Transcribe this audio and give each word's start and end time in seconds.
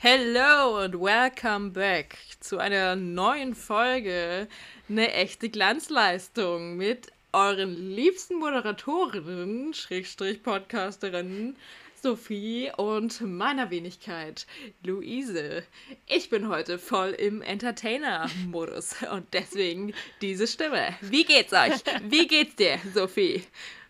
Hello 0.00 0.84
und 0.84 0.94
welcome 1.00 1.70
back 1.70 2.18
zu 2.38 2.58
einer 2.58 2.94
neuen 2.94 3.56
Folge. 3.56 4.46
Eine 4.88 5.12
echte 5.12 5.48
Glanzleistung 5.48 6.76
mit 6.76 7.08
euren 7.32 7.74
liebsten 7.74 8.36
Moderatorinnen, 8.36 9.74
Schrägstrich 9.74 10.44
Podcasterinnen, 10.44 11.56
Sophie 12.00 12.70
und 12.76 13.20
meiner 13.22 13.72
Wenigkeit, 13.72 14.46
Luise. 14.84 15.64
Ich 16.06 16.30
bin 16.30 16.48
heute 16.48 16.78
voll 16.78 17.10
im 17.10 17.42
Entertainer-Modus 17.42 19.02
und 19.12 19.26
deswegen 19.34 19.94
diese 20.20 20.46
Stimme. 20.46 20.96
Wie 21.00 21.24
geht's 21.24 21.52
euch? 21.52 21.72
Wie 22.04 22.28
geht's 22.28 22.54
dir, 22.54 22.78
Sophie? 22.94 23.42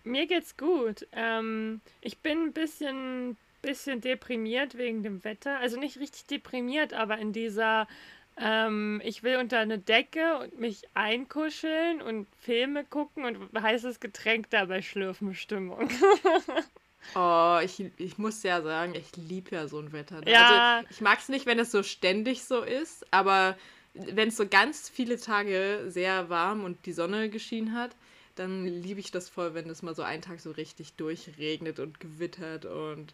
Mir 0.04 0.26
geht's 0.26 0.56
gut. 0.56 1.06
Ähm, 1.12 1.82
ich 2.00 2.16
bin 2.20 2.44
ein 2.44 2.52
bisschen 2.54 3.36
bisschen 3.62 4.00
deprimiert 4.00 4.76
wegen 4.76 5.02
dem 5.02 5.24
Wetter. 5.24 5.58
Also 5.58 5.78
nicht 5.78 5.98
richtig 5.98 6.26
deprimiert, 6.26 6.92
aber 6.92 7.18
in 7.18 7.32
dieser 7.32 7.86
ähm, 8.40 9.00
ich 9.04 9.22
will 9.22 9.36
unter 9.36 9.58
eine 9.58 9.78
Decke 9.78 10.38
und 10.38 10.58
mich 10.58 10.82
einkuscheln 10.94 12.00
und 12.00 12.28
Filme 12.36 12.84
gucken 12.84 13.24
und 13.24 13.60
heißes 13.60 14.00
Getränk 14.00 14.50
dabei 14.50 14.82
schlürfen 14.82 15.34
Stimmung. 15.34 15.88
oh, 17.16 17.58
ich, 17.62 17.84
ich 17.96 18.18
muss 18.18 18.42
ja 18.44 18.62
sagen, 18.62 18.94
ich 18.94 19.16
liebe 19.16 19.56
ja 19.56 19.66
so 19.66 19.80
ein 19.80 19.92
Wetter. 19.92 20.20
Ne? 20.20 20.30
Ja. 20.30 20.76
Also 20.78 20.88
ich 20.90 21.00
mag 21.00 21.18
es 21.18 21.28
nicht, 21.28 21.46
wenn 21.46 21.58
es 21.58 21.72
so 21.72 21.82
ständig 21.82 22.44
so 22.44 22.62
ist, 22.62 23.06
aber 23.12 23.56
wenn 23.94 24.28
es 24.28 24.36
so 24.36 24.46
ganz 24.46 24.88
viele 24.88 25.18
Tage 25.18 25.86
sehr 25.88 26.28
warm 26.28 26.62
und 26.62 26.86
die 26.86 26.92
Sonne 26.92 27.30
geschienen 27.30 27.74
hat, 27.74 27.90
dann 28.36 28.66
liebe 28.66 29.00
ich 29.00 29.10
das 29.10 29.28
voll, 29.28 29.54
wenn 29.54 29.68
es 29.68 29.82
mal 29.82 29.96
so 29.96 30.02
einen 30.02 30.22
Tag 30.22 30.38
so 30.38 30.52
richtig 30.52 30.94
durchregnet 30.94 31.80
und 31.80 31.98
gewittert 31.98 32.66
und 32.66 33.12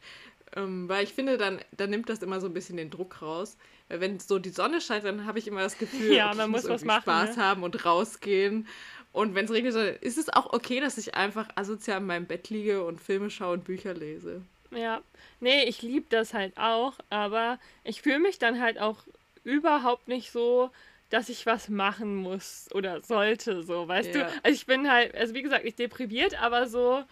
ähm, 0.56 0.88
weil 0.88 1.04
ich 1.04 1.12
finde, 1.12 1.36
dann, 1.36 1.60
dann 1.76 1.90
nimmt 1.90 2.08
das 2.08 2.22
immer 2.22 2.40
so 2.40 2.46
ein 2.46 2.54
bisschen 2.54 2.76
den 2.76 2.90
Druck 2.90 3.22
raus. 3.22 3.56
Weil 3.88 4.00
wenn 4.00 4.20
so 4.20 4.38
die 4.38 4.50
Sonne 4.50 4.80
scheint, 4.80 5.04
dann 5.04 5.26
habe 5.26 5.38
ich 5.38 5.46
immer 5.48 5.60
das 5.60 5.78
Gefühl, 5.78 6.12
ja, 6.12 6.32
man 6.34 6.50
muss, 6.50 6.62
muss 6.62 6.70
was 6.70 6.84
machen, 6.84 7.02
Spaß 7.02 7.36
ne? 7.36 7.42
haben 7.42 7.62
und 7.62 7.84
rausgehen. 7.84 8.66
Und 9.12 9.34
wenn 9.34 9.44
es 9.44 9.52
regnet, 9.52 9.74
dann 9.74 9.94
ist 10.00 10.18
es 10.18 10.28
auch 10.28 10.52
okay, 10.52 10.80
dass 10.80 10.98
ich 10.98 11.14
einfach 11.14 11.48
asozial 11.54 11.98
in 11.98 12.06
meinem 12.06 12.26
Bett 12.26 12.50
liege 12.50 12.84
und 12.84 13.00
Filme 13.00 13.30
schaue 13.30 13.54
und 13.54 13.64
Bücher 13.64 13.94
lese. 13.94 14.42
Ja, 14.70 15.02
nee, 15.40 15.64
ich 15.64 15.82
liebe 15.82 16.06
das 16.08 16.34
halt 16.34 16.56
auch, 16.56 16.94
aber 17.10 17.58
ich 17.84 18.02
fühle 18.02 18.18
mich 18.18 18.38
dann 18.38 18.60
halt 18.60 18.80
auch 18.80 19.04
überhaupt 19.44 20.08
nicht 20.08 20.32
so, 20.32 20.70
dass 21.10 21.28
ich 21.28 21.46
was 21.46 21.68
machen 21.68 22.16
muss 22.16 22.68
oder 22.72 23.00
sollte, 23.02 23.62
so, 23.62 23.86
weißt 23.86 24.14
ja. 24.14 24.24
du? 24.24 24.32
Also 24.42 24.54
ich 24.56 24.66
bin 24.66 24.90
halt, 24.90 25.14
also 25.14 25.34
wie 25.34 25.42
gesagt, 25.42 25.64
nicht 25.64 25.78
deprimiert, 25.78 26.40
aber 26.42 26.66
so, 26.66 27.04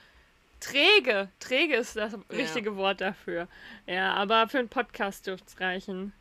Träge. 0.62 1.28
Träge 1.40 1.76
ist 1.76 1.96
das 1.96 2.16
richtige 2.30 2.70
ja. 2.70 2.76
Wort 2.76 3.00
dafür. 3.00 3.48
Ja, 3.86 4.14
aber 4.14 4.48
für 4.48 4.58
einen 4.58 4.68
Podcast 4.68 5.26
dürfte 5.26 5.46
es 5.48 5.60
reichen. 5.60 6.12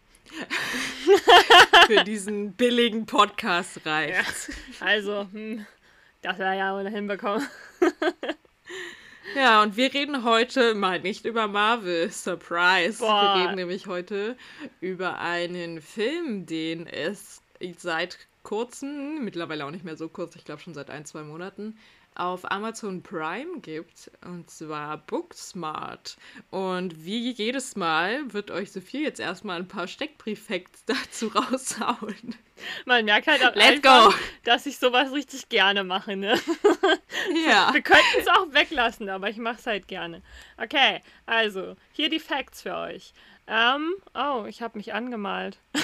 für 1.88 2.04
diesen 2.04 2.54
billigen 2.54 3.06
Podcast 3.06 3.86
reicht. 3.86 4.50
Ja. 4.50 4.86
Also, 4.86 5.28
hm, 5.32 5.66
das 6.22 6.38
wäre 6.40 6.58
ja 6.58 6.76
wohl 6.76 6.90
hinbekommen. 6.90 7.48
ja, 9.36 9.62
und 9.62 9.78
wir 9.78 9.94
reden 9.94 10.24
heute 10.24 10.74
mal 10.76 11.00
nicht 11.00 11.26
über 11.26 11.48
Marvel. 11.48 12.12
Surprise. 12.12 13.00
Boah. 13.00 13.36
Wir 13.36 13.44
reden 13.44 13.56
nämlich 13.56 13.88
heute 13.88 14.38
über 14.80 15.20
einen 15.20 15.82
Film, 15.82 16.46
den 16.46 16.88
es 16.88 17.42
seit 17.78 18.18
kurzem, 18.44 19.24
mittlerweile 19.24 19.66
auch 19.66 19.72
nicht 19.72 19.86
mehr 19.86 19.98
so 19.98 20.10
kurz, 20.10 20.36
ich 20.36 20.46
glaube 20.46 20.62
schon 20.62 20.74
seit 20.74 20.90
ein, 20.90 21.06
zwei 21.06 21.22
Monaten, 21.22 21.78
auf 22.16 22.50
Amazon 22.52 23.02
Prime 23.02 23.60
gibt, 23.62 24.12
und 24.26 24.50
zwar 24.50 24.98
Booksmart. 24.98 26.18
Und 26.50 27.06
wie 27.06 27.32
jedes 27.32 27.76
Mal 27.76 28.34
wird 28.34 28.52
euch 28.52 28.72
Sophie 28.72 29.04
jetzt 29.04 29.20
erstmal 29.20 29.58
ein 29.58 29.68
paar 29.68 29.88
Steckbrieffacts 29.88 30.84
dazu 30.86 31.28
raushauen. 31.28 32.36
Man 32.86 33.06
merkt 33.06 33.28
halt 33.28 33.44
auch 33.44 33.56
Let's 33.56 33.84
einfach, 33.84 34.12
go. 34.12 34.16
dass 34.44 34.66
ich 34.66 34.78
sowas 34.78 35.12
richtig 35.12 35.50
gerne 35.50 35.84
mache, 35.84 36.16
ne? 36.16 36.40
Ja. 37.46 37.74
Wir 37.74 37.82
könnten 37.82 38.20
es 38.20 38.28
auch 38.28 38.52
weglassen, 38.52 39.10
aber 39.10 39.30
ich 39.30 39.38
mache 39.38 39.58
es 39.60 39.68
halt 39.68 39.88
gerne. 39.88 40.22
Okay, 40.58 41.02
also, 41.26 41.76
hier 41.92 42.10
die 42.10 42.20
Facts 42.20 42.62
für 42.64 42.76
euch. 42.76 43.14
Ähm, 43.54 43.96
oh, 44.14 44.46
ich 44.48 44.62
habe 44.62 44.78
mich 44.78 44.94
angemalt. 44.94 45.60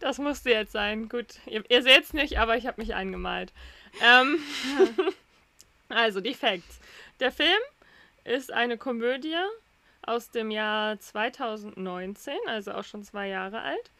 das 0.00 0.18
musste 0.18 0.50
jetzt 0.50 0.72
sein. 0.72 1.08
Gut, 1.08 1.26
ihr, 1.46 1.62
ihr 1.70 1.82
seht 1.84 2.02
es 2.02 2.12
nicht, 2.12 2.40
aber 2.40 2.56
ich 2.56 2.66
habe 2.66 2.80
mich 2.80 2.96
angemalt. 2.96 3.52
Ähm, 4.02 4.40
also, 5.88 6.20
die 6.20 6.34
Facts. 6.34 6.80
Der 7.20 7.30
Film 7.30 7.60
ist 8.24 8.52
eine 8.52 8.78
Komödie 8.78 9.36
aus 10.02 10.30
dem 10.32 10.50
Jahr 10.50 10.98
2019, 10.98 12.34
also 12.48 12.72
auch 12.72 12.82
schon 12.84 13.04
zwei 13.04 13.28
Jahre 13.28 13.60
alt. 13.60 13.92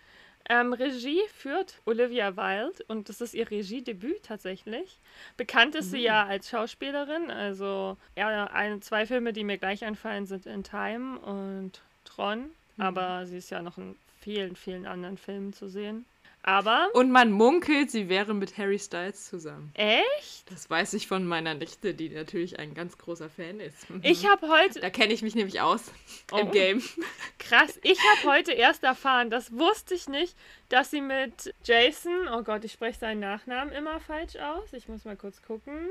Ähm, 0.49 0.73
Regie 0.73 1.23
führt 1.35 1.81
Olivia 1.87 2.37
Wilde 2.37 2.85
und 2.87 3.09
das 3.09 3.21
ist 3.21 3.35
ihr 3.35 3.51
Regiedebüt 3.51 4.23
tatsächlich. 4.23 4.99
Bekannt 5.37 5.75
ist 5.75 5.87
mhm. 5.87 5.91
sie 5.91 6.03
ja 6.03 6.25
als 6.25 6.49
Schauspielerin, 6.51 7.31
also 7.31 7.97
ja, 8.15 8.45
ein, 8.45 8.81
zwei 8.81 9.07
Filme, 9.07 9.33
die 9.33 9.45
mir 9.45 9.59
gleich 9.59 9.85
einfallen, 9.85 10.27
sind 10.27 10.47
In 10.47 10.63
Time 10.63 11.19
und 11.19 11.83
Tron, 12.05 12.39
mhm. 12.39 12.49
aber 12.83 13.27
sie 13.27 13.39
ist 13.39 13.51
ja 13.51 13.61
noch 13.61 13.77
in 13.79 13.97
vielen, 14.21 14.55
vielen 14.55 14.87
anderen 14.87 15.19
Filmen 15.19 15.53
zu 15.53 15.69
sehen. 15.69 16.05
Aber. 16.47 16.89
Und 16.95 17.11
man 17.11 17.33
munkelt, 17.33 17.91
sie 17.91 18.09
wäre 18.09 18.33
mit 18.33 18.57
Harry 18.57 18.79
Styles 18.79 19.29
zusammen. 19.29 19.73
Echt? 19.75 20.49
Das 20.49 20.71
weiß 20.71 20.95
ich 20.95 21.09
von 21.09 21.27
meiner 21.27 21.55
Nichte, 21.55 21.93
die 21.93 22.09
natürlich 22.09 22.61
ein 22.61 22.73
ganz 22.73 22.97
großer 22.99 23.29
Fan 23.29 23.59
ist. 23.59 23.87
Ich 24.03 24.29
habe 24.29 24.49
heute. 24.49 24.79
Da 24.79 24.89
kenne 24.89 25.13
ich 25.13 25.23
mich 25.23 25.35
nämlich 25.35 25.61
aus 25.61 25.91
oh. 26.31 26.37
im 26.37 26.53
Game. 26.53 26.83
Krass. 27.41 27.81
Ich 27.83 27.99
habe 27.99 28.37
heute 28.37 28.53
erst 28.53 28.85
erfahren, 28.85 29.29
das 29.29 29.53
wusste 29.53 29.95
ich 29.95 30.09
nicht, 30.09 30.37
dass 30.69 30.93
sie 30.93 31.01
mit 31.01 31.53
Jason, 31.65 32.29
oh 32.33 32.45
Gott, 32.45 32.65
ich 32.65 32.73
spreche 32.73 33.01
seinen 33.01 33.21
Nachnamen 33.21 33.75
immer 33.75 33.99
falsch 33.99 34.37
aus. 34.37 34.73
Ich 34.73 34.87
muss 34.89 35.05
mal 35.05 35.17
kurz 35.17 35.43
gucken 35.43 35.91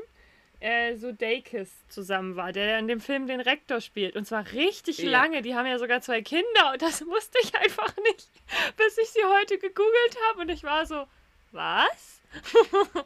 äh, 0.59 0.95
Sudeikis 0.95 1.71
zusammen 1.89 2.35
war, 2.35 2.51
der 2.51 2.79
in 2.79 2.87
dem 2.87 2.99
Film 2.99 3.27
den 3.27 3.39
Rektor 3.39 3.81
spielt. 3.81 4.15
Und 4.15 4.25
zwar 4.25 4.51
richtig 4.51 4.99
ja. 4.99 5.09
lange. 5.09 5.41
Die 5.41 5.55
haben 5.55 5.65
ja 5.65 5.77
sogar 5.79 6.01
zwei 6.01 6.21
Kinder 6.21 6.71
und 6.73 6.81
das 6.81 7.05
wusste 7.05 7.37
ich 7.43 7.55
einfach 7.55 7.93
nicht, 8.11 8.29
bis 8.77 8.97
ich 8.97 9.09
sie 9.09 9.23
heute 9.23 9.57
gegoogelt 9.57 10.17
habe 10.29 10.41
und 10.41 10.49
ich 10.49 10.63
war 10.63 10.85
so, 10.85 11.05
was? 11.51 12.21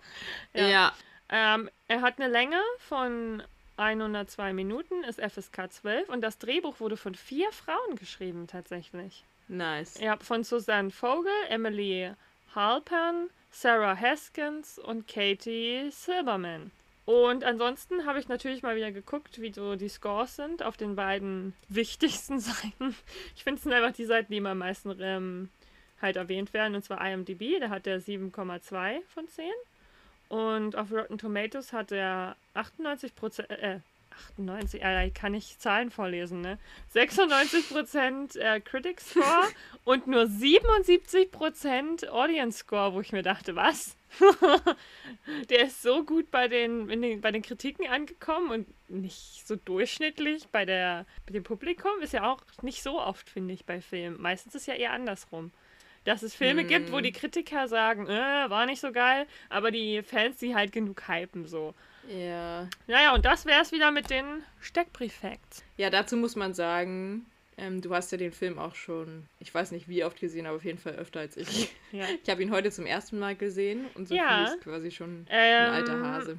ja. 0.54 0.68
ja. 0.68 0.94
Ähm, 1.30 1.70
er 1.88 2.02
hat 2.02 2.20
eine 2.20 2.28
Länge 2.28 2.60
von 2.88 3.44
102 3.78 4.54
Minuten, 4.54 5.04
ist 5.04 5.22
FSK 5.22 5.72
12 5.72 6.10
und 6.10 6.22
das 6.22 6.38
Drehbuch 6.38 6.80
wurde 6.80 6.98
von 6.98 7.16
vier 7.16 7.52
Frauen 7.52 7.96
geschrieben 7.96 8.48
tatsächlich. 8.48 9.24
Nice. 9.48 10.00
Ja, 10.00 10.18
von 10.18 10.44
Susanne 10.44 10.92
Vogel, 10.92 11.31
Emily 11.50 12.12
Halpern, 12.54 13.30
Sarah 13.52 13.96
Haskins 13.96 14.80
und 14.80 15.08
Katie 15.08 15.90
Silberman. 15.92 16.72
Und 17.09 17.44
ansonsten 17.44 18.06
habe 18.06 18.20
ich 18.20 18.28
natürlich 18.28 18.62
mal 18.62 18.75
wieder 18.75 18.92
geguckt, 18.92 19.42
wie 19.42 19.52
so 19.52 19.75
die 19.75 19.90
Scores 19.90 20.36
sind 20.36 20.62
auf 20.62 20.78
den 20.78 20.96
beiden 20.96 21.56
wichtigsten 21.68 22.40
Seiten. 22.40 22.96
Ich 23.36 23.44
finde 23.44 23.58
es 23.58 23.64
sind 23.64 23.74
einfach 23.74 23.94
die 23.94 24.06
Seiten, 24.06 24.31
die 24.31 24.38
immer 24.38 24.52
am 24.52 24.59
meisten 24.59 24.96
ähm, 25.02 25.50
halt 26.03 26.18
erwähnt 26.18 26.53
werden, 26.53 26.75
und 26.75 26.86
zwar 26.86 27.03
IMDb, 27.03 27.59
da 27.59 27.69
hat 27.69 27.88
er 27.88 28.00
7,2 28.00 29.00
von 29.12 29.28
10. 29.28 29.46
Und 30.28 30.75
auf 30.75 30.92
Rotten 30.92 31.18
Tomatoes 31.18 31.74
hat 31.74 31.92
er 31.92 32.36
98% 32.53 33.50
äh, 33.50 33.80
98, 34.36 34.84
äh, 34.84 35.09
kann 35.09 35.34
ich 35.34 35.58
Zahlen 35.58 35.90
vorlesen, 35.90 36.42
ne? 36.42 36.59
96% 36.94 38.38
äh, 38.38 38.59
Critic 38.59 39.02
Score 39.02 39.48
und 39.84 40.06
nur 40.06 40.25
77% 40.25 42.08
Audience 42.09 42.59
Score, 42.59 42.94
wo 42.94 43.02
ich 43.02 43.14
mir 43.14 43.24
dachte, 43.24 43.56
was? 43.56 43.96
der 45.50 45.66
ist 45.66 45.81
so 45.81 46.03
gut 46.03 46.31
bei 46.31 46.47
den, 46.47 46.88
den, 46.88 47.22
bei 47.22 47.31
den 47.31 47.42
Kritiken 47.42 47.88
angekommen 47.88 48.52
und 48.52 48.90
nicht 48.90 49.47
so 49.47 49.56
durchschnittlich 49.56 50.47
bei, 50.50 50.66
der, 50.66 51.06
bei 51.25 51.34
dem 51.34 51.44
Publikum. 51.44 51.92
Ist 52.02 52.14
ja 52.14 52.31
auch 52.31 52.42
nicht 52.62 52.84
so 52.84 53.00
oft, 53.00 53.30
finde 53.30 53.53
ich, 53.53 53.66
bei 53.66 53.81
Filmen. 53.81 54.22
Meistens 54.22 54.56
ist 54.56 54.68
ja 54.68 54.74
eher 54.74 54.94
andersrum. 54.94 55.51
Dass 56.06 56.24
es 56.24 56.34
Filme 56.34 56.62
hm. 56.62 56.68
gibt, 56.68 56.92
wo 56.92 56.98
hm. 56.98 57.04
die 57.04 57.12
Kritiker 57.12 57.68
sagen, 57.68 58.07
äh, 58.07 58.50
war 58.50 58.66
nicht 58.66 58.80
so 58.80 58.92
geil, 58.92 59.28
aber 59.50 59.69
die 59.69 60.01
Fans, 60.01 60.38
die 60.38 60.56
halt 60.56 60.72
genug 60.72 61.07
hypen, 61.07 61.45
so. 61.45 61.74
Ja. 62.07 62.68
Naja, 62.88 63.13
und 63.13 63.25
das 63.25 63.45
wäre 63.45 63.62
es 63.62 63.72
wieder 63.72 63.92
mit 63.92 64.10
den 64.10 64.44
Steckbrief-Facts. 64.62 65.63
Ja, 65.78 65.89
dazu 65.89 66.18
muss 66.18 66.36
man 66.36 66.54
sagen, 66.54 67.25
ähm, 67.60 67.82
du 67.82 67.94
hast 67.94 68.12
ja 68.12 68.18
den 68.18 68.32
Film 68.32 68.58
auch 68.60 68.76
schon, 68.76 69.26
ich 69.40 69.54
weiß 69.54 69.72
nicht 69.72 69.88
wie 69.88 70.04
oft 70.04 70.20
gesehen, 70.20 70.46
aber 70.46 70.58
auf 70.58 70.66
jeden 70.66 70.78
Fall 70.78 70.94
öfter 70.94 71.20
als 71.20 71.38
ich. 71.38 71.72
Ja. 71.92 72.06
Ich 72.24 72.30
habe 72.30 72.44
ihn 72.44 72.52
heute 72.52 72.70
zum 72.70 72.86
ersten 72.86 73.18
Mal 73.18 73.36
gesehen 73.36 73.88
und 73.96 74.08
Sophie 74.08 74.20
ja. 74.20 74.46
ist 74.46 74.62
quasi 74.62 74.92
schon 74.92 75.26
ähm, 75.28 75.66
ein 75.66 75.72
alter 75.72 76.00
Hase. 76.04 76.38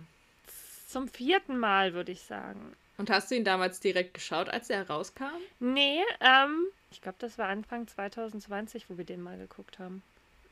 Zum 0.87 1.09
vierten 1.09 1.59
Mal, 1.59 1.93
würde 1.93 2.13
ich 2.13 2.23
sagen. 2.23 2.73
Und 2.99 3.11
hast 3.11 3.31
du 3.31 3.35
ihn 3.35 3.45
damals 3.45 3.81
direkt 3.81 4.15
geschaut, 4.15 4.49
als 4.49 4.71
er 4.71 4.89
rauskam? 4.89 5.25
Nee, 5.59 6.03
ähm, 6.21 6.67
ich 6.93 7.03
glaube, 7.03 7.17
das 7.19 7.37
war 7.37 7.49
Anfang 7.49 7.89
2020, 7.89 8.89
wo 8.89 8.97
wir 8.97 9.05
den 9.05 9.23
mal 9.23 9.39
geguckt 9.39 9.81
haben. 9.81 10.03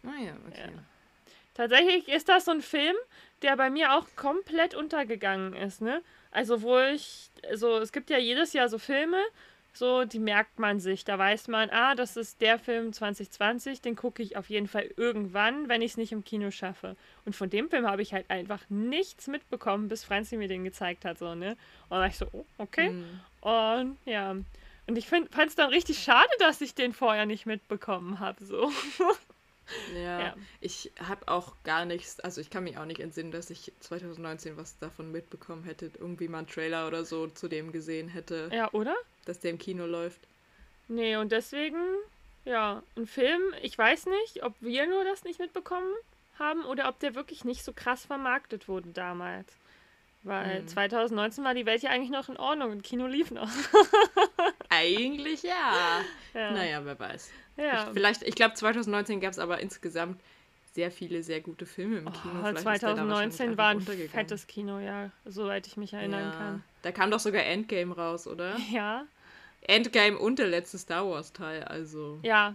Ah 0.03 0.20
ja, 0.20 0.32
okay. 0.49 0.73
Ja. 0.75 0.82
Tatsächlich 1.55 2.09
ist 2.09 2.29
das 2.29 2.44
so 2.44 2.53
ein 2.53 2.62
Film, 2.62 2.97
der 3.43 3.56
bei 3.56 3.70
mir 3.70 3.94
auch 3.94 4.06
komplett 4.17 4.75
untergegangen 4.75 5.55
ist, 5.55 5.81
ne? 5.81 6.03
Also, 6.31 6.62
wo 6.62 6.79
ich, 6.79 7.31
also 7.49 7.79
es 7.79 7.93
gibt 7.93 8.11
ja 8.11 8.19
jedes 8.19 8.53
Jahr 8.53 8.69
so 8.69 8.79
Filme, 8.79 9.23
so, 9.78 10.04
die 10.04 10.19
merkt 10.19 10.58
man 10.58 10.80
sich. 10.80 11.04
Da 11.04 11.19
weiß 11.19 11.48
man, 11.48 11.70
ah, 11.70 11.94
das 11.94 12.16
ist 12.16 12.40
der 12.40 12.58
Film 12.58 12.92
2020, 12.92 13.80
den 13.80 13.96
gucke 13.96 14.22
ich 14.22 14.36
auf 14.36 14.50
jeden 14.50 14.69
Fall 14.69 14.90
irgendwann, 14.96 15.69
wenn 15.69 15.82
ich 15.82 15.92
es 15.92 15.96
nicht 15.96 16.12
im 16.12 16.25
Kino 16.25 16.50
schaffe. 16.50 16.96
Und 17.25 17.36
von 17.36 17.48
dem 17.48 17.70
Film 17.70 17.86
habe 17.86 18.02
ich 18.02 18.12
halt 18.12 18.28
einfach 18.30 18.62
nichts 18.69 19.28
mitbekommen, 19.28 19.88
bis 19.88 20.04
Franzi 20.04 20.36
mir 20.36 20.48
den 20.48 20.64
gezeigt 20.64 21.04
hat, 21.04 21.19
so, 21.19 21.34
ne? 21.34 21.50
Und 21.52 21.90
dann 21.90 22.00
war 22.00 22.06
ich 22.08 22.19
so, 22.19 22.26
oh, 22.32 22.44
okay. 22.58 22.90
Mhm. 22.90 23.20
Und 23.40 23.98
ja. 24.04 24.36
Und 24.86 24.96
ich 24.96 25.06
fand 25.06 25.28
es 25.34 25.54
dann 25.54 25.70
richtig 25.70 25.98
schade, 26.02 26.31
dass 26.38 26.60
ich 26.60 26.74
den 26.74 26.92
vorher 26.92 27.26
nicht 27.26 27.46
mitbekommen 27.46 28.20
habe, 28.20 28.44
so. 28.44 28.72
Ja, 29.94 30.20
ja. 30.20 30.37
ich 30.61 30.93
habe 31.03 31.29
auch 31.29 31.55
gar 31.65 31.85
nichts, 31.85 32.20
also 32.20 32.41
ich 32.41 32.50
kann 32.50 32.65
mich 32.65 32.79
auch 32.79 32.85
nicht 32.85 33.00
entsinnen, 33.00 33.31
dass 33.31 33.50
ich 33.50 33.73
2019 33.81 34.56
was 34.56 34.79
davon 34.79 35.12
mitbekommen 35.12 35.65
hätte, 35.65 35.91
irgendwie 35.99 36.29
mal 36.29 36.38
einen 36.38 36.47
Trailer 36.47 36.87
oder 36.87 37.05
so 37.05 37.26
zu 37.26 37.49
dem 37.49 37.73
gesehen 37.73 38.09
hätte. 38.09 38.50
Ja, 38.53 38.73
oder? 38.73 38.97
Dass 39.25 39.41
der 39.41 39.50
im 39.50 39.59
Kino 39.59 39.87
läuft. 39.87 40.20
Nee, 40.88 41.17
und 41.17 41.32
deswegen, 41.32 41.79
ja, 42.44 42.82
ein 42.97 43.06
Film, 43.06 43.43
ich 43.62 43.76
weiß 43.76 44.06
nicht, 44.06 44.43
ob 44.43 44.55
wir 44.61 44.87
nur 44.87 45.05
das 45.05 45.25
nicht 45.25 45.38
mitbekommen 45.38 45.93
haben 46.38 46.65
oder 46.65 46.88
ob 46.88 46.99
der 47.00 47.15
wirklich 47.15 47.44
nicht 47.44 47.62
so 47.62 47.73
krass 47.73 48.06
vermarktet 48.06 48.69
wurde 48.69 48.91
damals. 48.91 49.53
Weil 50.23 50.61
hm. 50.61 50.69
2019 50.69 51.44
war 51.44 51.55
die 51.55 51.65
Welt 51.67 51.82
ja 51.82 51.91
eigentlich 51.91 52.11
noch 52.11 52.29
in 52.29 52.37
Ordnung 52.37 52.73
und 52.73 52.82
Kino 52.82 53.06
lief 53.06 53.31
noch. 53.31 53.49
eigentlich 54.69 55.43
ja. 55.43 56.00
ja. 56.35 56.50
Naja, 56.50 56.85
wer 56.85 56.99
weiß. 56.99 57.31
Ja. 57.56 57.85
Ich, 57.85 57.93
vielleicht, 57.93 58.23
ich 58.23 58.35
glaube, 58.35 58.55
2019 58.55 59.20
gab 59.20 59.32
es 59.32 59.38
aber 59.38 59.61
insgesamt 59.61 60.20
sehr 60.75 60.91
viele 60.91 61.23
sehr 61.23 61.41
gute 61.41 61.67
Filme 61.67 61.99
im 61.99 62.12
Kino. 62.12 62.35
Oh, 62.44 62.53
2019 62.53 63.56
war 63.56 63.70
ein 63.70 63.81
fettes 63.81 64.47
Kino, 64.47 64.79
ja, 64.79 65.11
soweit 65.25 65.67
ich 65.67 65.76
mich 65.76 65.93
erinnern 65.93 66.31
ja. 66.32 66.38
kann. 66.38 66.65
Da 66.82 66.93
kam 66.93 67.11
doch 67.11 67.20
sogar 67.20 67.44
Endgame 67.44 67.94
raus, 67.94 68.26
oder? 68.26 68.56
Ja. 68.73 69.05
Endgame 69.62 70.17
und 70.17 70.38
der 70.38 70.47
letzte 70.47 70.79
Star 70.79 71.09
Wars 71.09 71.32
Teil, 71.32 71.65
also. 71.65 72.20
Ja. 72.23 72.55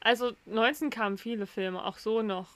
Also 0.00 0.32
19 0.46 0.90
kamen 0.90 1.16
viele 1.16 1.46
Filme, 1.46 1.82
auch 1.82 1.96
so 1.96 2.20
noch. 2.20 2.48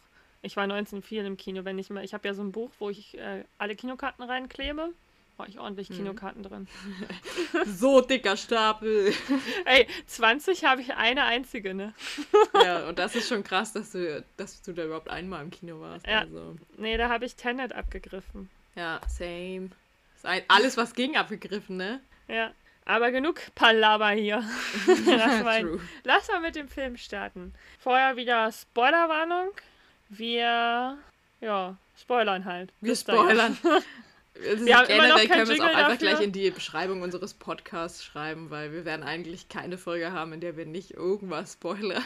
Ich 0.46 0.56
war 0.56 0.66
19 0.66 1.02
viel 1.02 1.25
im 1.25 1.37
Kino, 1.37 1.64
wenn 1.64 1.78
ich 1.78 1.90
mal. 1.90 2.04
Ich 2.04 2.14
habe 2.14 2.26
ja 2.26 2.34
so 2.34 2.43
ein 2.43 2.52
Buch, 2.52 2.70
wo 2.78 2.88
ich 2.88 3.19
äh, 3.19 3.44
alle 3.58 3.76
Kinokarten 3.76 4.25
reinklebe 4.25 4.93
war 5.37 5.48
ich 5.48 5.58
ordentlich 5.58 5.88
hm. 5.88 5.96
Kinokarten 5.96 6.43
drin. 6.43 6.66
so 7.66 8.00
dicker 8.00 8.37
Stapel. 8.37 9.12
Ey, 9.64 9.87
20 10.06 10.64
habe 10.64 10.81
ich 10.81 10.94
eine 10.94 11.25
einzige, 11.25 11.75
ne? 11.75 11.94
ja, 12.54 12.88
und 12.88 12.98
das 12.98 13.14
ist 13.14 13.28
schon 13.28 13.44
krass, 13.44 13.72
dass 13.72 13.93
du, 13.93 14.25
dass 14.37 14.62
du 14.62 14.72
da 14.72 14.84
überhaupt 14.84 15.10
einmal 15.10 15.43
im 15.43 15.50
Kino 15.50 15.81
warst. 15.81 16.06
Ja. 16.06 16.20
Also. 16.20 16.56
Nee, 16.78 16.96
da 16.96 17.08
habe 17.08 17.25
ich 17.25 17.37
Tenet 17.37 17.72
abgegriffen. 17.72 18.50
Ja, 18.75 19.00
same. 19.08 19.70
Alles, 20.48 20.76
was 20.76 20.94
ging, 20.94 21.16
abgegriffen, 21.16 21.76
ne? 21.76 22.00
Ja. 22.28 22.52
Aber 22.84 23.10
genug 23.10 23.40
Palaber 23.54 24.10
hier. 24.10 24.44
lass, 25.06 25.43
mal, 25.43 25.81
lass 26.04 26.28
mal 26.28 26.40
mit 26.40 26.56
dem 26.56 26.69
Film 26.69 26.96
starten. 26.96 27.52
Vorher 27.78 28.16
wieder 28.16 28.50
Spoilerwarnung. 28.52 29.50
Wir, 30.08 30.99
ja, 31.41 31.76
spoilern 31.97 32.44
halt. 32.44 32.73
Wir 32.81 32.97
spoilern. 32.97 33.56
Wir 34.38 34.76
haben 34.76 34.87
generell 34.87 35.29
können 35.29 35.49
wir 35.49 35.55
es 35.55 35.61
auch 35.61 35.64
einfach 35.64 35.93
dafür. 35.93 35.97
gleich 35.97 36.20
in 36.20 36.31
die 36.31 36.50
Beschreibung 36.50 37.00
unseres 37.00 37.32
Podcasts 37.32 38.05
schreiben, 38.05 38.50
weil 38.50 38.70
wir 38.70 38.85
werden 38.85 39.03
eigentlich 39.03 39.49
keine 39.49 39.79
Folge 39.79 40.12
haben, 40.12 40.35
in 40.35 40.41
der 40.41 40.58
wir 40.58 40.67
nicht 40.67 40.91
irgendwas 40.91 41.55
spoilern. 41.55 42.05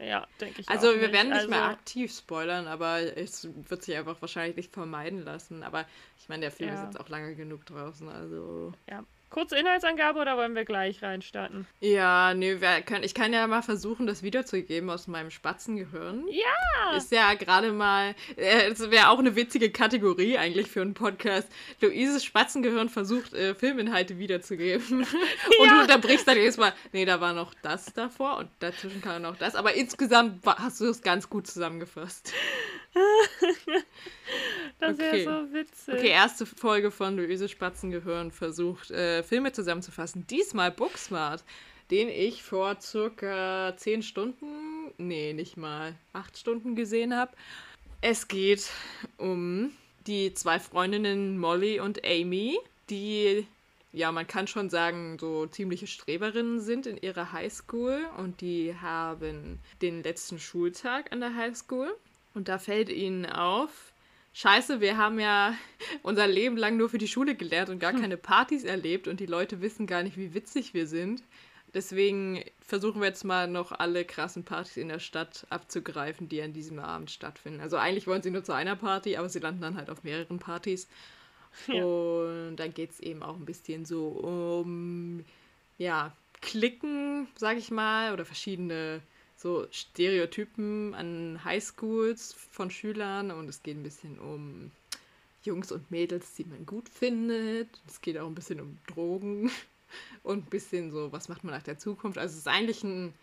Ja, 0.00 0.28
denke 0.40 0.60
ich. 0.60 0.68
Also 0.68 0.92
wir 0.92 0.98
nicht. 0.98 1.12
werden 1.12 1.30
nicht 1.30 1.38
also, 1.38 1.50
mehr 1.50 1.64
aktiv 1.64 2.16
spoilern, 2.16 2.68
aber 2.68 3.00
es 3.16 3.48
wird 3.68 3.82
sich 3.82 3.96
einfach 3.96 4.20
wahrscheinlich 4.20 4.56
nicht 4.56 4.72
vermeiden 4.72 5.24
lassen. 5.24 5.64
Aber 5.64 5.84
ich 6.20 6.28
meine, 6.28 6.42
der 6.42 6.52
Film 6.52 6.70
ja. 6.70 6.76
ist 6.76 6.84
jetzt 6.84 7.00
auch 7.00 7.08
lange 7.08 7.34
genug 7.34 7.66
draußen, 7.66 8.08
also. 8.08 8.72
Ja, 8.88 9.02
Kurze 9.30 9.56
Inhaltsangabe 9.58 10.18
oder 10.20 10.38
wollen 10.38 10.54
wir 10.54 10.64
gleich 10.64 11.02
reinstarten? 11.02 11.66
Ja, 11.80 12.32
nee, 12.32 12.56
können, 12.86 13.04
ich 13.04 13.12
kann 13.12 13.34
ja 13.34 13.46
mal 13.46 13.60
versuchen, 13.60 14.06
das 14.06 14.22
wiederzugeben 14.22 14.88
aus 14.88 15.06
meinem 15.06 15.30
Spatzengehirn. 15.30 16.24
Ja! 16.28 16.96
Ist 16.96 17.12
ja 17.12 17.34
gerade 17.34 17.72
mal, 17.72 18.14
äh, 18.36 18.70
es 18.70 18.90
wäre 18.90 19.10
auch 19.10 19.18
eine 19.18 19.36
witzige 19.36 19.70
Kategorie 19.70 20.38
eigentlich 20.38 20.68
für 20.68 20.80
einen 20.80 20.94
Podcast. 20.94 21.48
Luises 21.82 22.24
Spatzengehirn 22.24 22.88
versucht, 22.88 23.34
äh, 23.34 23.54
Filminhalte 23.54 24.18
wiederzugeben. 24.18 25.00
und 25.60 25.66
ja. 25.66 25.74
du 25.74 25.80
unterbrichst 25.82 26.26
dann 26.26 26.38
jedes 26.38 26.56
Mal, 26.56 26.72
nee, 26.92 27.04
da 27.04 27.20
war 27.20 27.34
noch 27.34 27.52
das 27.60 27.92
davor 27.92 28.38
und 28.38 28.48
dazwischen 28.60 29.02
kam 29.02 29.22
noch 29.22 29.36
das. 29.36 29.54
Aber 29.56 29.74
insgesamt 29.74 30.44
hast 30.46 30.80
du 30.80 30.86
es 30.86 31.02
ganz 31.02 31.28
gut 31.28 31.46
zusammengefasst. 31.46 32.32
das 34.78 34.94
okay. 34.94 34.98
wäre 34.98 35.24
so 35.24 35.52
witzig. 35.52 35.94
Okay, 35.94 36.08
erste 36.08 36.46
Folge 36.46 36.90
von 36.90 37.16
Luise 37.16 37.48
Spatzengehirn 37.48 38.30
versucht, 38.30 38.90
äh, 38.90 39.22
Filme 39.22 39.52
zusammenzufassen. 39.52 40.26
Diesmal 40.28 40.70
Booksmart, 40.70 41.44
den 41.90 42.08
ich 42.08 42.42
vor 42.42 42.80
circa 42.80 43.74
zehn 43.76 44.02
Stunden, 44.02 44.92
nee, 44.98 45.32
nicht 45.32 45.56
mal, 45.56 45.94
acht 46.12 46.36
Stunden 46.38 46.76
gesehen 46.76 47.14
habe. 47.14 47.32
Es 48.00 48.28
geht 48.28 48.70
um 49.16 49.72
die 50.06 50.32
zwei 50.34 50.58
Freundinnen 50.58 51.38
Molly 51.38 51.80
und 51.80 52.04
Amy, 52.04 52.58
die 52.90 53.46
ja, 53.92 54.12
man 54.12 54.26
kann 54.26 54.46
schon 54.46 54.68
sagen, 54.68 55.16
so 55.18 55.46
ziemliche 55.46 55.86
Streberinnen 55.86 56.60
sind 56.60 56.86
in 56.86 56.98
ihrer 56.98 57.32
Highschool 57.32 58.06
und 58.18 58.40
die 58.40 58.74
haben 58.80 59.58
den 59.80 60.02
letzten 60.02 60.38
Schultag 60.38 61.10
an 61.10 61.20
der 61.20 61.34
Highschool 61.34 61.96
und 62.38 62.48
da 62.48 62.58
fällt 62.58 62.88
ihnen 62.88 63.26
auf, 63.26 63.92
scheiße, 64.32 64.80
wir 64.80 64.96
haben 64.96 65.18
ja 65.18 65.54
unser 66.02 66.28
Leben 66.28 66.56
lang 66.56 66.76
nur 66.76 66.88
für 66.88 66.98
die 66.98 67.08
Schule 67.08 67.34
gelernt 67.34 67.68
und 67.68 67.80
gar 67.80 67.92
hm. 67.92 68.00
keine 68.00 68.16
Partys 68.16 68.62
erlebt 68.62 69.08
und 69.08 69.18
die 69.18 69.26
Leute 69.26 69.60
wissen 69.60 69.88
gar 69.88 70.04
nicht, 70.04 70.16
wie 70.16 70.34
witzig 70.34 70.72
wir 70.72 70.86
sind. 70.86 71.24
Deswegen 71.74 72.44
versuchen 72.60 73.00
wir 73.00 73.08
jetzt 73.08 73.24
mal 73.24 73.48
noch 73.48 73.72
alle 73.72 74.04
krassen 74.04 74.44
Partys 74.44 74.76
in 74.76 74.88
der 74.88 75.00
Stadt 75.00 75.46
abzugreifen, 75.50 76.28
die 76.28 76.40
an 76.40 76.52
diesem 76.52 76.78
Abend 76.78 77.10
stattfinden. 77.10 77.60
Also 77.60 77.76
eigentlich 77.76 78.06
wollen 78.06 78.22
sie 78.22 78.30
nur 78.30 78.44
zu 78.44 78.52
einer 78.52 78.76
Party, 78.76 79.16
aber 79.16 79.28
sie 79.28 79.40
landen 79.40 79.60
dann 79.60 79.76
halt 79.76 79.90
auf 79.90 80.04
mehreren 80.04 80.38
Partys. 80.38 80.88
Ja. 81.66 81.84
Und 81.84 82.56
dann 82.56 82.72
geht 82.72 82.92
es 82.92 83.00
eben 83.00 83.24
auch 83.24 83.34
ein 83.34 83.44
bisschen 83.44 83.84
so 83.84 84.06
um, 84.06 85.24
ja, 85.76 86.12
Klicken, 86.40 87.26
sag 87.36 87.58
ich 87.58 87.72
mal, 87.72 88.12
oder 88.12 88.24
verschiedene 88.24 89.02
so 89.38 89.66
Stereotypen 89.70 90.94
an 90.94 91.42
Highschools 91.44 92.32
von 92.32 92.70
Schülern 92.70 93.30
und 93.30 93.48
es 93.48 93.62
geht 93.62 93.76
ein 93.76 93.84
bisschen 93.84 94.18
um 94.18 94.72
Jungs 95.44 95.70
und 95.70 95.88
Mädels, 95.90 96.34
die 96.34 96.44
man 96.44 96.66
gut 96.66 96.88
findet. 96.88 97.68
Es 97.86 98.00
geht 98.00 98.18
auch 98.18 98.26
ein 98.26 98.34
bisschen 98.34 98.60
um 98.60 98.78
Drogen 98.88 99.50
und 100.24 100.46
ein 100.46 100.50
bisschen 100.50 100.90
so, 100.90 101.12
was 101.12 101.28
macht 101.28 101.44
man 101.44 101.54
nach 101.54 101.62
der 101.62 101.78
Zukunft. 101.78 102.18
Also 102.18 102.32
es 102.32 102.38
ist 102.38 102.48
eigentlich 102.48 102.82
ein, 102.82 103.14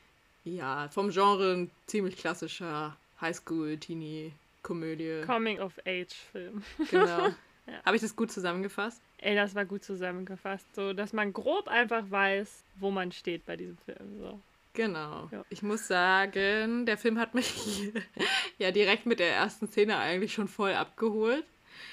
ja, 0.46 0.88
vom 0.90 1.10
Genre 1.10 1.54
ein 1.54 1.72
ziemlich 1.86 2.16
klassischer 2.16 2.96
Highschool-Teenie-Komödie. 3.20 5.24
Coming-of-Age-Film. 5.26 6.64
Genau. 6.90 7.06
ja. 7.06 7.36
Habe 7.84 7.98
ich 7.98 8.02
das 8.02 8.16
gut 8.16 8.32
zusammengefasst? 8.32 9.02
Ey, 9.18 9.36
das 9.36 9.54
war 9.54 9.66
gut 9.66 9.84
zusammengefasst. 9.84 10.74
So, 10.76 10.94
dass 10.94 11.12
man 11.12 11.34
grob 11.34 11.68
einfach 11.68 12.10
weiß, 12.10 12.64
wo 12.76 12.92
man 12.92 13.12
steht 13.12 13.46
bei 13.46 13.58
diesem 13.58 13.78
Film. 13.80 14.20
So. 14.20 14.40
Genau. 14.76 15.30
Ja. 15.32 15.44
Ich 15.50 15.64
muss 15.64 15.88
sagen, 15.88 16.86
der 16.86 16.98
Film 16.98 17.18
hat 17.18 17.34
mich 17.34 17.92
ja 18.60 18.72
direkt 18.72 19.06
mit 19.06 19.20
der 19.20 19.34
ersten 19.34 19.68
Szene 19.68 19.98
eigentlich 19.98 20.34
schon 20.34 20.48
voll 20.48 20.74
abgeholt. 20.74 21.46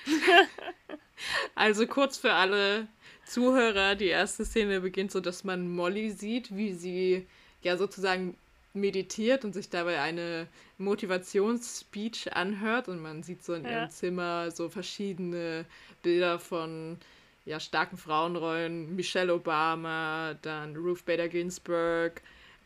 also 1.54 1.86
kurz 1.86 2.18
für 2.18 2.32
alle 2.32 2.88
Zuhörer, 3.24 3.94
die 3.94 4.08
erste 4.08 4.44
Szene 4.44 4.80
beginnt 4.80 5.12
so, 5.12 5.20
dass 5.20 5.44
man 5.44 5.68
Molly 5.68 6.10
sieht, 6.10 6.54
wie 6.54 6.74
sie 6.74 7.26
ja 7.62 7.76
sozusagen 7.76 8.36
meditiert 8.74 9.44
und 9.44 9.52
sich 9.52 9.70
dabei 9.70 10.00
eine 10.00 10.48
Motivationsspeech 10.78 12.34
anhört 12.34 12.88
und 12.88 13.00
man 13.00 13.22
sieht 13.22 13.44
so 13.44 13.54
in 13.54 13.64
ja. 13.64 13.70
ihrem 13.70 13.90
Zimmer 13.90 14.50
so 14.50 14.68
verschiedene 14.68 15.66
Bilder 16.02 16.38
von 16.38 16.98
ja, 17.44 17.60
starken 17.60 17.96
Frauenrollen, 17.96 18.94
Michelle 18.94 19.34
Obama, 19.34 20.34
dann 20.42 20.76
Ruth 20.76 21.04
Bader 21.04 21.28
Ginsburg, 21.28 22.22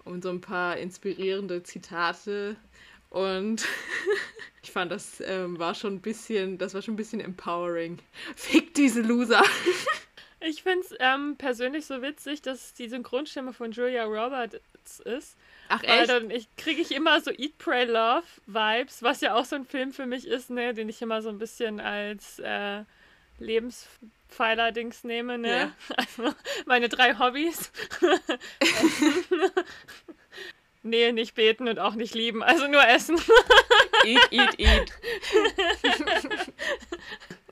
und 0.07 0.23
so 0.23 0.31
ein 0.31 0.41
paar 0.41 0.77
inspirierende 0.77 1.63
Zitate. 1.63 2.57
Und 3.11 3.67
ich 4.63 4.71
fand, 4.71 4.91
das 4.91 5.23
ähm, 5.25 5.59
war 5.59 5.75
schon 5.75 5.95
ein 5.95 6.01
bisschen, 6.01 6.59
das 6.59 6.75
war 6.75 6.83
schon 6.83 6.95
ein 6.95 6.99
bisschen 6.99 7.21
empowering. 7.21 7.99
Fick 8.37 8.75
diese 8.75 9.03
Loser. 9.03 9.43
Ich 10.39 10.63
finde 10.63 10.81
es 10.81 10.95
ähm, 11.01 11.37
persönlich 11.37 11.87
so 11.87 12.03
witzig, 12.03 12.43
dass 12.43 12.75
die 12.75 12.89
Synchronstimme 12.89 13.53
von 13.53 13.73
Julia 13.73 14.05
Roberts 14.05 15.01
ist. 15.01 15.37
Ach 15.69 15.83
echt? 15.83 15.91
Weil 15.91 16.07
dann 16.07 16.31
ich, 16.31 16.55
kriege 16.57 16.81
ich 16.81 16.93
immer 16.93 17.21
so 17.21 17.31
Eat, 17.31 17.57
Pray, 17.59 17.87
Love 17.87 18.27
Vibes, 18.47 19.03
was 19.03 19.23
ja 19.23 19.35
auch 19.35 19.47
so 19.47 19.57
ein 19.57 19.65
Film 19.65 19.93
für 19.93 20.07
mich 20.07 20.27
ist, 20.27 20.51
ne, 20.51 20.75
den 20.75 20.89
ich 20.89 21.01
immer 21.03 21.23
so 21.23 21.31
ein 21.31 21.39
bisschen 21.39 21.81
als 21.81 22.39
äh, 22.39 22.85
Lebenspfeiler-Dings 23.39 25.05
nehme, 25.05 25.39
ne? 25.39 25.49
Ja. 25.59 25.73
Also 25.97 26.35
meine 26.67 26.89
drei 26.89 27.15
Hobbys. 27.19 27.71
nee, 30.83 31.13
nicht 31.13 31.35
beten 31.35 31.69
und 31.69 31.79
auch 31.79 31.95
nicht 31.95 32.15
lieben, 32.15 32.43
also 32.43 32.67
nur 32.69 32.87
essen. 32.87 33.17
eat, 34.05 34.29
eat, 34.33 34.59
eat. 34.59 34.93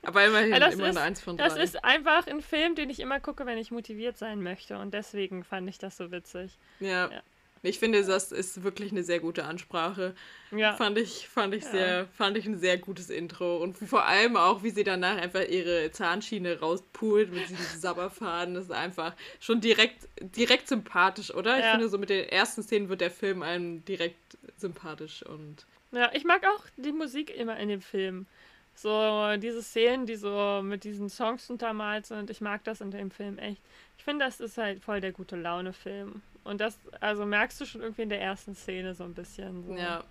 Aber 0.03 0.25
immerhin 0.27 0.53
Ja, 0.53 0.61
das 0.61 0.75
immer 0.75 0.89
ist- 0.91 0.97
eine 0.97 1.07
Eins 1.07 1.21
von 1.23 1.37
Das 1.39 1.55
drei. 1.55 1.63
ist 1.63 1.83
einfach 1.85 2.27
ein 2.27 2.43
Film, 2.43 2.75
den 2.75 2.91
ich 2.91 3.01
immer 3.01 3.21
gucke, 3.21 3.47
wenn 3.47 3.57
ich 3.59 3.71
motiviert 3.71 4.19
sein 4.19 4.43
möchte. 4.43 4.79
Und 4.79 4.93
deswegen 4.93 5.45
fand 5.45 5.69
ich 5.69 5.79
das 5.79 5.97
so 5.97 6.11
witzig. 6.13 6.59
ja. 6.81 7.11
Ja. 7.11 7.23
Ich 7.65 7.79
finde, 7.79 8.05
das 8.05 8.31
ist 8.31 8.63
wirklich 8.63 8.93
eine 8.93 9.03
sehr 9.03 9.21
gute 9.21 9.45
Ansprache. 9.45 10.15
Ja. 10.51 10.75
Fand 10.75 10.99
ich, 10.99 11.29
fand 11.29 11.55
ich 11.55 11.65
Ja. 11.65 11.71
sehr, 11.71 12.09
fand 12.09 12.37
ich 12.37 12.47
ein 12.47 12.59
sehr 12.59 12.77
gutes 12.79 13.09
Intro. 13.11 13.57
Und 13.57 13.79
vor 13.79 14.05
allem 14.05 14.37
auch, 14.37 14.63
wie 14.63 14.71
sie 14.71 14.85
danach 14.85 15.17
einfach 15.17 15.47
ihre 15.49 15.91
Zahnschiene 15.91 16.61
rauspult 16.61 17.33
mit 17.33 17.49
diesem 17.49 17.81
Sabberfaden. 17.81 18.55
Das 18.55 18.65
ist 18.65 18.71
einfach 18.71 19.15
schon 19.41 19.61
direkt, 19.61 20.07
direkt 20.21 20.69
sympathisch, 20.69 21.35
oder? 21.35 21.59
Ich 21.59 21.65
Ja. 21.65 21.71
finde, 21.73 21.89
so 21.89 21.97
mit 21.99 22.11
den 22.11 22.29
ersten 22.29 22.63
Szenen 22.63 22.89
wird 22.89 23.01
der 23.01 23.11
Film 23.11 23.43
einem 23.43 23.85
direkt 23.85 24.37
sympathisch 24.59 25.23
und 25.25 25.65
Ja, 25.93 26.11
ich 26.13 26.25
mag 26.25 26.43
auch 26.45 26.65
die 26.77 26.93
Musik 26.93 27.31
immer 27.35 27.57
in 27.59 27.69
dem 27.69 27.81
Film. 27.81 28.27
So 28.75 29.37
diese 29.37 29.63
Szenen, 29.63 30.07
die 30.07 30.17
so 30.17 30.61
mit 30.63 30.83
diesen 30.83 31.09
Songs 31.09 31.49
untermalt 31.49 32.07
sind. 32.07 32.31
Ich 32.31 32.41
mag 32.41 32.65
das 32.65 32.81
in 32.81 32.91
dem 32.91 33.11
Film 33.13 33.39
echt. 33.39 33.63
Ich 33.97 34.05
finde, 34.05 34.25
das 34.25 34.41
ist 34.41 34.59
halt 34.59 34.83
voll 34.83 35.01
der 35.01 35.13
gute 35.13 35.37
Laune-Film. 35.37 36.21
Und 36.45 36.61
das, 36.61 36.79
also 37.01 37.25
merkst 37.25 37.61
du 37.61 37.65
schon 37.65 37.81
irgendwie 37.81 38.03
in 38.03 38.11
der 38.11 38.21
ersten 38.21 38.55
Szene 38.55 38.95
so 38.95 39.05
ein 39.05 39.15
bisschen. 39.15 39.65
So. 39.67 39.75
ja. 39.75 40.05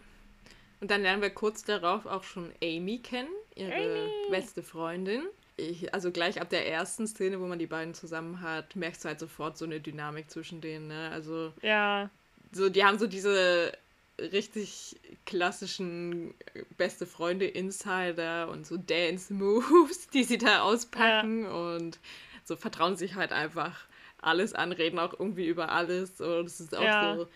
Und 0.82 0.92
dann 0.92 1.02
lernen 1.02 1.22
wir 1.22 1.30
kurz 1.30 1.64
darauf 1.64 2.06
auch 2.06 2.24
schon 2.24 2.52
Amy 2.62 3.00
kennen, 3.00 3.30
ihre 3.56 3.74
Amy. 3.74 4.30
beste 4.32 4.64
Freundin. 4.64 5.22
Ich, 5.56 5.94
also 5.94 6.12
gleich 6.12 6.42
ab 6.42 6.50
der 6.50 6.68
ersten 6.68 7.08
Szene, 7.08 7.40
wo 7.40 7.46
man 7.46 7.60
die 7.60 7.68
beiden 7.68 7.94
zusammen 7.94 8.42
hat, 8.42 8.76
merkst 8.76 9.04
du 9.06 9.10
halt 9.10 9.20
sofort 9.20 9.58
so 9.58 9.66
eine 9.66 9.80
Dynamik 9.80 10.30
zwischen 10.30 10.60
denen. 10.60 10.88
Ne? 10.88 11.10
Also 11.12 11.54
Ja, 11.62 12.10
so, 12.52 12.70
die 12.70 12.84
haben 12.84 12.98
so 13.00 13.08
diese 13.08 13.72
richtig 14.20 15.00
klassischen 15.26 16.34
beste 16.78 17.06
Freunde 17.06 17.46
Insider 17.46 18.50
und 18.50 18.66
so 18.66 18.78
Dance 18.78 19.34
Moves, 19.34 20.08
die 20.14 20.24
sie 20.24 20.38
da 20.38 20.62
auspacken 20.62 21.46
und 21.46 22.00
so 22.44 22.56
vertrauen 22.56 22.96
sich 22.98 23.16
halt 23.16 23.32
einfach 23.32 23.86
alles 24.26 24.54
an, 24.54 24.72
reden 24.72 25.00
auch 25.00 25.14
irgendwie 25.14 25.48
über 25.48 25.70
alles 25.70 26.22
und 26.22 26.46
es 26.46 26.60
ist 26.60 26.76
auch 26.76 26.84
Ja. 26.84 27.16
so 27.16 27.28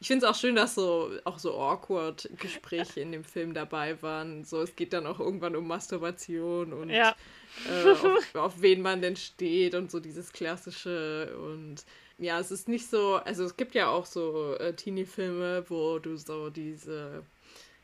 ich 0.00 0.08
finde 0.08 0.26
es 0.26 0.30
auch 0.30 0.38
schön, 0.38 0.54
dass 0.54 0.74
so 0.74 1.10
auch 1.24 1.38
so 1.38 1.58
awkward 1.58 2.28
Gespräche 2.38 3.00
in 3.00 3.12
dem 3.12 3.24
Film 3.24 3.54
dabei 3.54 4.02
waren. 4.02 4.44
So, 4.44 4.60
es 4.60 4.76
geht 4.76 4.92
dann 4.92 5.06
auch 5.06 5.18
irgendwann 5.18 5.56
um 5.56 5.66
Masturbation 5.66 6.74
und 6.74 6.90
ja, 6.90 7.14
äh, 7.70 7.90
auf, 7.90 8.34
auf 8.34 8.60
wen 8.60 8.82
man 8.82 9.00
denn 9.00 9.16
steht 9.16 9.74
und 9.74 9.90
so 9.90 10.00
dieses 10.00 10.32
klassische 10.32 11.34
und 11.38 11.86
ja, 12.18 12.38
es 12.38 12.50
ist 12.50 12.68
nicht 12.68 12.88
so, 12.88 13.14
also 13.16 13.44
es 13.44 13.56
gibt 13.56 13.74
ja 13.74 13.88
auch 13.88 14.04
so 14.04 14.54
äh, 14.56 14.74
Teenie-Filme, 14.74 15.64
wo 15.68 15.98
du 15.98 16.16
so 16.16 16.50
diese, 16.50 17.24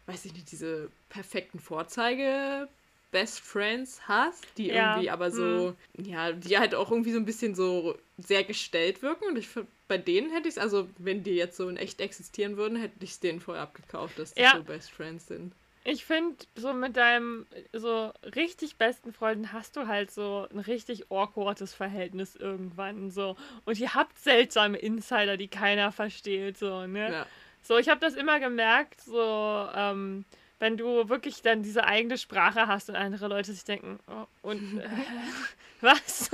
weiß 0.06 0.26
ich 0.26 0.34
nicht, 0.34 0.52
diese 0.52 0.90
perfekten 1.08 1.58
Vorzeige 1.58 2.68
Best 3.10 3.40
Friends 3.40 4.02
hast, 4.08 4.46
die 4.56 4.68
Ja, 4.68 4.94
irgendwie 4.94 5.10
aber 5.10 5.30
so, 5.30 5.74
ja, 5.96 6.32
die 6.32 6.58
halt 6.58 6.74
auch 6.74 6.90
irgendwie 6.90 7.12
so 7.12 7.18
ein 7.18 7.24
bisschen 7.24 7.54
so 7.54 7.96
sehr 8.18 8.44
gestellt 8.44 9.02
wirken 9.02 9.24
und 9.24 9.36
ich 9.36 9.48
find, 9.48 9.66
bei 9.88 9.98
denen 9.98 10.30
hätte 10.30 10.48
ich 10.48 10.56
es, 10.56 10.58
also 10.58 10.88
wenn 10.98 11.22
die 11.22 11.34
jetzt 11.34 11.56
so 11.56 11.68
in 11.68 11.76
echt 11.76 12.00
existieren 12.00 12.56
würden, 12.56 12.76
hätte 12.78 12.94
ich 13.02 13.10
es 13.10 13.20
denen 13.20 13.40
voll 13.40 13.56
abgekauft, 13.56 14.18
dass 14.18 14.34
die 14.34 14.42
Ja. 14.42 14.52
so 14.56 14.62
Best 14.62 14.90
Friends 14.92 15.26
sind. 15.26 15.52
ich 15.82 16.04
finde, 16.04 16.36
so 16.54 16.72
mit 16.72 16.96
deinem 16.96 17.46
so 17.72 18.12
richtig 18.36 18.76
besten 18.76 19.12
Freunden 19.12 19.52
hast 19.52 19.76
du 19.76 19.86
halt 19.86 20.10
so 20.10 20.46
ein 20.52 20.58
richtig 20.60 21.10
awkwardes 21.10 21.72
Verhältnis 21.74 22.36
irgendwann 22.36 23.10
so. 23.10 23.34
Und 23.64 23.80
ihr 23.80 23.94
habt 23.94 24.18
seltsame 24.18 24.76
Insider, 24.78 25.36
die 25.36 25.48
keiner 25.48 25.90
versteht, 25.90 26.58
so, 26.58 26.86
ne? 26.86 27.10
Ja. 27.10 27.26
So, 27.62 27.76
ich 27.78 27.88
habe 27.88 28.00
das 28.00 28.14
immer 28.14 28.40
gemerkt, 28.40 29.00
so, 29.00 29.68
ähm, 29.74 30.24
wenn 30.60 30.76
du 30.76 31.08
wirklich 31.08 31.42
dann 31.42 31.62
diese 31.64 31.84
eigene 31.84 32.16
Sprache 32.16 32.68
hast 32.68 32.88
und 32.88 32.94
andere 32.96 33.26
Leute 33.26 33.52
sich 33.52 33.64
denken, 33.64 33.98
oh, 34.06 34.26
und 34.42 34.78
äh, 34.78 34.88
was? 35.80 36.30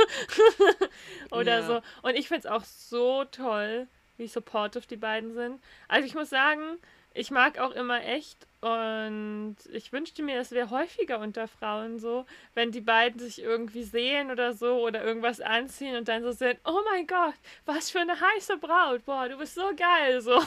Oder 1.31 1.61
Ja. 1.61 1.67
so. 1.67 1.83
Und 2.03 2.15
ich 2.17 2.29
finde 2.29 2.41
es 2.41 2.47
auch 2.47 2.65
so 2.65 3.25
toll, 3.25 3.87
wie 4.19 4.27
supportive 4.29 4.87
die 4.87 4.97
beiden 4.97 5.33
sind. 5.33 5.61
Also 5.89 6.07
ich 6.07 6.15
muss 6.15 6.29
sagen, 6.31 6.79
ich 7.17 7.31
mag 7.31 7.59
auch 7.59 7.73
immer 7.73 8.05
echt 8.05 8.47
und 8.61 9.57
ich 9.73 9.93
wünschte 9.93 10.23
mir, 10.23 10.41
es 10.41 10.51
wäre 10.51 10.71
häufiger 10.71 11.19
unter 11.21 11.47
Frauen 11.47 11.99
so, 11.99 12.27
wenn 12.55 12.73
die 12.73 12.81
beiden 12.81 13.21
sich 13.21 13.41
irgendwie 13.41 13.85
sehen 13.85 14.31
oder 14.31 14.55
so 14.55 14.81
oder 14.83 15.05
irgendwas 15.05 15.41
anziehen 15.41 15.95
und 15.97 16.09
dann 16.09 16.23
so 16.23 16.33
sind, 16.33 16.59
oh 16.65 16.81
mein 16.91 17.07
Gott, 17.07 17.35
was 17.65 17.91
für 17.91 18.01
eine 18.01 18.19
heiße 18.19 18.57
Braut, 18.57 19.05
boah, 19.05 19.29
du 19.29 19.37
bist 19.39 19.55
so 19.55 19.71
geil, 19.77 20.21
so. 20.21 20.41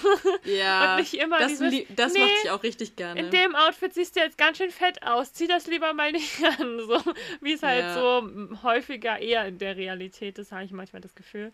Ja, 0.43 0.91
Und 0.95 0.99
nicht 1.01 1.13
immer 1.13 1.39
das, 1.39 1.59
dieses, 1.59 1.85
das 1.95 2.13
nee, 2.13 2.19
mochte 2.19 2.33
ich 2.43 2.49
auch 2.51 2.63
richtig 2.63 2.95
gerne. 2.95 3.19
In 3.19 3.29
dem 3.31 3.55
Outfit 3.55 3.93
siehst 3.93 4.15
du 4.15 4.19
jetzt 4.19 4.37
ganz 4.37 4.57
schön 4.57 4.71
fett 4.71 5.01
aus. 5.03 5.31
Zieh 5.33 5.47
das 5.47 5.67
lieber 5.67 5.93
mal 5.93 6.11
nicht 6.11 6.43
an. 6.59 6.79
So 6.79 7.01
wie 7.41 7.53
es 7.53 7.63
halt 7.63 7.85
Ja. 7.85 7.93
so 7.93 8.29
häufiger 8.63 9.19
eher 9.19 9.45
in 9.45 9.59
der 9.59 9.77
Realität 9.77 10.37
ist, 10.39 10.51
habe 10.51 10.63
ich 10.65 10.71
manchmal 10.71 11.01
das 11.01 11.15
Gefühl. 11.15 11.53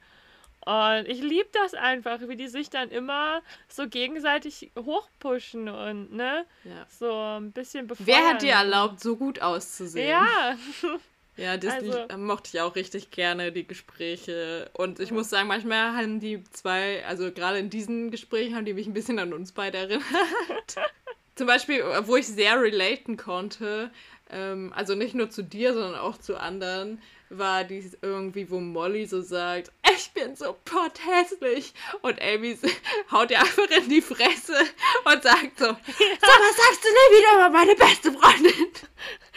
Und 0.66 1.08
ich 1.08 1.22
liebe 1.22 1.48
das 1.52 1.74
einfach, 1.76 2.20
wie 2.28 2.36
die 2.36 2.48
sich 2.48 2.70
dann 2.72 2.90
immer 2.90 3.42
so 3.68 3.88
gegenseitig 3.88 4.72
hochpushen 4.78 5.70
und 5.70 6.12
ne, 6.12 6.46
ja. 6.64 6.86
so 6.90 7.12
ein 7.14 7.52
bisschen 7.52 7.86
befeuern. 7.88 8.08
Wer 8.08 8.28
hat 8.30 8.42
dir 8.42 8.54
erlaubt, 8.54 9.00
so 9.00 9.16
gut 9.16 9.42
auszusehen? 9.42 10.10
Ja, 10.10 10.58
Ja, 11.38 11.58
das 11.58 11.74
Also- 11.74 11.92
li- 12.08 12.18
mochte 12.18 12.50
ich 12.54 12.62
auch 12.62 12.76
richtig 12.76 13.12
gerne, 13.12 13.52
die 13.52 13.68
Gespräche. 13.68 14.70
Und 14.74 15.02
ich 15.02 15.12
muss 15.12 15.30
sagen, 15.30 15.50
manchmal 15.50 15.94
haben 15.94 16.22
die 16.22 16.42
zwei, 16.52 17.06
also 17.06 17.30
gerade 17.32 17.60
in 17.60 17.70
diesen 17.70 18.10
Gesprächen, 18.10 18.56
haben 18.56 18.64
die 18.64 18.74
mich 18.74 18.88
ein 18.88 18.94
bisschen 18.94 19.20
an 19.20 19.34
uns 19.34 19.52
beide 19.52 19.78
erinnert. 19.80 20.06
Zum 21.36 21.48
Beispiel, 21.48 21.84
wo 22.04 22.16
ich 22.16 22.26
sehr 22.28 22.62
relaten 22.62 23.18
konnte, 23.18 23.92
ähm, 24.30 24.74
also 24.76 24.96
nicht 24.96 25.16
nur 25.16 25.30
zu 25.30 25.44
dir, 25.44 25.74
sondern 25.74 25.96
auch 25.96 26.18
zu 26.18 26.38
anderen, 26.40 27.02
war 27.30 27.64
dies 27.64 27.98
irgendwie, 28.02 28.50
wo 28.50 28.60
Molly 28.60 29.06
so 29.06 29.22
sagt, 29.22 29.72
ich 29.96 30.12
bin 30.12 30.36
so 30.36 30.56
pothässlich. 30.66 31.74
Und 32.02 32.22
Amy 32.22 32.58
haut 33.12 33.32
ihr 33.32 33.40
einfach 33.40 33.70
in 33.78 33.90
die 33.90 34.02
Fresse 34.02 34.58
und 35.06 35.24
sagt 35.24 35.60
so, 35.60 35.66
so 35.66 35.72
was 35.72 36.58
sagst 36.58 36.84
du 36.84 36.88
nie 36.90 37.18
wieder 37.18 37.36
über 37.36 37.50
meine 37.50 37.76
beste 37.76 38.12
Freundin? 38.12 38.68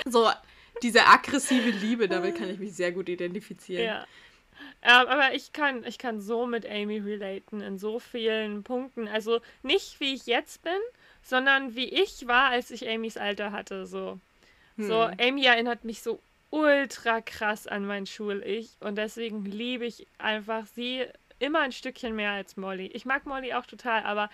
So, 0.07 0.31
diese 0.83 1.07
aggressive 1.07 1.71
Liebe, 1.71 2.09
damit 2.09 2.37
kann 2.37 2.51
ich 2.51 2.59
mich 2.59 2.75
sehr 2.75 2.93
gut 2.93 3.09
identifizieren. 3.09 3.85
ja. 3.85 4.07
Ähm, 4.81 5.09
aber 5.09 5.35
ich 5.35 5.53
kann, 5.53 5.85
ich 5.85 5.99
kann 5.99 6.21
so 6.21 6.47
mit 6.47 6.65
Amy 6.65 6.99
relaten 6.99 7.61
in 7.61 7.79
so 7.79 7.99
vielen 7.99 8.63
Punkten. 8.63 9.09
Also 9.09 9.41
nicht 9.63 9.99
wie 9.99 10.15
ich 10.15 10.27
jetzt 10.27 10.63
bin, 10.63 10.79
sondern 11.23 11.75
wie 11.75 11.87
ich 11.87 12.29
war, 12.29 12.51
als 12.51 12.71
ich 12.71 12.89
Amys 12.89 13.17
Alter 13.17 13.51
hatte. 13.51 13.87
So. 13.87 14.21
So, 14.79 15.07
Hm. 15.09 15.15
Amy 15.21 15.45
erinnert 15.45 15.85
mich 15.85 16.01
so 16.03 16.21
ultra 16.51 17.21
krass 17.21 17.67
an 17.67 17.85
mein 17.87 18.07
Schul-Ich 18.07 18.71
und 18.81 18.97
deswegen 18.97 19.45
liebe 19.45 19.85
ich 19.85 20.07
einfach 20.19 20.65
sie 20.75 21.05
immer 21.41 21.61
ein 21.61 21.73
Stückchen 21.73 22.17
mehr 22.17 22.31
als 22.31 22.57
Molly. 22.57 22.87
Ich 22.87 23.05
mag 23.05 23.27
Molly 23.27 23.53
auch 23.55 23.67
total, 23.67 24.03
aber 24.05 24.31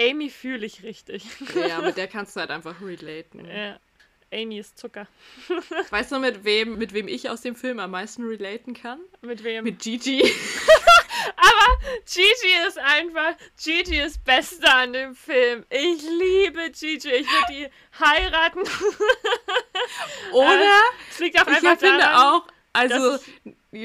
Amy 0.00 0.30
fühle 0.30 0.64
ich 0.64 0.82
richtig. 0.84 1.24
Ja, 1.54 1.80
mit 1.82 1.96
der 1.96 2.06
kannst 2.08 2.34
du 2.36 2.40
halt 2.40 2.50
einfach 2.50 2.80
relaten. 2.80 3.44
ja. 3.46 3.78
Amy 4.32 4.58
ist 4.58 4.76
Zucker. 4.78 5.06
Weißt 5.90 6.10
du, 6.10 6.18
mit 6.18 6.44
wem, 6.44 6.76
mit 6.76 6.92
wem 6.92 7.06
ich 7.06 7.30
aus 7.30 7.42
dem 7.42 7.54
Film 7.54 7.78
am 7.78 7.92
meisten 7.92 8.24
relaten 8.26 8.74
kann? 8.74 8.98
Mit 9.22 9.44
wem? 9.44 9.62
Mit 9.62 9.78
Gigi. 9.80 10.24
Gigi 12.06 12.66
ist 12.68 12.78
einfach, 12.78 13.34
Gigi 13.62 14.00
ist 14.00 14.24
Beste 14.24 14.72
an 14.72 14.92
dem 14.92 15.14
Film. 15.14 15.64
Ich 15.70 16.02
liebe 16.02 16.70
Gigi. 16.70 17.10
Ich 17.10 17.26
würde 17.26 17.46
die 17.50 17.68
heiraten. 17.98 18.60
Oder? 20.32 20.80
Es 21.10 21.18
liegt 21.18 21.40
auch 21.40 21.46
ich 21.46 21.56
einfach 21.56 21.78
finde 21.78 21.98
daran, 21.98 22.42
auch, 22.42 22.46
also 22.72 23.18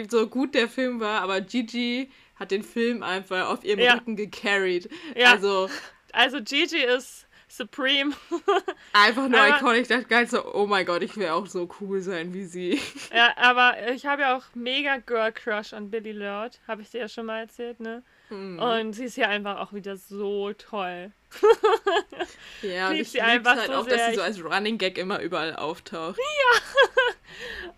so 0.09 0.27
gut 0.27 0.55
der 0.55 0.67
Film 0.69 0.99
war, 0.99 1.21
aber 1.21 1.41
Gigi 1.41 2.11
hat 2.35 2.51
den 2.51 2.63
Film 2.63 3.03
einfach 3.03 3.49
auf 3.49 3.63
ihrem 3.63 3.79
Ja. 3.79 3.93
Rücken 3.93 4.15
gecarried. 4.15 4.89
Ja. 5.15 5.31
Also 5.31 5.69
Also 6.11 6.41
Gigi 6.41 6.81
ist 6.81 7.27
Supreme. 7.49 8.13
einfach 8.93 9.27
nur 9.27 9.39
Aber- 9.39 9.57
iconic. 9.57 9.81
Ich 9.81 9.87
dachte 9.87 10.05
ganz 10.05 10.31
so, 10.31 10.53
oh 10.53 10.67
mein 10.67 10.85
Gott, 10.85 11.01
ich 11.01 11.17
will 11.17 11.29
auch 11.29 11.47
so 11.47 11.67
cool 11.81 11.99
sein 12.01 12.33
wie 12.33 12.45
sie. 12.45 12.79
Ja, 13.13 13.35
aber 13.37 13.91
ich 13.91 14.05
habe 14.05 14.21
ja 14.21 14.37
auch 14.37 14.43
mega 14.53 14.97
Girl 14.97 15.31
Crush 15.31 15.73
an 15.73 15.89
Billy 15.89 16.11
Lord. 16.11 16.59
Habe 16.67 16.83
ich 16.83 16.91
dir 16.91 16.99
ja 17.01 17.09
schon 17.09 17.25
mal 17.25 17.39
erzählt, 17.39 17.79
ne? 17.79 18.03
Mhm. 18.29 18.59
Und 18.59 18.93
sie 18.93 19.05
ist 19.05 19.17
ja 19.17 19.27
einfach 19.27 19.59
auch 19.59 19.73
wieder 19.73 19.97
so 19.97 20.53
toll. 20.53 21.11
ja, 22.61 22.89
und 22.89 22.95
ich 22.95 23.09
sie 23.09 23.17
liebe 23.17 23.27
einfach 23.27 23.55
halt 23.55 23.67
so 23.67 23.73
auch, 23.73 23.85
dass 23.87 23.95
sehr. 23.97 24.09
sie 24.11 24.15
so 24.17 24.21
als 24.21 24.43
Running 24.43 24.77
Gag 24.77 24.97
immer 24.99 25.19
überall 25.19 25.55
auftaucht. 25.55 26.19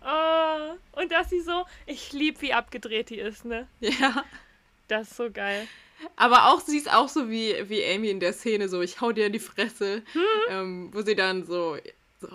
Oh, 0.04 1.00
und 1.00 1.12
dass 1.12 1.30
sie 1.30 1.40
so, 1.40 1.64
ich 1.86 2.12
lieb, 2.12 2.42
wie 2.42 2.52
abgedreht 2.52 3.10
die 3.10 3.18
ist, 3.18 3.44
ne? 3.44 3.68
Ja. 3.80 4.24
Das 4.88 5.10
ist 5.10 5.16
so 5.16 5.30
geil. 5.30 5.66
Aber 6.16 6.46
auch, 6.52 6.60
sie 6.60 6.78
ist 6.78 6.92
auch 6.92 7.08
so 7.08 7.30
wie, 7.30 7.54
wie 7.68 7.84
Amy 7.84 8.10
in 8.10 8.20
der 8.20 8.32
Szene, 8.32 8.68
so, 8.68 8.80
ich 8.80 9.00
hau 9.00 9.12
dir 9.12 9.26
in 9.26 9.32
die 9.32 9.38
Fresse, 9.38 10.02
Hm? 10.12 10.22
ähm, 10.48 10.88
wo 10.92 11.02
sie 11.02 11.14
dann 11.14 11.44
so, 11.46 11.76
so, 12.20 12.28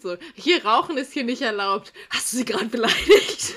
so, 0.00 0.16
hier 0.34 0.64
rauchen 0.64 0.96
ist 0.96 1.12
hier 1.12 1.24
nicht 1.24 1.42
erlaubt. 1.42 1.92
Hast 2.10 2.32
du 2.32 2.38
sie 2.38 2.44
gerade 2.44 2.66
beleidigt? 2.66 3.54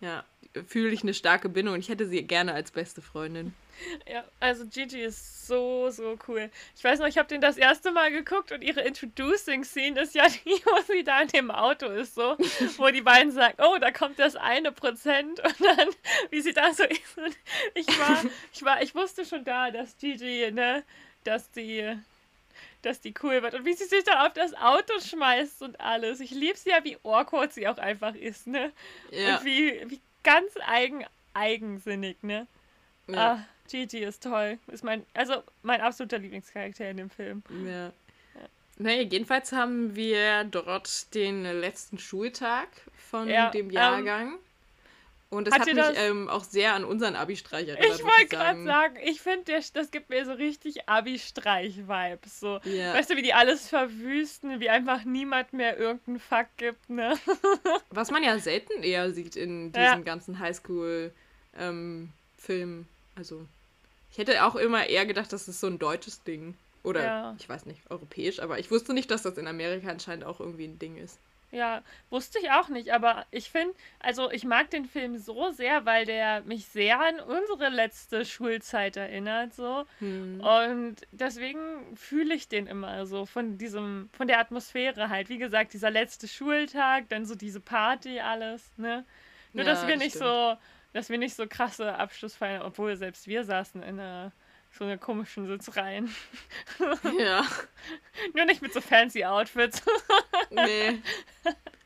ja, 0.00 0.24
fühle 0.66 0.90
ich 0.90 1.02
eine 1.02 1.14
starke 1.14 1.48
Bindung 1.48 1.74
und 1.74 1.80
ich 1.80 1.88
hätte 1.88 2.06
sie 2.08 2.22
gerne 2.22 2.54
als 2.54 2.70
beste 2.70 3.02
Freundin. 3.02 3.54
Ja, 4.08 4.24
also 4.40 4.66
Gigi 4.66 5.00
ist 5.02 5.46
so, 5.46 5.90
so 5.90 6.18
cool. 6.28 6.50
Ich 6.76 6.84
weiß 6.84 6.98
noch, 6.98 7.06
ich 7.06 7.18
habe 7.18 7.28
den 7.28 7.40
das 7.40 7.56
erste 7.56 7.90
Mal 7.92 8.10
geguckt 8.10 8.52
und 8.52 8.62
ihre 8.62 8.82
Introducing-Scene 8.82 10.00
ist 10.00 10.14
ja 10.14 10.26
die, 10.44 10.62
wo 10.64 10.80
sie 10.82 11.04
da 11.04 11.20
in 11.22 11.28
dem 11.28 11.50
Auto 11.50 11.86
ist, 11.86 12.14
so, 12.14 12.36
wo 12.76 12.88
die 12.88 13.02
beiden 13.02 13.32
sagen, 13.32 13.56
oh, 13.58 13.78
da 13.78 13.90
kommt 13.90 14.18
das 14.18 14.36
eine 14.36 14.72
Prozent 14.72 15.40
und 15.40 15.60
dann, 15.60 15.88
wie 16.30 16.40
sie 16.40 16.52
da 16.52 16.72
so 16.72 16.84
ist. 16.84 17.18
Und 17.18 17.36
ich 17.74 17.86
war, 17.98 18.24
ich 18.52 18.64
war, 18.64 18.82
ich 18.82 18.94
wusste 18.94 19.24
schon 19.24 19.44
da, 19.44 19.70
dass 19.70 19.96
Gigi, 19.98 20.50
ne, 20.52 20.84
dass 21.24 21.50
die, 21.50 21.96
dass 22.82 23.00
die 23.00 23.14
cool 23.22 23.42
wird. 23.42 23.54
Und 23.54 23.64
wie 23.64 23.74
sie 23.74 23.84
sich 23.84 24.04
dann 24.04 24.26
auf 24.26 24.32
das 24.32 24.54
Auto 24.54 24.94
schmeißt 25.00 25.62
und 25.62 25.80
alles. 25.80 26.20
Ich 26.20 26.30
liebe 26.30 26.56
sie 26.56 26.70
ja, 26.70 26.84
wie 26.84 26.96
awkward 27.02 27.52
sie 27.52 27.68
auch 27.68 27.78
einfach 27.78 28.14
ist, 28.14 28.46
ne? 28.46 28.72
Ja. 29.10 29.36
Und 29.36 29.44
wie, 29.44 29.82
wie 29.90 30.00
ganz 30.22 30.52
eigen, 30.66 31.04
eigensinnig, 31.34 32.22
ne? 32.22 32.46
Ja. 33.08 33.32
Ah, 33.32 33.46
Gigi 33.68 33.98
ist 33.98 34.22
toll. 34.22 34.58
Ist 34.68 34.84
mein, 34.84 35.04
also 35.14 35.42
mein 35.62 35.80
absoluter 35.80 36.18
Lieblingscharakter 36.18 36.90
in 36.90 36.96
dem 36.96 37.10
Film. 37.10 37.42
Ja. 37.66 37.92
Naja, 38.78 39.02
jedenfalls 39.02 39.52
haben 39.52 39.96
wir 39.96 40.44
dort 40.44 41.14
den 41.14 41.44
letzten 41.44 41.98
Schultag 41.98 42.68
von 43.10 43.28
ja, 43.28 43.50
dem 43.50 43.66
ähm, 43.66 43.72
Jahrgang. 43.72 44.28
Ähm, 44.28 44.38
und 45.28 45.46
das 45.46 45.54
hat, 45.54 45.62
hat 45.62 45.66
mich 45.68 45.76
das... 45.76 45.98
ähm, 45.98 46.28
auch 46.28 46.44
sehr 46.44 46.74
an 46.74 46.84
unseren 46.84 47.16
Abi-Streich 47.16 47.68
erinnert. 47.68 47.98
Ich 47.98 48.04
wollte 48.04 48.26
gerade 48.28 48.62
sagen, 48.64 48.96
ich 49.02 49.20
finde, 49.20 49.60
das 49.72 49.90
gibt 49.90 50.08
mir 50.08 50.24
so 50.24 50.32
richtig 50.32 50.88
Abi-Streich-Vibes. 50.88 52.38
So. 52.38 52.60
Yeah. 52.64 52.94
Weißt 52.94 53.10
du, 53.10 53.16
wie 53.16 53.22
die 53.22 53.34
alles 53.34 53.68
verwüsten, 53.68 54.60
wie 54.60 54.68
einfach 54.70 55.04
niemand 55.04 55.52
mehr 55.52 55.78
irgendeinen 55.78 56.20
Fuck 56.20 56.46
gibt, 56.58 56.88
ne? 56.88 57.18
Was 57.90 58.10
man 58.10 58.22
ja 58.22 58.38
selten 58.38 58.82
eher 58.82 59.10
sieht 59.10 59.36
in 59.36 59.72
diesen 59.72 59.82
ja. 59.82 59.96
ganzen 59.96 60.38
Highschool- 60.38 61.10
ähm. 61.58 62.12
Also, 63.16 63.46
ich 64.16 64.20
hätte 64.20 64.46
auch 64.46 64.56
immer 64.56 64.86
eher 64.86 65.04
gedacht, 65.04 65.30
das 65.30 65.46
ist 65.46 65.60
so 65.60 65.66
ein 65.66 65.78
deutsches 65.78 66.22
Ding. 66.22 66.54
Oder, 66.82 67.02
ja. 67.02 67.36
ich 67.38 67.46
weiß 67.46 67.66
nicht, 67.66 67.82
europäisch, 67.90 68.40
aber 68.40 68.58
ich 68.58 68.70
wusste 68.70 68.94
nicht, 68.94 69.10
dass 69.10 69.20
das 69.20 69.36
in 69.36 69.46
Amerika 69.46 69.90
anscheinend 69.90 70.24
auch 70.24 70.40
irgendwie 70.40 70.64
ein 70.64 70.78
Ding 70.78 70.96
ist. 70.96 71.18
Ja, 71.50 71.82
wusste 72.08 72.38
ich 72.38 72.50
auch 72.50 72.70
nicht, 72.70 72.94
aber 72.94 73.26
ich 73.30 73.50
finde, 73.50 73.74
also 74.00 74.30
ich 74.30 74.44
mag 74.44 74.70
den 74.70 74.86
Film 74.86 75.18
so 75.18 75.50
sehr, 75.50 75.84
weil 75.84 76.06
der 76.06 76.40
mich 76.42 76.64
sehr 76.66 76.98
an 76.98 77.20
unsere 77.20 77.68
letzte 77.68 78.24
Schulzeit 78.24 78.96
erinnert, 78.96 79.52
so. 79.52 79.84
Hm. 79.98 80.40
Und 80.40 80.96
deswegen 81.12 81.94
fühle 81.94 82.34
ich 82.34 82.48
den 82.48 82.66
immer 82.66 83.04
so 83.04 83.26
von 83.26 83.58
diesem, 83.58 84.08
von 84.12 84.28
der 84.28 84.38
Atmosphäre 84.40 85.10
halt. 85.10 85.28
Wie 85.28 85.38
gesagt, 85.38 85.74
dieser 85.74 85.90
letzte 85.90 86.26
Schultag, 86.26 87.10
dann 87.10 87.26
so 87.26 87.34
diese 87.34 87.60
Party, 87.60 88.18
alles, 88.18 88.62
ne? 88.78 89.04
Nur, 89.52 89.64
ja, 89.64 89.72
dass 89.72 89.86
wir 89.86 89.96
nicht 89.96 90.16
stimmt. 90.16 90.24
so 90.24 90.56
dass 90.96 91.10
wir 91.10 91.18
nicht 91.18 91.36
so 91.36 91.46
krasse 91.46 91.94
Abschlussfeiern, 91.94 92.62
obwohl 92.62 92.96
selbst 92.96 93.26
wir 93.26 93.44
saßen 93.44 93.82
in 93.82 94.00
einer 94.00 94.32
so 94.70 94.84
einer 94.84 94.96
komischen 94.96 95.46
Sitzreihen. 95.46 96.14
Ja. 97.18 97.46
Nur 98.34 98.44
nicht 98.46 98.62
mit 98.62 98.72
so 98.72 98.80
fancy 98.80 99.24
Outfits. 99.24 99.82
nee. 100.50 100.98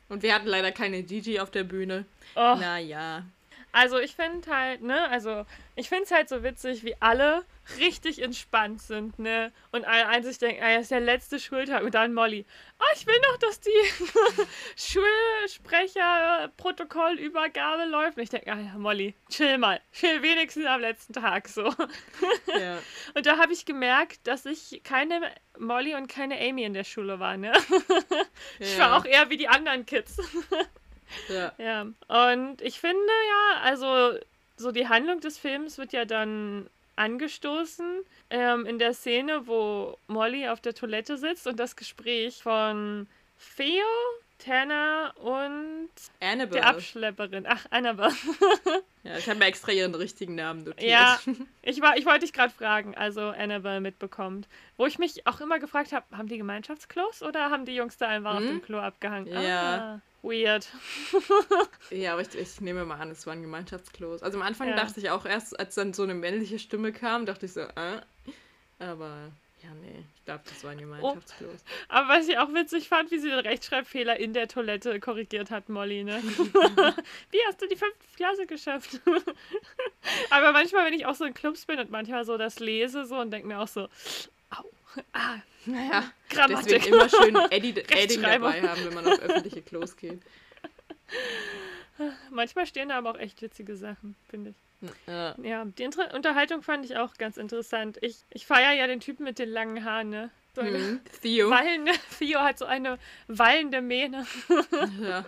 Und 0.09 0.23
wir 0.23 0.33
hatten 0.33 0.47
leider 0.47 0.71
keine 0.71 1.03
Gigi 1.03 1.39
auf 1.39 1.51
der 1.51 1.63
Bühne. 1.63 2.05
Oh. 2.35 2.55
Naja. 2.55 3.23
Also 3.73 3.99
ich 3.99 4.15
finde 4.15 4.49
halt, 4.49 4.81
ne, 4.81 5.09
also 5.09 5.45
ich 5.75 5.89
finde 5.89 6.05
es 6.05 6.11
halt 6.11 6.29
so 6.29 6.43
witzig, 6.43 6.83
wie 6.83 6.95
alle 6.99 7.45
richtig 7.77 8.21
entspannt 8.21 8.81
sind, 8.81 9.17
ne? 9.19 9.53
Und 9.71 9.85
alle 9.85 10.07
einzig 10.07 10.39
denken, 10.39 10.61
ah, 10.63 10.75
ist 10.75 10.91
der 10.91 10.99
letzte 10.99 11.39
Schultag. 11.39 11.83
Und 11.83 11.93
dann 11.93 12.13
Molly, 12.13 12.45
oh, 12.79 12.85
ich 12.95 13.07
will 13.07 13.15
noch, 13.29 13.37
dass 13.37 13.61
die 13.61 13.69
Schulsprecherprotokollübergabe 15.55 17.85
läuft. 17.85 18.17
Und 18.17 18.23
ich 18.23 18.29
denke, 18.29 18.51
ah 18.51 18.59
ja, 18.59 18.77
Molly, 18.77 19.15
chill 19.29 19.57
mal. 19.57 19.79
Chill 19.93 20.21
wenigstens 20.21 20.65
am 20.65 20.81
letzten 20.81 21.13
Tag 21.13 21.47
so. 21.47 21.73
Ja. 22.59 22.79
Und 23.13 23.25
da 23.25 23.37
habe 23.37 23.53
ich 23.53 23.65
gemerkt, 23.65 24.27
dass 24.27 24.45
ich 24.45 24.81
keine 24.83 25.21
Molly 25.57 25.95
und 25.95 26.07
keine 26.07 26.37
Amy 26.39 26.63
in 26.63 26.73
der 26.73 26.83
Schule 26.83 27.19
war, 27.19 27.37
ne? 27.37 27.53
ich 28.59 28.77
war 28.77 28.97
auch 28.97 29.05
eher 29.05 29.29
wie 29.29 29.37
die 29.37 29.47
anderen 29.47 29.85
Kids. 29.85 30.17
Ja. 31.29 31.53
ja. 31.57 31.81
Und 31.81 32.61
ich 32.61 32.79
finde 32.79 33.11
ja, 33.29 33.61
also 33.61 34.17
so 34.57 34.71
die 34.71 34.87
Handlung 34.87 35.19
des 35.19 35.37
Films 35.37 35.77
wird 35.77 35.93
ja 35.93 36.05
dann 36.05 36.69
angestoßen 37.01 38.03
ähm, 38.29 38.65
in 38.65 38.77
der 38.77 38.93
Szene, 38.93 39.47
wo 39.47 39.97
Molly 40.07 40.47
auf 40.47 40.61
der 40.61 40.75
Toilette 40.75 41.17
sitzt 41.17 41.47
und 41.47 41.59
das 41.59 41.75
Gespräch 41.75 42.43
von 42.43 43.07
Theo, 43.55 43.83
Tanner 44.43 45.13
und 45.17 45.89
Annabelle. 46.19 46.61
der 46.61 46.67
Abschlepperin. 46.67 47.45
Ach, 47.47 47.65
Annabelle. 47.69 48.13
ja, 49.03 49.17
ich 49.17 49.29
habe 49.29 49.39
mir 49.39 49.45
extra 49.45 49.71
ihren 49.71 49.93
richtigen 49.93 50.35
Namen 50.35 50.63
notiert. 50.63 50.89
Ja, 50.89 51.19
ich, 51.61 51.77
ich 51.77 52.05
wollte 52.05 52.19
dich 52.19 52.33
gerade 52.33 52.53
fragen, 52.53 52.95
also 52.95 53.21
Annabelle 53.21 53.81
mitbekommt. 53.81 54.47
Wo 54.77 54.85
ich 54.85 54.97
mich 54.97 55.27
auch 55.27 55.41
immer 55.41 55.59
gefragt 55.59 55.91
habe, 55.91 56.05
haben 56.17 56.27
die 56.27 56.37
Gemeinschaftsklos 56.37 57.21
oder 57.21 57.49
haben 57.51 57.65
die 57.65 57.75
Jungs 57.75 57.97
da 57.97 58.07
einfach 58.07 58.37
hm? 58.37 58.37
auf 58.37 58.49
dem 58.49 58.61
Klo 58.61 58.79
abgehangen? 58.79 59.27
Ja. 59.27 59.77
Ah. 59.77 60.01
Weird. 60.23 60.67
ja, 61.89 62.13
aber 62.13 62.21
ich, 62.21 62.35
ich, 62.35 62.61
nehme 62.61 62.85
mal 62.85 62.99
an, 62.99 63.09
es 63.09 63.25
war 63.25 63.33
ein 63.33 63.41
Gemeinschaftsklos. 63.41 64.21
Also 64.21 64.37
am 64.37 64.45
Anfang 64.45 64.69
ja. 64.69 64.75
dachte 64.75 64.99
ich 64.99 65.09
auch 65.09 65.25
erst, 65.25 65.59
als 65.59 65.73
dann 65.73 65.93
so 65.93 66.03
eine 66.03 66.13
männliche 66.13 66.59
Stimme 66.59 66.91
kam, 66.91 67.25
dachte 67.25 67.47
ich 67.47 67.53
so, 67.53 67.61
äh. 67.61 68.01
Aber 68.77 69.31
ja, 69.63 69.69
nee, 69.81 70.03
ich 70.15 70.25
glaube, 70.25 70.41
das 70.45 70.63
war 70.63 70.71
ein 70.71 70.79
Gemeinschaftsklos. 70.79 71.59
Oh. 71.63 71.85
Aber 71.89 72.09
was 72.09 72.27
ich 72.27 72.37
auch 72.37 72.51
witzig 72.53 72.87
fand, 72.87 73.11
wie 73.11 73.19
sie 73.19 73.29
den 73.29 73.39
Rechtschreibfehler 73.39 74.19
in 74.19 74.33
der 74.33 74.47
Toilette 74.47 74.99
korrigiert 74.99 75.51
hat, 75.51 75.69
Molly, 75.69 76.03
ne? 76.03 76.21
wie 77.31 77.39
hast 77.47 77.61
du 77.61 77.67
die 77.67 77.75
fünfte 77.75 78.05
Klasse 78.15 78.47
geschafft? 78.47 79.01
aber 80.31 80.51
manchmal, 80.51 80.85
wenn 80.85 80.93
ich 80.93 81.05
auch 81.05 81.15
so 81.15 81.25
in 81.25 81.33
Clubs 81.33 81.65
bin 81.65 81.79
und 81.79 81.91
manchmal 81.91 82.25
so 82.25 82.37
das 82.37 82.59
lese 82.59 83.05
so 83.05 83.17
und 83.19 83.31
denke 83.31 83.47
mir 83.47 83.59
auch 83.59 83.67
so, 83.67 83.87
au, 84.49 84.63
ah, 85.13 85.37
naja, 85.65 86.11
Grammatik. 86.29 86.81
deswegen 86.81 86.95
immer 86.95 87.09
schön 87.09 87.35
Edit 87.51 87.91
Edding 87.95 88.23
dabei 88.23 88.61
haben, 88.63 88.85
wenn 88.85 88.93
man 88.95 89.07
auf 89.07 89.19
öffentliche 89.19 89.61
Klos 89.61 89.95
geht. 89.95 90.21
Manchmal 92.31 92.65
stehen 92.65 92.89
da 92.89 92.97
aber 92.97 93.11
auch 93.11 93.19
echt 93.19 93.41
witzige 93.43 93.75
Sachen, 93.75 94.15
finde 94.29 94.51
ich. 94.51 94.70
Ja. 95.07 95.35
ja, 95.43 95.65
die 95.65 95.83
Inter 95.83 96.13
Unterhaltung 96.13 96.63
fand 96.63 96.85
ich 96.85 96.97
auch 96.97 97.13
ganz 97.15 97.37
interessant. 97.37 97.97
Ich, 98.01 98.17
ich 98.31 98.45
feiere 98.45 98.73
ja 98.73 98.87
den 98.87 98.99
Typen 98.99 99.23
mit 99.23 99.39
den 99.39 99.49
langen 99.49 99.83
Haaren, 99.85 100.09
ne? 100.09 100.29
So 100.55 100.63
mhm. 100.63 101.01
Theo. 101.21 101.49
Wallende, 101.49 101.91
Theo 102.17 102.39
hat 102.39 102.57
so 102.57 102.65
eine 102.65 102.97
wallende 103.27 103.81
Mähne. 103.81 104.25
ja. 105.01 105.25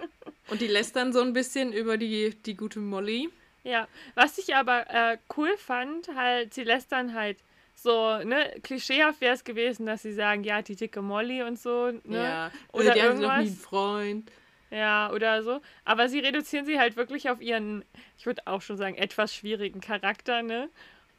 Und 0.50 0.62
die 0.62 0.68
lässt 0.68 0.96
dann 0.96 1.14
so 1.14 1.22
ein 1.22 1.34
bisschen 1.34 1.72
über 1.72 1.98
die, 1.98 2.36
die 2.46 2.56
gute 2.56 2.80
Molly. 2.80 3.30
Ja, 3.64 3.88
was 4.16 4.38
ich 4.38 4.56
aber 4.56 4.90
äh, 4.90 5.18
cool 5.38 5.56
fand, 5.58 6.10
halt, 6.16 6.54
sie 6.54 6.64
lässt 6.64 6.92
dann 6.92 7.14
halt 7.14 7.38
so, 7.76 8.18
ne, 8.24 8.54
klischeehaft 8.62 9.22
wäre 9.22 9.34
es 9.34 9.44
gewesen, 9.44 9.86
dass 9.86 10.02
sie 10.02 10.14
sagen, 10.14 10.44
ja, 10.44 10.62
die 10.62 10.76
dicke 10.76 11.02
Molly 11.02 11.44
und 11.44 11.60
so, 11.60 11.92
ne? 12.04 12.24
Ja, 12.24 12.52
oder, 12.72 12.86
oder 12.86 12.94
die 12.94 13.00
irgendwas. 13.00 13.30
haben 13.30 13.38
noch 13.38 13.44
nie 13.44 13.48
einen 13.48 13.58
Freund. 13.58 14.32
Ja, 14.74 15.12
oder 15.12 15.44
so. 15.44 15.62
Aber 15.86 16.10
sie 16.10 16.20
reduzieren 16.20 16.66
sie 16.66 16.80
halt 16.80 16.96
wirklich 16.96 17.30
auf 17.30 17.40
ihren, 17.42 17.86
ich 18.18 18.26
würde 18.26 18.42
auch 18.46 18.64
schon 18.64 18.76
sagen, 18.76 18.96
etwas 18.96 19.34
schwierigen 19.34 19.82
Charakter, 19.82 20.42
ne? 20.42 20.68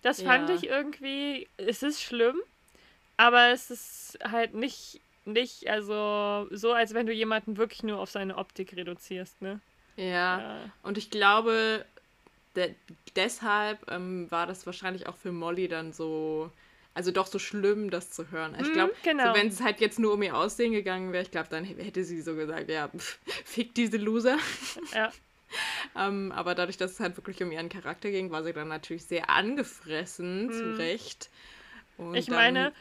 Das 0.02 0.20
fand 0.20 0.48
ja. 0.48 0.56
ich 0.56 0.66
irgendwie, 0.66 1.48
es 1.56 1.84
ist 1.84 2.02
schlimm, 2.02 2.36
aber 3.16 3.50
es 3.50 3.70
ist 3.70 4.18
halt 4.24 4.54
nicht, 4.54 5.00
nicht, 5.24 5.70
also 5.70 6.48
so, 6.50 6.72
als 6.72 6.94
wenn 6.94 7.06
du 7.06 7.12
jemanden 7.12 7.56
wirklich 7.56 7.84
nur 7.84 8.00
auf 8.00 8.10
seine 8.10 8.36
Optik 8.36 8.74
reduzierst, 8.76 9.40
ne? 9.40 9.60
Ja, 9.96 10.40
ja. 10.40 10.56
und 10.82 10.98
ich 10.98 11.10
glaube, 11.10 11.86
de 12.56 12.74
deshalb 13.14 13.88
ähm, 13.88 14.28
war 14.32 14.48
das 14.48 14.66
wahrscheinlich 14.66 15.06
auch 15.06 15.16
für 15.16 15.30
Molly 15.30 15.68
dann 15.68 15.92
so, 15.92 16.50
also 16.94 17.10
doch 17.10 17.26
so 17.26 17.38
schlimm, 17.38 17.90
das 17.90 18.10
zu 18.10 18.30
hören. 18.30 18.56
Ich 18.60 18.72
glaube, 18.72 18.92
mm, 18.92 19.02
genau. 19.02 19.32
so, 19.32 19.38
wenn 19.38 19.48
es 19.48 19.60
halt 19.60 19.80
jetzt 19.80 19.98
nur 19.98 20.14
um 20.14 20.22
ihr 20.22 20.36
Aussehen 20.36 20.72
gegangen 20.72 21.12
wäre, 21.12 21.24
ich 21.24 21.30
glaube, 21.30 21.48
dann 21.50 21.64
hätte 21.64 22.04
sie 22.04 22.20
so 22.22 22.36
gesagt, 22.36 22.70
ja, 22.70 22.88
pff, 22.88 23.18
fick 23.44 23.74
diese 23.74 23.96
Loser. 23.96 24.38
Ja. 24.94 25.12
ähm, 25.96 26.32
aber 26.32 26.54
dadurch, 26.54 26.76
dass 26.76 26.92
es 26.92 27.00
halt 27.00 27.16
wirklich 27.16 27.42
um 27.42 27.50
ihren 27.50 27.68
Charakter 27.68 28.10
ging, 28.10 28.30
war 28.30 28.44
sie 28.44 28.52
dann 28.52 28.68
natürlich 28.68 29.04
sehr 29.04 29.28
angefressen, 29.28 30.46
mm. 30.46 30.52
zu 30.52 30.78
Recht. 30.78 31.30
Und 31.96 32.14
ich 32.14 32.28
meine, 32.28 32.72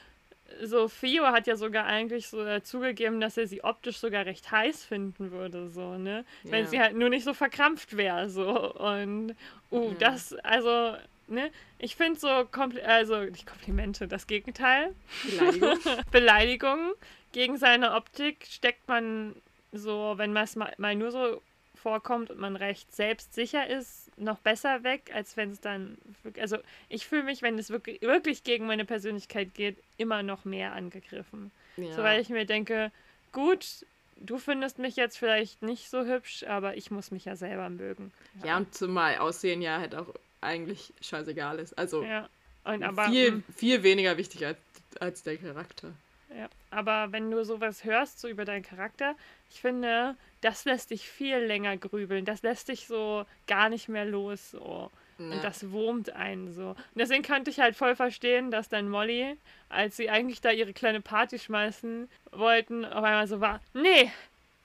so 0.62 0.88
Fio 0.88 1.26
hat 1.26 1.47
ja 1.47 1.56
sogar 1.56 1.86
eigentlich 1.86 2.28
so 2.28 2.43
äh, 2.45 2.62
zugegeben, 2.62 3.19
dass 3.19 3.38
er 3.38 3.47
sie 3.47 3.63
optisch 3.63 3.97
sogar 3.97 4.26
recht 4.26 4.52
heiß 4.52 4.86
finden 4.86 5.32
würde, 5.32 5.67
so, 5.69 5.97
ne? 5.97 6.26
Wenn 6.43 6.65
ja. 6.65 6.69
sie 6.69 6.80
halt 6.80 6.95
nur 6.95 7.10
nicht 7.10 7.23
so 7.23 7.34
verkrampft 7.34 7.97
wäre, 7.97 8.30
so. 8.30 8.73
Und, 8.73 9.36
uh, 9.71 9.89
ja. 9.89 9.95
das, 9.99 10.34
also, 10.34 10.95
ne? 11.28 11.52
Ich 11.80 11.96
finde 11.96 12.20
so, 12.20 12.46
Kompl 12.52 12.80
also, 12.82 13.24
nicht 13.24 13.46
Komplimente, 13.46 14.08
das 14.08 14.28
Gegenteil. 14.28 14.94
Beleidigung. 15.24 15.80
Beleidigungen 16.12 16.94
gegen 17.32 17.58
seine 17.58 17.94
Optik 17.94 18.46
steckt 18.50 18.88
man 18.88 19.36
so, 19.72 20.14
wenn 20.18 20.34
man 20.34 20.44
es 20.44 20.56
mal, 20.56 20.74
mal 20.78 20.96
nur 20.96 21.12
so 21.12 21.42
vorkommt 21.76 22.30
und 22.30 22.40
man 22.40 22.56
recht 22.56 22.96
selbstsicher 22.96 23.68
ist, 23.68 24.10
noch 24.18 24.38
besser 24.38 24.84
weg, 24.84 25.12
als 25.14 25.36
wenn 25.36 25.52
es 25.52 25.60
dann. 25.60 25.98
Also, 26.40 26.58
ich 26.88 27.06
fühle 27.08 27.24
mich, 27.24 27.42
wenn 27.42 27.60
es 27.60 27.70
wirklich, 27.70 28.02
wirklich 28.02 28.44
gegen 28.44 28.68
meine 28.68 28.86
Persönlichkeit 28.86 29.54
geht, 29.54 29.78
immer 29.98 30.24
noch 30.24 30.46
mehr 30.46 30.74
angegriffen. 30.74 31.52
Ja. 31.76 31.94
So, 31.94 32.04
weil 32.04 32.22
ich 32.22 32.30
mir 32.30 32.46
denke, 32.46 32.92
gut, 33.34 33.86
du 34.18 34.38
findest 34.38 34.80
mich 34.80 34.96
jetzt 34.96 35.18
vielleicht 35.18 35.62
nicht 35.62 35.90
so 35.90 36.06
hübsch, 36.06 36.44
aber 36.44 36.78
ich 36.78 36.92
muss 36.92 37.12
mich 37.12 37.26
ja 37.26 37.36
selber 37.36 37.70
mögen. 37.70 38.14
Ja, 38.40 38.48
ja 38.48 38.58
und 38.58 38.74
zumal 38.74 39.18
Aussehen 39.18 39.62
ja 39.62 39.80
halt 39.80 39.96
auch 39.96 40.08
eigentlich 40.43 40.93
scheißegal 41.01 41.60
ist. 41.60 41.77
Also, 41.77 42.03
ja. 42.03 42.29
Aber, 42.63 43.10
viel, 43.10 43.32
mm, 43.32 43.43
viel 43.56 43.84
weniger 43.84 44.17
wichtig 44.17 44.45
als, 44.45 44.58
als 44.99 45.23
der 45.23 45.38
Charakter. 45.38 45.91
ja. 46.38 46.47
aber 46.71 47.12
wenn 47.12 47.29
du 47.29 47.43
sowas 47.43 47.84
hörst, 47.84 48.19
so 48.19 48.27
über 48.29 48.45
deinen 48.45 48.63
Charakter, 48.63 49.15
ich 49.49 49.60
finde, 49.60 50.15
das 50.41 50.65
lässt 50.65 50.91
dich 50.91 51.08
viel 51.08 51.38
länger 51.38 51.77
grübeln. 51.77 52.25
Das 52.25 52.41
lässt 52.41 52.67
dich 52.67 52.88
so 52.88 53.25
gar 53.47 53.69
nicht 53.69 53.88
mehr 53.88 54.06
los. 54.06 54.51
So. 54.51 54.91
Ja. 55.17 55.25
Und 55.25 55.43
das 55.43 55.71
wurmt 55.71 56.10
einen 56.12 56.53
so. 56.53 56.69
Und 56.69 56.95
deswegen 56.95 57.23
könnte 57.23 57.49
ich 57.49 57.60
halt 57.60 57.75
voll 57.75 57.95
verstehen, 57.95 58.51
dass 58.51 58.67
dann 58.67 58.89
Molly, 58.89 59.38
als 59.69 59.95
sie 59.95 60.10
eigentlich 60.10 60.41
da 60.41 60.51
ihre 60.51 60.73
kleine 60.73 61.01
Party 61.01 61.39
schmeißen 61.39 62.10
wollten, 62.32 62.84
auf 62.84 63.03
einmal 63.03 63.27
so 63.27 63.39
war, 63.39 63.62
nee, 63.73 64.12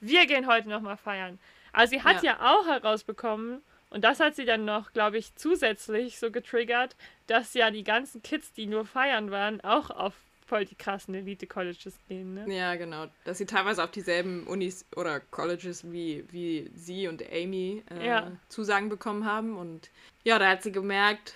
wir 0.01 0.27
gehen 0.27 0.47
heute 0.47 0.69
nochmal 0.69 0.97
feiern. 0.97 1.39
Aber 1.73 1.87
sie 1.87 2.03
hat 2.03 2.23
ja. 2.23 2.39
auch 2.41 2.67
herausbekommen, 2.67 3.63
und 3.91 4.03
das 4.05 4.21
hat 4.21 4.37
sie 4.37 4.45
dann 4.45 4.65
noch, 4.65 4.93
glaube 4.93 5.19
ich, 5.19 5.35
zusätzlich 5.37 6.19
so 6.19 6.31
getriggert, 6.31 6.97
dass 7.27 7.55
ja 7.55 7.71
die 7.71 7.85
ganzen 7.85 8.23
Kids, 8.23 8.53
die 8.53 8.67
nur 8.67 8.85
feiern 8.85 9.31
waren, 9.31 9.61
auch 9.63 9.91
auf 9.91 10.15
voll 10.47 10.65
die 10.65 10.75
krassen 10.75 11.15
Elite-Colleges 11.15 11.99
gehen, 12.09 12.35
ne? 12.35 12.47
Ja, 12.55 12.75
genau. 12.77 13.07
Dass 13.25 13.37
sie 13.39 13.45
teilweise 13.45 13.85
auf 13.85 13.91
dieselben 13.91 14.47
Unis 14.47 14.87
oder 14.97 15.21
Colleges 15.21 15.93
wie, 15.93 16.25
wie 16.31 16.71
sie 16.75 17.07
und 17.07 17.23
Amy 17.31 17.83
äh, 17.91 18.07
Ja. 18.07 18.33
Zusagen 18.49 18.89
bekommen 18.89 19.27
haben. 19.27 19.57
Und 19.59 19.91
ja, 20.25 20.39
da 20.39 20.49
hat 20.49 20.63
sie 20.63 20.73
gemerkt, 20.73 21.35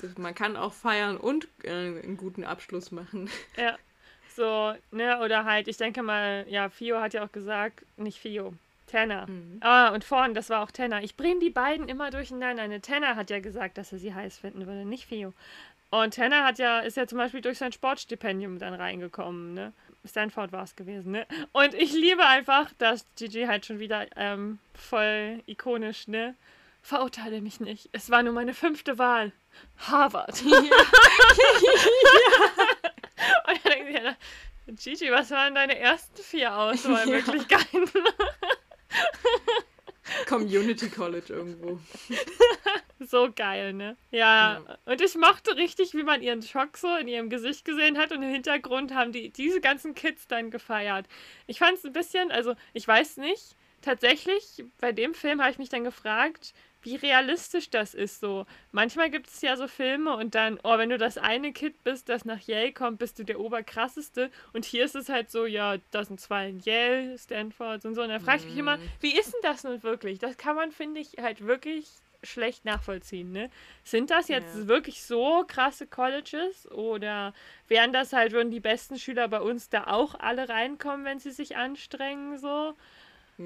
dass 0.00 0.16
man 0.16 0.34
kann 0.34 0.56
auch 0.56 0.72
feiern 0.72 1.18
und 1.18 1.48
äh, 1.62 1.70
einen 1.70 2.16
guten 2.16 2.44
Abschluss 2.44 2.90
machen. 2.90 3.28
Ja. 3.56 3.78
So, 4.36 4.74
ne, 4.92 5.18
oder 5.20 5.44
halt, 5.44 5.66
ich 5.68 5.76
denke 5.76 6.02
mal, 6.02 6.46
ja, 6.48 6.70
Fio 6.70 7.00
hat 7.00 7.12
ja 7.12 7.24
auch 7.24 7.32
gesagt, 7.32 7.84
nicht 7.96 8.20
Fio, 8.20 8.54
Tanner. 8.90 9.26
Mhm. 9.28 9.58
Ah, 9.60 9.90
und 9.90 10.04
vorhin, 10.04 10.34
das 10.34 10.50
war 10.50 10.62
auch 10.62 10.70
Tanner. 10.70 11.02
Ich 11.02 11.16
bringe 11.16 11.40
die 11.40 11.50
beiden 11.50 11.88
immer 11.88 12.10
durcheinander. 12.10 12.66
Ne, 12.66 12.80
Tanner 12.80 13.16
hat 13.16 13.30
ja 13.30 13.40
gesagt, 13.40 13.78
dass 13.78 13.92
er 13.92 13.98
sie 13.98 14.14
heiß 14.14 14.38
finden 14.38 14.66
würde, 14.66 14.84
nicht 14.84 15.06
Fio. 15.06 15.32
Und 15.90 16.14
Tanner 16.14 16.44
hat 16.44 16.58
ja, 16.58 16.80
ist 16.80 16.96
ja 16.96 17.06
zum 17.06 17.18
Beispiel 17.18 17.40
durch 17.40 17.58
sein 17.58 17.72
Sportstipendium 17.72 18.58
dann 18.58 18.74
reingekommen, 18.74 19.54
ne? 19.54 19.72
Stanford 20.06 20.52
war 20.52 20.62
es 20.62 20.76
gewesen, 20.76 21.12
ne? 21.12 21.26
Und 21.52 21.74
ich 21.74 21.92
liebe 21.92 22.24
einfach, 22.26 22.70
dass 22.78 23.04
Gigi 23.16 23.44
halt 23.44 23.66
schon 23.66 23.80
wieder 23.80 24.06
ähm, 24.16 24.58
voll 24.74 25.42
ikonisch, 25.46 26.08
ne? 26.08 26.34
Verurteile 26.82 27.40
mich 27.42 27.60
nicht. 27.60 27.90
Es 27.92 28.08
war 28.10 28.22
nur 28.22 28.32
meine 28.32 28.54
fünfte 28.54 28.98
Wahl. 28.98 29.32
Harvard. 29.78 30.42
Und 30.42 30.54
dann 33.46 33.86
denkt 33.86 34.16
sich, 34.80 34.98
Gigi, 34.98 35.10
was 35.10 35.30
waren 35.30 35.54
deine 35.54 35.78
ersten 35.78 36.22
vier 36.22 36.56
Auswahlmöglichkeiten? 36.56 37.90
Community 40.26 40.88
College 40.88 41.32
irgendwo. 41.32 41.78
So 43.02 43.30
geil, 43.34 43.72
ne? 43.72 43.96
Ja, 44.10 44.60
und 44.84 45.00
ich 45.00 45.14
mochte 45.14 45.56
richtig, 45.56 45.94
wie 45.94 46.02
man 46.02 46.20
ihren 46.20 46.42
Schock 46.42 46.76
so 46.76 46.96
in 46.96 47.08
ihrem 47.08 47.30
Gesicht 47.30 47.64
gesehen 47.64 47.96
hat 47.96 48.12
und 48.12 48.22
im 48.22 48.30
Hintergrund 48.30 48.94
haben 48.94 49.10
die 49.10 49.30
diese 49.30 49.62
ganzen 49.62 49.94
Kids 49.94 50.26
dann 50.28 50.50
gefeiert. 50.50 51.06
Ich 51.46 51.58
fand 51.58 51.78
es 51.78 51.84
ein 51.84 51.94
bisschen, 51.94 52.30
also 52.30 52.54
ich 52.74 52.86
weiß 52.86 53.16
nicht, 53.16 53.56
tatsächlich, 53.80 54.64
bei 54.80 54.92
dem 54.92 55.14
Film 55.14 55.40
habe 55.40 55.50
ich 55.50 55.58
mich 55.58 55.70
dann 55.70 55.82
gefragt, 55.82 56.52
wie 56.82 56.96
realistisch 56.96 57.70
das 57.70 57.94
ist 57.94 58.20
so. 58.20 58.46
Manchmal 58.72 59.10
gibt 59.10 59.26
es 59.28 59.40
ja 59.42 59.56
so 59.56 59.68
Filme 59.68 60.16
und 60.16 60.34
dann, 60.34 60.58
oh, 60.62 60.78
wenn 60.78 60.90
du 60.90 60.98
das 60.98 61.18
eine 61.18 61.52
Kind 61.52 61.82
bist, 61.84 62.08
das 62.08 62.24
nach 62.24 62.40
Yale 62.40 62.72
kommt, 62.72 62.98
bist 62.98 63.18
du 63.18 63.24
der 63.24 63.38
Oberkrasseste. 63.40 64.30
Und 64.52 64.64
hier 64.64 64.84
ist 64.84 64.94
es 64.94 65.08
halt 65.08 65.30
so, 65.30 65.46
ja, 65.46 65.76
das 65.90 66.08
sind 66.08 66.20
zwei 66.20 66.48
in 66.48 66.60
Yale, 66.60 67.18
Stanford 67.18 67.84
und 67.84 67.94
so. 67.94 68.02
Und 68.02 68.08
da 68.08 68.18
frage 68.18 68.38
ich 68.38 68.48
mich 68.48 68.58
immer, 68.58 68.78
wie 69.00 69.16
ist 69.18 69.32
denn 69.32 69.40
das 69.42 69.64
nun 69.64 69.82
wirklich? 69.82 70.18
Das 70.18 70.36
kann 70.36 70.56
man, 70.56 70.72
finde 70.72 71.00
ich, 71.00 71.16
halt 71.20 71.46
wirklich 71.46 71.86
schlecht 72.22 72.66
nachvollziehen, 72.66 73.32
ne? 73.32 73.50
Sind 73.82 74.10
das 74.10 74.28
jetzt 74.28 74.54
Ja. 74.54 74.68
wirklich 74.68 75.02
so 75.02 75.42
krasse 75.48 75.86
Colleges 75.86 76.70
oder 76.70 77.32
wären 77.66 77.94
das 77.94 78.12
halt, 78.12 78.32
würden 78.32 78.50
die 78.50 78.60
besten 78.60 78.98
Schüler 78.98 79.26
bei 79.28 79.40
uns 79.40 79.70
da 79.70 79.86
auch 79.86 80.14
alle 80.18 80.48
reinkommen, 80.48 81.06
wenn 81.06 81.18
sie 81.18 81.30
sich 81.30 81.56
anstrengen, 81.56 82.36
so? 82.38 82.74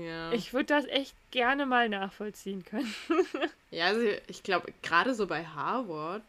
Ja. 0.02 0.32
Ich 0.32 0.52
würde 0.52 0.66
das 0.66 0.86
echt 0.86 1.14
gerne 1.30 1.66
mal 1.66 1.88
nachvollziehen 1.88 2.64
können. 2.64 2.92
Ja, 3.70 3.86
also 3.86 4.02
ich 4.28 4.44
glaube, 4.44 4.72
gerade 4.82 5.14
so 5.16 5.26
bei 5.26 5.44
Harvard, 5.44 6.22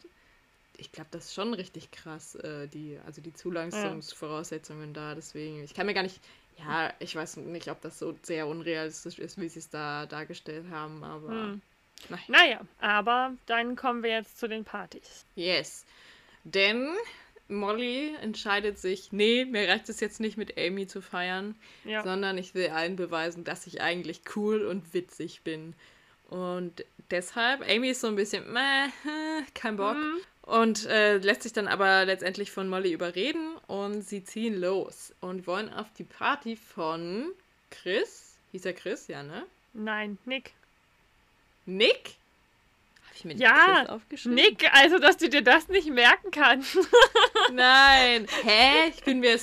ich 0.78 0.92
glaube, 0.92 1.10
das 1.12 1.26
ist 1.26 1.36
schon 1.36 1.54
richtig 1.54 1.92
krass, 1.92 2.34
äh, 2.34 2.68
die, 2.68 2.98
also 3.06 3.22
die 3.22 3.34
Zulassungsvoraussetzungen 3.34 4.96
da. 4.96 5.14
Deswegen, 5.14 5.64
ich 5.64 5.76
kann 5.76 5.86
mir 5.86 5.94
gar 5.94 6.02
nicht, 6.02 6.20
ja, 6.58 6.92
ich 6.98 7.16
weiß 7.16 7.38
nicht, 7.38 7.70
ob 7.70 7.82
das 7.82 8.00
so 8.00 8.18
sehr 8.24 8.48
unrealistisch 8.48 9.20
ist, 9.20 9.40
wie 9.40 9.48
sie 9.48 9.60
es 9.60 9.70
da 9.70 10.08
dargestellt 10.08 10.66
haben, 10.72 11.04
aber 11.04 11.30
Hm. 11.30 11.62
nein. 12.10 12.20
Naja, 12.30 12.62
aber 12.80 13.34
dann 13.46 13.76
kommen 13.76 14.02
wir 14.02 14.10
jetzt 14.12 14.40
zu 14.40 14.48
den 14.50 14.66
Partys. 14.66 15.24
Yes. 15.36 15.86
Denn 16.46 16.96
Molly 17.48 18.16
entscheidet 18.22 18.80
sich, 18.80 19.12
nee, 19.12 19.46
mir 19.46 19.68
reicht 19.68 19.88
es 19.90 20.00
jetzt 20.00 20.20
nicht 20.20 20.38
mit 20.38 20.58
Amy 20.58 20.88
zu 20.88 21.02
feiern, 21.02 21.56
Ja. 21.84 22.04
sondern 22.04 22.38
ich 22.38 22.56
will 22.56 22.70
allen 22.70 22.96
beweisen, 22.96 23.44
dass 23.44 23.68
ich 23.68 23.82
eigentlich 23.82 24.22
cool 24.36 24.66
und 24.66 24.94
witzig 24.94 25.42
bin. 25.44 25.74
Und 26.30 26.84
deshalb, 27.12 27.62
Amy 27.70 27.90
ist 27.92 28.02
so 28.02 28.08
ein 28.08 28.16
bisschen, 28.16 28.52
meh, 28.52 28.88
kein 29.54 29.78
Bock. 29.78 29.96
Mhm. 29.96 30.18
Und 30.42 30.86
äh, 30.86 31.18
lässt 31.18 31.42
sich 31.44 31.54
dann 31.54 31.68
aber 31.68 32.06
letztendlich 32.06 32.52
von 32.52 32.68
Molly 32.68 32.92
überreden 32.94 33.58
und 33.68 34.04
sie 34.04 34.24
ziehen 34.24 34.60
los 34.60 35.12
und 35.20 35.48
wollen 35.48 35.72
auf 35.74 35.88
die 35.98 36.04
Party 36.04 36.56
von 36.56 37.32
Chris. 37.72 38.36
Hieß 38.52 38.66
er 38.66 38.74
Chris, 38.74 39.08
ja, 39.08 39.24
ne? 39.24 39.44
Nein, 39.74 40.18
Nick. 40.26 40.54
Nick? 41.66 42.16
Habe 43.16 43.20
ich 43.20 43.26
mir 43.26 43.34
nicht 43.36 43.44
Ja, 43.44 43.86
aufgeschrieben? 43.88 44.36
Nick, 44.36 44.70
also 44.74 45.00
dass 45.00 45.16
du 45.16 45.30
dir 45.30 45.42
das 45.42 45.70
nicht 45.70 45.90
merken 45.90 46.32
kannst. 46.32 46.78
Nein. 47.54 48.28
Hä? 48.44 48.90
Ich 48.90 49.04
bin 49.04 49.22
mir 49.22 49.40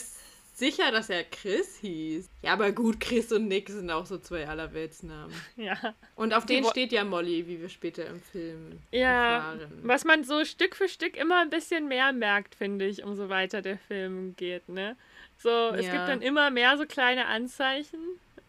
sicher, 0.54 0.90
dass 0.92 1.08
er 1.08 1.24
Chris 1.24 1.78
hieß. 1.80 2.28
Ja, 2.42 2.52
aber 2.52 2.70
gut, 2.72 3.00
Chris 3.00 3.32
und 3.32 3.48
Nick 3.48 3.70
sind 3.70 3.90
auch 3.90 4.04
so 4.04 4.18
zwei 4.18 4.46
Allerweltsnamen. 4.46 5.34
ja. 5.56 5.94
Und 6.16 6.34
auf 6.34 6.44
Die 6.44 6.56
den 6.56 6.64
wo- 6.64 6.70
steht 6.70 6.92
ja 6.92 7.02
Molly, 7.04 7.46
wie 7.46 7.60
wir 7.60 7.68
später 7.70 8.06
im 8.06 8.20
Film 8.20 8.78
Ja, 8.90 9.36
erfahren. 9.36 9.80
was 9.82 10.04
man 10.04 10.24
so 10.24 10.44
Stück 10.44 10.76
für 10.76 10.88
Stück 10.88 11.16
immer 11.16 11.40
ein 11.40 11.50
bisschen 11.50 11.88
mehr 11.88 12.12
merkt, 12.12 12.54
finde 12.54 12.86
ich, 12.86 13.02
umso 13.02 13.28
weiter 13.30 13.62
der 13.62 13.78
Film 13.78 14.36
geht, 14.36 14.68
ne? 14.68 14.96
So, 15.38 15.70
es 15.70 15.86
Ja. 15.86 15.92
gibt 15.92 16.08
dann 16.08 16.20
immer 16.22 16.50
mehr 16.50 16.76
so 16.76 16.84
kleine 16.84 17.26
Anzeichen. 17.26 17.98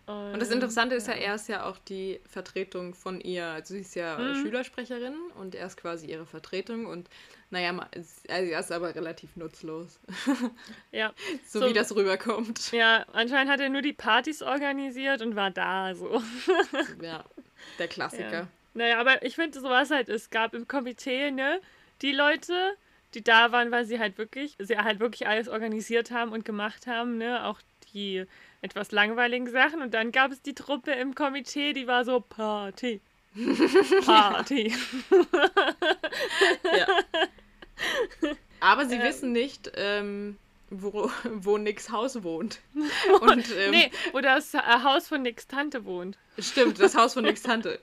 Und 0.05 0.39
das 0.41 0.49
Interessante 0.51 0.95
ist 0.95 1.07
ja, 1.07 1.13
er 1.13 1.35
ist 1.35 1.47
ja 1.47 1.65
auch 1.65 1.77
die 1.77 2.19
Vertretung 2.27 2.93
von 2.93 3.21
ihr. 3.21 3.45
Also 3.45 3.73
sie 3.73 3.79
ist 3.81 3.95
ja 3.95 4.17
Mhm. 4.17 4.41
Schülersprecherin 4.41 5.15
und 5.39 5.55
er 5.55 5.65
ist 5.67 5.77
quasi 5.77 6.07
ihre 6.07 6.25
Vertretung. 6.25 6.85
Und 6.85 7.09
naja, 7.51 7.73
also 7.95 8.21
er 8.27 8.59
ist 8.59 8.71
aber 8.71 8.93
relativ 8.95 9.35
nutzlos. 9.37 9.99
Ja, 10.91 11.13
so, 11.47 11.61
So- 11.61 11.69
wie 11.69 11.73
das 11.73 11.95
rüberkommt. 11.95 12.71
ja, 12.73 13.05
anscheinend 13.13 13.51
hat 13.51 13.59
er 13.61 13.69
nur 13.69 13.81
die 13.81 13.93
Partys 13.93 14.41
organisiert 14.41 15.21
und 15.21 15.35
war 15.35 15.51
da, 15.51 15.95
so. 15.95 16.21
Ja, 17.01 17.23
der 17.79 17.87
Klassiker. 17.87 18.31
Ja. 18.31 18.47
Naja, 18.73 18.99
aber 18.99 19.23
ich 19.23 19.35
finde, 19.35 19.59
so 19.59 19.69
was 19.69 19.89
halt, 19.91 20.09
es 20.09 20.29
gab 20.31 20.53
im 20.53 20.67
Komitee, 20.67 21.31
ne, 21.31 21.61
die 22.01 22.11
Leute, 22.11 22.53
die 23.13 23.23
da 23.23 23.51
waren, 23.51 23.71
weil 23.71 23.85
sie 23.85 23.99
halt 23.99 24.17
wirklich, 24.17 24.55
sie 24.59 24.77
halt 24.77 24.99
wirklich 24.99 25.27
alles 25.27 25.47
organisiert 25.47 26.11
haben 26.11 26.31
und 26.31 26.43
gemacht 26.43 26.87
haben, 26.87 27.17
ne, 27.19 27.45
auch 27.45 27.61
die 27.93 28.25
etwas 28.63 28.91
langweiligen 28.91 29.47
Sachen. 29.51 29.81
Und 29.83 29.93
dann 29.93 30.11
gab 30.11 30.31
es 30.31 30.41
die 30.41 30.55
Truppe 30.55 30.91
im 30.91 31.13
Komitee, 31.13 31.73
die 31.73 31.85
war 31.85 32.03
so 32.05 32.19
Party. 32.19 32.99
Party. 34.05 34.73
Ja. 36.63 36.87
Aber 38.59 38.85
sie 38.85 38.95
Ähm. 38.95 39.01
wissen 39.03 39.31
nicht, 39.31 39.71
ähm, 39.75 40.37
wo, 40.69 41.11
wo 41.25 41.57
Nicks 41.57 41.89
Haus 41.91 42.23
wohnt. 42.23 42.59
Und 43.21 43.45
ähm, 43.57 43.71
nee, 43.71 43.91
wo 44.11 44.21
das 44.21 44.53
äh, 44.53 44.59
Haus 44.59 45.07
von 45.07 45.21
Nicks 45.21 45.47
Tante 45.47 45.85
wohnt. 45.85 46.17
stimmt, 46.39 46.79
das 46.79 46.95
Haus 46.95 47.13
von 47.13 47.23
Nicks 47.25 47.43
Tante. 47.43 47.79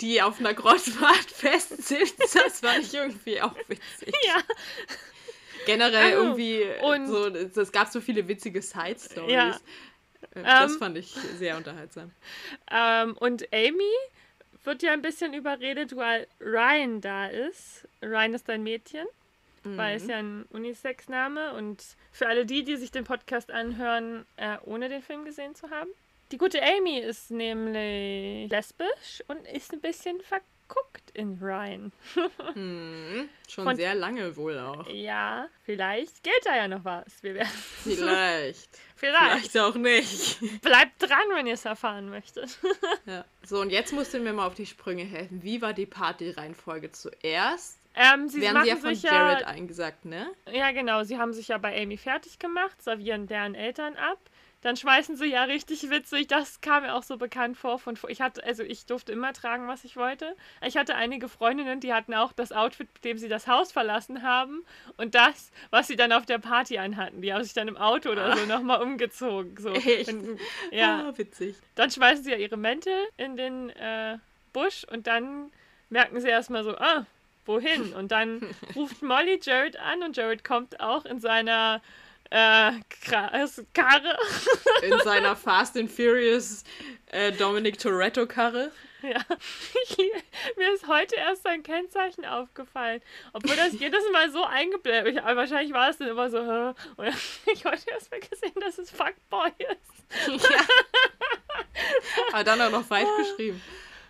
Die 0.00 0.20
auf 0.22 0.38
einer 0.40 0.54
Kreuzfahrt 0.54 1.30
festsitzt, 1.34 2.18
das 2.34 2.60
fand 2.60 2.80
ich 2.80 2.94
irgendwie 2.94 3.40
auch 3.40 3.54
witzig. 3.68 4.14
Ja. 4.26 4.36
Generell 5.66 6.16
Oh, 6.18 6.22
irgendwie 6.22 6.64
und- 6.82 7.06
so, 7.06 7.26
es 7.28 7.56
es 7.56 7.70
gab 7.72 7.88
so 7.88 8.00
viele 8.00 8.26
witzige 8.28 8.62
Side-Stories. 8.62 9.30
Ja. 9.30 9.56
Äh, 10.34 10.42
Das 10.42 10.72
Ähm. 10.72 10.78
fand 10.78 10.98
ich 10.98 11.08
sehr 11.38 11.56
unterhaltsam. 11.56 12.10
Ähm, 12.70 13.16
und 13.18 13.46
Amy 13.52 13.92
wird 14.64 14.82
ja 14.82 14.92
ein 14.92 15.02
bisschen 15.02 15.32
überredet, 15.34 15.96
weil 15.96 16.26
Ryan 16.40 17.00
da 17.00 17.26
ist. 17.26 17.88
Ryan 18.02 18.34
ist 18.34 18.48
ein 18.50 18.62
Mädchen. 18.62 19.06
weil 19.62 19.96
es 19.98 20.04
Mhm. 20.04 20.08
ja 20.10 20.16
ein 20.16 20.44
Unisex-Name 20.52 21.52
und 21.52 21.84
für 22.12 22.26
alle 22.26 22.46
die, 22.46 22.64
die 22.64 22.76
sich 22.76 22.90
den 22.92 23.04
Podcast 23.04 23.50
anhören, 23.50 24.24
äh, 24.36 24.56
ohne 24.64 24.88
den 24.88 25.02
Film 25.02 25.26
gesehen 25.26 25.54
zu 25.54 25.68
haben. 25.68 25.90
Die 26.32 26.38
gute 26.38 26.62
Amy 26.62 26.98
ist 26.98 27.30
nämlich 27.30 28.50
lesbisch 28.50 29.22
und 29.28 29.46
ist 29.48 29.72
ein 29.74 29.82
bisschen 29.82 30.18
verguckt 30.22 31.10
in 31.12 31.36
Ryan. 31.42 31.92
Mhm. 32.54 33.28
Schon 33.50 33.64
Von- 33.64 33.76
sehr 33.76 33.94
lange 33.94 34.34
wohl 34.36 34.58
auch. 34.58 34.88
Ja, 34.88 35.46
vielleicht 35.64 36.22
geht 36.22 36.40
da 36.46 36.56
ja 36.56 36.66
noch 36.66 36.84
was. 36.86 37.22
Wir 37.22 37.34
werden 37.34 37.48
Vielleicht. 37.82 38.78
Vielleicht. 39.00 39.50
Vielleicht 39.50 39.58
auch 39.58 39.74
nicht. 39.74 40.38
Bleibt 40.62 41.02
dran, 41.02 41.18
wenn 41.34 41.46
ihr 41.46 41.54
es 41.54 41.64
erfahren 41.64 42.08
möchtet. 42.10 42.58
Ja. 43.06 43.24
So, 43.44 43.60
und 43.60 43.70
jetzt 43.70 43.92
musst 43.92 44.14
du 44.14 44.18
mir 44.20 44.32
mal 44.32 44.46
auf 44.46 44.54
die 44.54 44.66
Sprünge 44.66 45.02
helfen. 45.04 45.42
Wie 45.42 45.62
war 45.62 45.72
die 45.72 45.86
Party-Reihenfolge? 45.86 46.92
Zuerst 46.92 47.78
Ähm, 47.94 48.28
sie 48.28 48.40
Werden 48.40 48.62
sie 48.62 48.68
ja 48.68 48.76
von 48.76 48.94
Jared 48.94 49.40
ja, 49.40 49.46
eingesagt, 49.46 50.04
ne? 50.04 50.30
ja 50.52 50.70
genau, 50.70 51.02
sie 51.02 51.18
haben 51.18 51.32
sich 51.32 51.48
ja 51.48 51.58
bei 51.58 51.80
Amy 51.82 51.96
fertig 51.96 52.38
gemacht, 52.38 52.80
servieren 52.82 53.26
deren 53.26 53.54
Eltern 53.54 53.96
ab. 53.96 54.18
Dann 54.62 54.76
schmeißen 54.76 55.16
sie 55.16 55.26
ja 55.26 55.44
richtig 55.44 55.88
witzig, 55.88 56.26
das 56.26 56.60
kam 56.60 56.82
mir 56.82 56.94
auch 56.94 57.02
so 57.02 57.16
bekannt 57.16 57.56
vor. 57.56 57.78
Von, 57.78 57.96
ich 58.08 58.20
hatte, 58.20 58.44
also 58.44 58.62
ich 58.62 58.84
durfte 58.84 59.12
immer 59.12 59.32
tragen, 59.32 59.68
was 59.68 59.84
ich 59.84 59.96
wollte. 59.96 60.36
Ich 60.64 60.76
hatte 60.76 60.94
einige 60.94 61.28
Freundinnen, 61.28 61.80
die 61.80 61.94
hatten 61.94 62.12
auch 62.12 62.32
das 62.32 62.52
Outfit, 62.52 62.88
mit 62.92 63.04
dem 63.04 63.16
sie 63.16 63.28
das 63.28 63.46
Haus 63.46 63.72
verlassen 63.72 64.22
haben 64.22 64.62
und 64.98 65.14
das, 65.14 65.50
was 65.70 65.86
sie 65.86 65.96
dann 65.96 66.12
auf 66.12 66.26
der 66.26 66.38
Party 66.38 66.76
anhatten. 66.76 67.22
Die 67.22 67.32
haben 67.32 67.42
sich 67.42 67.54
dann 67.54 67.68
im 67.68 67.78
Auto 67.78 68.10
oder 68.10 68.36
so 68.36 68.44
nochmal 68.44 68.82
umgezogen. 68.82 69.56
So. 69.58 69.70
Echt? 69.74 70.12
Und, 70.12 70.38
ja. 70.70 71.08
Ah, 71.08 71.18
witzig. 71.18 71.56
Dann 71.74 71.90
schmeißen 71.90 72.24
sie 72.24 72.30
ja 72.32 72.36
ihre 72.36 72.58
Mäntel 72.58 72.92
in 73.16 73.36
den 73.36 73.70
äh, 73.70 74.18
Busch 74.52 74.84
und 74.90 75.06
dann 75.06 75.50
merken 75.88 76.20
sie 76.20 76.28
erstmal 76.28 76.64
so, 76.64 76.76
ah, 76.76 77.06
wohin? 77.46 77.94
Und 77.94 78.12
dann 78.12 78.42
ruft 78.76 79.00
Molly 79.00 79.40
Jared 79.42 79.78
an 79.78 80.02
und 80.02 80.18
Jared 80.18 80.44
kommt 80.44 80.80
auch 80.80 81.06
in 81.06 81.18
seiner 81.18 81.80
äh, 82.30 82.72
Kra- 83.04 83.64
Karre. 83.74 84.16
In 84.82 84.98
seiner 85.00 85.36
Fast 85.36 85.76
and 85.76 85.90
Furious 85.90 86.64
äh, 87.06 87.32
Dominic 87.32 87.78
Toretto-Karre. 87.78 88.72
Ja, 89.02 89.20
ich, 89.88 89.96
mir 90.56 90.74
ist 90.74 90.86
heute 90.86 91.16
erst 91.16 91.42
sein 91.42 91.62
Kennzeichen 91.62 92.24
aufgefallen. 92.26 93.00
Obwohl 93.32 93.56
das 93.56 93.72
jedes 93.72 94.02
Mal 94.12 94.30
so 94.30 94.44
eingeblendet 94.44 95.14
ich, 95.14 95.22
aber 95.22 95.36
Wahrscheinlich 95.36 95.72
war 95.72 95.88
es 95.88 95.96
dann 95.96 96.08
immer 96.08 96.28
so, 96.28 96.38
hä? 96.38 96.74
Und 96.96 97.08
ich 97.52 97.64
heute 97.64 97.90
erst 97.90 98.10
mal 98.10 98.20
gesehen, 98.20 98.52
dass 98.60 98.78
es 98.78 98.90
Fuckboy 98.90 99.50
ist. 99.58 100.50
ja. 100.50 100.60
Aber 102.32 102.44
dann 102.44 102.60
auch 102.60 102.70
noch 102.70 102.84
falsch 102.84 103.08
geschrieben. 103.18 103.62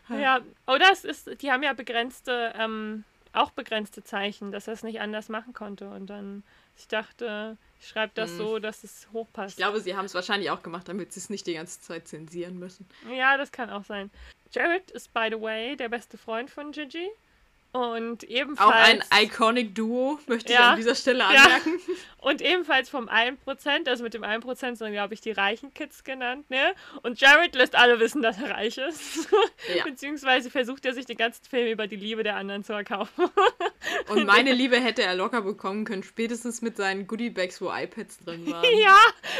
Ja, 0.08 0.40
oder 0.66 0.90
es 0.90 1.04
ist, 1.04 1.40
die 1.40 1.52
haben 1.52 1.62
ja 1.62 1.72
begrenzte, 1.72 2.52
ähm, 2.58 3.04
auch 3.32 3.50
begrenzte 3.50 4.02
Zeichen, 4.02 4.50
dass 4.52 4.66
er 4.66 4.74
es 4.74 4.82
nicht 4.82 5.00
anders 5.00 5.28
machen 5.28 5.52
konnte. 5.52 5.88
Und 5.90 6.06
dann, 6.08 6.42
ich 6.76 6.88
dachte, 6.88 7.56
ich 7.78 7.86
schreibe 7.88 8.12
das 8.14 8.30
Hm. 8.30 8.38
so, 8.38 8.58
dass 8.58 8.82
es 8.84 9.02
Ich 9.04 9.12
hochpasst. 9.12 9.56
glaube, 9.56 9.80
sie 9.80 9.96
haben 9.96 10.04
es 10.06 10.14
wahrscheinlich 10.14 10.50
auch 10.50 10.62
gemacht, 10.62 10.88
damit 10.88 11.12
sie 11.12 11.20
es 11.20 11.30
nicht 11.30 11.46
die 11.46 11.54
ganze 11.54 11.80
Zeit 11.80 12.08
zensieren 12.08 12.58
müssen. 12.58 12.88
Ja, 13.10 13.36
das 13.36 13.52
kann 13.52 13.70
auch 13.70 13.84
sein. 13.84 14.10
Jared 14.52 14.90
ist, 14.90 15.12
by 15.14 15.28
the 15.30 15.40
way, 15.40 15.76
der 15.76 15.88
beste 15.88 16.18
Freund 16.18 16.50
von 16.50 16.72
Gigi. 16.72 17.08
Und 17.72 18.24
ebenfalls. 18.24 18.68
Auch 18.68 18.74
ein 18.74 19.24
iconic 19.24 19.74
Duo, 19.76 20.18
möchte 20.26 20.52
ich 20.52 20.58
Ja. 20.58 20.70
an 20.70 20.76
dieser 20.76 20.94
Stelle 20.96 21.20
Ja. 21.20 21.28
anmerken. 21.28 21.78
Und 22.18 22.42
ebenfalls 22.42 22.88
vom 22.90 23.08
1%, 23.08 23.88
also 23.88 24.02
mit 24.02 24.12
dem 24.12 24.24
1% 24.24 24.76
sind, 24.76 24.92
glaube 24.92 25.14
ich, 25.14 25.20
die 25.22 25.30
reichen 25.30 25.72
Kids 25.72 26.04
genannt, 26.04 26.50
ne? 26.50 26.74
Und 27.02 27.18
Jared 27.20 27.54
lässt 27.54 27.74
alle 27.76 27.98
wissen, 28.00 28.20
dass 28.22 28.38
er 28.40 28.50
reich 28.50 28.76
ist. 28.76 29.28
Ja. 29.74 29.84
Beziehungsweise 29.84 30.50
versucht 30.50 30.84
er 30.84 30.94
sich 30.94 31.06
den 31.06 31.16
ganzen 31.16 31.44
Film 31.44 31.70
über 31.70 31.86
die 31.86 31.94
Liebe 31.96 32.22
der 32.24 32.34
anderen 32.36 32.64
zu 32.64 32.72
erkaufen. 32.72 33.24
Und 34.08 34.26
meine 34.26 34.52
Liebe 34.52 34.80
hätte 34.80 35.02
er 35.02 35.14
locker 35.14 35.42
bekommen 35.42 35.84
können, 35.84 36.02
spätestens 36.02 36.60
mit 36.62 36.76
seinen 36.76 37.06
Goodie-Bags, 37.06 37.60
wo 37.60 37.70
iPads 37.72 38.18
drin 38.24 38.50
waren. 38.50 38.64
ja, 38.78 38.96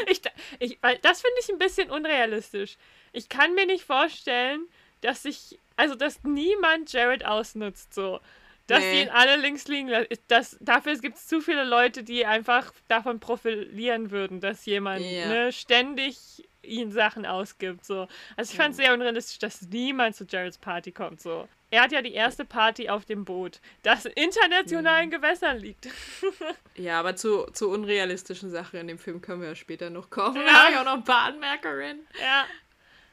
ich, 0.07 0.21
ich, 0.59 0.77
weil 0.81 0.97
das 1.01 1.21
finde 1.21 1.35
ich 1.41 1.49
ein 1.49 1.57
bisschen 1.57 1.91
unrealistisch. 1.91 2.77
Ich 3.11 3.27
kann 3.29 3.53
mir 3.55 3.65
nicht 3.65 3.83
vorstellen, 3.83 4.65
dass 5.01 5.23
sich, 5.23 5.59
also 5.75 5.95
dass 5.95 6.23
niemand 6.23 6.91
Jared 6.93 7.25
ausnutzt, 7.25 7.93
so. 7.93 8.19
Dass 8.67 8.79
Nee. 8.79 8.93
die 8.93 9.01
ihn 9.01 9.09
alle 9.09 9.35
links 9.37 9.67
liegen 9.67 9.89
lassen. 9.89 10.07
Das, 10.29 10.55
dafür 10.61 10.95
gibt 10.97 11.17
es 11.17 11.27
zu 11.27 11.41
viele 11.41 11.63
Leute, 11.65 12.03
die 12.03 12.25
einfach 12.25 12.71
davon 12.87 13.19
profilieren 13.19 14.11
würden, 14.11 14.39
dass 14.39 14.65
jemand 14.65 15.01
Ja. 15.01 15.27
ne, 15.27 15.51
ständig 15.51 16.17
ihnen 16.61 16.91
Sachen 16.91 17.25
ausgibt. 17.25 17.83
So. 17.83 18.07
Also 18.37 18.51
ich 18.51 18.55
fand 18.57 18.71
es 18.71 18.77
sehr 18.77 18.93
unrealistisch, 18.93 19.39
dass 19.39 19.61
niemand 19.63 20.15
zu 20.15 20.25
Jareds 20.29 20.57
Party 20.59 20.91
kommt. 20.91 21.19
So. 21.19 21.49
Er 21.71 21.81
hat 21.81 21.91
ja 21.91 22.01
die 22.01 22.13
erste 22.13 22.45
Party 22.45 22.87
auf 22.87 23.03
dem 23.03 23.25
Boot, 23.25 23.59
das 23.83 24.05
in 24.05 24.11
internationalen 24.13 25.07
Mhm. 25.07 25.11
Gewässern 25.11 25.57
liegt. 25.57 25.87
Ja, 26.75 26.99
aber 26.99 27.15
zu, 27.17 27.47
zu 27.51 27.69
unrealistischen 27.69 28.49
Sachen 28.51 28.79
in 28.79 28.87
dem 28.87 28.99
Film 28.99 29.21
können 29.21 29.41
wir 29.41 29.49
ja 29.49 29.55
später 29.55 29.89
noch 29.89 30.09
kommen. 30.09 30.37
Ja. 30.37 30.43
Da 30.45 30.53
habe 30.53 30.71
ich 30.71 30.77
auch 30.77 30.85
noch 30.85 30.93
ein 30.93 31.03
paar 31.03 31.23
Anmerkungen. 31.25 32.07
ja. 32.21 32.45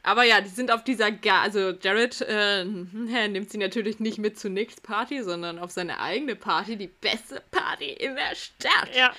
Aber 0.03 0.25
ja, 0.25 0.41
die 0.41 0.49
sind 0.49 0.71
auf 0.71 0.85
dieser, 0.85 1.11
Ga 1.11 1.43
also 1.43 1.71
Jared 1.73 2.21
äh, 2.23 2.65
nimmt 3.29 3.51
sie 3.51 3.59
natürlich 3.59 3.99
nicht 4.01 4.19
mit 4.19 4.39
zu 4.39 4.49
Nicks 4.49 4.81
Party, 4.81 5.23
sondern 5.23 5.59
auf 5.59 5.71
seine 5.71 6.01
eigene 6.01 6.37
Party, 6.37 6.77
die 6.77 6.87
beste 6.87 7.43
Party 7.51 7.91
in 7.93 8.15
der 8.15 8.35
Stadt. 8.35 8.95
Ja. 8.95 9.13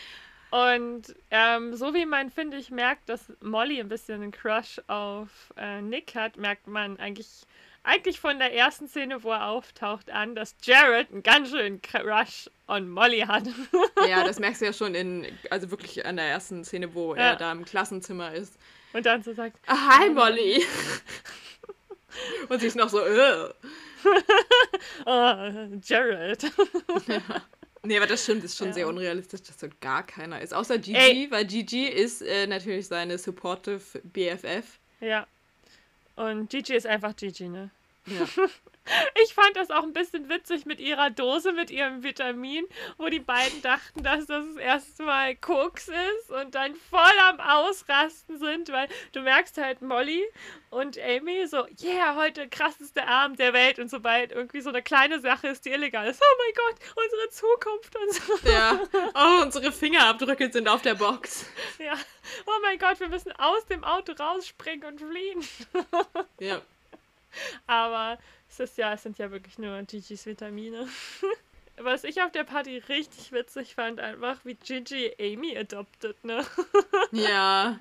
Und 0.52 1.16
ähm, 1.30 1.76
so 1.76 1.94
wie 1.94 2.06
man, 2.08 2.32
finde 2.32 2.58
ich, 2.58 2.72
merkt, 2.72 3.08
dass 3.08 3.32
Molly 3.40 3.80
ein 3.80 3.88
bisschen 3.90 4.22
einen 4.24 4.32
Crush 4.32 4.82
auf 4.88 5.30
äh, 5.58 5.80
Nick 5.82 6.16
hat, 6.16 6.38
merkt 6.38 6.66
man 6.66 6.98
eigentlich, 6.98 7.28
eigentlich 7.84 8.20
von 8.20 8.40
der 8.40 8.52
ersten 8.56 8.88
Szene, 8.88 9.22
wo 9.24 9.30
er 9.32 9.48
auftaucht, 9.48 10.10
an, 10.10 10.34
dass 10.34 10.56
Jared 10.64 11.12
einen 11.12 11.22
ganz 11.22 11.52
schönen 11.52 11.82
Crush 11.84 12.50
on 12.68 12.90
Molly 12.90 13.20
hat. 13.22 13.44
Ja, 14.08 14.24
das 14.26 14.40
merkst 14.40 14.62
du 14.62 14.66
ja 14.66 14.74
schon 14.74 14.96
in, 14.96 15.28
also 15.52 15.70
wirklich 15.70 16.04
an 16.06 16.16
der 16.16 16.26
ersten 16.26 16.64
Szene, 16.64 16.96
wo 16.96 17.14
Ja. 17.14 17.22
er 17.22 17.36
da 17.36 17.52
im 17.52 17.64
Klassenzimmer 17.64 18.34
ist. 18.34 18.58
Und 18.94 19.06
dann 19.06 19.22
so 19.24 19.34
sagt, 19.34 19.58
Ah, 19.68 20.00
hi, 20.00 20.10
Molly. 20.10 20.64
Und 22.50 22.60
sie 22.60 22.68
ist 22.68 22.76
noch 22.76 22.90
so, 22.90 23.00
äh. 23.00 23.50
oh, 25.06 25.36
Jared. 25.84 26.52
Nee, 27.84 27.98
aber 27.98 28.08
das 28.08 28.24
stimmt, 28.24 28.44
ist 28.44 28.58
schon 28.58 28.68
Ja. 28.68 28.74
sehr 28.74 28.88
unrealistisch, 28.88 29.42
dass 29.44 29.58
dort 29.58 29.80
gar 29.80 30.04
keiner 30.06 30.42
ist. 30.42 30.54
Außer 30.54 30.78
Gigi, 30.80 30.98
Ey. 30.98 31.28
weil 31.32 31.46
Gigi 31.46 31.88
ist 31.88 32.22
äh, 32.22 32.46
natürlich 32.48 32.88
seine 32.88 33.18
supportive 33.18 33.82
BFF. 34.04 34.80
ja. 35.00 35.28
Und 36.16 36.50
Gigi 36.50 36.76
ist 36.76 36.86
einfach 36.86 37.16
Gigi, 37.16 37.48
ne? 37.48 37.70
Ja. 38.06 38.28
Ich 39.24 39.34
fand 39.34 39.56
das 39.56 39.70
auch 39.72 39.84
ein 39.84 39.94
bisschen 39.94 40.30
witzig 40.30 40.66
mit 40.66 40.80
ihrer 40.80 41.10
Dose, 41.10 41.52
mit 41.52 41.72
ihrem 41.72 42.04
Vitamin, 42.04 42.66
wo 42.98 43.08
die 43.08 43.20
beiden 43.20 43.62
dachten, 43.62 44.04
dass 44.04 44.26
das 44.26 44.56
erstmal 44.56 45.36
Koks 45.36 45.88
ist 45.88 46.32
und 46.32 46.56
dann 46.56 46.76
voll 46.76 47.20
am 47.30 47.40
Ausrasten 47.40 48.40
sind, 48.40 48.70
weil 48.72 48.88
du 49.12 49.22
merkst 49.22 49.58
halt 49.58 49.82
Molly 49.82 50.24
und 50.70 51.00
Amy 51.00 51.48
so, 51.48 51.66
yeah, 51.82 52.16
heute 52.16 52.48
krasseste 52.48 53.08
Abend 53.08 53.40
der 53.40 53.54
Welt 53.54 53.80
und 53.80 53.90
sobald 53.90 54.32
irgendwie 54.32 54.62
so 54.62 54.70
eine 54.70 54.82
kleine 54.82 55.20
Sache 55.20 55.48
ist, 55.48 55.66
die 55.66 55.72
illegal 55.72 56.08
ist, 56.08 56.22
oh 56.22 56.38
mein 56.38 56.54
Gott, 56.56 57.04
unsere 57.04 57.30
Zukunft 57.30 57.96
und 57.96 58.14
so. 58.14 58.50
ja. 58.50 58.80
Oh, 59.14 59.44
unsere 59.44 59.72
Fingerabdrücke 59.72 60.52
sind 60.52 60.68
auf 60.68 60.82
der 60.82 60.96
Box. 60.96 61.46
Ja, 61.80 61.94
oh 62.46 62.60
mein 62.62 62.78
Gott, 62.78 63.00
wir 63.00 63.10
müssen 63.10 63.32
aus 63.34 63.66
dem 63.66 63.84
Auto 63.84 64.14
rausspringen 64.14 64.86
und 64.86 65.00
fliehen. 65.00 65.44
Ja. 66.40 66.62
Aber 67.68 68.18
es 68.50 68.60
ist 68.60 68.78
ja, 68.78 68.94
es 68.94 69.04
sind 69.04 69.18
ja 69.18 69.32
wirklich 69.32 69.58
nur 69.58 69.82
Gigi's 69.84 70.26
Vitamine. 70.26 70.88
Was 71.82 72.04
ich 72.04 72.22
auf 72.22 72.32
der 72.34 72.44
Party 72.44 72.80
richtig 72.90 73.32
witzig 73.32 73.74
fand, 73.76 74.02
einfach 74.02 74.44
wie 74.44 74.56
Gigi 74.56 75.14
Amy 75.18 75.58
adoptet, 75.58 76.22
ne? 76.26 76.46
Ja. 77.14 77.80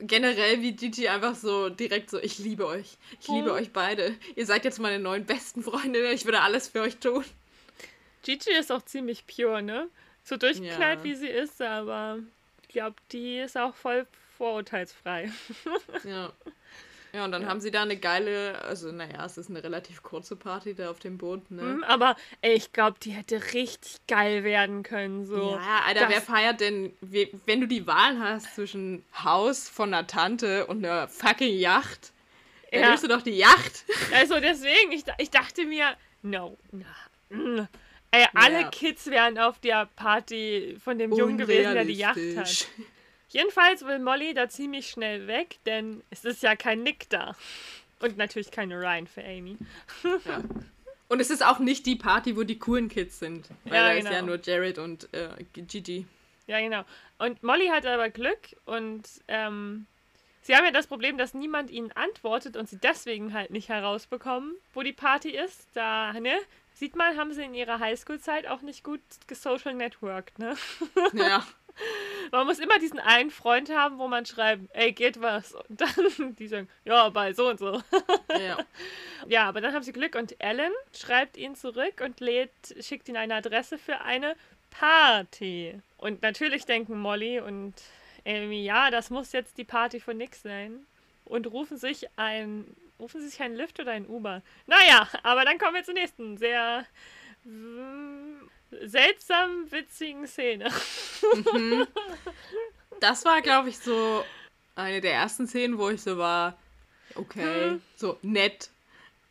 Generell 0.00 0.62
wie 0.62 0.72
Gigi 0.72 1.08
einfach 1.08 1.34
so 1.34 1.68
direkt 1.68 2.08
so, 2.08 2.18
ich 2.18 2.38
liebe 2.38 2.66
euch. 2.66 2.96
Ich 3.20 3.28
liebe 3.28 3.50
Mhm. 3.50 3.56
euch 3.56 3.70
beide. 3.70 4.16
Ihr 4.34 4.46
seid 4.46 4.64
jetzt 4.64 4.78
meine 4.80 4.98
neuen 4.98 5.26
besten 5.26 5.62
Freundinnen. 5.62 6.12
Ich 6.12 6.24
würde 6.24 6.40
alles 6.40 6.68
für 6.68 6.80
euch 6.80 6.96
tun. 6.96 7.22
Gigi 8.22 8.50
ist 8.52 8.72
auch 8.72 8.82
ziemlich 8.82 9.26
pure, 9.26 9.62
ne? 9.62 9.88
So 10.22 10.38
durchgeknallt 10.38 11.00
Ja. 11.00 11.04
wie 11.04 11.14
sie 11.14 11.28
ist, 11.28 11.60
aber 11.60 12.20
ich 12.62 12.68
glaube, 12.68 12.96
die 13.12 13.40
ist 13.40 13.58
auch 13.58 13.74
voll 13.74 14.06
vorurteilsfrei. 14.38 15.30
Ja. 16.04 16.32
Ja, 17.14 17.24
und 17.24 17.30
dann 17.32 17.46
haben 17.46 17.60
sie 17.60 17.70
da 17.70 17.82
eine 17.82 17.96
geile, 17.96 18.60
also 18.62 18.90
naja, 18.90 19.24
es 19.24 19.38
ist 19.38 19.48
eine 19.48 19.62
relativ 19.62 20.02
kurze 20.02 20.34
Party 20.34 20.74
da 20.74 20.90
auf 20.90 20.98
dem 20.98 21.16
Boot, 21.16 21.48
ne? 21.50 21.62
Hm, 21.62 21.84
aber 21.84 22.16
ey, 22.40 22.54
ich 22.54 22.72
glaube, 22.72 22.96
die 23.00 23.12
hätte 23.12 23.40
richtig 23.54 23.98
geil 24.08 24.42
werden 24.42 24.82
können, 24.82 25.24
so. 25.24 25.52
Ja, 25.52 25.82
Alter, 25.86 26.08
wer 26.08 26.20
feiert 26.20 26.60
denn, 26.60 26.92
we- 27.00 27.30
wenn 27.46 27.60
du 27.60 27.68
die 27.68 27.86
Wahl 27.86 28.18
hast 28.18 28.56
zwischen 28.56 29.04
Haus 29.22 29.68
von 29.68 29.94
einer 29.94 30.08
Tante 30.08 30.66
und 30.66 30.84
einer 30.84 31.06
fucking 31.06 31.56
Yacht? 31.56 32.12
Dann 32.72 32.80
Ja. 32.80 32.88
nimmst 32.88 33.04
du 33.04 33.08
doch 33.08 33.22
die 33.22 33.36
Yacht. 33.36 33.84
Also 34.12 34.40
deswegen, 34.40 34.90
ich, 34.90 35.04
ich 35.18 35.30
dachte 35.30 35.64
mir, 35.66 35.96
no, 36.22 36.58
na, 36.72 36.86
mm. 37.30 37.68
Ey, 38.10 38.26
alle 38.34 38.60
Ja. 38.62 38.68
Kids 38.70 39.06
wären 39.06 39.38
auf 39.38 39.60
der 39.60 39.86
Party 39.94 40.76
von 40.82 40.98
dem 40.98 41.12
Jungen 41.12 41.38
gewesen, 41.38 41.74
der 41.74 41.84
die 41.84 41.94
Yacht 41.94 42.18
hat. 42.36 42.66
Jedenfalls 43.34 43.84
will 43.84 43.98
Molly 43.98 44.32
da 44.32 44.48
ziemlich 44.48 44.88
schnell 44.88 45.26
weg, 45.26 45.58
denn 45.66 46.04
es 46.10 46.24
ist 46.24 46.44
ja 46.44 46.54
kein 46.54 46.84
Nick 46.84 47.10
da. 47.10 47.34
Und 47.98 48.16
natürlich 48.16 48.52
keine 48.52 48.78
Ryan 48.78 49.08
für 49.08 49.24
Amy. 49.24 49.56
Ja. 50.04 50.42
Und 51.08 51.20
es 51.20 51.30
ist 51.30 51.44
auch 51.44 51.58
nicht 51.58 51.84
die 51.84 51.96
Party, 51.96 52.36
wo 52.36 52.44
die 52.44 52.58
coolen 52.58 52.88
Kids 52.88 53.18
sind. 53.18 53.48
Weil 53.64 53.74
Ja, 53.74 53.88
da 53.88 53.92
ist 53.92 54.04
genau. 54.04 54.12
ja 54.12 54.22
nur 54.22 54.40
Jared 54.40 54.78
und 54.78 55.12
äh, 55.12 55.28
Gigi. 55.52 56.06
Ja, 56.46 56.60
genau. 56.60 56.84
Und 57.18 57.42
Molly 57.42 57.68
hat 57.68 57.84
aber 57.86 58.08
Glück 58.08 58.56
und 58.64 59.02
ähm, 59.28 59.86
sie 60.42 60.56
haben 60.56 60.64
ja 60.64 60.70
das 60.70 60.86
Problem, 60.86 61.18
dass 61.18 61.34
niemand 61.34 61.70
ihnen 61.70 61.92
antwortet 61.92 62.56
und 62.56 62.68
sie 62.68 62.78
deswegen 62.78 63.34
halt 63.34 63.50
nicht 63.50 63.68
herausbekommen, 63.68 64.54
wo 64.72 64.82
die 64.82 64.94
Party 64.94 65.30
ist. 65.30 65.68
Da, 65.74 66.12
ne? 66.14 66.38
Sieht 66.72 66.96
man, 66.96 67.16
haben 67.18 67.32
sie 67.32 67.44
in 67.44 67.54
ihrer 67.54 67.78
Highschool-Zeit 67.80 68.46
auch 68.46 68.62
nicht 68.62 68.82
gut 68.82 69.02
gesocial 69.26 69.74
networked, 69.74 70.38
ne? 70.38 70.56
Ja. 71.12 71.44
man 72.30 72.46
muss 72.46 72.58
immer 72.58 72.78
diesen 72.78 72.98
einen 72.98 73.30
Freund 73.30 73.70
haben, 73.70 73.98
wo 73.98 74.08
man 74.08 74.26
schreibt, 74.26 74.64
ey, 74.74 74.92
geht 74.92 75.20
was? 75.20 75.54
Und 75.54 75.80
dann 75.80 76.34
die 76.38 76.48
sagen, 76.48 76.68
ja, 76.84 77.08
bei 77.08 77.32
so 77.32 77.48
und 77.48 77.58
so. 77.58 77.82
Ja. 78.38 78.58
Ja, 79.28 79.48
aber 79.48 79.60
dann 79.60 79.72
haben 79.72 79.82
sie 79.82 79.92
Glück 79.92 80.14
und 80.16 80.40
Ellen 80.40 80.72
schreibt 80.94 81.36
ihn 81.36 81.54
zurück 81.54 82.02
und 82.04 82.20
lädt, 82.20 82.50
schickt 82.80 83.08
ihn 83.08 83.16
eine 83.16 83.36
Adresse 83.36 83.78
für 83.78 84.00
eine 84.00 84.36
Party. 84.70 85.80
Und 85.98 86.22
natürlich 86.22 86.66
denken 86.66 86.98
Molly 86.98 87.40
und 87.40 87.74
Amy, 88.26 88.64
ja, 88.64 88.90
das 88.90 89.10
muss 89.10 89.32
jetzt 89.32 89.56
die 89.58 89.64
Party 89.64 90.00
von 90.00 90.16
Nick 90.16 90.34
sein. 90.34 90.86
Und 91.24 91.46
rufen 91.46 91.78
sich 91.78 92.06
ein, 92.16 92.66
rufen 92.98 93.20
sie 93.20 93.28
sich 93.28 93.40
einen 93.40 93.56
Lift 93.56 93.80
oder 93.80 93.92
ein 93.92 94.06
Uber? 94.06 94.42
Naja, 94.66 95.08
aber 95.22 95.44
dann 95.44 95.58
kommen 95.58 95.74
wir 95.74 95.84
zur 95.84 95.94
nächsten 95.94 96.36
sehr 96.36 96.84
mm, 98.82 98.88
seltsam 98.88 99.70
witzigen 99.70 100.26
Szene. 100.26 100.70
Mhm. 101.52 101.86
Das 103.00 103.24
war, 103.24 103.42
glaube 103.42 103.68
ich, 103.68 103.78
so 103.78 104.24
eine 104.76 105.00
der 105.00 105.12
ersten 105.14 105.46
Szenen, 105.48 105.78
wo 105.78 105.90
ich 105.90 106.00
so 106.00 106.16
war, 106.16 106.56
okay, 107.16 107.70
Hm. 107.70 107.82
so 107.96 108.18
nett, 108.22 108.70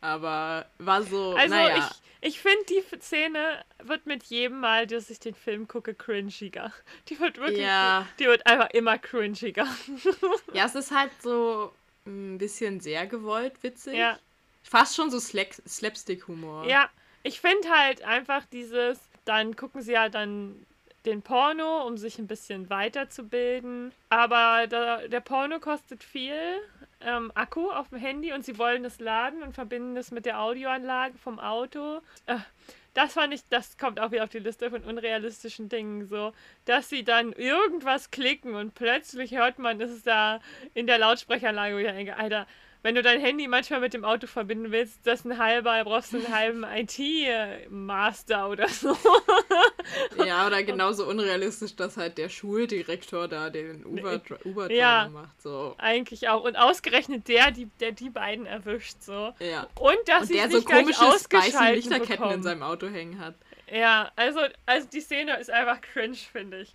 aber 0.00 0.66
war 0.78 1.02
so, 1.02 1.34
Also 1.34 1.54
naja. 1.54 1.90
ich, 2.20 2.34
ich 2.34 2.40
finde, 2.40 2.64
die 2.68 2.84
Szene 3.00 3.64
wird 3.82 4.06
mit 4.06 4.22
jedem 4.24 4.60
Mal, 4.60 4.86
dass 4.86 5.08
ich 5.10 5.18
den 5.18 5.34
Film 5.34 5.66
gucke, 5.66 5.94
cringiger. 5.94 6.72
Die 7.08 7.18
wird 7.18 7.38
wirklich, 7.38 7.60
Ja. 7.60 8.06
die 8.18 8.26
wird 8.26 8.46
einfach 8.46 8.70
immer 8.70 8.98
cringiger. 8.98 9.66
Ja, 10.52 10.66
es 10.66 10.74
ist 10.74 10.90
halt 10.92 11.10
so 11.22 11.72
ein 12.06 12.36
bisschen 12.38 12.80
sehr 12.80 13.06
gewollt 13.06 13.54
witzig. 13.62 13.94
Ja. 13.94 14.18
Fast 14.62 14.94
schon 14.94 15.10
so 15.10 15.18
Slapstick-Humor. 15.18 16.66
Ja, 16.66 16.90
ich 17.22 17.40
finde 17.40 17.68
halt 17.70 18.02
einfach 18.02 18.44
dieses, 18.52 18.98
dann 19.24 19.56
gucken 19.56 19.82
sie 19.82 19.92
ja 19.92 20.08
dann 20.08 20.66
den 21.06 21.22
Porno, 21.22 21.86
um 21.86 21.98
sich 21.98 22.18
ein 22.18 22.26
bisschen 22.26 22.70
weiterzubilden. 22.70 23.92
Aber 24.08 24.66
da, 24.68 25.06
der 25.06 25.20
Porno 25.20 25.60
kostet 25.60 26.02
viel 26.02 26.34
ähm, 27.00 27.30
Akku 27.34 27.70
auf 27.70 27.88
dem 27.90 27.98
Handy 27.98 28.32
und 28.32 28.44
sie 28.44 28.58
wollen 28.58 28.84
es 28.84 29.00
laden 29.00 29.42
und 29.42 29.54
verbinden 29.54 29.96
es 29.96 30.10
mit 30.10 30.24
der 30.26 30.40
Audioanlage 30.40 31.18
vom 31.18 31.38
Auto. 31.38 32.00
Äh, 32.26 32.38
das 32.94 33.14
fand 33.14 33.34
ich, 33.34 33.42
das 33.50 33.76
kommt 33.76 33.98
auch 33.98 34.12
wieder 34.12 34.24
auf 34.24 34.30
die 34.30 34.38
Liste 34.38 34.70
von 34.70 34.82
unrealistischen 34.82 35.68
Dingen 35.68 36.06
so, 36.06 36.32
dass 36.64 36.88
sie 36.88 37.02
dann 37.02 37.32
irgendwas 37.32 38.12
klicken 38.12 38.54
und 38.54 38.74
plötzlich 38.74 39.34
hört 39.34 39.58
man, 39.58 39.80
ist 39.80 39.90
es 39.90 40.04
da 40.04 40.40
in 40.74 40.86
der 40.86 40.98
Lautsprecheranlage, 40.98 41.82
denke, 41.82 42.16
Alter, 42.16 42.46
wenn 42.84 42.94
du 42.94 43.02
dein 43.02 43.18
Handy 43.18 43.48
manchmal 43.48 43.80
mit 43.80 43.94
dem 43.94 44.04
Auto 44.04 44.26
verbinden 44.26 44.70
willst, 44.70 45.06
das 45.06 45.20
ist 45.20 45.24
ein 45.26 45.38
halber, 45.38 45.82
brauchst 45.84 46.12
du 46.12 46.18
einen 46.18 46.28
halben 46.32 46.64
IT-Master 46.76 48.48
oder 48.50 48.68
so. 48.68 48.94
Ja, 50.24 50.46
oder 50.46 50.62
genauso 50.64 51.06
unrealistisch, 51.06 51.74
dass 51.76 51.96
halt 51.96 52.18
der 52.18 52.28
Schuldirektor 52.28 53.26
da 53.26 53.48
den 53.50 53.84
Uber, 53.86 54.20
Uber 54.44 54.70
Ja. 54.70 55.08
macht. 55.12 55.40
So. 55.40 55.74
Eigentlich 55.78 56.28
auch. 56.28 56.44
Und 56.44 56.56
ausgerechnet 56.56 57.26
der, 57.28 57.50
die, 57.50 57.66
der 57.80 57.92
die 57.92 58.10
beiden 58.10 58.44
erwischt, 58.46 59.00
so. 59.00 59.32
Ja. 59.38 59.66
Und 59.80 59.96
dass 60.06 60.28
sie 60.28 60.38
so 60.50 60.62
komische 60.62 61.00
ausgeschaltet 61.00 61.76
Lichterketten 61.84 62.12
in 62.12 62.20
bekommen. 62.20 62.42
seinem 62.42 62.62
Auto 62.62 62.86
hängen 62.88 63.18
hat. 63.18 63.34
Ja, 63.72 64.12
also, 64.14 64.40
also 64.66 64.86
die 64.88 65.00
Szene 65.00 65.38
ist 65.40 65.50
einfach 65.50 65.80
cringe, 65.80 66.16
finde 66.16 66.60
ich. 66.60 66.74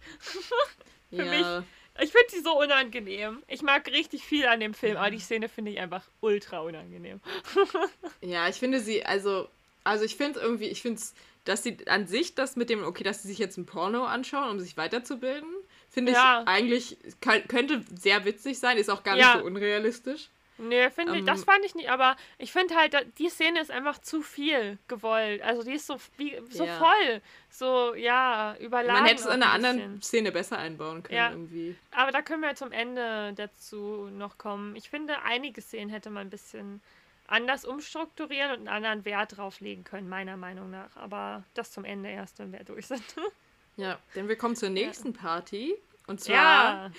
Für 1.12 1.24
ja. 1.24 1.60
mich- 1.60 1.66
Ich 2.02 2.12
finde 2.12 2.28
sie 2.30 2.40
so 2.42 2.60
unangenehm. 2.60 3.44
Ich 3.48 3.62
mag 3.62 3.88
richtig 3.88 4.24
viel 4.24 4.46
an 4.48 4.60
dem 4.60 4.74
Film, 4.74 4.98
aber 4.98 5.12
die 5.12 5.20
Szene 5.20 5.50
finde 5.50 5.72
ich 5.72 5.80
einfach 5.80 6.04
ultra 6.22 6.60
unangenehm. 6.60 7.20
Ja, 8.22 8.48
ich 8.50 8.56
finde 8.58 8.80
sie, 8.82 9.06
also, 9.06 9.48
also 9.84 10.04
ich 10.04 10.16
finde 10.18 10.40
irgendwie, 10.40 10.66
ich 10.68 10.82
finde 10.82 11.00
es, 11.00 11.14
dass 11.46 11.64
sie 11.64 11.78
an 11.88 12.06
sich 12.08 12.36
das 12.36 12.56
mit 12.58 12.70
dem, 12.70 12.84
okay, 12.84 13.04
dass 13.04 13.22
sie 13.24 13.30
sich 13.30 13.38
jetzt 13.38 13.58
ein 13.58 13.66
Porno 13.66 14.04
anschauen, 14.06 14.50
um 14.52 14.60
sich 14.60 14.76
weiterzubilden, 14.78 15.50
finde 15.90 16.12
Ja. 16.12 16.42
ich 16.42 16.48
eigentlich, 16.48 16.98
kann, 17.22 17.48
könnte 17.48 17.84
sehr 17.98 18.26
witzig 18.26 18.60
sein, 18.60 18.78
ist 18.78 18.90
auch 18.90 19.04
gar 19.04 19.16
Ja. 19.18 19.34
nicht 19.34 19.42
so 19.42 19.46
unrealistisch. 19.48 20.30
Nee, 20.60 20.90
finde 20.90 21.18
ich, 21.18 21.26
das 21.26 21.40
Ähm, 21.40 21.46
fand 21.46 21.66
ich 21.66 21.74
nicht, 21.74 21.90
aber 21.90 22.16
ich 22.38 22.52
finde 22.52 22.76
halt, 22.76 22.96
die 23.18 23.30
Szene 23.30 23.62
ist 23.62 23.72
einfach 23.72 23.98
zu 24.00 24.22
viel 24.22 24.78
gewollt. 24.88 25.42
Also 25.42 25.64
die 25.64 25.74
ist 25.74 25.88
so, 25.88 25.98
wie, 26.18 26.38
so 26.50 26.66
Ja. 26.66 26.78
voll, 26.78 27.22
so, 27.50 27.96
ja, 27.96 28.56
überladen. 28.60 28.94
Man 29.02 29.06
hätte 29.06 29.22
es 29.22 29.26
in 29.26 29.32
einer 29.42 29.52
ein 29.54 29.66
anderen. 29.66 30.02
Szene 30.02 30.32
besser 30.32 30.58
einbauen 30.58 31.02
können, 31.04 31.18
Ja. 31.18 31.30
irgendwie. 31.32 31.76
Aber 31.92 32.12
da 32.12 32.22
können 32.22 32.42
wir 32.42 32.54
zum 32.56 32.72
Ende 32.72 33.34
dazu 33.36 34.10
noch 34.12 34.38
kommen. 34.38 34.76
Ich 34.76 34.90
finde, 34.90 35.22
einige 35.24 35.62
Szenen 35.62 35.90
hätte 35.90 36.10
man 36.10 36.28
ein 36.28 36.30
bisschen 36.30 36.82
anders 37.28 37.64
umstrukturieren 37.64 38.52
und 38.52 38.68
einen 38.68 38.86
anderen 38.86 39.06
Wert 39.06 39.38
drauflegen 39.38 39.84
können, 39.84 40.10
meiner 40.10 40.36
Meinung 40.36 40.72
nach. 40.72 40.96
Aber 40.98 41.44
das 41.54 41.72
zum 41.72 41.86
Ende 41.86 42.10
erst, 42.10 42.40
wenn 42.40 42.52
wir 42.52 42.64
durch 42.64 42.88
sind. 42.88 43.04
Ja, 43.78 43.98
denn 44.14 44.28
wir 44.28 44.36
kommen 44.36 44.58
zur 44.58 44.68
nächsten 44.70 45.14
Party. 45.14 45.74
Und 46.10 46.20
zwar 46.20 46.36
ja, 46.36 46.92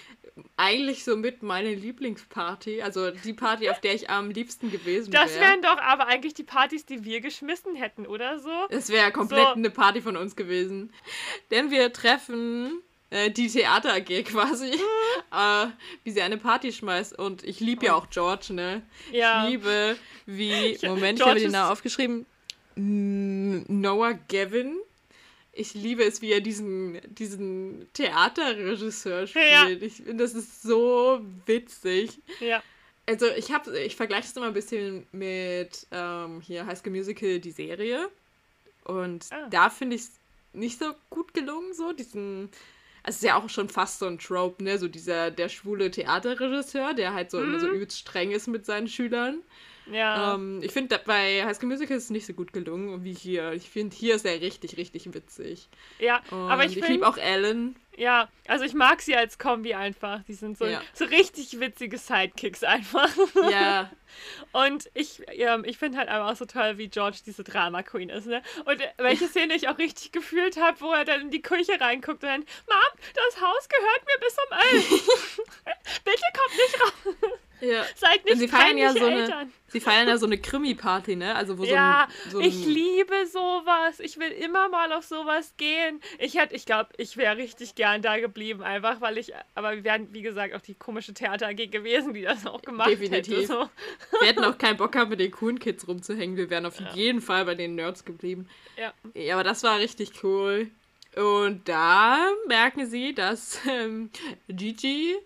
eigentlich 0.57 1.05
so 1.05 1.17
mit 1.17 1.43
meine 1.43 1.75
Lieblingsparty, 1.75 2.81
also 2.83 3.11
die 3.11 3.33
Party, 3.33 3.69
auf 3.69 3.81
der 3.81 3.95
ich 3.95 4.09
am 4.09 4.31
liebsten 4.31 4.71
gewesen 4.71 5.11
das 5.11 5.35
wäre. 5.35 5.41
wären 5.47 5.63
doch 5.63 5.79
aber 5.79 6.07
eigentlich 6.07 6.35
die 6.35 6.45
Partys, 6.45 6.87
die 6.87 7.05
wir 7.05 7.21
geschmissen 7.21 7.75
hätten, 7.75 8.07
oder 8.07 8.39
so? 8.39 8.51
Es 8.69 8.89
wäre 8.89 9.11
komplett 9.11 9.49
So. 9.49 9.55
eine 9.55 9.71
Party 9.71 10.01
von 10.01 10.17
uns 10.17 10.37
gewesen. 10.37 10.93
Denn 11.51 11.71
wir 11.73 11.93
treffen 11.93 12.83
äh, 13.11 13.31
die 13.31 13.49
Theater 13.49 13.95
AG 13.95 14.23
quasi, 14.25 14.71
äh, 15.33 15.67
wie 16.05 16.11
sie 16.13 16.23
eine 16.23 16.39
Party 16.39 16.73
schmeißt. 16.73 17.19
Und 17.19 17.43
ich 17.43 17.59
liebe 17.59 17.87
ja 17.87 17.95
auch 17.95 18.09
George, 18.11 18.53
ne? 18.53 18.83
Ja. 19.11 19.45
Ich 19.45 19.51
liebe, 19.51 19.97
wie. 20.27 20.79
Moment, 20.87 21.19
ich 21.19 21.27
habe 21.27 21.41
den 21.41 21.51
Namen 21.51 21.73
aufgeschrieben. 21.73 22.27
Noah 22.77 24.15
Gavin. 24.29 24.79
Ich 25.61 25.75
liebe 25.75 26.03
es, 26.05 26.23
wie 26.23 26.33
er 26.33 26.41
diesen, 26.41 27.01
diesen 27.15 27.87
Theaterregisseur 27.93 29.27
spielt. 29.27 29.51
Ja. 29.51 29.69
Ich 29.69 29.95
finde, 29.97 30.25
das 30.25 30.35
ist 30.35 30.63
so 30.63 31.21
witzig. 31.47 32.19
Ja. 32.41 32.63
Also 33.07 33.27
ich 33.37 33.51
habe, 33.53 33.79
ich 33.79 33.97
vergleiche 33.97 34.29
es 34.29 34.37
immer 34.37 34.47
ein 34.47 34.53
bisschen 34.55 35.07
mit 35.13 35.87
ähm, 35.91 36.41
hier 36.41 36.67
High 36.67 36.79
School 36.79 36.93
Musical, 36.93 37.41
die 37.41 37.51
Serie. 37.51 38.09
Und 38.85 39.27
Ah. 39.31 39.49
da 39.51 39.69
finde 39.71 39.97
ich 39.97 40.03
es 40.03 40.11
nicht 40.53 40.79
so 40.79 40.93
gut 41.11 41.35
gelungen, 41.35 41.75
so 41.75 41.93
diesen. 41.93 42.49
Also 43.03 43.17
es 43.17 43.17
ist 43.17 43.25
ja 43.25 43.37
auch 43.37 43.49
schon 43.49 43.69
fast 43.69 43.99
so 43.99 44.07
ein 44.07 44.19
Trope, 44.19 44.63
ne? 44.63 44.79
So 44.79 44.87
dieser, 44.89 45.31
der 45.31 45.49
schwule 45.49 45.91
Theaterregisseur, 45.91 46.95
der 46.95 47.15
halt 47.15 47.31
so 47.31 47.43
immer 47.43 47.59
so 47.61 47.67
Mhm. 47.67 47.75
übelst 47.75 47.99
streng 47.99 48.31
ist 48.31 48.47
mit 48.47 48.67
seinen 48.67 48.89
Schülern. 48.89 49.43
Ja. 49.93 50.35
Ähm, 50.35 50.61
ich 50.63 50.73
finde, 50.73 51.01
bei 51.05 51.45
High 51.45 51.57
School 51.57 51.69
Musical 51.69 51.97
ist 51.97 52.05
es 52.05 52.11
nicht 52.11 52.27
so 52.27 52.33
gut 52.33 52.53
gelungen 52.53 53.03
wie 53.05 53.13
hier. 53.13 53.53
Ich 53.53 53.69
finde, 53.71 53.95
hier 53.97 54.15
ist 54.15 54.25
er 54.25 54.41
richtig, 54.41 54.77
richtig 54.77 55.13
witzig. 55.15 55.69
ja. 55.99 56.21
Und 56.31 56.51
aber 56.51 56.65
ich 56.65 56.77
ich 56.77 56.87
liebe 56.87 57.07
auch 57.07 57.17
Ellen. 57.17 57.77
ja, 57.97 58.29
also 58.47 58.65
ich 58.65 58.75
mag 58.75 59.01
sie 59.03 59.17
als 59.17 59.39
Kombi 59.39 59.75
einfach. 59.75 60.23
Die 60.25 60.35
sind 60.35 60.57
so, 60.59 60.67
Ja. 60.67 60.81
so 60.95 61.05
richtig 61.07 61.59
witzige 61.61 61.99
Sidekicks 61.99 62.63
einfach. 62.65 63.11
Ja, 63.51 63.91
Und 64.53 64.91
ich, 64.95 65.23
ähm, 65.29 65.65
ich 65.65 65.79
finde 65.79 65.99
halt 65.99 66.09
einfach 66.09 66.33
auch 66.33 66.37
so 66.37 66.45
toll, 66.45 66.79
wie 66.79 66.89
George 66.89 67.19
diese 67.25 67.45
Drama 67.45 67.83
Queen 67.85 68.09
ist, 68.11 68.27
ne? 68.27 68.43
Und 68.65 68.81
äh, 68.81 68.89
welche 68.99 69.29
Szene 69.29 69.55
ich 69.55 69.69
auch 69.69 69.79
richtig 69.79 70.11
gefühlt 70.11 70.57
habe, 70.61 70.81
wo 70.81 70.93
er 70.93 71.05
dann 71.05 71.21
in 71.21 71.31
die 71.31 71.43
Küche 71.43 71.81
reinguckt 71.81 72.23
und 72.25 72.29
dann, 72.29 72.41
Mom, 72.41 73.01
das 73.15 73.41
Haus 73.41 73.69
gehört 73.69 74.05
mir 74.07 74.19
bis 74.21 74.37
um 74.39 74.59
elf. 74.59 75.07
Bitte 76.05 76.23
kommt 76.35 76.57
nicht 76.57 76.83
raus. 76.83 77.39
Ja. 77.61 77.85
Seid 77.97 78.25
nicht 78.25 78.39
sie 78.39 78.49
feiern 78.49 78.79
ja 78.79 78.93
so 78.93 79.05
eine, 79.05 79.23
Eltern. 79.23 79.53
sie 79.69 79.81
feiern 79.81 80.09
ja 80.09 80.17
so 80.19 80.27
eine 80.27 80.39
Krimi-Party, 80.39 81.17
ne? 81.17 81.35
Also 81.35 81.59
wo 81.59 81.65
ja, 81.65 82.09
so 82.29 82.29
ein, 82.29 82.33
so 82.33 82.39
ein 82.39 82.45
ich 82.45 82.67
liebe 82.67 83.27
sowas. 83.27 84.01
Ich 84.01 84.19
will 84.19 84.31
immer 84.31 84.69
mal 84.69 84.93
auf 84.93 85.05
sowas 85.05 85.55
gehen. 85.57 86.01
Ich 86.19 86.37
hätte, 86.39 86.55
ich 86.55 86.67
glaube, 86.67 86.91
ich 86.97 87.17
wäre 87.17 87.37
richtig 87.37 87.75
gern 87.75 88.03
da 88.03 88.19
geblieben, 88.19 88.63
einfach 88.63 89.01
weil 89.01 89.19
ich, 89.19 89.33
aber 89.55 89.77
wir 89.77 89.85
wären, 89.85 90.13
wie 90.13 90.23
gesagt, 90.23 90.55
auch 90.55 90.61
die 90.61 90.75
komische 90.75 91.15
Theater 91.15 91.49
AG 91.49 91.71
gewesen, 91.71 92.15
die 92.15 92.23
das 92.23 92.47
auch 92.47 92.63
gemacht 92.63 92.89
hätte. 92.91 93.01
Definitiv. 93.01 93.47
So. 93.47 93.69
Wir 94.21 94.29
hätten 94.29 94.45
auch 94.45 94.59
keinen 94.59 94.77
Bock 94.77 94.93
gehabt, 94.93 95.11
mit 95.11 95.21
den 95.21 95.31
coolen 95.31 95.59
Kids 95.59 95.87
rumzuhängen. 95.89 96.37
Wir 96.37 96.51
wären 96.51 96.67
auf 96.67 96.81
Ja. 96.81 96.93
jeden 96.95 97.21
Fall 97.21 97.45
bei 97.45 97.55
den 97.55 97.75
Nerds 97.75 98.05
geblieben. 98.05 98.49
Ja. 98.77 98.93
Ja, 99.15 99.35
aber 99.35 99.45
das 99.45 99.63
war 99.63 99.79
richtig 99.79 100.23
cool. 100.23 100.71
Und 101.17 101.69
da 101.69 102.19
merken 102.47 102.87
sie, 102.87 103.13
dass 103.15 103.59
ähm, 103.69 104.11
Gigi 104.49 105.17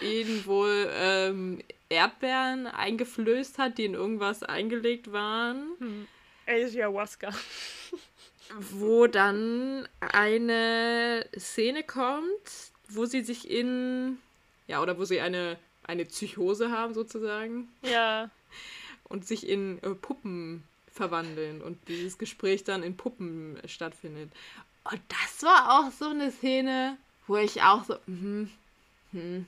ihnen 0.00 0.44
wohl 0.46 0.90
ähm, 0.92 1.62
Erdbeeren 1.88 2.66
eingeflößt 2.66 3.58
hat, 3.58 3.78
die 3.78 3.84
in 3.84 3.94
irgendwas 3.94 4.42
eingelegt 4.42 5.12
waren. 5.12 5.64
Hm. 5.78 6.08
Ayahuasca. 6.46 7.30
Wo 8.70 9.06
dann 9.06 9.88
eine 10.00 11.26
Szene 11.38 11.82
kommt, 11.82 12.72
wo 12.90 13.06
sie 13.06 13.22
sich 13.22 13.50
in, 13.50 14.18
ja, 14.66 14.82
oder 14.82 14.98
wo 14.98 15.06
sie 15.06 15.20
eine, 15.20 15.56
eine 15.82 16.04
Psychose 16.04 16.70
haben 16.70 16.92
sozusagen. 16.92 17.68
Ja. 17.82 18.30
und 19.04 19.26
sich 19.26 19.48
in 19.48 19.82
äh, 19.82 19.94
Puppen 19.94 20.62
verwandeln 20.92 21.62
und 21.62 21.88
dieses 21.88 22.18
Gespräch 22.18 22.64
dann 22.64 22.82
in 22.82 22.96
Puppen 22.96 23.58
stattfindet. 23.66 24.30
Und 24.84 25.00
das 25.08 25.42
war 25.42 25.78
auch 25.80 25.90
so 25.90 26.08
eine 26.08 26.30
Szene, 26.30 26.98
wo 27.26 27.36
ich 27.36 27.62
auch 27.62 27.84
so, 27.84 27.96
mhm, 28.06 28.50
hm, 29.14 29.46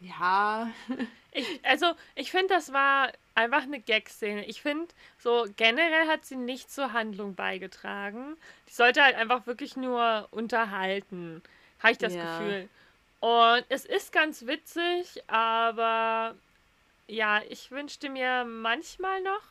ja, 0.00 0.70
Ich, 1.32 1.64
also, 1.64 1.94
ich 2.16 2.30
finde, 2.32 2.48
das 2.54 2.72
war 2.72 3.12
einfach 3.34 3.62
eine 3.62 3.80
Gag-Szene. 3.80 4.46
Ich 4.46 4.62
finde, 4.62 4.92
so 5.18 5.46
generell 5.56 6.08
hat 6.08 6.24
sie 6.24 6.36
nicht 6.36 6.70
zur 6.72 6.92
Handlung 6.92 7.34
beigetragen. 7.36 8.36
Die 8.68 8.72
sollte 8.72 9.02
halt 9.02 9.14
einfach 9.16 9.46
wirklich 9.46 9.76
nur 9.76 10.28
unterhalten. 10.32 11.42
Habe 11.78 11.92
ich 11.92 11.98
das 11.98 12.14
Ja. 12.14 12.20
Gefühl. 12.20 12.68
Und 13.20 13.64
es 13.68 13.84
ist 13.84 14.12
ganz 14.12 14.46
witzig, 14.46 15.22
aber 15.28 16.36
ja, 17.08 17.42
ich 17.48 17.70
wünschte 17.70 18.10
mir 18.10 18.44
manchmal 18.44 19.22
noch, 19.22 19.42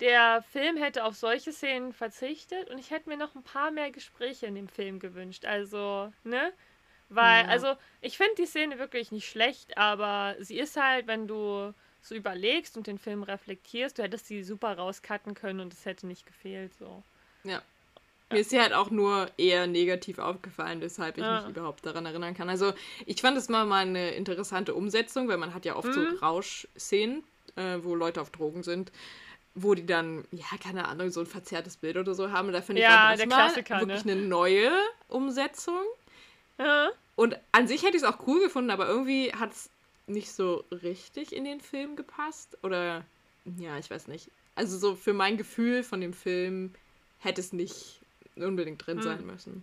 der 0.00 0.42
Film 0.52 0.76
hätte 0.78 1.04
auf 1.04 1.16
solche 1.16 1.52
Szenen 1.52 1.92
verzichtet 1.92 2.70
und 2.70 2.78
ich 2.78 2.90
hätte 2.90 3.08
mir 3.10 3.16
noch 3.18 3.34
ein 3.34 3.42
paar 3.44 3.70
mehr 3.70 3.90
Gespräche 3.92 4.46
in 4.46 4.54
dem 4.56 4.68
Film 4.68 4.98
gewünscht. 5.00 5.44
Also, 5.46 6.12
ne? 6.24 6.52
Weil, 7.10 7.42
Ja. 7.44 7.48
also, 7.48 7.74
ich 8.00 8.16
finde 8.16 8.36
die 8.38 8.46
Szene 8.46 8.78
wirklich 8.78 9.12
nicht 9.12 9.28
schlecht, 9.28 9.76
aber 9.76 10.36
sie 10.38 10.58
ist 10.58 10.76
halt, 10.76 11.06
wenn 11.06 11.26
du 11.26 11.74
so 12.00 12.14
überlegst 12.14 12.76
und 12.76 12.86
den 12.86 12.98
Film 12.98 13.22
reflektierst, 13.22 13.98
du 13.98 14.02
hättest 14.02 14.26
sie 14.26 14.42
super 14.42 14.76
rauscutten 14.78 15.34
können 15.34 15.60
und 15.60 15.72
es 15.74 15.84
hätte 15.84 16.06
nicht 16.06 16.24
gefehlt, 16.24 16.72
so. 16.74 17.02
Ja. 17.44 17.60
Mir 18.30 18.38
ist 18.40 18.50
sie 18.50 18.60
halt 18.60 18.72
auch 18.72 18.90
nur 18.90 19.28
eher 19.38 19.66
negativ 19.66 20.20
aufgefallen, 20.20 20.80
weshalb 20.80 21.18
ich 21.18 21.24
Ja. 21.24 21.40
mich 21.40 21.48
überhaupt 21.48 21.84
daran 21.84 22.06
erinnern 22.06 22.32
kann. 22.34 22.48
Also 22.48 22.72
ich 23.04 23.20
fand 23.20 23.36
es 23.36 23.48
mal, 23.48 23.66
mal 23.66 23.80
eine 23.84 24.12
interessante 24.12 24.72
Umsetzung, 24.74 25.26
weil 25.28 25.36
man 25.36 25.52
hat 25.52 25.64
ja 25.64 25.74
oft 25.74 25.92
so 25.92 26.00
Mhm. 26.00 26.16
Rauschszenen, 26.22 27.24
äh, 27.56 27.78
wo 27.82 27.96
Leute 27.96 28.20
auf 28.20 28.30
Drogen 28.30 28.62
sind, 28.62 28.92
wo 29.56 29.74
die 29.74 29.84
dann, 29.84 30.24
ja, 30.30 30.46
keine 30.62 30.86
Ahnung, 30.86 31.10
so 31.10 31.18
ein 31.20 31.26
verzerrtes 31.26 31.76
Bild 31.76 31.96
oder 31.96 32.14
so 32.14 32.30
haben. 32.30 32.46
Und 32.46 32.54
da 32.54 32.62
finde 32.62 32.82
ich, 32.82 32.86
Ja, 32.88 33.02
war 33.02 33.16
das 33.16 33.26
mal 33.26 33.36
Klassiker, 33.36 33.80
wirklich 33.80 34.04
ne? 34.04 34.12
eine 34.12 34.22
neue 34.22 34.70
Umsetzung. 35.08 35.82
Ja. 36.60 36.90
Und 37.16 37.38
an 37.52 37.66
sich 37.66 37.82
hätte 37.82 37.96
ich 37.96 38.02
es 38.02 38.08
auch 38.08 38.26
cool 38.26 38.40
gefunden, 38.40 38.70
aber 38.70 38.86
irgendwie 38.86 39.32
hat 39.32 39.52
es 39.52 39.70
nicht 40.06 40.32
so 40.32 40.64
richtig 40.70 41.34
in 41.34 41.44
den 41.44 41.60
Film 41.60 41.96
gepasst. 41.96 42.58
Oder, 42.62 43.04
ja, 43.58 43.78
ich 43.78 43.90
weiß 43.90 44.08
nicht. 44.08 44.30
Also 44.54 44.76
so 44.78 44.94
für 44.94 45.12
mein 45.12 45.36
Gefühl 45.36 45.82
von 45.82 46.00
dem 46.00 46.12
Film 46.12 46.74
hätte 47.18 47.40
es 47.40 47.52
nicht 47.52 48.00
unbedingt 48.36 48.86
drin 48.86 48.98
Hm. 48.98 49.02
sein 49.04 49.26
müssen. 49.26 49.62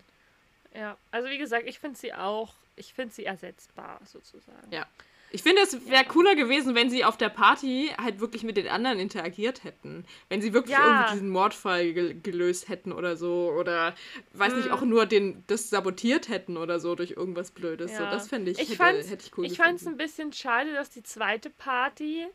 Ja, 0.73 0.97
also 1.11 1.29
wie 1.29 1.37
gesagt, 1.37 1.67
ich 1.67 1.79
finde 1.79 1.97
sie 1.97 2.13
auch, 2.13 2.53
ich 2.75 2.93
finde 2.93 3.13
sie 3.13 3.25
ersetzbar 3.25 3.99
sozusagen. 4.05 4.71
Ja. 4.71 4.85
Ich 5.29 5.43
finde, 5.43 5.61
es 5.61 5.89
wäre 5.89 6.05
cooler 6.05 6.35
gewesen, 6.35 6.73
wenn 6.73 6.89
sie 6.89 7.03
auf 7.03 7.17
der 7.17 7.27
Party 7.29 7.91
halt 7.97 8.21
wirklich 8.21 8.43
mit 8.43 8.55
den 8.55 8.67
anderen 8.69 8.97
interagiert 8.99 9.63
hätten. 9.65 10.05
Wenn 10.29 10.41
sie 10.41 10.53
wirklich 10.53 10.77
Ja. 10.77 10.85
irgendwie 10.85 11.11
diesen 11.13 11.29
Mordfall 11.29 11.91
gel 11.93 12.19
gelöst 12.21 12.69
hätten 12.69 12.93
oder 12.93 13.17
so. 13.17 13.51
Oder, 13.51 13.93
weiß 14.33 14.55
nicht, 14.55 14.67
Hm. 14.67 14.73
auch 14.77 14.81
nur 14.83 15.05
den, 15.05 15.43
das 15.47 15.69
sabotiert 15.69 16.29
hätten 16.29 16.55
oder 16.55 16.79
so 16.79 16.95
durch 16.95 17.11
irgendwas 17.11 17.51
Blödes. 17.51 17.97
So, 17.97 18.03
Ja. 18.03 18.09
das 18.09 18.27
fände 18.29 18.51
ich, 18.51 18.59
Ich 18.59 18.79
hätte, 18.79 19.07
hätte 19.07 19.25
ich 19.25 19.37
cool 19.37 19.45
ich 19.45 19.57
fand 19.57 19.79
es 19.81 19.87
ein 19.87 19.97
bisschen 19.97 20.31
schade, 20.31 20.73
dass 20.73 20.89
die 20.91 21.03
zweite 21.03 21.49
Party 21.49 22.25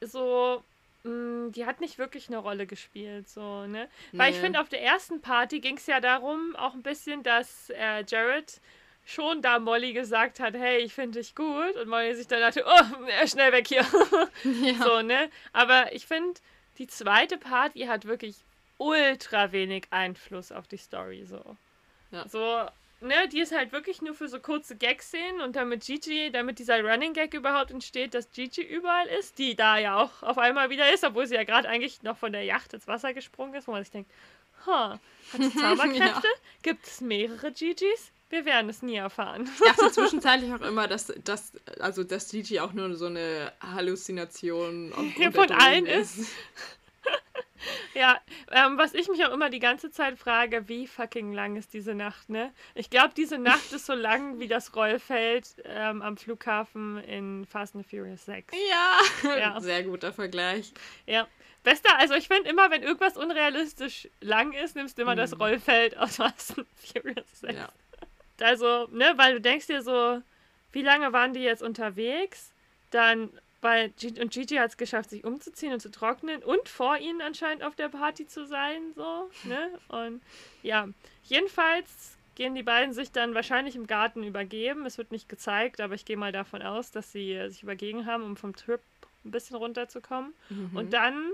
so, 0.00 0.62
mh, 1.04 1.50
die 1.50 1.64
hat 1.66 1.80
nicht 1.80 1.98
wirklich 1.98 2.28
eine 2.28 2.38
Rolle 2.38 2.66
gespielt, 2.66 3.28
so, 3.28 3.66
ne? 3.66 3.88
Weil 4.12 4.30
ich 4.30 4.36
Nee. 4.36 4.40
finde, 4.40 4.60
auf 4.60 4.68
der 4.68 4.82
ersten 4.82 5.20
Party 5.20 5.60
ging 5.60 5.76
es 5.76 5.86
ja 5.86 6.00
darum, 6.00 6.56
auch 6.56 6.74
ein 6.74 6.82
bisschen, 6.82 7.22
dass 7.22 7.70
äh, 7.70 8.04
Jared 8.06 8.60
schon 9.04 9.42
da 9.42 9.58
Molly 9.58 9.92
gesagt 9.92 10.40
hat, 10.40 10.54
hey, 10.54 10.78
ich 10.78 10.94
finde 10.94 11.18
dich 11.20 11.34
gut. 11.34 11.76
Und 11.76 11.88
Molly 11.88 12.14
sich 12.14 12.28
dann 12.28 12.40
dachte, 12.40 12.64
oh, 12.66 13.26
schnell 13.26 13.52
weg 13.52 13.68
hier. 13.68 13.84
Ja. 14.44 14.74
So, 14.74 15.02
ne? 15.02 15.30
Aber 15.52 15.92
ich 15.92 16.06
finde, 16.06 16.40
die 16.78 16.86
zweite 16.86 17.38
Party 17.38 17.80
hat 17.80 18.06
wirklich 18.06 18.36
ultra 18.78 19.52
wenig 19.52 19.86
Einfluss 19.90 20.52
auf 20.52 20.66
die 20.66 20.76
Story, 20.76 21.24
so. 21.24 21.56
Ja. 22.10 22.28
So, 22.28 22.66
ne, 23.00 23.28
die 23.28 23.40
ist 23.40 23.52
halt 23.52 23.72
wirklich 23.72 24.02
nur 24.02 24.14
für 24.14 24.28
so 24.28 24.40
kurze 24.40 24.76
Gags-Szenen 24.76 25.40
und 25.40 25.56
damit 25.56 25.84
Gigi, 25.84 26.30
damit 26.30 26.58
dieser 26.58 26.82
Running 26.82 27.12
Gag 27.12 27.34
überhaupt 27.34 27.70
entsteht, 27.70 28.14
dass 28.14 28.30
Gigi 28.32 28.62
überall 28.62 29.06
ist, 29.06 29.38
die 29.38 29.54
da 29.54 29.78
ja 29.78 29.96
auch 29.96 30.22
auf 30.22 30.38
einmal 30.38 30.70
wieder 30.70 30.92
ist, 30.92 31.04
obwohl 31.04 31.26
sie 31.26 31.34
ja 31.34 31.44
gerade 31.44 31.68
eigentlich 31.68 32.02
noch 32.02 32.16
von 32.16 32.32
der 32.32 32.44
Yacht 32.44 32.72
ins 32.74 32.86
Wasser 32.86 33.12
gesprungen 33.12 33.54
ist, 33.54 33.68
wo 33.68 33.72
man 33.72 33.82
sich 33.82 33.92
denkt, 33.92 34.10
ha, 34.66 34.98
hat 35.32 35.42
sie 35.42 35.54
Zauberkräfte? 35.58 36.28
Gibt 36.62 36.86
es 36.86 37.00
mehrere 37.00 37.52
Gigis? 37.52 38.11
Wir 38.32 38.46
werden 38.46 38.70
es 38.70 38.80
nie 38.80 38.96
erfahren. 38.96 39.46
Ich 39.54 39.60
dachte 39.60 39.92
zwischenzeitlich 39.92 40.54
auch 40.54 40.62
immer, 40.62 40.88
dass, 40.88 41.12
dass, 41.22 41.52
also, 41.78 42.02
dass 42.02 42.30
Gigi 42.30 42.60
auch 42.60 42.72
nur 42.72 42.96
so 42.96 43.04
eine 43.04 43.52
Halluzination 43.60 44.90
Von 45.34 45.50
allen 45.50 45.84
ist. 45.84 46.18
Ja, 47.94 48.20
ähm, 48.50 48.76
was 48.76 48.92
ich 48.92 49.06
mich 49.06 49.24
auch 49.24 49.32
immer 49.32 49.48
die 49.48 49.60
ganze 49.60 49.92
Zeit 49.92 50.18
frage, 50.18 50.68
wie 50.68 50.88
fucking 50.88 51.32
lang 51.32 51.54
ist 51.54 51.72
diese 51.72 51.94
Nacht, 51.94 52.28
ne? 52.28 52.52
Ich 52.74 52.90
glaube, 52.90 53.12
diese 53.16 53.38
Nacht 53.38 53.70
ist 53.72 53.86
so 53.86 53.92
lang 53.92 54.40
wie 54.40 54.48
das 54.48 54.74
Rollfeld 54.74 55.46
ähm, 55.64 56.02
am 56.02 56.16
Flughafen 56.16 56.98
in 57.04 57.46
Fast 57.46 57.76
and 57.76 57.86
Furious 57.86 58.24
6. 58.24 58.52
Ja. 58.68 59.36
Ja. 59.36 59.60
sehr 59.60 59.84
guter 59.84 60.12
Vergleich. 60.12 60.72
Ja. 61.06 61.28
Bester, 61.62 61.96
also 61.98 62.14
ich 62.14 62.26
finde 62.26 62.50
immer, 62.50 62.72
wenn 62.72 62.82
irgendwas 62.82 63.16
unrealistisch 63.16 64.08
lang 64.20 64.52
ist, 64.54 64.74
nimmst 64.74 64.98
du 64.98 65.02
immer 65.02 65.14
das 65.14 65.38
Rollfeld 65.38 65.96
aus 65.96 66.16
Fast 66.16 66.58
and 66.58 66.66
Furious 66.74 67.40
6. 67.42 67.52
Mhm. 67.52 67.58
Ja. 67.60 67.68
Also, 68.40 68.88
ne, 68.90 69.12
weil 69.16 69.34
du 69.34 69.40
denkst 69.40 69.66
dir 69.66 69.82
so, 69.82 70.22
wie 70.72 70.82
lange 70.82 71.12
waren 71.12 71.32
die 71.32 71.40
jetzt 71.40 71.62
unterwegs? 71.62 72.52
Dann, 72.90 73.30
weil 73.60 73.90
G 73.90 74.20
und 74.20 74.32
Gigi 74.32 74.56
hat 74.56 74.70
es 74.70 74.76
geschafft, 74.76 75.10
sich 75.10 75.24
umzuziehen 75.24 75.72
und 75.72 75.80
zu 75.80 75.90
trocknen 75.90 76.42
und 76.42 76.68
vor 76.68 76.98
ihnen 76.98 77.20
anscheinend 77.20 77.62
auf 77.62 77.76
der 77.76 77.88
Party 77.88 78.26
zu 78.26 78.46
sein, 78.46 78.92
so, 78.94 79.30
ne? 79.44 79.70
Und 79.88 80.22
ja, 80.62 80.88
jedenfalls 81.24 82.16
gehen 82.34 82.54
die 82.54 82.62
beiden 82.62 82.94
sich 82.94 83.12
dann 83.12 83.34
wahrscheinlich 83.34 83.76
im 83.76 83.86
Garten 83.86 84.22
übergeben. 84.22 84.86
Es 84.86 84.98
wird 84.98 85.12
nicht 85.12 85.28
gezeigt, 85.28 85.80
aber 85.80 85.94
ich 85.94 86.04
gehe 86.04 86.16
mal 86.16 86.32
davon 86.32 86.62
aus, 86.62 86.90
dass 86.90 87.12
sie 87.12 87.32
äh, 87.34 87.48
sich 87.48 87.62
übergeben 87.62 88.06
haben, 88.06 88.24
um 88.24 88.36
vom 88.36 88.56
Trip 88.56 88.80
ein 89.24 89.30
bisschen 89.30 89.56
runterzukommen. 89.56 90.32
Mhm. 90.48 90.76
Und 90.76 90.92
dann, 90.92 91.30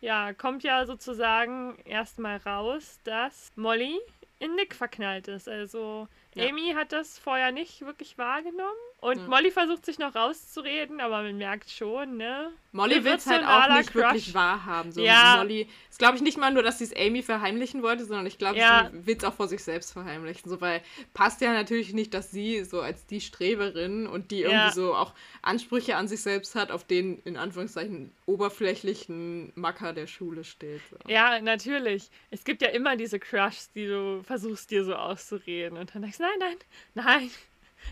ja, 0.00 0.32
kommt 0.32 0.62
ja 0.62 0.86
sozusagen 0.86 1.78
erstmal 1.84 2.36
raus, 2.38 3.00
dass 3.04 3.52
Molly 3.56 3.98
in 4.38 4.54
Nick 4.54 4.74
verknallt 4.74 5.28
ist. 5.28 5.48
Also 5.48 6.08
Ja. 6.34 6.48
Amy 6.48 6.72
hat 6.74 6.92
das 6.92 7.18
vorher 7.18 7.52
nicht 7.52 7.80
wirklich 7.82 8.18
wahrgenommen. 8.18 8.74
Und 9.04 9.18
Ja. 9.18 9.26
Molly 9.28 9.50
versucht 9.50 9.84
sich 9.84 9.98
noch 9.98 10.14
rauszureden, 10.14 10.98
aber 11.00 11.22
man 11.22 11.36
merkt 11.36 11.68
schon, 11.68 12.16
ne? 12.16 12.50
Molly 12.72 12.94
will 12.96 13.04
wird 13.04 13.18
es 13.18 13.26
halt 13.26 13.44
auch 13.44 13.76
nicht 13.76 13.94
wirklich 13.94 14.24
Crush. 14.24 14.34
wahrhaben. 14.34 14.92
So 14.92 15.02
Ja. 15.02 15.36
Molly 15.36 15.68
ist, 15.90 15.98
glaube 15.98 16.16
ich, 16.16 16.22
nicht 16.22 16.38
mal 16.38 16.50
nur, 16.50 16.62
dass 16.62 16.78
sie 16.78 16.84
es 16.84 16.96
Amy 16.96 17.22
verheimlichen 17.22 17.82
wollte, 17.82 18.06
sondern 18.06 18.24
ich 18.24 18.38
glaube, 18.38 18.56
Ja. 18.58 18.88
sie 18.90 19.06
will 19.06 19.16
es 19.18 19.24
auch 19.24 19.34
vor 19.34 19.46
sich 19.46 19.62
selbst 19.62 19.92
verheimlichen. 19.92 20.48
So, 20.50 20.60
weil 20.62 20.80
passt 21.12 21.42
ja 21.42 21.52
natürlich 21.52 21.92
nicht, 21.92 22.14
dass 22.14 22.30
sie 22.30 22.64
so 22.64 22.80
als 22.80 23.04
die 23.06 23.20
Streberin 23.20 24.06
und 24.06 24.30
die 24.30 24.40
irgendwie 24.40 24.56
Ja. 24.68 24.72
so 24.72 24.94
auch 24.94 25.12
Ansprüche 25.42 25.96
an 25.96 26.08
sich 26.08 26.22
selbst 26.22 26.54
hat, 26.54 26.70
auf 26.70 26.84
den 26.84 27.20
in 27.24 27.36
Anführungszeichen 27.36 28.10
oberflächlichen 28.24 29.52
Macker 29.54 29.92
der 29.92 30.06
Schule 30.06 30.44
steht. 30.44 30.80
So. 30.90 30.96
Ja, 31.08 31.40
natürlich. 31.40 32.10
Es 32.30 32.44
gibt 32.44 32.62
ja 32.62 32.68
immer 32.68 32.96
diese 32.96 33.18
Crushs, 33.18 33.70
die 33.72 33.86
du 33.86 34.22
versuchst 34.24 34.70
dir 34.70 34.84
so 34.84 34.94
auszureden. 34.94 35.76
Und 35.78 35.94
dann 35.94 36.02
denkst 36.02 36.16
du, 36.18 36.22
nein, 36.24 36.32
nein, 36.38 36.56
nein, 36.94 37.30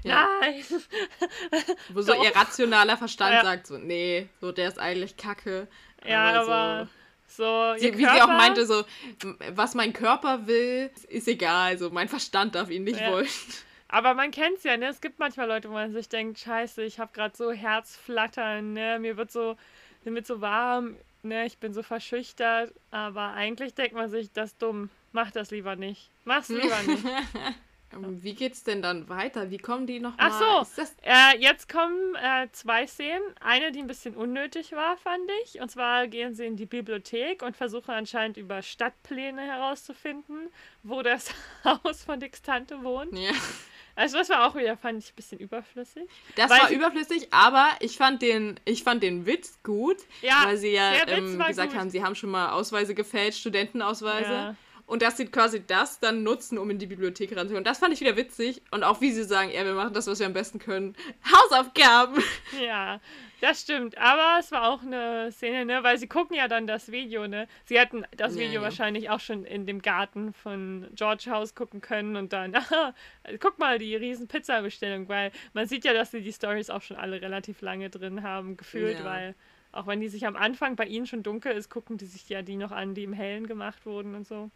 Ja. 0.05 0.29
nein. 0.41 0.65
Wo 1.91 2.03
so 2.03 2.13
Doch. 2.15 2.25
ihr 2.25 2.35
rationaler 2.35 2.97
Verstand 2.97 3.35
Ja. 3.35 3.43
sagt 3.45 3.67
so, 3.67 3.79
nee, 3.79 4.29
so 4.41 4.53
der 4.53 4.69
ist 4.69 4.79
eigentlich 4.79 5.17
kacke. 5.17 5.69
Ja, 6.07 6.45
so, 6.45 6.51
aber 6.51 6.89
so. 7.29 7.75
Sie, 7.79 7.87
ihr 7.89 7.93
wie 7.99 7.99
sie 8.03 8.09
auch 8.09 8.15
Körper- 8.27 8.37
meinte, 8.37 8.67
so, 8.67 8.85
was 9.51 9.75
mein 9.75 9.93
Körper 9.93 10.47
will, 10.47 10.91
ist 11.09 11.29
egal. 11.29 11.79
So, 11.79 11.91
mein 11.91 12.09
Verstand 12.09 12.55
darf 12.55 12.71
ihn 12.71 12.85
nicht 12.85 13.01
Ja. 13.01 13.11
wollen. 13.13 13.29
Aber 13.89 14.15
man 14.15 14.31
kennt's 14.31 14.65
ja, 14.65 14.77
ne? 14.77 14.87
Es 14.89 15.01
gibt 15.03 15.19
manchmal 15.19 15.47
Leute, 15.49 15.69
wo 15.69 15.75
man 15.75 15.93
sich 15.93 16.09
denkt, 16.09 16.39
scheiße, 16.39 16.83
ich 16.83 16.99
habe 16.99 17.13
gerade 17.13 17.37
so 17.37 17.53
Herzflattern, 17.53 18.73
ne? 18.73 18.99
Mir 18.99 19.17
wird 19.17 19.31
so, 19.31 19.57
mir 20.05 20.15
wird 20.15 20.27
so 20.27 20.41
warm, 20.41 20.97
ne? 21.23 21.45
Ich 21.47 21.59
bin 21.59 21.75
so 21.75 21.83
verschüchtert. 21.83 22.73
Aber 22.91 23.35
eigentlich 23.35 23.75
denkt 23.75 23.95
man 23.95 24.09
sich, 24.11 24.33
das 24.33 24.51
ist 24.53 24.63
dumm. 24.63 24.89
Mach 25.13 25.31
das 25.31 25.51
lieber 25.51 25.77
nicht. 25.77 26.09
Mach's 26.25 26.49
lieber 26.49 26.79
nicht. 26.87 27.05
Ähm, 27.93 28.23
Wie 28.23 28.35
geht's 28.35 28.65
denn 28.65 28.83
dann 28.83 29.09
weiter? 29.09 29.51
Wie 29.51 29.59
kommen 29.59 29.87
die 29.87 30.01
noch 30.01 30.15
Ach 30.17 30.67
so. 30.67 30.83
Äh, 31.03 31.39
jetzt 31.39 31.69
kommen 31.69 32.15
äh, 32.17 32.49
zwei 32.53 32.87
Szenen. 32.87 33.23
Eine, 33.41 33.73
die 33.73 33.81
ein 33.81 33.87
bisschen 33.87 34.17
unnötig 34.17 34.73
war, 34.73 34.97
fand 34.97 35.31
ich. 35.45 35.61
Und 35.61 35.71
zwar 35.71 36.07
gehen 36.09 36.35
sie 36.35 36.47
in 36.47 36.57
die 36.57 36.67
Bibliothek 36.67 37.43
und 37.43 37.57
versuchen 37.57 37.91
anscheinend 37.91 38.37
über 38.37 38.63
Stadtpläne 38.63 39.43
herauszufinden, 39.43 40.49
wo 40.83 41.03
das 41.03 41.31
Haus 41.65 42.05
von 42.05 42.21
Dicks 42.21 42.43
Tante 42.43 42.83
wohnt. 42.83 43.17
ja. 43.19 43.33
Also 43.95 44.17
das 44.17 44.31
war 44.31 44.49
auch 44.49 44.55
wieder, 44.55 44.75
fand 44.79 45.03
ich, 45.05 45.11
ein 45.11 45.17
bisschen 45.17 45.39
überflüssig. 45.39 46.05
das 46.37 46.49
war 46.51 46.71
überflüssig, 46.71 47.29
aber 47.31 47.69
ich 47.81 47.99
fand 47.99 48.23
den, 48.23 48.59
ich 48.65 48.83
fand 48.85 49.03
den 49.03 49.27
Witz 49.27 49.59
gut, 49.63 49.99
Ja, 50.23 50.45
weil 50.47 50.57
sie 50.57 50.71
ja 50.73 50.93
ähm, 51.09 51.39
gesagt 51.39 51.73
gut. 51.73 51.79
haben, 51.79 51.91
sie 51.91 52.03
haben 52.03 52.15
schon 52.15 52.31
mal 52.31 52.53
Ausweise 52.53 52.95
gefälscht, 52.95 53.41
Studentenausweise. 53.41 54.33
Ja. 54.33 54.57
Und 54.87 55.01
dass 55.01 55.17
sie 55.17 55.27
quasi 55.27 55.65
das 55.67 56.01
dann 56.01 56.23
nutzen, 56.23 56.59
um 56.59 56.69
in 56.69 56.79
die 56.79 56.87
Bibliothek 56.87 57.31
ranzukommen. 57.31 57.59
Und 57.59 57.67
das 57.67 57.79
fand 57.79 57.95
ich 57.95 58.01
wieder 58.01 58.17
witzig. 58.17 58.61
Und 58.73 58.83
auch 58.85 59.01
wie 59.01 59.11
sie 59.13 59.25
sagen, 59.25 59.51
ja, 59.51 59.65
wir 59.65 59.75
machen 59.75 59.95
das, 59.95 60.07
was 60.07 60.19
wir 60.19 60.27
am 60.27 60.35
besten 60.35 60.59
können. 60.59 60.95
Hausaufgaben! 61.33 62.23
Ja, 62.63 63.01
das 63.41 63.63
stimmt. 63.63 63.97
Aber 63.97 64.39
es 64.41 64.53
war 64.53 64.69
auch 64.69 64.83
eine 64.83 65.33
Szene, 65.33 65.65
ne? 65.65 65.83
Weil 65.83 65.97
sie 65.99 66.09
gucken 66.09 66.37
ja 66.37 66.47
dann 66.47 66.67
das 66.67 66.93
Video, 66.93 67.27
ne? 67.27 67.49
Sie 67.65 67.79
hätten 67.79 68.05
das 68.17 68.35
Ja, 68.35 68.41
Video 68.43 68.55
ja. 68.61 68.63
wahrscheinlich 68.63 69.09
auch 69.09 69.21
schon 69.21 69.45
in 69.45 69.67
dem 69.67 69.81
Garten 69.81 70.33
von 70.35 70.89
George 70.95 71.25
House 71.31 71.55
gucken 71.55 71.81
können 71.81 72.17
und 72.17 72.33
dann, 72.33 72.55
aha, 72.55 72.95
guck 73.41 73.59
mal, 73.59 73.79
die 73.79 73.97
riesen 73.97 74.29
Pizza-Bestellung, 74.29 75.09
weil 75.09 75.33
man 75.55 75.67
sieht 75.67 75.85
ja, 75.85 75.95
dass 75.95 76.11
sie 76.11 76.21
die 76.21 76.33
Stories 76.33 76.69
auch 76.71 76.83
schon 76.83 76.97
alle 76.99 77.23
relativ 77.23 77.63
lange 77.63 77.89
drin 77.89 78.23
haben, 78.23 78.57
gefühlt, 78.57 78.99
Ja. 78.99 79.05
weil 79.05 79.35
auch 79.75 79.87
wenn 79.87 80.01
die 80.01 80.09
sich 80.09 80.27
am 80.27 80.37
Anfang 80.37 80.77
bei 80.77 80.85
ihnen 80.85 81.07
schon 81.07 81.23
dunkel 81.23 81.53
ist, 81.53 81.71
gucken 81.71 81.97
die 81.97 82.05
sich 82.05 82.29
ja 82.29 82.43
die 82.43 82.57
noch 82.57 82.73
an, 82.73 82.95
die 82.95 83.05
im 83.05 83.15
Hellen 83.15 83.47
gemacht 83.47 83.87
wurden 83.87 84.15
und 84.15 84.27
so. 84.27 84.51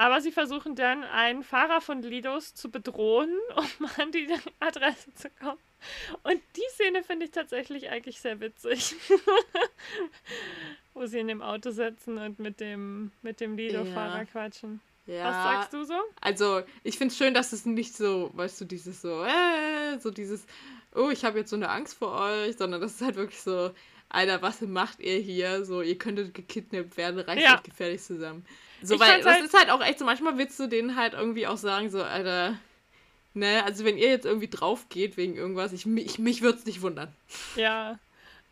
Aber 0.00 0.20
sie 0.20 0.30
versuchen 0.30 0.76
dann, 0.76 1.02
einen 1.02 1.42
Fahrer 1.42 1.80
von 1.80 2.02
Lidos 2.02 2.54
zu 2.54 2.70
bedrohen, 2.70 3.36
um 3.56 3.88
an 3.98 4.12
die 4.12 4.28
Adresse 4.60 5.12
zu 5.14 5.28
kommen. 5.28 5.58
Und 6.22 6.40
die 6.56 6.68
Szene 6.74 7.02
finde 7.02 7.26
ich 7.26 7.32
tatsächlich 7.32 7.90
eigentlich 7.90 8.20
sehr 8.20 8.40
witzig. 8.40 8.94
Wo 10.94 11.06
sie 11.06 11.18
in 11.18 11.28
dem 11.28 11.42
Auto 11.42 11.72
sitzen 11.72 12.16
und 12.16 12.38
mit 12.38 12.60
dem, 12.60 13.10
mit 13.22 13.40
dem 13.40 13.56
Lido-Fahrer 13.56 14.18
ja. 14.18 14.24
quatschen. 14.24 14.80
Ja. 15.06 15.24
Was 15.24 15.34
sagst 15.34 15.72
du 15.72 15.84
so? 15.84 16.00
Also, 16.20 16.62
ich 16.84 16.96
finde 16.96 17.12
es 17.12 17.18
schön, 17.18 17.34
dass 17.34 17.52
es 17.52 17.66
nicht 17.66 17.96
so, 17.96 18.30
weißt 18.34 18.60
du, 18.60 18.66
dieses 18.66 19.00
so, 19.00 19.24
äh, 19.24 19.98
so 19.98 20.10
dieses, 20.10 20.46
oh, 20.94 21.10
ich 21.10 21.24
habe 21.24 21.38
jetzt 21.38 21.50
so 21.50 21.56
eine 21.56 21.70
Angst 21.70 21.98
vor 21.98 22.20
euch, 22.20 22.56
sondern 22.56 22.80
das 22.80 22.94
ist 22.94 23.00
halt 23.00 23.16
wirklich 23.16 23.40
so, 23.40 23.72
Alter, 24.10 24.42
was 24.42 24.60
macht 24.60 25.00
ihr 25.00 25.18
hier? 25.18 25.64
So, 25.64 25.82
ihr 25.82 25.98
könntet 25.98 26.34
gekidnappt 26.34 26.96
werden, 26.96 27.20
reicht 27.20 27.42
ja. 27.42 27.60
gefährlich 27.62 28.02
zusammen. 28.02 28.44
So, 28.82 28.98
weil 29.00 29.22
das 29.22 29.34
halt 29.34 29.44
ist 29.44 29.54
halt 29.54 29.70
auch 29.70 29.82
echt 29.84 29.98
so, 29.98 30.04
manchmal 30.04 30.38
willst 30.38 30.58
du 30.60 30.66
denen 30.66 30.96
halt 30.96 31.14
irgendwie 31.14 31.46
auch 31.46 31.56
sagen, 31.56 31.90
so, 31.90 32.02
Alter, 32.02 32.58
ne, 33.34 33.62
also 33.64 33.84
wenn 33.84 33.98
ihr 33.98 34.08
jetzt 34.08 34.26
irgendwie 34.26 34.48
drauf 34.48 34.88
geht 34.88 35.16
wegen 35.16 35.36
irgendwas, 35.36 35.72
ich, 35.72 35.86
ich 35.86 36.18
mich 36.18 36.42
würde 36.42 36.58
es 36.58 36.66
nicht 36.66 36.82
wundern. 36.82 37.12
Ja. 37.56 37.98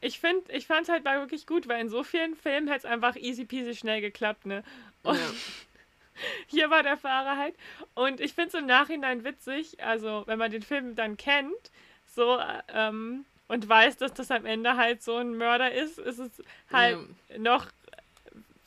Ich 0.00 0.20
finde, 0.20 0.52
ich 0.52 0.66
fand 0.66 0.82
es 0.82 0.88
halt 0.88 1.04
wirklich 1.04 1.46
gut, 1.46 1.68
weil 1.68 1.80
in 1.80 1.88
so 1.88 2.02
vielen 2.02 2.36
Filmen 2.36 2.68
hätte 2.68 2.80
es 2.80 2.84
einfach 2.84 3.16
easy 3.16 3.44
peasy 3.44 3.74
schnell 3.74 4.00
geklappt, 4.00 4.46
ne? 4.46 4.62
Und 5.02 5.16
ja. 5.16 5.22
hier 6.46 6.70
war 6.70 6.82
der 6.82 6.96
Fahrer 6.96 7.36
halt. 7.36 7.54
Und 7.94 8.20
ich 8.20 8.34
finde 8.34 8.48
es 8.48 8.54
im 8.54 8.66
Nachhinein 8.66 9.24
witzig, 9.24 9.82
also 9.82 10.24
wenn 10.26 10.38
man 10.38 10.50
den 10.50 10.62
Film 10.62 10.96
dann 10.96 11.16
kennt, 11.16 11.70
so, 12.14 12.38
ähm, 12.74 13.24
und 13.48 13.68
weiß, 13.68 13.96
dass 13.96 14.12
das 14.12 14.30
am 14.30 14.44
Ende 14.44 14.76
halt 14.76 15.02
so 15.02 15.16
ein 15.16 15.36
Mörder 15.36 15.72
ist, 15.72 15.98
ist 15.98 16.18
es 16.18 16.42
halt 16.70 16.98
ja. 17.28 17.38
noch 17.38 17.66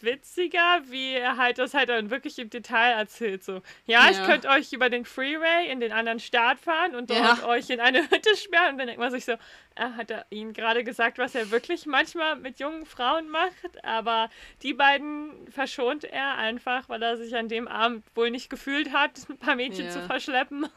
witziger, 0.04 0.82
wie 0.86 1.14
er 1.14 1.38
halt 1.38 1.60
das 1.60 1.74
halt 1.74 1.90
dann 1.90 2.10
wirklich 2.10 2.40
im 2.40 2.50
Detail 2.50 2.92
erzählt. 2.92 3.44
So, 3.44 3.62
ja, 3.86 4.06
ja. 4.06 4.12
ich 4.12 4.24
könnte 4.24 4.50
euch 4.50 4.72
über 4.74 4.90
den 4.90 5.06
Freeway 5.06 5.72
in 5.72 5.80
den 5.80 5.92
anderen 5.92 6.20
Staat 6.20 6.60
fahren 6.60 6.96
und 6.96 7.10
dort 7.10 7.40
ja. 7.40 7.48
euch 7.48 7.70
in 7.70 7.80
eine 7.80 8.02
Hütte 8.10 8.36
sperren. 8.36 8.74
Und 8.74 8.78
dann 8.80 8.88
denkt 8.88 9.00
man 9.00 9.12
sich 9.12 9.26
so, 9.26 9.34
äh, 9.34 9.38
hat 9.98 10.12
er 10.12 10.26
ihnen 10.30 10.54
gerade 10.54 10.84
gesagt, 10.84 11.18
was 11.18 11.36
er 11.36 11.52
wirklich 11.52 11.86
manchmal 11.86 12.36
mit 12.36 12.60
jungen 12.60 12.86
Frauen 12.86 13.30
macht. 13.30 13.84
Aber 13.84 14.30
die 14.62 14.74
beiden 14.74 15.48
verschont 15.50 16.04
er 16.04 16.36
einfach, 16.38 16.90
weil 16.90 17.02
er 17.02 17.18
sich 17.18 17.36
an 17.36 17.48
dem 17.48 17.68
Abend 17.68 18.04
wohl 18.16 18.32
nicht 18.32 18.50
gefühlt 18.50 18.94
hat, 18.94 19.12
ein 19.30 19.38
paar 19.38 19.56
Mädchen 19.56 19.86
ja. 19.86 19.92
zu 19.92 20.02
verschleppen. 20.02 20.68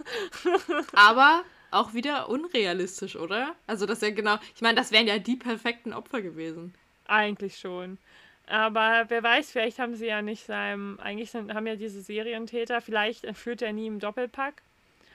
Aber 0.92 1.44
auch 1.70 1.94
wieder 1.94 2.28
unrealistisch, 2.28 3.16
oder? 3.16 3.54
Also 3.66 3.86
das 3.86 4.00
ja 4.02 4.10
genau, 4.10 4.38
ich 4.54 4.60
meine, 4.60 4.76
das 4.76 4.92
wären 4.92 5.06
ja 5.06 5.18
die 5.18 5.36
perfekten 5.36 5.92
Opfer 5.92 6.20
gewesen. 6.20 6.74
Eigentlich 7.06 7.58
schon. 7.58 7.98
Aber 8.46 9.04
wer 9.08 9.22
weiß, 9.22 9.52
vielleicht 9.52 9.78
haben 9.78 9.94
sie 9.94 10.06
ja 10.06 10.20
nicht 10.20 10.44
seinem, 10.44 10.98
eigentlich 11.00 11.30
sind, 11.30 11.54
haben 11.54 11.66
ja 11.66 11.76
diese 11.76 12.02
Serientäter, 12.02 12.80
vielleicht 12.80 13.24
entführt 13.24 13.62
er 13.62 13.72
nie 13.72 13.86
im 13.86 14.00
Doppelpack. 14.00 14.62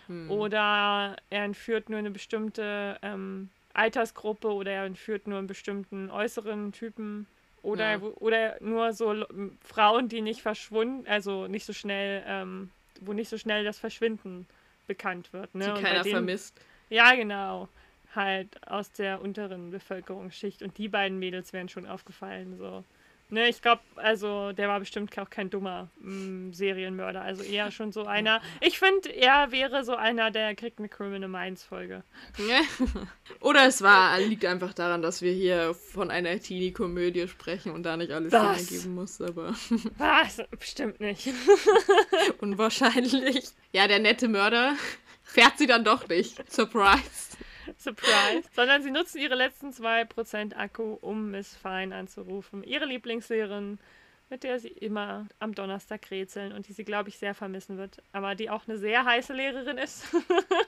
Hm. 0.07 0.31
Oder 0.31 1.17
er 1.29 1.43
entführt 1.43 1.89
nur 1.89 1.99
eine 1.99 2.11
bestimmte 2.11 2.97
ähm, 3.01 3.49
Altersgruppe 3.73 4.51
oder 4.51 4.71
er 4.71 4.85
entführt 4.85 5.27
nur 5.27 5.37
einen 5.37 5.47
bestimmten 5.47 6.09
äußeren 6.09 6.71
Typen. 6.71 7.27
Oder, 7.61 7.91
ja. 7.91 7.99
oder 7.99 8.57
nur 8.61 8.93
so 8.93 9.25
Frauen, 9.61 10.07
die 10.07 10.21
nicht 10.21 10.41
verschwunden, 10.41 11.05
also 11.07 11.47
nicht 11.47 11.65
so 11.65 11.73
schnell, 11.73 12.23
ähm, 12.25 12.71
wo 13.01 13.13
nicht 13.13 13.29
so 13.29 13.37
schnell 13.37 13.65
das 13.65 13.77
Verschwinden 13.77 14.47
bekannt 14.87 15.33
wird. 15.33 15.53
Ne? 15.53 15.73
Die 15.75 15.81
keiner 15.81 16.03
denen, 16.03 16.15
vermisst. 16.15 16.59
Ja, 16.89 17.13
genau. 17.13 17.67
Halt 18.15 18.49
aus 18.65 18.91
der 18.93 19.21
unteren 19.21 19.69
Bevölkerungsschicht. 19.69 20.63
Und 20.63 20.77
die 20.77 20.87
beiden 20.87 21.19
Mädels 21.19 21.51
wären 21.51 21.67
schon 21.67 21.85
aufgefallen. 21.85 22.57
So. 22.57 22.85
Ne, 23.29 23.49
ich 23.49 23.61
glaube, 23.61 23.81
also 23.97 24.53
der 24.53 24.69
war 24.69 24.79
bestimmt 24.79 25.17
auch 25.19 25.29
kein 25.29 25.49
dummer 25.49 25.89
mh, 25.99 26.11
mm, 26.11 26.53
Serienmörder. 26.53 27.21
Also 27.21 27.43
eher 27.43 27.71
schon 27.71 27.91
so 27.91 28.05
einer. 28.05 28.41
Ich 28.61 28.79
finde, 28.79 29.09
er 29.09 29.51
wäre 29.51 29.83
so 29.83 29.95
einer, 29.95 30.31
der 30.31 30.55
kriegt 30.55 30.79
eine 30.79 30.87
Criminal 30.87 31.27
Minds 31.27 31.63
Folge. 31.63 32.03
Oder 33.41 33.67
es 33.67 33.81
war, 33.81 34.17
liegt 34.19 34.45
einfach 34.45 34.73
daran, 34.73 35.01
dass 35.01 35.21
wir 35.21 35.33
hier 35.33 35.73
von 35.73 36.09
einer 36.09 36.39
Teenie-Komödie 36.39 37.27
sprechen 37.27 37.73
und 37.73 37.83
da 37.83 37.97
nicht 37.97 38.13
alles 38.13 38.31
geben 38.69 38.95
muss, 38.95 39.19
aber. 39.19 39.53
Was? 39.97 40.41
Bestimmt 40.57 41.01
nicht. 41.01 41.29
Unwahrscheinlich. 42.39 43.49
Ja, 43.73 43.89
der 43.89 43.99
nette 43.99 44.29
Mörder 44.29 44.75
fährt 45.23 45.57
sie 45.57 45.67
dann 45.67 45.83
doch 45.83 46.07
nicht. 46.07 46.49
Surprise. 46.49 47.36
Surprise. 47.77 48.47
Sondern 48.55 48.83
sie 48.83 48.91
nutzen 48.91 49.19
ihre 49.19 49.35
letzten 49.35 49.69
2% 49.69 50.55
Akku, 50.55 50.97
um 51.01 51.31
Miss 51.31 51.55
Fine 51.55 51.95
anzurufen. 51.95 52.63
Ihre 52.63 52.85
Lieblingslehrerin, 52.85 53.79
mit 54.29 54.43
der 54.43 54.59
sie 54.59 54.69
immer 54.69 55.27
am 55.39 55.53
Donnerstag 55.53 56.09
rätseln 56.11 56.51
und 56.53 56.67
die 56.67 56.73
sie, 56.73 56.83
glaube 56.83 57.09
ich, 57.09 57.17
sehr 57.17 57.33
vermissen 57.33 57.77
wird. 57.77 58.01
Aber 58.11 58.35
die 58.35 58.49
auch 58.49 58.67
eine 58.67 58.77
sehr 58.77 59.05
heiße 59.05 59.33
Lehrerin 59.33 59.77
ist. 59.77 60.05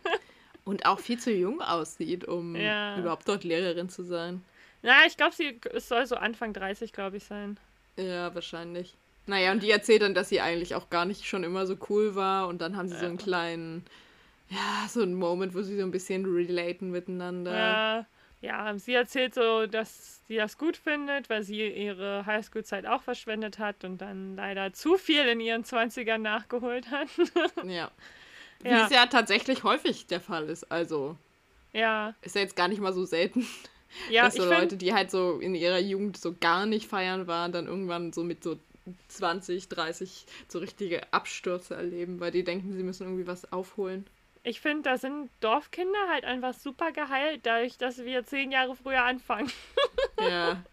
und 0.64 0.86
auch 0.86 1.00
viel 1.00 1.20
zu 1.20 1.32
jung 1.32 1.62
aussieht, 1.62 2.26
um 2.26 2.56
ja. 2.56 2.97
überhaupt 2.97 3.28
dort 3.28 3.43
Lehrerin 3.43 3.89
zu 3.89 4.04
sein. 4.04 4.43
Na, 4.82 5.06
ich 5.06 5.18
glaube, 5.18 5.36
sie 5.36 5.60
es 5.74 5.89
soll 5.89 6.06
so 6.06 6.16
Anfang 6.16 6.54
30, 6.54 6.93
glaube 6.93 7.18
ich, 7.18 7.26
sein. 7.26 7.60
Ja, 7.97 8.34
wahrscheinlich. 8.34 8.95
Naja, 9.26 9.52
und 9.52 9.62
die 9.62 9.70
erzählt 9.70 10.02
dann, 10.02 10.14
dass 10.14 10.30
sie 10.30 10.41
eigentlich 10.41 10.74
auch 10.74 10.89
gar 10.89 11.06
nicht 11.06 11.26
schon 11.26 11.43
immer 11.43 11.68
so 11.68 11.78
cool 11.89 12.16
war 12.16 12.47
und 12.47 12.62
dann 12.62 12.78
haben 12.78 12.88
sie 12.88 12.95
ja. 12.95 13.02
so 13.02 13.06
einen 13.06 13.18
kleinen 13.18 13.86
ja, 14.50 14.88
so 14.88 15.02
ein 15.02 15.14
Moment, 15.14 15.54
wo 15.54 15.62
sie 15.62 15.78
so 15.78 15.84
ein 15.84 15.91
bisschen 15.91 16.26
relaten 16.26 16.89
miteinander. 16.91 17.54
Ja, 17.54 18.06
ja, 18.41 18.78
sie 18.78 18.93
erzählt 18.93 19.36
so, 19.36 19.68
dass 19.68 20.26
sie 20.28 20.38
das 20.38 20.58
gut 20.58 20.78
findet, 20.78 21.30
weil 21.30 21.43
sie 21.43 21.68
ihre 21.68 22.26
Highschool-Zeit 22.26 22.86
auch 22.86 23.02
verschwendet 23.02 23.60
hat 23.60 23.84
und 23.84 24.00
dann 24.00 24.36
leider 24.38 24.72
zu 24.74 24.97
viel 24.97 25.28
in 25.28 25.39
ihren 25.41 25.64
20ern 25.64 26.20
nachgeholt 26.20 26.89
hat. 26.89 27.10
ja. 27.66 27.91
Wie 28.62 28.70
ja. 28.70 28.86
es 28.86 28.91
ja 28.91 29.06
tatsächlich 29.06 29.64
häufig 29.64 30.08
der 30.08 30.22
Fall 30.22 30.50
ist. 30.50 30.72
Also. 30.72 31.18
Ja. 31.74 32.16
Ist 32.22 32.36
ja 32.36 32.41
jetzt 32.41 32.56
gar 32.56 32.70
nicht 32.70 32.82
mal 32.82 32.93
so 32.93 33.06
selten. 33.06 33.45
Ja, 34.10 34.26
dass 34.26 34.36
so 34.36 34.45
Leute, 34.45 34.78
die 34.78 34.93
halt 34.93 35.12
so 35.12 35.39
in 35.39 35.56
ihrer 35.56 35.80
Jugend 35.80 36.18
so 36.18 36.36
gar 36.39 36.66
nicht 36.66 36.88
feiern 36.88 37.28
waren, 37.28 37.52
dann 37.52 37.66
irgendwann 37.66 38.14
so 38.14 38.24
mit 38.24 38.43
so 38.43 38.58
20, 39.08 39.68
30 39.68 40.26
so 40.47 40.60
richtige 40.60 41.12
Abstürze 41.12 41.76
erleben, 41.76 42.20
weil 42.20 42.32
die 42.32 42.43
denken, 42.43 42.74
sie 42.74 42.84
müssen 42.84 43.04
irgendwie 43.04 43.28
was 43.28 43.52
aufholen 43.52 44.06
ich 44.43 44.61
finde, 44.61 44.83
da 44.83 44.97
sind 44.97 45.29
Dorfkinder 45.41 46.07
halt 46.09 46.25
einfach 46.25 46.53
super 46.53 46.91
geheilt, 46.91 47.41
dadurch, 47.43 47.77
dass 47.77 47.99
wir 47.99 48.25
zehn 48.25 48.51
Jahre 48.51 48.75
früher 48.75 49.03
anfangen. 49.03 49.51
ja. 50.19 50.63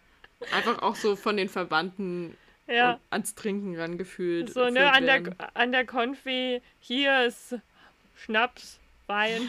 Einfach 0.52 0.82
auch 0.82 0.96
so 0.96 1.16
von 1.16 1.36
den 1.36 1.48
Verwandten 1.48 2.36
ja. 2.66 3.00
ans 3.10 3.34
Trinken 3.34 3.78
rangefühlt. 3.78 4.52
So, 4.52 4.68
ne, 4.68 4.92
an 4.92 5.06
der, 5.06 5.22
an 5.54 5.72
der 5.72 5.86
Konfi, 5.86 6.60
hier 6.78 7.24
ist 7.24 7.56
Schnaps, 8.14 8.78
Wein, 9.06 9.42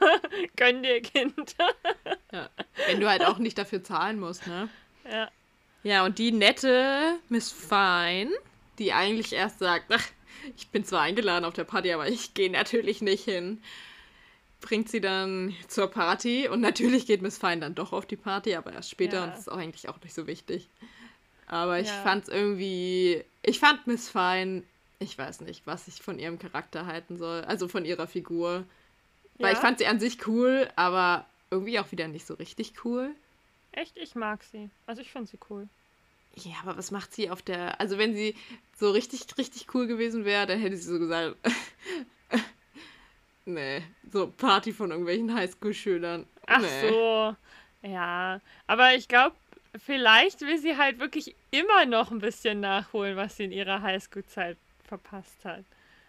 gönn 0.56 0.82
dir, 0.82 1.00
Kind. 1.00 1.56
ja. 2.32 2.50
Wenn 2.86 3.00
du 3.00 3.08
halt 3.08 3.24
auch 3.24 3.38
nicht 3.38 3.56
dafür 3.56 3.82
zahlen 3.82 4.20
musst, 4.20 4.46
ne? 4.46 4.68
Ja. 5.10 5.30
Ja, 5.82 6.04
und 6.04 6.18
die 6.18 6.32
nette 6.32 7.18
Miss 7.28 7.50
Fine, 7.50 8.30
die 8.78 8.92
eigentlich 8.92 9.32
erst 9.32 9.60
sagt, 9.60 9.86
ach, 9.90 10.06
ich 10.56 10.68
bin 10.68 10.84
zwar 10.84 11.02
eingeladen 11.02 11.44
auf 11.44 11.54
der 11.54 11.64
Party, 11.64 11.92
aber 11.92 12.08
ich 12.08 12.34
gehe 12.34 12.50
natürlich 12.50 13.02
nicht 13.02 13.24
hin. 13.24 13.62
Bringt 14.60 14.88
sie 14.88 15.00
dann 15.00 15.54
zur 15.68 15.88
Party 15.88 16.48
und 16.48 16.60
natürlich 16.60 17.06
geht 17.06 17.22
Miss 17.22 17.38
Fine 17.38 17.60
dann 17.60 17.74
doch 17.74 17.92
auf 17.92 18.06
die 18.06 18.16
Party, 18.16 18.54
aber 18.54 18.72
erst 18.72 18.90
später 18.90 19.18
ja. 19.18 19.24
und 19.24 19.30
das 19.30 19.40
ist 19.40 19.48
auch 19.48 19.56
eigentlich 19.56 19.88
auch 19.88 20.00
nicht 20.02 20.14
so 20.14 20.26
wichtig. 20.26 20.68
Aber 21.46 21.78
ich 21.78 21.88
ja. 21.88 22.02
fand 22.02 22.24
es 22.24 22.28
irgendwie. 22.28 23.24
Ich 23.42 23.58
fand 23.58 23.86
Miss 23.86 24.10
Fine, 24.10 24.64
ich 24.98 25.16
weiß 25.16 25.42
nicht, 25.42 25.66
was 25.66 25.88
ich 25.88 26.02
von 26.02 26.18
ihrem 26.18 26.38
Charakter 26.38 26.86
halten 26.86 27.16
soll, 27.16 27.42
also 27.44 27.68
von 27.68 27.84
ihrer 27.84 28.06
Figur. 28.06 28.64
Weil 29.38 29.52
ich 29.52 29.60
fand 29.60 29.78
sie 29.78 29.86
an 29.86 30.00
sich 30.00 30.26
cool, 30.26 30.68
aber 30.74 31.24
irgendwie 31.50 31.78
auch 31.78 31.92
wieder 31.92 32.08
nicht 32.08 32.26
so 32.26 32.34
richtig 32.34 32.84
cool. 32.84 33.14
Echt? 33.72 33.96
Ich 33.96 34.16
mag 34.16 34.42
sie. 34.42 34.68
Also 34.86 35.00
ich 35.00 35.12
finde 35.12 35.28
sie 35.30 35.38
cool. 35.48 35.68
Ja, 36.44 36.56
aber 36.62 36.76
was 36.76 36.90
macht 36.90 37.14
sie 37.14 37.30
auf 37.30 37.42
der. 37.42 37.80
Also, 37.80 37.98
wenn 37.98 38.14
sie 38.14 38.34
so 38.76 38.90
richtig, 38.90 39.26
richtig 39.38 39.74
cool 39.74 39.86
gewesen 39.86 40.24
wäre, 40.24 40.46
dann 40.46 40.60
hätte 40.60 40.76
sie 40.76 40.90
so 40.92 40.98
gesagt. 40.98 41.36
nee, 43.44 43.82
so 44.12 44.28
Party 44.28 44.72
von 44.72 44.90
irgendwelchen 44.90 45.34
Highschool-Schülern. 45.34 46.26
Ach 46.46 46.60
nee. 46.60 46.88
so. 46.88 47.36
Ja, 47.82 48.40
aber 48.66 48.94
ich 48.94 49.08
glaube, 49.08 49.36
vielleicht 49.76 50.40
will 50.40 50.58
sie 50.58 50.76
halt 50.76 50.98
wirklich 50.98 51.34
immer 51.50 51.84
noch 51.84 52.10
ein 52.10 52.18
bisschen 52.18 52.60
nachholen, 52.60 53.16
was 53.16 53.36
sie 53.36 53.44
in 53.44 53.52
ihrer 53.52 53.82
Highschool-Zeit 53.82 54.56
verpasst 54.86 55.44
hat. 55.44 55.64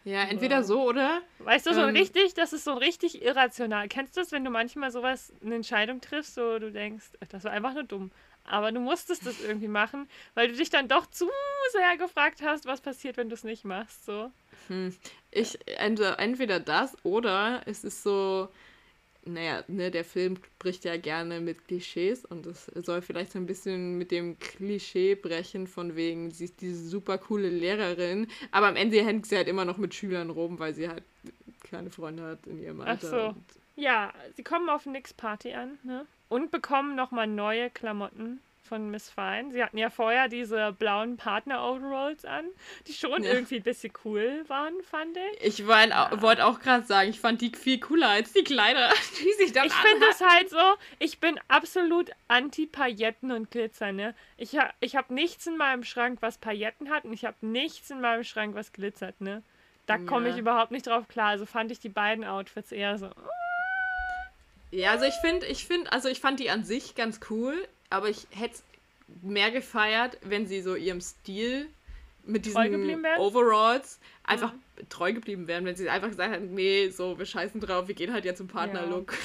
Ja, 0.05 0.23
entweder 0.23 0.63
so 0.63 0.83
oder. 0.83 1.21
Weißt 1.39 1.67
du, 1.67 1.73
so 1.73 1.81
ähm, 1.81 1.95
richtig, 1.95 2.33
das 2.33 2.53
ist 2.53 2.63
so 2.63 2.73
richtig 2.73 3.21
irrational. 3.21 3.87
Kennst 3.89 4.15
du 4.15 4.21
das, 4.21 4.31
wenn 4.31 4.43
du 4.43 4.49
manchmal 4.49 4.91
sowas, 4.91 5.33
eine 5.43 5.55
Entscheidung 5.55 6.01
triffst, 6.01 6.35
so 6.35 6.57
du 6.57 6.71
denkst, 6.71 7.05
das 7.29 7.43
war 7.43 7.51
einfach 7.51 7.73
nur 7.73 7.83
dumm. 7.83 8.11
Aber 8.45 8.71
du 8.71 8.79
musstest 8.79 9.25
das 9.25 9.41
irgendwie 9.41 9.67
machen, 9.67 10.09
weil 10.33 10.47
du 10.47 10.55
dich 10.55 10.69
dann 10.69 10.87
doch 10.87 11.05
zu 11.05 11.29
sehr 11.71 11.97
gefragt 11.97 12.41
hast, 12.41 12.65
was 12.65 12.81
passiert, 12.81 13.17
wenn 13.17 13.29
du 13.29 13.35
es 13.35 13.43
nicht 13.43 13.63
machst. 13.63 14.05
So. 14.05 14.31
Hm. 14.67 14.95
Ich, 15.31 15.59
entweder 15.67 16.59
das 16.59 16.97
oder 17.03 17.61
es 17.65 17.83
ist 17.83 18.01
so, 18.01 18.49
naja, 19.25 19.63
ne, 19.67 19.91
der 19.91 20.03
Film 20.03 20.37
bricht 20.57 20.85
ja 20.85 20.97
gerne 20.97 21.41
mit 21.41 21.67
Klischees 21.67 22.25
und 22.25 22.45
es 22.47 22.65
soll 22.65 23.01
vielleicht 23.01 23.33
so 23.33 23.39
ein 23.39 23.45
bisschen 23.45 23.97
mit 23.97 24.11
dem 24.11 24.39
Klischee 24.39 25.15
brechen, 25.15 25.67
von 25.67 25.95
wegen, 25.95 26.31
sie 26.31 26.45
ist 26.45 26.61
diese 26.61 26.87
super 26.87 27.17
coole 27.17 27.49
Lehrerin, 27.49 28.27
aber 28.51 28.67
am 28.67 28.75
Ende 28.75 29.03
hängt 29.05 29.27
sie 29.27 29.37
halt 29.37 29.47
immer 29.47 29.65
noch 29.65 29.77
mit 29.77 29.93
Schülern 29.93 30.29
rum, 30.29 30.57
weil 30.57 30.73
sie 30.73 30.89
halt 30.89 31.03
keine 31.69 31.91
Freunde 31.91 32.23
hat 32.23 32.47
in 32.47 32.59
ihrem 32.59 32.81
Alter. 32.81 33.07
Ach 33.07 33.35
so. 33.35 33.35
Ja, 33.75 34.13
sie 34.35 34.43
kommen 34.43 34.69
auf 34.69 34.85
Nix 34.85 35.13
Party 35.13 35.53
an, 35.53 35.77
ne? 35.83 36.05
Und 36.29 36.51
bekommen 36.51 36.95
nochmal 36.95 37.27
neue 37.27 37.69
Klamotten 37.69 38.39
von 38.69 38.91
Miss 38.91 39.09
Fine. 39.09 39.51
Sie 39.51 39.63
hatten 39.63 39.77
ja 39.79 39.89
vorher 39.89 40.29
diese 40.29 40.71
blauen 40.71 41.17
Partner-Overalls 41.17 42.23
an, 42.23 42.45
die 42.87 42.93
schon 42.93 43.23
ja. 43.23 43.33
irgendwie 43.33 43.57
ein 43.57 43.63
bisschen 43.63 43.91
cool 44.05 44.45
waren, 44.47 44.73
fand 44.83 45.17
ich. 45.17 45.59
Ich 45.59 45.67
ja. 45.67 46.21
wollte 46.21 46.45
auch 46.45 46.59
gerade 46.59 46.85
sagen, 46.85 47.09
ich 47.09 47.19
fand 47.19 47.41
die 47.41 47.51
viel 47.51 47.79
cooler 47.79 48.09
als 48.09 48.31
die 48.31 48.43
Kleider, 48.43 48.91
die 49.19 49.43
sich 49.43 49.51
dann 49.51 49.65
Ich 49.65 49.73
finde 49.73 50.05
es 50.09 50.21
halt 50.21 50.49
so, 50.51 50.75
ich 50.99 51.19
bin 51.19 51.39
absolut 51.47 52.11
anti-Pailletten 52.27 53.31
und 53.31 53.49
Glitzer, 53.49 53.91
ne? 53.91 54.13
Ich, 54.37 54.55
ha 54.57 54.71
ich 54.79 54.95
habe 54.95 55.13
nichts 55.13 55.47
in 55.47 55.57
meinem 55.57 55.83
Schrank, 55.83 56.19
was 56.21 56.37
Pailletten 56.37 56.89
hat 56.91 57.05
und 57.05 57.13
ich 57.13 57.25
habe 57.25 57.37
nichts 57.41 57.89
in 57.89 58.01
meinem 58.01 58.23
Schrank, 58.23 58.53
was 58.55 58.71
glitzert, 58.71 59.19
ne? 59.19 59.41
Da 59.87 59.97
komme 59.97 60.27
ja. 60.27 60.35
ich 60.35 60.39
überhaupt 60.39 60.69
nicht 60.69 60.85
drauf 60.85 61.07
klar. 61.07 61.29
Also 61.29 61.47
fand 61.47 61.71
ich 61.71 61.79
die 61.79 61.89
beiden 61.89 62.23
Outfits 62.23 62.71
eher 62.71 62.99
so. 62.99 63.09
Ja, 64.71 64.91
also 64.91 65.05
ich 65.05 65.15
finde, 65.15 65.45
ich 65.47 65.65
finde, 65.65 65.91
also 65.91 66.09
ich 66.09 66.19
fand 66.19 66.39
die 66.39 66.49
an 66.49 66.63
sich 66.63 66.95
ganz 66.95 67.19
cool, 67.29 67.67
aber 67.89 68.09
ich 68.09 68.27
hätte 68.31 68.55
es 68.55 68.63
mehr 69.21 69.51
gefeiert, 69.51 70.17
wenn 70.21 70.47
sie 70.47 70.61
so 70.61 70.75
ihrem 70.75 71.01
Stil 71.01 71.67
mit 72.23 72.45
diesen 72.45 73.05
Overalls 73.17 73.99
einfach 74.23 74.53
ja. 74.53 74.83
treu 74.89 75.13
geblieben 75.13 75.47
wären, 75.47 75.65
wenn 75.65 75.75
sie 75.75 75.89
einfach 75.89 76.09
gesagt 76.09 76.31
hätten, 76.31 76.53
nee, 76.53 76.89
so, 76.89 77.17
wir 77.17 77.25
scheißen 77.25 77.59
drauf, 77.59 77.87
wir 77.87 77.95
gehen 77.95 78.13
halt 78.13 78.25
jetzt 78.25 78.37
zum 78.37 78.47
Partnerlook. 78.47 79.11
Ja. 79.11 79.17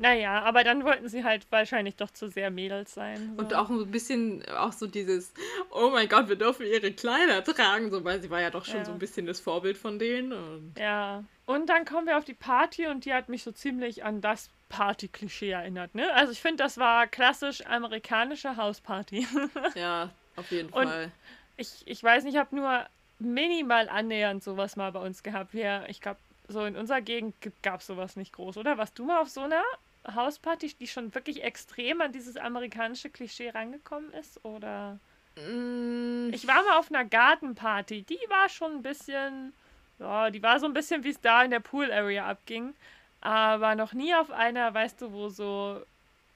Naja, 0.00 0.42
aber 0.44 0.64
dann 0.64 0.84
wollten 0.84 1.10
sie 1.10 1.24
halt 1.24 1.46
wahrscheinlich 1.50 1.94
doch 1.96 2.10
zu 2.10 2.30
sehr 2.30 2.50
Mädels 2.50 2.94
sein. 2.94 3.34
So. 3.36 3.42
Und 3.42 3.54
auch 3.54 3.68
ein 3.68 3.90
bisschen, 3.90 4.42
auch 4.48 4.72
so 4.72 4.86
dieses, 4.86 5.34
oh 5.70 5.90
mein 5.90 6.08
Gott, 6.08 6.30
wir 6.30 6.36
dürfen 6.36 6.64
ihre 6.64 6.90
Kleider 6.90 7.44
tragen, 7.44 7.90
so, 7.90 8.02
weil 8.02 8.22
sie 8.22 8.30
war 8.30 8.40
ja 8.40 8.48
doch 8.48 8.64
schon 8.64 8.78
ja. 8.78 8.84
so 8.86 8.92
ein 8.92 8.98
bisschen 8.98 9.26
das 9.26 9.40
Vorbild 9.40 9.76
von 9.76 9.98
denen. 9.98 10.32
Und 10.32 10.72
ja. 10.78 11.24
Und 11.44 11.68
dann 11.68 11.84
kommen 11.84 12.06
wir 12.06 12.16
auf 12.16 12.24
die 12.24 12.32
Party 12.32 12.86
und 12.86 13.04
die 13.04 13.12
hat 13.12 13.28
mich 13.28 13.42
so 13.42 13.52
ziemlich 13.52 14.02
an 14.02 14.22
das 14.22 14.48
Party-Klischee 14.70 15.50
erinnert, 15.50 15.94
ne? 15.94 16.10
Also 16.14 16.32
ich 16.32 16.40
finde, 16.40 16.62
das 16.62 16.78
war 16.78 17.06
klassisch 17.06 17.66
amerikanische 17.66 18.56
Hausparty. 18.56 19.26
ja, 19.74 20.10
auf 20.36 20.50
jeden 20.50 20.70
und 20.70 20.88
Fall. 20.88 21.12
Ich, 21.58 21.82
ich 21.84 22.02
weiß 22.02 22.24
nicht, 22.24 22.34
ich 22.34 22.40
habe 22.40 22.56
nur 22.56 22.86
minimal 23.18 23.90
annähernd 23.90 24.42
sowas 24.42 24.76
mal 24.76 24.90
bei 24.92 25.00
uns 25.00 25.22
gehabt. 25.22 25.52
Wir, 25.52 25.84
ich 25.88 26.00
glaube, 26.00 26.18
so 26.48 26.64
in 26.64 26.76
unserer 26.76 27.02
Gegend 27.02 27.34
gab 27.62 27.80
es 27.80 27.86
sowas 27.86 28.16
nicht 28.16 28.32
groß, 28.32 28.56
oder? 28.56 28.78
Warst 28.78 28.98
du 28.98 29.04
mal 29.04 29.20
auf 29.20 29.28
so 29.28 29.42
einer 29.42 29.62
Hausparty, 30.14 30.74
die 30.80 30.86
schon 30.86 31.14
wirklich 31.14 31.42
extrem 31.42 32.00
an 32.00 32.12
dieses 32.12 32.36
amerikanische 32.36 33.10
Klischee 33.10 33.50
rangekommen 33.50 34.12
ist? 34.14 34.42
Oder? 34.44 34.98
Mm. 35.36 36.30
Ich 36.32 36.46
war 36.46 36.62
mal 36.62 36.78
auf 36.78 36.90
einer 36.90 37.04
Gartenparty, 37.04 38.02
die 38.02 38.18
war 38.28 38.48
schon 38.48 38.76
ein 38.76 38.82
bisschen, 38.82 39.52
ja, 39.98 40.30
die 40.30 40.42
war 40.42 40.58
so 40.60 40.66
ein 40.66 40.74
bisschen, 40.74 41.04
wie 41.04 41.10
es 41.10 41.20
da 41.20 41.42
in 41.42 41.50
der 41.50 41.60
Pool-Area 41.60 42.26
abging. 42.26 42.74
Aber 43.20 43.74
noch 43.74 43.92
nie 43.92 44.14
auf 44.14 44.30
einer, 44.30 44.72
weißt 44.72 45.02
du, 45.02 45.12
wo 45.12 45.28
so 45.28 45.82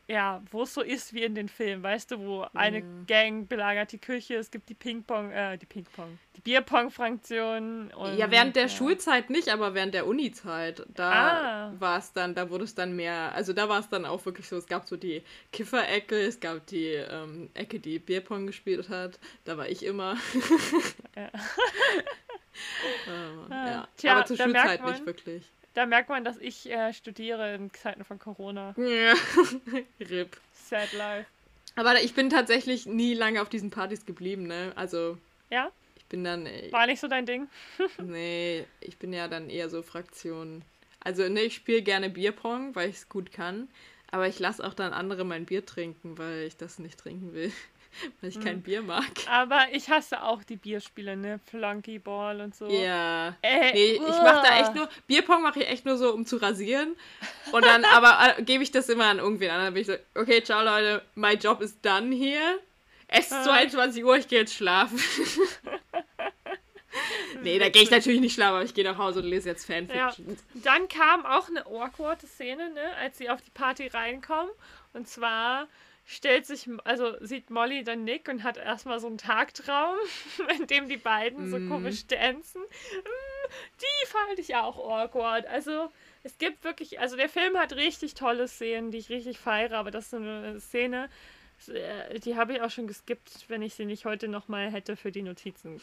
ja, 0.07 0.43
wo 0.51 0.63
es 0.63 0.75
so 0.75 0.83
ist 0.83 1.15
wie 1.15 1.23
in 1.23 1.35
den 1.35 1.49
Filmen, 1.49 1.83
weißt 1.83 2.11
du, 2.11 2.19
wo 2.21 2.47
eine 2.53 2.83
mhm. 2.83 3.07
Gang 3.07 3.49
belagert 3.49 3.93
die 3.93 3.99
Küche, 3.99 4.35
es 4.35 4.51
gibt 4.51 4.69
die 4.69 4.75
Ping-Pong, 4.75 5.31
äh, 5.31 5.57
die 5.57 5.65
Ping-Pong, 5.65 6.19
die 6.37 6.43
Bierpong-Fraktion. 6.43 7.91
Ja, 8.17 8.31
während 8.31 8.55
der 8.55 8.65
ja. 8.65 8.69
Schulzeit 8.69 9.31
nicht, 9.31 9.49
aber 9.49 9.73
während 9.73 9.95
der 9.95 10.07
Uni-Zeit, 10.07 10.85
da 10.95 11.71
ah. 11.71 11.73
war 11.79 11.99
es 11.99 12.13
dann, 12.13 12.35
da 12.35 12.51
wurde 12.51 12.65
es 12.65 12.75
dann 12.75 12.95
mehr, 12.95 13.33
also 13.35 13.55
da 13.55 13.69
war 13.71 13.81
es 13.81 13.89
dann 13.89 14.05
auch 14.05 14.27
wirklich 14.27 14.47
so, 14.47 14.57
es 14.59 14.67
gab 14.67 14.87
so 14.87 14.97
die 14.97 15.23
Kiffer-Ecke, 15.53 16.21
es 16.21 16.39
gab 16.39 16.67
die 16.67 16.89
ähm, 16.89 17.49
Ecke, 17.55 17.81
die 17.81 17.99
Bierpong 17.99 18.47
gespielt 18.47 18.91
hat, 18.91 19.19
da 19.45 19.57
war 19.57 19.69
ich 19.69 19.83
immer. 19.85 20.19
ja. 21.17 21.31
ähm, 23.09 23.47
ja. 23.51 23.89
Tja, 23.97 24.17
aber 24.17 24.27
zur 24.27 24.37
Schulzeit 24.37 24.85
nicht 24.85 25.07
wirklich. 25.07 25.45
Da 25.75 25.87
merkt 25.87 26.09
man, 26.09 26.25
dass 26.25 26.39
ich 26.39 26.71
äh, 26.71 26.93
studiere 26.93 27.55
in 27.55 27.73
Zeiten 27.75 28.05
von 28.05 28.19
Corona. 28.19 28.75
Ja. 28.77 29.15
RIP. 30.01 30.37
Sad 30.53 30.93
life. 30.93 31.27
Aber 31.77 32.01
ich 32.01 32.15
bin 32.15 32.31
tatsächlich 32.31 32.87
nie 32.87 33.15
lange 33.15 33.43
auf 33.43 33.49
diesen 33.49 33.71
Partys 33.71 34.07
geblieben, 34.07 34.47
ne? 34.47 34.73
Also. 34.77 35.19
Ja? 35.51 35.71
Ich 35.97 36.05
bin 36.07 36.23
dann. 36.23 36.47
Äh, 36.47 36.71
War 36.71 36.87
nicht 36.87 37.01
so 37.01 37.09
dein 37.09 37.27
Ding? 37.27 37.49
nee, 37.99 38.65
ich 38.81 38.97
bin 38.99 39.13
ja 39.13 39.27
dann 39.27 39.51
eher 39.51 39.69
so 39.69 39.83
Fraktion. 39.83 40.63
Also, 41.01 41.29
ne, 41.29 41.43
ich 41.43 41.57
spiele 41.57 41.83
gerne 41.83 42.09
Bierpong, 42.09 42.75
weil 42.77 42.89
ich 42.89 42.97
es 42.97 43.09
gut 43.09 43.33
kann. 43.33 43.69
Aber 44.13 44.29
ich 44.29 44.39
lasse 44.39 44.65
auch 44.65 44.75
dann 44.75 44.93
andere 44.93 45.25
mein 45.25 45.45
Bier 45.45 45.67
trinken, 45.67 46.17
weil 46.19 46.45
ich 46.45 46.57
das 46.57 46.79
nicht 46.79 46.99
trinken 46.99 47.35
will. 47.35 47.53
weil 48.21 48.31
ich 48.31 48.41
kein 48.41 48.57
hm. 48.57 48.63
Bier 48.63 48.83
mag. 48.83 49.11
Aber 49.29 49.67
ich 49.73 49.89
hasse 49.91 50.23
auch 50.23 50.43
die 50.43 50.57
Bierspiele, 50.57 51.17
ne? 51.17 51.41
Flunky 51.51 51.99
Ball 51.99 52.41
und 52.41 52.55
so. 52.55 52.69
Ja. 52.69 53.37
Äh, 53.43 53.73
nee, 53.73 53.93
ich 53.93 54.01
mache 54.01 54.47
da 54.47 54.61
echt 54.61 54.75
nur, 54.75 54.89
Bierpong 55.07 55.43
mache 55.43 55.61
ich 55.61 55.69
echt 55.69 55.85
nur 55.85 55.97
so, 55.97 56.13
um 56.13 56.27
zu 56.27 56.37
rasieren. 56.37 56.97
Und 57.53 57.65
dann 57.65 57.85
aber 57.93 58.39
äh, 58.39 58.43
gebe 58.43 58.63
ich 58.63 58.71
das 58.71 58.89
immer 58.89 59.07
an 59.07 59.19
irgendwen 59.19 59.51
an. 59.51 59.65
Dann 59.65 59.75
bin 59.75 59.83
ich 59.83 59.87
so, 59.87 59.95
okay, 60.15 60.43
ciao 60.43 60.63
Leute, 60.63 61.03
my 61.15 61.35
job 61.35 61.61
is 61.61 61.81
done 61.81 62.15
here. 62.15 62.59
Es 63.07 63.31
ist 63.31 63.45
22 63.45 64.05
Uhr, 64.05 64.17
ich 64.17 64.29
gehe 64.29 64.41
jetzt 64.41 64.55
schlafen. 64.55 64.99
nee, 67.43 67.59
da 67.59 67.69
gehe 67.69 67.83
ich 67.83 67.91
natürlich 67.91 68.21
nicht 68.21 68.35
schlafen, 68.35 68.55
aber 68.55 68.65
ich 68.65 68.75
gehe 68.75 68.85
nach 68.85 68.99
Hause 68.99 69.21
und 69.21 69.27
lese 69.27 69.51
jetzt 69.51 69.67
Fanfiction. 69.67 70.29
Ja. 70.29 70.35
Dann 70.55 70.89
kam 70.89 71.27
auch 71.27 71.49
eine 71.49 71.67
awkward 71.67 72.23
Szene, 72.23 72.71
ne, 72.71 72.97
als 73.01 73.19
sie 73.19 73.31
auf 73.31 73.43
die 73.43 73.51
Party 73.51 73.89
reinkommen. 73.89 74.51
Und 74.95 75.09
zwar 75.09 75.69
stellt 76.05 76.47
sich, 76.47 76.69
also 76.85 77.15
sieht 77.21 77.51
Molly 77.51 77.83
dann 77.83 78.05
Nick 78.05 78.29
und 78.29 78.43
hat 78.43 78.57
erstmal 78.57 79.01
so 79.01 79.07
einen 79.07 79.19
Tagtraum, 79.19 79.97
in 80.59 80.67
dem 80.67 80.89
die 80.89 80.99
beiden 80.99 81.49
mm. 81.49 81.51
so 81.51 81.59
mhm. 81.59 81.71
komisch 81.71 82.07
tanzen. 82.07 82.61
Mm, 82.63 83.51
die 83.81 84.07
fand 84.07 84.39
ich 84.39 84.55
auch 84.57 84.77
awkward. 84.77 85.47
Also 85.47 85.91
es 86.23 86.39
gibt 86.39 86.65
wirklich, 86.65 87.01
also 87.01 87.17
der 87.17 87.29
Film 87.29 87.57
hat 87.59 87.75
richtig 87.75 88.15
tolle 88.15 88.49
Szenen, 88.49 88.91
die 88.91 88.99
ich 88.99 89.09
richtig 89.09 89.39
feiere, 89.39 89.79
aber 89.79 89.91
das 89.91 90.05
ist 90.05 90.11
so 90.11 90.17
eine 90.17 90.61
Szene, 90.61 91.09
die 91.67 92.37
habe 92.37 92.55
ich 92.55 92.63
auch 92.63 92.71
schon 92.71 92.87
geskippt, 92.87 93.49
wenn 93.49 93.63
ich 93.63 93.75
sie 93.75 93.85
nicht 93.85 94.05
heute 94.05 94.29
nochmal 94.29 94.71
hätte 94.71 94.97
für 94.97 95.13
die 95.13 95.23
Notizen 95.23 95.81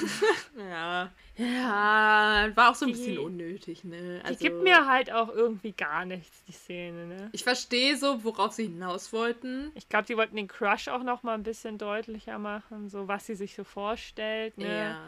ja. 0.58 1.10
Ja, 1.36 2.50
war 2.54 2.70
auch 2.70 2.74
so 2.74 2.86
ein 2.86 2.92
die, 2.92 2.98
bisschen 2.98 3.18
unnötig, 3.18 3.84
ne? 3.84 4.20
Also, 4.24 4.38
die 4.38 4.44
gibt 4.44 4.62
mir 4.62 4.86
halt 4.86 5.12
auch 5.12 5.28
irgendwie 5.28 5.72
gar 5.72 6.04
nichts, 6.04 6.42
die 6.44 6.52
Szene, 6.52 7.06
ne? 7.06 7.28
Ich 7.32 7.44
verstehe 7.44 7.96
so, 7.96 8.24
worauf 8.24 8.52
sie 8.52 8.64
hinaus 8.64 9.12
wollten. 9.12 9.70
Ich 9.74 9.88
glaube, 9.88 10.06
die 10.06 10.16
wollten 10.16 10.36
den 10.36 10.48
Crush 10.48 10.88
auch 10.88 11.02
nochmal 11.02 11.34
ein 11.34 11.44
bisschen 11.44 11.78
deutlicher 11.78 12.38
machen, 12.38 12.88
so 12.88 13.08
was 13.08 13.26
sie 13.26 13.34
sich 13.34 13.54
so 13.54 13.64
vorstellt, 13.64 14.58
ne? 14.58 14.78
Ja. 14.78 15.00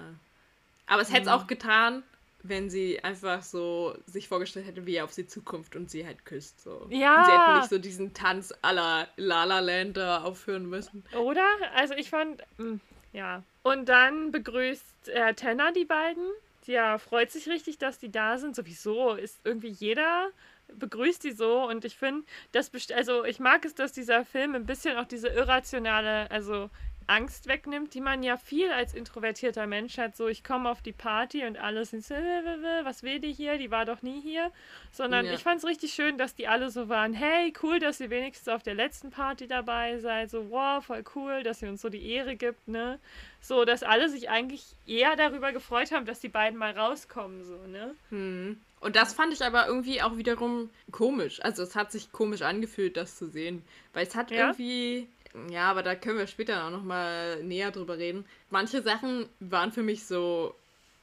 Aber 0.87 1.03
es 1.03 1.13
hätte 1.13 1.23
es 1.23 1.29
auch 1.29 1.47
getan, 1.47 2.03
wenn 2.43 2.71
sie 2.71 3.03
einfach 3.03 3.43
so 3.43 3.97
sich 4.07 4.29
vorgestellt 4.29 4.67
hätte, 4.67 4.87
wie 4.87 4.97
er 4.97 5.05
auf 5.05 5.13
sie 5.13 5.27
zukommt 5.27 5.77
und 5.77 5.91
sie 5.91 6.07
halt 6.07 6.25
küsst. 6.25 6.63
So. 6.63 6.87
Ja. 6.91 7.19
Und 7.19 7.25
sie 7.25 7.33
hätten 7.33 7.59
nicht 7.59 7.71
so 7.71 7.79
diesen 7.79 8.15
Tanz 8.15 8.55
aller 8.63 9.09
La 9.17 9.45
La 9.45 9.61
Land 9.61 9.97
da 9.97 10.23
aufführen 10.23 10.67
müssen. 10.67 11.05
Oder? 11.17 11.47
Also 11.75 11.95
ich 11.95 12.11
fand, 12.11 12.43
mh, 12.59 12.65
hm, 12.65 12.81
ja. 13.13 13.43
Und 13.63 13.89
dann 13.89 14.31
begrüßt 14.31 15.09
äh, 15.09 15.35
Tenna 15.35 15.73
die 15.73 15.85
beiden. 15.85 16.25
Ja, 16.67 16.99
freut 16.99 17.31
sich 17.31 17.49
richtig, 17.49 17.79
dass 17.79 17.99
die 17.99 18.11
da 18.11 18.39
sind. 18.39 18.55
Sowieso 18.55 19.15
ist 19.15 19.39
irgendwie 19.45 19.71
jeder 19.71 20.31
begrüßt 20.79 21.25
die 21.25 21.33
so 21.33 21.69
und 21.69 21.85
ich 21.85 21.97
finde, 21.97 22.25
das 22.53 22.71
also 22.95 23.25
ich 23.25 23.41
mag 23.41 23.65
es, 23.65 23.75
dass 23.75 23.93
dieser 23.93 24.25
Film 24.25 24.55
ein 24.55 24.67
bisschen 24.67 24.97
auch 24.99 25.05
diese 25.05 25.29
irrationale, 25.29 26.31
also 26.31 26.71
Angst 27.11 27.49
wegnimmt, 27.49 27.93
die 27.95 28.01
man 28.01 28.23
ja 28.23 28.37
viel 28.37 28.71
als 28.71 28.95
introvertierter 28.95 29.67
Mensch 29.67 29.99
hat. 29.99 30.17
So, 30.17 30.29
ich 30.29 30.45
komme 30.45 30.71
auf 30.71 30.81
die 30.81 30.93
Party 30.93 31.45
und 31.45 31.59
alle 31.59 31.85
sind 31.85 32.05
so, 32.05 32.15
was 32.15 33.03
will 33.03 33.19
die 33.19 33.33
hier? 33.33 33.59
Die 33.59 33.71
war 33.71 33.85
doch 33.85 34.03
nie 34.03 34.21
hier. 34.21 34.53
Sondern 34.93 35.27
ja. 35.27 35.33
ich 35.33 35.43
fand 35.43 35.59
es 35.59 35.67
richtig 35.67 35.93
schön, 35.93 36.19
dass 36.19 36.37
die 36.37 36.47
alle 36.47 36.71
so 36.71 36.89
waren, 36.89 37.13
hey, 37.13 37.53
cool, 37.63 37.81
dass 37.81 38.01
ihr 38.01 38.11
wenigstens 38.11 38.49
auf 38.49 38.63
der 38.63 38.75
letzten 38.75 39.11
Party 39.11 39.49
dabei 39.49 39.99
seid. 39.99 40.31
So, 40.31 40.51
wow, 40.51 40.85
voll 40.85 41.03
cool, 41.17 41.43
dass 41.43 41.61
ihr 41.63 41.69
uns 41.69 41.83
so 41.83 41.89
die 41.89 42.11
Ehre 42.11 42.37
gibt, 42.37 42.69
ne? 42.69 43.01
So, 43.41 43.65
dass 43.65 43.83
alle 43.83 44.09
sich 44.09 44.31
eigentlich 44.31 44.65
eher 44.87 45.17
darüber 45.17 45.53
gefreut 45.53 45.91
haben, 45.91 46.07
dass 46.07 46.21
die 46.21 46.29
beiden 46.29 46.59
mal 46.59 46.79
rauskommen, 46.79 47.43
so, 47.45 47.57
ne? 47.67 47.95
Hm. 48.11 48.61
Und 48.81 48.97
das 48.97 49.13
fand 49.13 49.33
ich 49.33 49.43
aber 49.43 49.67
irgendwie 49.67 50.01
auch 50.01 50.17
wiederum 50.17 50.71
komisch. 50.91 51.43
Also 51.43 51.63
es 51.63 51.77
hat 51.77 51.93
sich 51.93 52.13
komisch 52.13 52.43
angefühlt, 52.43 52.97
das 52.97 53.17
zu 53.17 53.29
sehen. 53.29 53.63
Weil 53.93 54.07
es 54.07 54.15
hat 54.15 54.31
ja? 54.31 54.39
irgendwie 54.49 55.07
ja, 55.49 55.71
aber 55.71 55.83
da 55.83 55.95
können 55.95 56.19
wir 56.19 56.27
später 56.27 56.67
auch 56.67 56.71
noch 56.71 56.83
mal 56.83 57.43
näher 57.43 57.71
drüber 57.71 57.99
reden. 57.99 58.25
Manche 58.51 58.83
Sachen 58.83 59.29
waren 59.39 59.73
für 59.73 59.83
mich 59.83 60.05
so, 60.07 60.55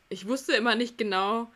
ich 0.10 0.28
wusste 0.28 0.54
immer 0.54 0.76
nicht 0.76 0.98
genau, 0.98 1.50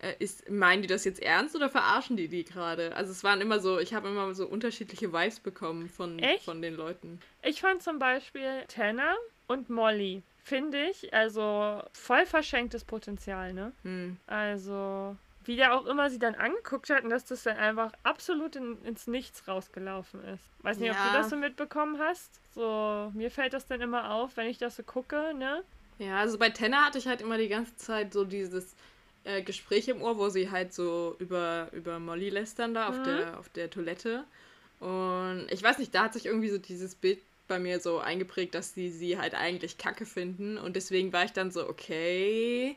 äh, 0.00 0.14
ist, 0.18 0.48
meinen 0.48 0.82
die 0.82 0.88
das 0.88 1.04
jetzt 1.04 1.22
ernst 1.22 1.56
oder 1.56 1.68
verarschen 1.68 2.16
die 2.16 2.28
die 2.28 2.44
gerade? 2.44 2.94
Also 2.94 3.10
es 3.12 3.24
waren 3.24 3.40
immer 3.40 3.60
so, 3.60 3.78
ich 3.78 3.94
habe 3.94 4.08
immer 4.08 4.34
so 4.34 4.46
unterschiedliche 4.46 5.12
Vibes 5.12 5.40
bekommen 5.40 5.88
von, 5.88 6.20
von 6.44 6.62
den 6.62 6.74
Leuten. 6.74 7.20
Ich 7.42 7.60
fand 7.60 7.82
zum 7.82 7.98
Beispiel 7.98 8.64
Tanner 8.68 9.16
und 9.46 9.70
Molly, 9.70 10.22
finde 10.42 10.86
ich, 10.86 11.12
also 11.12 11.82
voll 11.92 12.26
verschenktes 12.26 12.84
Potenzial, 12.84 13.52
ne? 13.52 13.72
Hm. 13.82 14.16
Also 14.26 15.16
wie 15.48 15.56
der 15.56 15.74
auch 15.74 15.86
immer 15.86 16.10
sie 16.10 16.18
dann 16.18 16.34
angeguckt 16.34 16.90
hat 16.90 17.04
und 17.04 17.10
dass 17.10 17.24
das 17.24 17.42
dann 17.44 17.56
einfach 17.56 17.90
absolut 18.02 18.54
in, 18.54 18.76
ins 18.84 19.06
Nichts 19.06 19.48
rausgelaufen 19.48 20.22
ist. 20.24 20.42
Weiß 20.62 20.78
nicht, 20.78 20.90
Ja. 20.92 20.94
ob 21.06 21.10
du 21.12 21.18
das 21.18 21.30
so 21.30 21.36
mitbekommen 21.36 21.98
hast. 21.98 22.38
So, 22.54 23.10
mir 23.14 23.30
fällt 23.30 23.54
das 23.54 23.66
dann 23.66 23.80
immer 23.80 24.10
auf, 24.12 24.36
wenn 24.36 24.46
ich 24.46 24.58
das 24.58 24.76
so 24.76 24.82
gucke, 24.82 25.32
ne? 25.34 25.64
Ja, 25.98 26.18
also 26.18 26.36
bei 26.38 26.50
Tenna 26.50 26.84
hatte 26.84 26.98
ich 26.98 27.08
halt 27.08 27.22
immer 27.22 27.38
die 27.38 27.48
ganze 27.48 27.74
Zeit 27.78 28.12
so 28.12 28.24
dieses 28.24 28.76
äh, 29.24 29.40
Gespräch 29.40 29.88
im 29.88 30.02
Ohr, 30.02 30.18
wo 30.18 30.28
sie 30.28 30.50
halt 30.50 30.74
so 30.74 31.16
über, 31.18 31.68
über 31.72 31.98
Molly 31.98 32.28
lästern 32.28 32.74
da 32.74 32.88
auf, 32.90 32.98
Mhm. 32.98 33.04
der, 33.04 33.38
auf 33.38 33.48
der 33.48 33.70
Toilette. 33.70 34.24
Und 34.80 35.46
ich 35.50 35.62
weiß 35.62 35.78
nicht, 35.78 35.94
da 35.94 36.04
hat 36.04 36.12
sich 36.12 36.26
irgendwie 36.26 36.50
so 36.50 36.58
dieses 36.58 36.94
Bild 36.94 37.20
bei 37.48 37.58
mir 37.58 37.80
so 37.80 38.00
eingeprägt, 38.00 38.54
dass 38.54 38.74
die 38.74 38.90
sie 38.90 39.18
halt 39.18 39.34
eigentlich 39.34 39.78
kacke 39.78 40.04
finden. 40.04 40.58
Und 40.58 40.76
deswegen 40.76 41.10
war 41.14 41.24
ich 41.24 41.32
dann 41.32 41.50
so, 41.50 41.66
okay, 41.66 42.76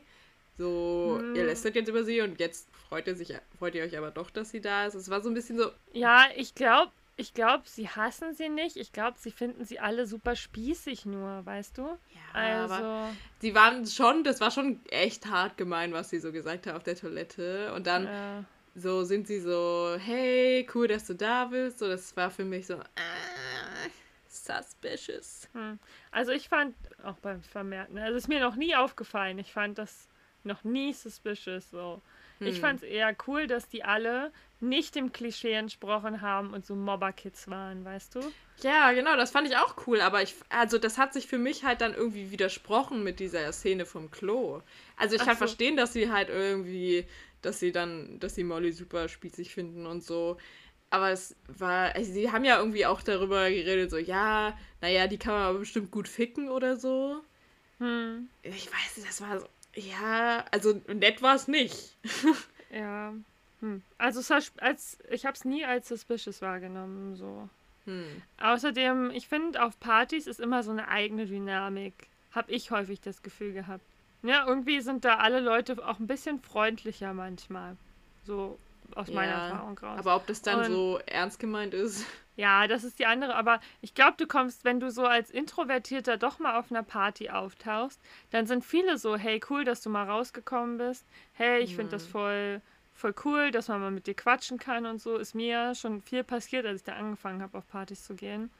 so, 0.58 1.18
Mhm. 1.22 1.34
ihr 1.36 1.44
lästert 1.46 1.74
jetzt 1.76 1.88
über 1.88 2.04
sie 2.04 2.20
und 2.20 2.38
jetzt 2.40 2.68
freut 2.88 3.06
ihr, 3.06 3.14
sich, 3.16 3.34
freut 3.58 3.74
ihr 3.74 3.84
euch 3.84 3.96
aber 3.96 4.10
doch, 4.10 4.30
dass 4.30 4.50
sie 4.50 4.60
da 4.60 4.86
ist. 4.86 4.94
Es 4.94 5.08
war 5.10 5.20
so 5.22 5.28
ein 5.30 5.34
bisschen 5.34 5.58
so, 5.58 5.70
Ja, 5.92 6.26
ich 6.36 6.54
glaube, 6.54 6.92
ich 7.16 7.34
glaube, 7.34 7.64
sie 7.66 7.88
hassen 7.88 8.34
sie 8.34 8.48
nicht. 8.48 8.76
Ich 8.76 8.92
glaube, 8.92 9.18
sie 9.18 9.30
finden 9.30 9.64
sie 9.64 9.78
alle 9.80 10.06
super 10.06 10.34
spießig 10.36 11.04
nur, 11.06 11.44
weißt 11.44 11.76
du? 11.78 11.82
ja, 11.82 11.98
Also, 12.32 12.74
aber 12.74 13.10
sie 13.40 13.54
waren 13.54 13.86
schon, 13.86 14.24
das 14.24 14.40
war 14.40 14.50
schon 14.50 14.80
echt 14.90 15.26
hart 15.26 15.56
gemein, 15.58 15.92
was 15.92 16.10
sie 16.10 16.20
so 16.20 16.32
gesagt 16.32 16.66
hat 16.66 16.74
auf 16.74 16.82
der 16.82 16.96
Toilette. 16.96 17.72
Und 17.74 17.86
dann 17.86 18.06
äh, 18.06 18.42
so 18.74 19.04
sind 19.04 19.26
sie 19.26 19.40
so, 19.40 19.96
hey, 19.98 20.66
cool, 20.74 20.88
dass 20.88 21.06
du 21.06 21.14
da 21.14 21.44
bist. 21.46 21.78
So, 21.80 21.88
das 21.88 22.16
war 22.16 22.30
für 22.30 22.44
mich 22.44 22.66
so, 22.66 22.74
ah, 22.76 23.88
suspicious. 24.28 25.48
hm. 25.52 25.78
also 26.10 26.32
ich 26.32 26.48
fand, 26.48 26.74
auch 27.04 27.18
beim 27.18 27.42
Vermerken, 27.42 27.98
also 27.98 28.16
ist 28.16 28.28
mir 28.28 28.40
noch 28.40 28.56
nie 28.56 28.74
aufgefallen. 28.74 29.38
Ich 29.38 29.52
fand 29.52 29.78
das 29.78 30.08
noch 30.44 30.64
nie 30.64 30.92
suspicious 30.92 31.70
so. 31.70 32.02
Ich 32.44 32.56
Hm. 32.56 32.60
fand 32.60 32.82
es 32.82 32.88
eher 32.88 33.14
cool, 33.26 33.46
dass 33.46 33.68
die 33.68 33.84
alle 33.84 34.32
nicht 34.60 34.94
dem 34.94 35.12
Klischee 35.12 35.52
entsprochen 35.52 36.20
haben 36.22 36.52
und 36.52 36.66
so 36.66 36.74
Mobber-Kids 36.74 37.48
waren, 37.48 37.84
weißt 37.84 38.14
du? 38.16 38.32
Ja, 38.62 38.92
genau, 38.92 39.16
das 39.16 39.30
fand 39.32 39.48
ich 39.48 39.56
auch 39.56 39.76
cool, 39.86 40.00
aber 40.00 40.22
ich, 40.22 40.34
also 40.48 40.78
das 40.78 40.96
hat 40.98 41.12
sich 41.12 41.26
für 41.26 41.38
mich 41.38 41.64
halt 41.64 41.80
dann 41.80 41.94
irgendwie 41.94 42.30
widersprochen 42.30 43.02
mit 43.02 43.18
dieser 43.18 43.50
Szene 43.52 43.86
vom 43.86 44.10
Klo. 44.10 44.62
Also 44.96 45.16
ich 45.16 45.22
Ach 45.22 45.26
kann 45.26 45.36
so. 45.36 45.38
verstehen, 45.38 45.76
dass 45.76 45.92
sie 45.92 46.10
halt 46.12 46.28
irgendwie, 46.28 47.04
dass 47.40 47.58
sie 47.58 47.72
dann, 47.72 48.20
dass 48.20 48.34
sie 48.36 48.44
Molly 48.44 48.70
super 48.72 49.08
spießig 49.08 49.52
finden 49.52 49.86
und 49.86 50.04
so. 50.04 50.36
Aber 50.90 51.10
es 51.10 51.34
war, 51.48 51.94
also 51.96 52.12
sie 52.12 52.30
haben 52.30 52.44
ja 52.44 52.58
irgendwie 52.58 52.86
auch 52.86 53.02
darüber 53.02 53.48
geredet, 53.50 53.90
so, 53.90 53.98
ja, 53.98 54.56
naja, 54.80 55.06
die 55.08 55.18
kann 55.18 55.34
man 55.34 55.42
aber 55.44 55.58
bestimmt 55.60 55.90
gut 55.90 56.06
ficken 56.08 56.48
oder 56.50 56.76
so. 56.76 57.22
Hm. 57.78 58.28
Ich 58.42 58.66
weiß 58.72 58.96
nicht, 58.96 59.08
das 59.08 59.20
war 59.20 59.40
so, 59.40 59.46
ja, 59.74 60.44
also 60.50 60.80
nett 60.88 61.22
war 61.22 61.34
es 61.34 61.48
nicht. 61.48 61.96
Ja. 62.74 63.12
Hm. 63.60 63.82
Also 63.98 64.20
es 64.20 64.52
als, 64.58 64.98
ich 65.10 65.26
habe 65.26 65.34
es 65.34 65.44
nie 65.44 65.62
als 65.62 65.88
suspicious 65.88 66.40
wahrgenommen, 66.40 67.16
so. 67.16 67.50
Hm. 67.84 68.22
Außerdem, 68.40 69.10
ich 69.10 69.28
finde, 69.28 69.62
auf 69.62 69.78
Partys 69.78 70.26
ist 70.26 70.40
immer 70.40 70.62
so 70.62 70.70
eine 70.70 70.88
eigene 70.88 71.26
Dynamik. 71.26 72.08
Hab 72.32 72.48
ich 72.48 72.70
häufig 72.70 73.02
das 73.02 73.22
Gefühl 73.22 73.52
gehabt. 73.52 73.84
Ja, 74.22 74.46
irgendwie 74.46 74.80
sind 74.80 75.04
da 75.04 75.16
alle 75.16 75.40
Leute 75.40 75.86
auch 75.86 75.98
ein 75.98 76.06
bisschen 76.06 76.40
freundlicher 76.40 77.12
manchmal. 77.12 77.76
So 78.24 78.58
aus 78.96 79.08
meiner 79.10 79.32
Ja, 79.32 79.48
Erfahrung 79.48 79.78
raus. 79.78 79.98
Aber 79.98 80.16
ob 80.16 80.26
das 80.26 80.42
dann 80.42 80.60
Und- 80.60 80.66
so 80.66 81.00
ernst 81.06 81.38
gemeint 81.38 81.74
ist. 81.74 82.04
ja, 82.36 82.66
das 82.66 82.84
ist 82.84 82.98
die 82.98 83.06
andere. 83.06 83.34
Aber 83.34 83.60
ich 83.80 83.94
glaube, 83.94 84.14
du 84.18 84.26
kommst, 84.26 84.64
wenn 84.64 84.80
du 84.80 84.90
so 84.90 85.04
als 85.04 85.30
Introvertierter 85.30 86.16
doch 86.16 86.38
mal 86.38 86.58
auf 86.58 86.70
einer 86.70 86.82
Party 86.82 87.30
auftauchst, 87.30 88.00
dann 88.30 88.46
sind 88.46 88.64
viele 88.64 88.98
so, 88.98 89.16
hey, 89.16 89.40
cool, 89.50 89.64
dass 89.64 89.82
du 89.82 89.90
mal 89.90 90.08
rausgekommen 90.08 90.78
bist. 90.78 91.06
Hey, 91.34 91.60
ich 91.60 91.76
finde 91.76 91.92
das 91.92 92.06
Mhm. 92.06 92.10
voll, 92.10 92.60
voll 92.94 93.14
cool, 93.24 93.50
dass 93.50 93.68
man 93.68 93.80
mal 93.80 93.90
mit 93.90 94.06
dir 94.06 94.14
quatschen 94.14 94.58
kann 94.58 94.86
und 94.86 95.00
so. 95.00 95.16
Ist 95.16 95.34
mir 95.34 95.74
schon 95.74 96.02
viel 96.02 96.24
passiert, 96.24 96.66
als 96.66 96.80
ich 96.80 96.84
da 96.84 96.92
angefangen 96.94 97.42
habe, 97.42 97.58
auf 97.58 97.66
Partys 97.68 98.04
zu 98.04 98.14
gehen. 98.14 98.50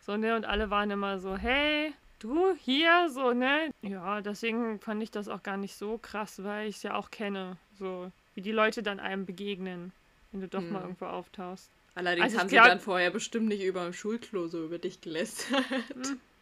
So, 0.00 0.16
ne? 0.16 0.36
Und 0.36 0.44
alle 0.44 0.70
waren 0.70 0.90
immer 0.90 1.18
so, 1.18 1.36
hey, 1.36 1.94
du 2.18 2.54
hier, 2.54 3.08
so, 3.10 3.32
ne? 3.32 3.70
Ja, 3.82 4.20
deswegen 4.20 4.80
fand 4.80 5.02
ich 5.02 5.10
das 5.10 5.28
auch 5.28 5.42
gar 5.42 5.56
nicht 5.56 5.76
so 5.76 5.98
krass, 5.98 6.42
weil 6.42 6.68
ich 6.68 6.76
es 6.76 6.82
ja 6.82 6.94
auch 6.94 7.10
kenne. 7.10 7.56
So, 7.78 8.10
wie 8.34 8.40
die 8.42 8.52
Leute 8.52 8.82
dann 8.82 9.00
einem 9.00 9.26
begegnen, 9.26 9.92
wenn 10.32 10.40
du 10.40 10.48
doch 10.48 10.60
mal 10.62 10.78
Hm. 10.80 10.82
irgendwo 10.84 11.06
auftauchst. 11.06 11.70
Allerdings 11.94 12.24
Also 12.24 12.38
haben 12.40 12.48
sie 12.48 12.56
glaub- 12.56 12.66
dann 12.66 12.80
vorher 12.80 13.10
bestimmt 13.10 13.46
nicht 13.48 13.62
über 13.62 13.84
dem 13.84 13.92
Schulklo 13.92 14.48
so 14.48 14.64
über 14.64 14.78
dich 14.78 15.00
gelästert. 15.00 15.62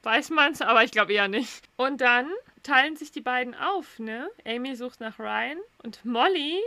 Weiß 0.02 0.30
man's, 0.30 0.62
aber 0.62 0.82
ich 0.82 0.90
glaube 0.90 1.12
eher 1.12 1.28
nicht. 1.28 1.62
Und 1.76 2.00
dann 2.00 2.28
teilen 2.62 2.96
sich 2.96 3.12
die 3.12 3.20
beiden 3.20 3.54
auf, 3.54 3.98
ne? 3.98 4.28
Amy 4.44 4.74
sucht 4.76 5.00
nach 5.00 5.18
Ryan 5.18 5.58
und 5.82 6.04
Molly 6.04 6.58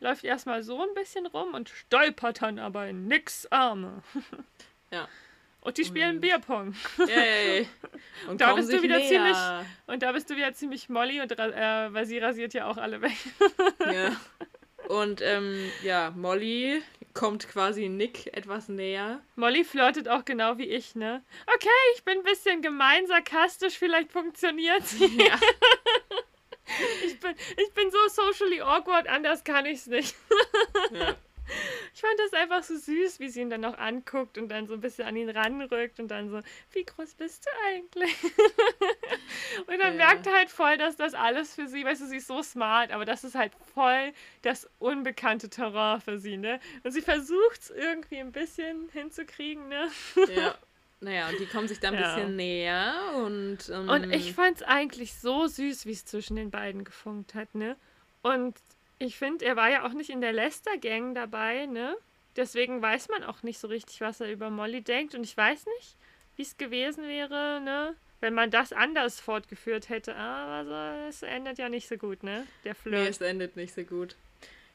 läuft 0.00 0.24
erstmal 0.24 0.62
so 0.62 0.80
ein 0.82 0.94
bisschen 0.94 1.26
rum 1.26 1.54
und 1.54 1.68
stolpert 1.68 2.42
dann 2.42 2.58
aber 2.58 2.86
in 2.88 3.08
Nicks 3.08 3.46
Arme. 3.50 4.02
Ja. 4.92 5.08
Und 5.62 5.78
die 5.78 5.84
spielen 5.84 6.20
Bierpong. 6.20 6.74
Yay. 7.06 7.68
Und 8.28 8.40
Da 8.40 8.52
bist 8.54 8.72
du 8.72 8.82
wieder 8.82 8.98
näher. 8.98 9.08
ziemlich- 9.08 9.66
Und 9.86 10.02
da 10.02 10.12
bist 10.12 10.28
du 10.28 10.36
wieder 10.36 10.52
ziemlich 10.54 10.88
Molly, 10.88 11.20
und, 11.20 11.32
äh, 11.32 11.92
weil 11.92 12.04
sie 12.04 12.18
rasiert 12.18 12.52
ja 12.54 12.66
auch 12.66 12.76
alle 12.76 13.00
weg. 13.00 13.16
Ja. 13.92 14.14
Und 14.88 15.22
ähm, 15.22 15.70
ja, 15.84 16.10
Molly 16.10 16.82
kommt 17.14 17.48
quasi 17.48 17.88
Nick 17.88 18.26
etwas 18.36 18.68
näher. 18.68 19.20
Molly 19.36 19.62
flirtet 19.64 20.08
auch 20.08 20.24
genau 20.24 20.58
wie 20.58 20.66
ich, 20.66 20.96
ne? 20.96 21.22
Okay, 21.46 21.68
ich 21.94 22.02
bin 22.04 22.18
ein 22.18 22.24
bisschen 22.24 22.60
gemein, 22.62 23.06
sarkastisch, 23.06 23.78
vielleicht 23.78 24.10
funktioniert 24.10 24.84
sie. 24.84 25.18
Ja. 25.24 25.38
Ich 27.04 27.20
bin, 27.20 27.34
ich 27.58 27.72
bin 27.74 27.90
so 27.90 27.98
socially 28.08 28.60
awkward, 28.62 29.06
anders 29.06 29.44
kann 29.44 29.66
ich's 29.66 29.88
nicht. 29.88 30.14
ja. 30.92 31.14
Ich 31.94 32.00
fand 32.00 32.14
das 32.18 32.32
einfach 32.32 32.62
so 32.62 32.76
süß, 32.76 33.20
wie 33.20 33.28
sie 33.28 33.42
ihn 33.42 33.50
dann 33.50 33.60
noch 33.60 33.76
anguckt 33.76 34.38
und 34.38 34.48
dann 34.48 34.66
so 34.66 34.74
ein 34.74 34.80
bisschen 34.80 35.06
an 35.06 35.16
ihn 35.16 35.28
ranrückt 35.28 36.00
und 36.00 36.08
dann 36.08 36.30
so, 36.30 36.40
wie 36.72 36.84
groß 36.84 37.14
bist 37.14 37.44
du 37.46 37.50
eigentlich? 37.68 38.14
und 39.66 39.78
dann 39.78 39.96
Ja. 39.96 40.06
merkt 40.06 40.26
er 40.26 40.32
halt 40.34 40.50
voll, 40.50 40.78
dass 40.78 40.96
das 40.96 41.14
alles 41.14 41.54
für 41.54 41.68
sie, 41.68 41.84
weißt 41.84 42.00
du, 42.02 42.06
sie 42.06 42.16
ist 42.16 42.26
so 42.28 42.42
smart, 42.42 42.90
aber 42.92 43.04
das 43.04 43.24
ist 43.24 43.34
halt 43.34 43.52
voll 43.74 44.12
das 44.42 44.68
unbekannte 44.78 45.50
Terrain 45.50 46.00
für 46.00 46.18
sie, 46.18 46.36
ne? 46.36 46.60
Und 46.84 46.92
sie 46.92 47.02
versucht 47.02 47.60
es 47.60 47.70
irgendwie 47.70 48.18
ein 48.18 48.32
bisschen 48.32 48.88
hinzukriegen, 48.92 49.68
ne? 49.68 49.88
ja. 50.34 50.54
Naja, 51.00 51.28
und 51.30 51.40
die 51.40 51.48
kommen 51.48 51.66
sich 51.66 51.80
dann 51.80 51.94
ein 51.94 52.00
Ja. 52.00 52.14
bisschen 52.14 52.36
näher 52.36 52.94
und. 53.16 53.68
Ähm, 53.70 53.88
Und 53.88 54.12
ich 54.12 54.32
fand's 54.34 54.62
eigentlich 54.62 55.14
so 55.14 55.48
süß, 55.48 55.84
wie 55.84 55.90
es 55.90 56.04
zwischen 56.04 56.36
den 56.36 56.52
beiden 56.52 56.84
gefunkt 56.84 57.34
hat, 57.34 57.56
ne? 57.56 57.76
Und 58.22 58.54
ich 59.02 59.16
finde, 59.18 59.44
er 59.44 59.56
war 59.56 59.70
ja 59.70 59.84
auch 59.86 59.92
nicht 59.92 60.10
in 60.10 60.20
der 60.20 60.32
Lester-Gang 60.32 61.14
dabei, 61.14 61.66
ne? 61.66 61.96
Deswegen 62.36 62.80
weiß 62.80 63.08
man 63.08 63.24
auch 63.24 63.42
nicht 63.42 63.58
so 63.58 63.68
richtig, 63.68 64.00
was 64.00 64.20
er 64.20 64.30
über 64.32 64.48
Molly 64.50 64.80
denkt. 64.82 65.14
Und 65.14 65.22
ich 65.24 65.36
weiß 65.36 65.66
nicht, 65.78 65.96
wie 66.36 66.42
es 66.42 66.56
gewesen 66.56 67.06
wäre, 67.06 67.60
ne? 67.62 67.94
Wenn 68.20 68.34
man 68.34 68.50
das 68.50 68.72
anders 68.72 69.20
fortgeführt 69.20 69.88
hätte. 69.88 70.14
Aber 70.14 70.64
so, 70.64 71.08
es 71.08 71.22
endet 71.22 71.58
ja 71.58 71.68
nicht 71.68 71.88
so 71.88 71.96
gut, 71.96 72.22
ne? 72.22 72.46
Der 72.64 72.72
Nee, 72.72 72.78
Flirt. 72.80 73.08
es 73.10 73.20
endet 73.20 73.56
nicht 73.56 73.74
so 73.74 73.82
gut. 73.82 74.14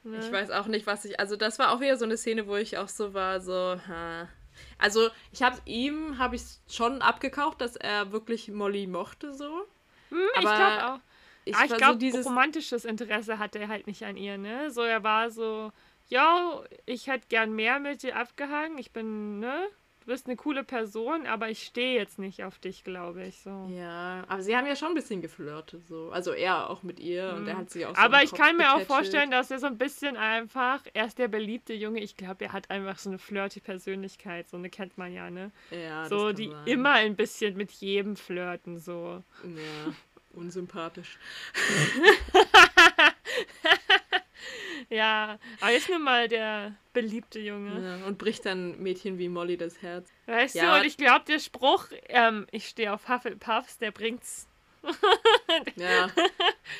ne? 0.03 0.19
Ich 0.19 0.31
weiß 0.31 0.51
auch 0.51 0.67
nicht, 0.67 0.85
was 0.85 1.05
ich. 1.05 1.19
Also, 1.19 1.35
das 1.35 1.57
war 1.57 1.71
auch 1.71 1.79
wieder 1.79 1.97
so 1.97 2.05
eine 2.05 2.17
Szene, 2.17 2.45
wo 2.47 2.55
ich 2.57 2.77
auch 2.77 2.89
so 2.89 3.13
war, 3.13 3.39
so. 3.39 3.79
Ha. 3.87 4.27
Also, 4.77 5.09
ich 5.31 5.41
habe 5.43 5.57
ihm, 5.65 6.17
habe 6.17 6.35
ich 6.35 6.41
schon 6.69 7.01
abgekauft, 7.01 7.61
dass 7.61 7.75
er 7.75 8.11
wirklich 8.11 8.49
Molly 8.49 8.85
mochte, 8.87 9.33
so. 9.33 9.65
Hm, 10.09 10.19
ich 10.39 10.47
aber 10.47 10.55
glaube 10.57 10.85
auch. 10.93 10.99
Ich, 11.49 11.55
ah, 11.55 11.65
ich 11.65 11.75
glaube, 11.75 11.93
so 11.93 11.99
dieses. 11.99 12.25
romantisches 12.25 12.85
Interesse 12.85 13.39
hatte 13.39 13.59
er 13.59 13.67
halt 13.67 13.87
nicht 13.87 14.03
an 14.03 14.17
ihr, 14.17 14.37
ne? 14.37 14.69
So, 14.71 14.81
er 14.81 15.03
war 15.03 15.29
so, 15.31 15.71
ja, 16.09 16.61
ich 16.85 17.07
hätte 17.07 17.27
gern 17.29 17.53
mehr 17.53 17.79
mit 17.79 18.03
dir 18.03 18.15
abgehangen. 18.15 18.77
Ich 18.77 18.91
bin, 18.91 19.39
ne? 19.39 19.67
Du 20.01 20.13
bist 20.13 20.27
eine 20.27 20.37
coole 20.37 20.63
Person, 20.63 21.27
aber 21.27 21.49
ich 21.49 21.63
stehe 21.63 21.99
jetzt 21.99 22.17
nicht 22.17 22.41
auf 22.45 22.59
dich, 22.59 22.85
glaube 22.85 23.25
ich. 23.25 23.39
So. 23.39 23.67
Ja, 23.69 24.23
aber 24.29 24.41
sie 24.41 24.55
haben 24.55 24.65
ja 24.65 24.77
schon 24.77 24.87
ein 24.89 24.93
bisschen 24.93 25.21
geflirtet, 25.21 25.85
so. 25.85 26.11
Also 26.11 26.31
er 26.31 26.69
auch 26.69 26.81
mit 26.81 27.01
ihr 27.01 27.33
und 27.35 27.45
er 27.45 27.57
hat 27.57 27.69
sie 27.71 27.85
auch 27.85 27.93
so 27.93 27.99
Mhm. 27.99 28.05
Aber 28.05 28.23
ich 28.23 28.29
Kopf 28.29 28.39
kann 28.39 28.55
mir 28.55 28.69
auch 28.69 28.77
getätschelt. 28.77 28.87
vorstellen, 28.87 29.31
dass 29.31 29.51
er 29.51 29.59
so 29.59 29.67
ein 29.67 29.77
bisschen 29.77 30.15
einfach, 30.15 30.81
er 30.93 31.07
ist 31.07 31.17
der 31.17 31.27
beliebte 31.27 31.73
Junge, 31.73 31.99
ich 31.99 32.15
glaube, 32.15 32.45
er 32.45 32.53
hat 32.53 32.69
einfach 32.69 32.97
so 32.99 33.09
eine 33.09 33.19
flirty 33.19 33.59
Persönlichkeit, 33.59 34.47
so 34.47 34.55
eine 34.55 34.69
kennt 34.69 34.97
man 34.97 35.11
ja, 35.13 35.29
ne? 35.29 35.51
Ja, 35.71 36.07
so, 36.07 36.31
die 36.31 36.51
sein. 36.51 36.67
immer 36.67 36.91
ein 36.93 37.17
bisschen 37.17 37.57
mit 37.57 37.71
jedem 37.71 38.15
flirten, 38.15 38.79
so. 38.79 39.21
Ja, 39.43 39.93
unsympathisch. 40.31 41.17
Ja, 44.89 45.37
aber 45.59 45.73
ist 45.73 45.89
nun 45.89 46.03
mal 46.03 46.27
der 46.29 46.73
beliebte 46.93 47.39
Junge. 47.39 47.99
Ja, 47.99 48.05
und 48.07 48.17
bricht 48.17 48.45
dann 48.45 48.81
Mädchen 48.81 49.17
wie 49.17 49.27
Molly 49.27 49.57
das 49.57 49.81
Herz. 49.81 50.09
Weißt 50.27 50.55
Ja. 50.55 50.71
du, 50.75 50.79
und 50.79 50.85
ich 50.87 50.95
glaube, 50.95 51.25
der 51.27 51.39
Spruch, 51.39 51.87
ähm, 52.07 52.47
ich 52.51 52.67
stehe 52.69 52.93
auf 52.93 53.09
Hufflepuffs, 53.09 53.77
der 53.79 53.91
bringt's. 53.91 54.47
Ja. 55.75 56.09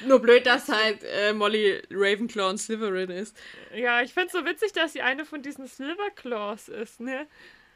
Nur 0.06 0.20
blöd, 0.20 0.46
dass 0.46 0.70
halt 0.70 1.04
äh, 1.04 1.34
Molly 1.34 1.82
Ravenclaw 1.90 2.50
und 2.52 2.58
Slytherin 2.58 3.10
ist. 3.10 3.36
Ja, 3.76 4.02
ich 4.02 4.14
find's 4.14 4.34
so 4.34 4.46
witzig, 4.46 4.72
dass 4.74 4.94
sie 4.94 5.02
eine 5.02 5.26
von 5.26 5.42
diesen 5.42 5.68
Silverclaws 5.68 6.70
ist, 6.70 7.00
ne? 7.00 7.28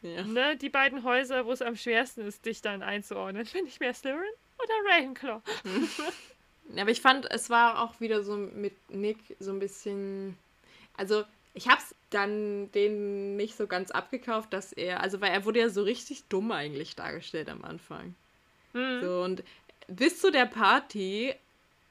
Ja. 0.01 0.23
ne? 0.23 0.55
Die 0.57 0.69
beiden 0.69 1.03
Häuser, 1.03 1.45
wo 1.45 1.51
es 1.51 1.61
am 1.61 1.75
schwersten 1.75 2.21
ist, 2.21 2.45
dich 2.45 2.61
dann 2.61 2.81
einzuordnen. 2.83 3.45
Bin 3.51 3.65
ich 3.65 3.79
mehr 3.79 3.93
Slytherin 3.93 4.23
oder 4.63 4.95
Ravenclaw? 4.95 5.41
Aber 6.77 6.91
ich 6.91 7.01
fand, 7.01 7.29
es 7.29 7.49
war 7.49 7.81
auch 7.81 7.99
wieder 7.99 8.23
so 8.23 8.35
mit 8.37 8.73
Nick 8.89 9.17
so 9.39 9.51
ein 9.51 9.59
bisschen. 9.59 10.37
Also, 10.95 11.23
ich 11.53 11.67
hab's 11.67 11.95
dann 12.11 12.71
den 12.71 13.35
nicht 13.35 13.55
so 13.57 13.67
ganz 13.67 13.91
abgekauft, 13.91 14.53
dass 14.53 14.71
er, 14.71 15.01
also 15.01 15.19
weil 15.21 15.31
er 15.31 15.45
wurde 15.45 15.59
ja 15.59 15.69
so 15.69 15.83
richtig 15.83 16.23
dumm 16.29 16.51
eigentlich 16.51 16.95
dargestellt 16.95 17.49
am 17.49 17.63
Anfang. 17.63 18.15
Mhm. 18.73 19.01
So, 19.01 19.21
und 19.23 19.43
bis 19.87 20.19
zu 20.19 20.31
der 20.31 20.45
Party 20.45 21.33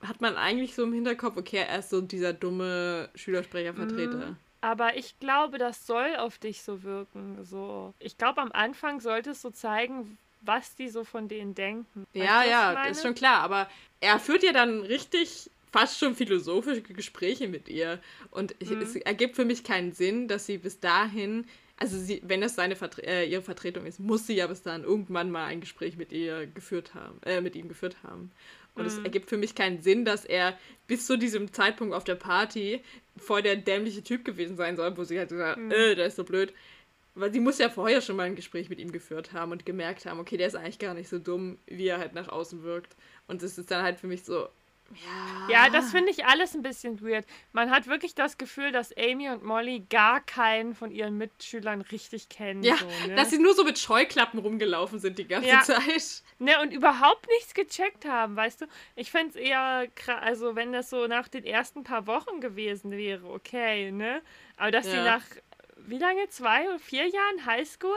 hat 0.02 0.20
man 0.20 0.36
eigentlich 0.36 0.74
so 0.74 0.84
im 0.84 0.92
Hinterkopf, 0.92 1.36
okay, 1.36 1.64
er 1.68 1.80
ist 1.80 1.90
so 1.90 2.00
dieser 2.00 2.32
dumme 2.32 3.10
Schülersprechervertreter. 3.14 4.30
Mhm. 4.30 4.36
Aber 4.62 4.96
ich 4.96 5.18
glaube, 5.18 5.58
das 5.58 5.86
soll 5.86 6.16
auf 6.16 6.38
dich 6.38 6.62
so 6.62 6.82
wirken. 6.82 7.44
So. 7.44 7.94
Ich 7.98 8.18
glaube, 8.18 8.40
am 8.42 8.52
Anfang 8.52 9.00
sollte 9.00 9.30
es 9.30 9.42
so 9.42 9.50
zeigen, 9.50 10.18
was 10.40 10.74
die 10.74 10.88
so 10.88 11.04
von 11.04 11.28
denen 11.28 11.54
denken. 11.54 12.06
Ja, 12.12 12.44
ja, 12.44 12.84
ist 12.84 13.02
schon 13.02 13.14
klar. 13.14 13.40
Aber 13.42 13.68
er 14.00 14.18
führt 14.18 14.42
ja 14.42 14.52
dann 14.52 14.80
richtig 14.80 15.50
fast 15.72 15.98
schon 15.98 16.14
philosophische 16.14 16.82
Gespräche 16.82 17.48
mit 17.48 17.68
ihr. 17.68 18.00
Und 18.30 18.54
mhm. 18.60 18.80
es 18.80 18.96
ergibt 18.96 19.36
für 19.36 19.44
mich 19.44 19.64
keinen 19.64 19.92
Sinn, 19.92 20.28
dass 20.28 20.46
sie 20.46 20.58
bis 20.58 20.80
dahin, 20.80 21.46
also 21.76 21.98
sie, 21.98 22.20
wenn 22.24 22.42
es 22.42 22.54
seine 22.54 22.76
Vertre 22.76 23.02
äh, 23.06 23.30
ihre 23.30 23.42
Vertretung 23.42 23.86
ist, 23.86 24.00
muss 24.00 24.26
sie 24.26 24.34
ja 24.34 24.46
bis 24.46 24.62
dahin 24.62 24.84
irgendwann 24.84 25.30
mal 25.30 25.46
ein 25.46 25.60
Gespräch 25.60 25.96
mit 25.96 26.12
ihr 26.12 26.46
geführt 26.46 26.94
haben, 26.94 27.20
äh, 27.24 27.40
mit 27.40 27.54
ihm 27.56 27.68
geführt 27.68 27.96
haben. 28.02 28.32
Und 28.74 28.86
es 28.86 28.98
mhm. 28.98 29.04
ergibt 29.04 29.28
für 29.28 29.36
mich 29.36 29.54
keinen 29.54 29.82
Sinn, 29.82 30.04
dass 30.04 30.24
er 30.24 30.56
bis 30.86 31.06
zu 31.06 31.16
diesem 31.16 31.52
Zeitpunkt 31.52 31.94
auf 31.94 32.04
der 32.04 32.14
Party 32.14 32.82
voll 33.16 33.42
der 33.42 33.56
dämliche 33.56 34.02
Typ 34.02 34.24
gewesen 34.24 34.56
sein 34.56 34.76
soll, 34.76 34.96
wo 34.96 35.04
sie 35.04 35.18
halt 35.18 35.30
gesagt 35.30 35.58
mhm. 35.58 35.70
äh, 35.70 35.94
der 35.94 36.06
ist 36.06 36.16
so 36.16 36.24
blöd. 36.24 36.52
Weil 37.14 37.32
sie 37.32 37.40
muss 37.40 37.58
ja 37.58 37.68
vorher 37.68 38.00
schon 38.00 38.16
mal 38.16 38.24
ein 38.24 38.36
Gespräch 38.36 38.70
mit 38.70 38.78
ihm 38.78 38.92
geführt 38.92 39.32
haben 39.32 39.52
und 39.52 39.66
gemerkt 39.66 40.06
haben, 40.06 40.20
okay, 40.20 40.36
der 40.36 40.46
ist 40.46 40.54
eigentlich 40.54 40.78
gar 40.78 40.94
nicht 40.94 41.08
so 41.08 41.18
dumm, 41.18 41.58
wie 41.66 41.88
er 41.88 41.98
halt 41.98 42.14
nach 42.14 42.28
außen 42.28 42.62
wirkt. 42.62 42.96
Und 43.26 43.42
es 43.42 43.58
ist 43.58 43.70
dann 43.70 43.82
halt 43.82 43.98
für 43.98 44.06
mich 44.06 44.24
so, 44.24 44.48
ja. 44.94 45.48
Ja, 45.48 45.70
das 45.70 45.92
finde 45.92 46.10
ich 46.10 46.24
alles 46.24 46.54
ein 46.54 46.62
bisschen 46.62 47.00
weird. 47.00 47.24
Man 47.52 47.70
hat 47.70 47.86
wirklich 47.86 48.14
das 48.14 48.38
Gefühl, 48.38 48.72
dass 48.72 48.92
Amy 48.96 49.28
und 49.30 49.44
Molly 49.44 49.86
gar 49.88 50.20
keinen 50.20 50.74
von 50.74 50.90
ihren 50.90 51.16
Mitschülern 51.16 51.80
richtig 51.80 52.28
kennen. 52.28 52.62
Ja, 52.62 52.76
so, 52.76 52.86
ne? 53.08 53.14
dass 53.14 53.30
sie 53.30 53.38
nur 53.38 53.54
so 53.54 53.64
mit 53.64 53.78
Scheuklappen 53.78 54.40
rumgelaufen 54.40 54.98
sind 54.98 55.18
die 55.18 55.28
ganze 55.28 55.48
ja. 55.48 55.62
Zeit. 55.62 56.22
Ne, 56.38 56.60
und 56.60 56.72
überhaupt 56.72 57.28
nichts 57.28 57.54
gecheckt 57.54 58.04
haben, 58.04 58.34
weißt 58.34 58.62
du? 58.62 58.66
Ich 58.96 59.10
fände 59.10 59.30
es 59.30 59.36
eher 59.36 59.86
krass, 59.94 60.22
also 60.22 60.56
wenn 60.56 60.72
das 60.72 60.90
so 60.90 61.06
nach 61.06 61.28
den 61.28 61.44
ersten 61.44 61.84
paar 61.84 62.06
Wochen 62.06 62.40
gewesen 62.40 62.90
wäre, 62.90 63.28
okay, 63.28 63.92
ne? 63.92 64.22
Aber 64.56 64.70
dass 64.70 64.86
ja. 64.86 64.92
sie 64.92 64.98
nach, 64.98 65.22
wie 65.86 65.98
lange, 65.98 66.28
zwei 66.28 66.68
oder 66.68 66.78
vier 66.78 67.06
Jahren 67.06 67.46
Highschool 67.46 67.96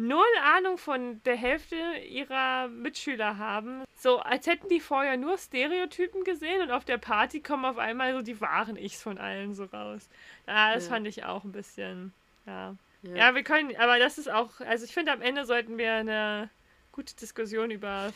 null 0.00 0.24
Ahnung 0.42 0.78
von 0.78 1.22
der 1.24 1.36
Hälfte 1.36 1.76
ihrer 2.08 2.68
Mitschüler 2.68 3.36
haben. 3.36 3.84
So, 3.94 4.18
als 4.18 4.46
hätten 4.46 4.68
die 4.68 4.80
vorher 4.80 5.18
nur 5.18 5.36
Stereotypen 5.36 6.24
gesehen 6.24 6.62
und 6.62 6.70
auf 6.70 6.86
der 6.86 6.96
Party 6.96 7.40
kommen 7.40 7.66
auf 7.66 7.76
einmal 7.76 8.14
so 8.14 8.22
die 8.22 8.40
wahren 8.40 8.76
Ichs 8.76 9.02
von 9.02 9.18
allen 9.18 9.54
so 9.54 9.64
raus. 9.64 10.08
Ja, 10.46 10.74
das 10.74 10.86
ja. 10.86 10.90
fand 10.90 11.06
ich 11.06 11.24
auch 11.24 11.44
ein 11.44 11.52
bisschen, 11.52 12.14
ja. 12.46 12.74
ja. 13.02 13.14
Ja, 13.14 13.34
wir 13.34 13.42
können, 13.42 13.76
aber 13.76 13.98
das 13.98 14.16
ist 14.16 14.30
auch, 14.30 14.60
also 14.60 14.84
ich 14.86 14.92
finde, 14.92 15.12
am 15.12 15.20
Ende 15.20 15.44
sollten 15.44 15.76
wir 15.76 15.92
eine 15.94 16.48
gute 16.92 17.14
Diskussion 17.16 17.70
über 17.70 18.12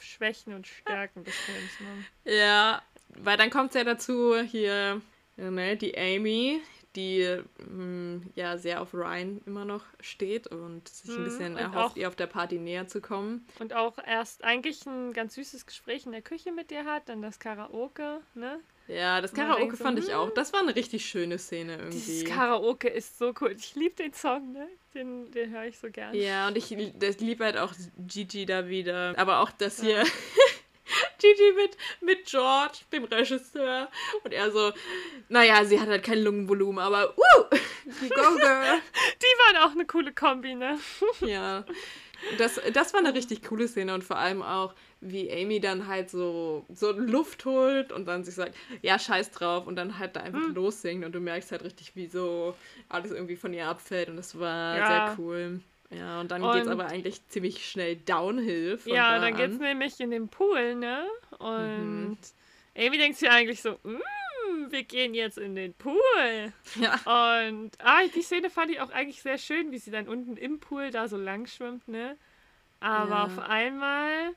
Schwächen 0.00 0.54
und 0.54 0.66
Stärken 0.66 1.24
des 1.24 1.34
Films 1.36 1.80
machen. 1.80 2.06
Ja, 2.24 2.82
weil 3.10 3.36
dann 3.36 3.50
kommt 3.50 3.70
es 3.70 3.74
ja 3.74 3.84
dazu, 3.84 4.38
hier, 4.40 5.02
ne, 5.36 5.76
die 5.76 5.96
Amy, 5.96 6.62
die 6.98 7.40
mh, 7.58 7.84
mm, 7.84 8.30
ja 8.34 8.58
sehr 8.58 8.82
auf 8.82 8.92
Ryan 8.92 9.40
immer 9.46 9.64
noch 9.64 9.84
steht 10.00 10.48
und 10.48 10.88
sich 10.88 11.10
ein 11.10 11.20
mhm, 11.20 11.24
bisschen 11.24 11.52
mhm, 11.52 11.58
erhofft, 11.58 11.96
ihr 11.96 12.08
auf 12.08 12.16
der 12.16 12.26
Party 12.26 12.58
näher 12.58 12.88
zu 12.88 13.00
kommen. 13.00 13.46
Und 13.60 13.72
auch 13.72 13.98
erst 14.04 14.44
eigentlich 14.44 14.84
ein 14.86 15.12
ganz 15.12 15.34
süßes 15.34 15.64
Gespräch 15.64 16.06
in 16.06 16.12
der 16.12 16.22
Küche 16.22 16.52
mit 16.52 16.70
dir 16.70 16.84
hat, 16.84 17.08
dann 17.08 17.22
das 17.22 17.38
Karaoke, 17.38 18.20
ne? 18.34 18.60
Ja, 18.88 19.20
das 19.20 19.34
Karaoke 19.34 19.76
so, 19.76 19.84
fand 19.84 19.98
ich 19.98 20.14
auch. 20.14 20.28
Hm. 20.28 20.34
Das 20.34 20.52
war 20.54 20.60
eine 20.60 20.74
richtig 20.74 21.04
schöne 21.04 21.38
Szene 21.38 21.76
irgendwie. 21.76 21.98
Dieses 21.98 22.24
Karaoke 22.24 22.88
ist 22.88 23.18
so 23.18 23.34
cool. 23.40 23.54
Ich 23.56 23.74
liebe 23.74 23.94
den 23.94 24.14
Song, 24.14 24.52
ne? 24.52 24.66
Den, 24.94 25.30
den 25.30 25.50
höre 25.50 25.64
ich 25.64 25.78
so 25.78 25.90
gerne. 25.90 26.16
Ja, 26.16 26.48
und 26.48 26.56
ich 26.56 26.70
liebe 26.70 27.44
halt 27.44 27.58
auch 27.58 27.74
Gigi 27.98 28.46
da 28.46 28.68
wieder. 28.68 29.12
Aber 29.18 29.40
auch 29.40 29.50
das 29.50 29.82
hier. 29.82 29.98
Ja. 29.98 30.04
Gigi 31.18 31.52
mit, 31.56 31.76
mit 32.00 32.26
George, 32.26 32.78
dem 32.92 33.04
Regisseur. 33.04 33.88
Und 34.24 34.32
er 34.32 34.50
so, 34.50 34.72
naja, 35.28 35.64
sie 35.64 35.80
hat 35.80 35.88
halt 35.88 36.04
kein 36.04 36.22
Lungenvolumen, 36.22 36.78
aber 36.78 37.16
uh, 37.16 37.56
die 37.84 38.08
Go 38.08 38.36
Girl. 38.36 38.80
Die 39.22 39.54
waren 39.54 39.68
auch 39.68 39.72
eine 39.72 39.86
coole 39.86 40.12
Kombi, 40.12 40.54
ne? 40.54 40.78
ja. 41.20 41.64
Das, 42.36 42.60
das 42.72 42.92
war 42.92 43.00
eine 43.00 43.14
richtig 43.14 43.44
coole 43.44 43.68
Szene 43.68 43.94
und 43.94 44.02
vor 44.02 44.18
allem 44.18 44.42
auch, 44.42 44.74
wie 45.00 45.30
Amy 45.30 45.60
dann 45.60 45.86
halt 45.86 46.10
so, 46.10 46.66
so 46.68 46.90
Luft 46.90 47.44
holt 47.44 47.92
und 47.92 48.06
dann 48.06 48.24
sich 48.24 48.34
sagt, 48.34 48.56
ja, 48.82 48.98
scheiß 48.98 49.30
drauf 49.30 49.68
und 49.68 49.76
dann 49.76 49.98
halt 49.98 50.16
da 50.16 50.20
einfach 50.20 50.42
hm. 50.42 50.54
lossingt 50.54 51.04
und 51.04 51.12
du 51.12 51.20
merkst 51.20 51.52
halt 51.52 51.62
richtig, 51.62 51.94
wie 51.94 52.08
so 52.08 52.56
alles 52.88 53.12
irgendwie 53.12 53.36
von 53.36 53.54
ihr 53.54 53.68
abfällt 53.68 54.08
und 54.08 54.16
das 54.16 54.38
war 54.38 54.76
ja. 54.76 54.86
sehr 54.86 55.16
cool. 55.18 55.60
Ja, 55.90 56.20
und 56.20 56.30
dann 56.30 56.42
geht 56.42 56.62
es 56.62 56.68
aber 56.68 56.86
eigentlich 56.86 57.26
ziemlich 57.28 57.68
schnell 57.68 57.96
downhill. 57.96 58.76
Von 58.76 58.92
ja, 58.92 59.14
da 59.14 59.20
dann 59.20 59.36
geht 59.36 59.52
es 59.52 59.58
nämlich 59.58 59.98
in 60.00 60.10
den 60.10 60.28
Pool, 60.28 60.74
ne? 60.74 61.06
Und 61.38 62.18
mhm. 62.18 62.18
Amy 62.76 62.98
denkt 62.98 63.18
sich 63.18 63.30
eigentlich 63.30 63.62
so, 63.62 63.78
mm, 63.82 64.70
wir 64.70 64.82
gehen 64.82 65.14
jetzt 65.14 65.38
in 65.38 65.54
den 65.54 65.72
Pool. 65.74 66.52
Ja. 66.76 67.40
Und 67.40 67.72
ah, 67.78 68.00
die 68.14 68.22
Szene 68.22 68.50
fand 68.50 68.70
ich 68.70 68.80
auch 68.80 68.90
eigentlich 68.90 69.22
sehr 69.22 69.38
schön, 69.38 69.72
wie 69.72 69.78
sie 69.78 69.90
dann 69.90 70.08
unten 70.08 70.36
im 70.36 70.60
Pool 70.60 70.90
da 70.90 71.08
so 71.08 71.16
lang 71.16 71.46
schwimmt, 71.46 71.88
ne? 71.88 72.16
Aber 72.80 73.10
ja. 73.10 73.24
auf 73.24 73.38
einmal, 73.38 74.34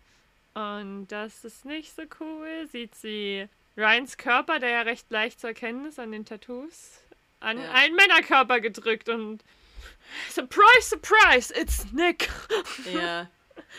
und 0.54 1.08
das 1.10 1.44
ist 1.44 1.66
nicht 1.66 1.94
so 1.96 2.04
cool, 2.20 2.68
sieht 2.72 2.96
sie 2.96 3.48
Ryans 3.78 4.18
Körper, 4.18 4.60
der 4.60 4.70
ja 4.70 4.82
recht 4.82 5.10
leicht 5.12 5.40
zu 5.40 5.48
erkennen 5.48 5.86
ist 5.86 6.00
an 6.00 6.12
den 6.12 6.26
Tattoos, 6.26 7.02
an 7.40 7.58
ja. 7.62 7.72
einen 7.72 7.96
Männerkörper 7.96 8.60
gedrückt 8.60 9.10
und 9.10 9.44
Surprise, 10.30 10.82
surprise, 10.82 11.54
it's 11.54 11.92
Nick. 11.92 12.30
Ja. 12.94 13.30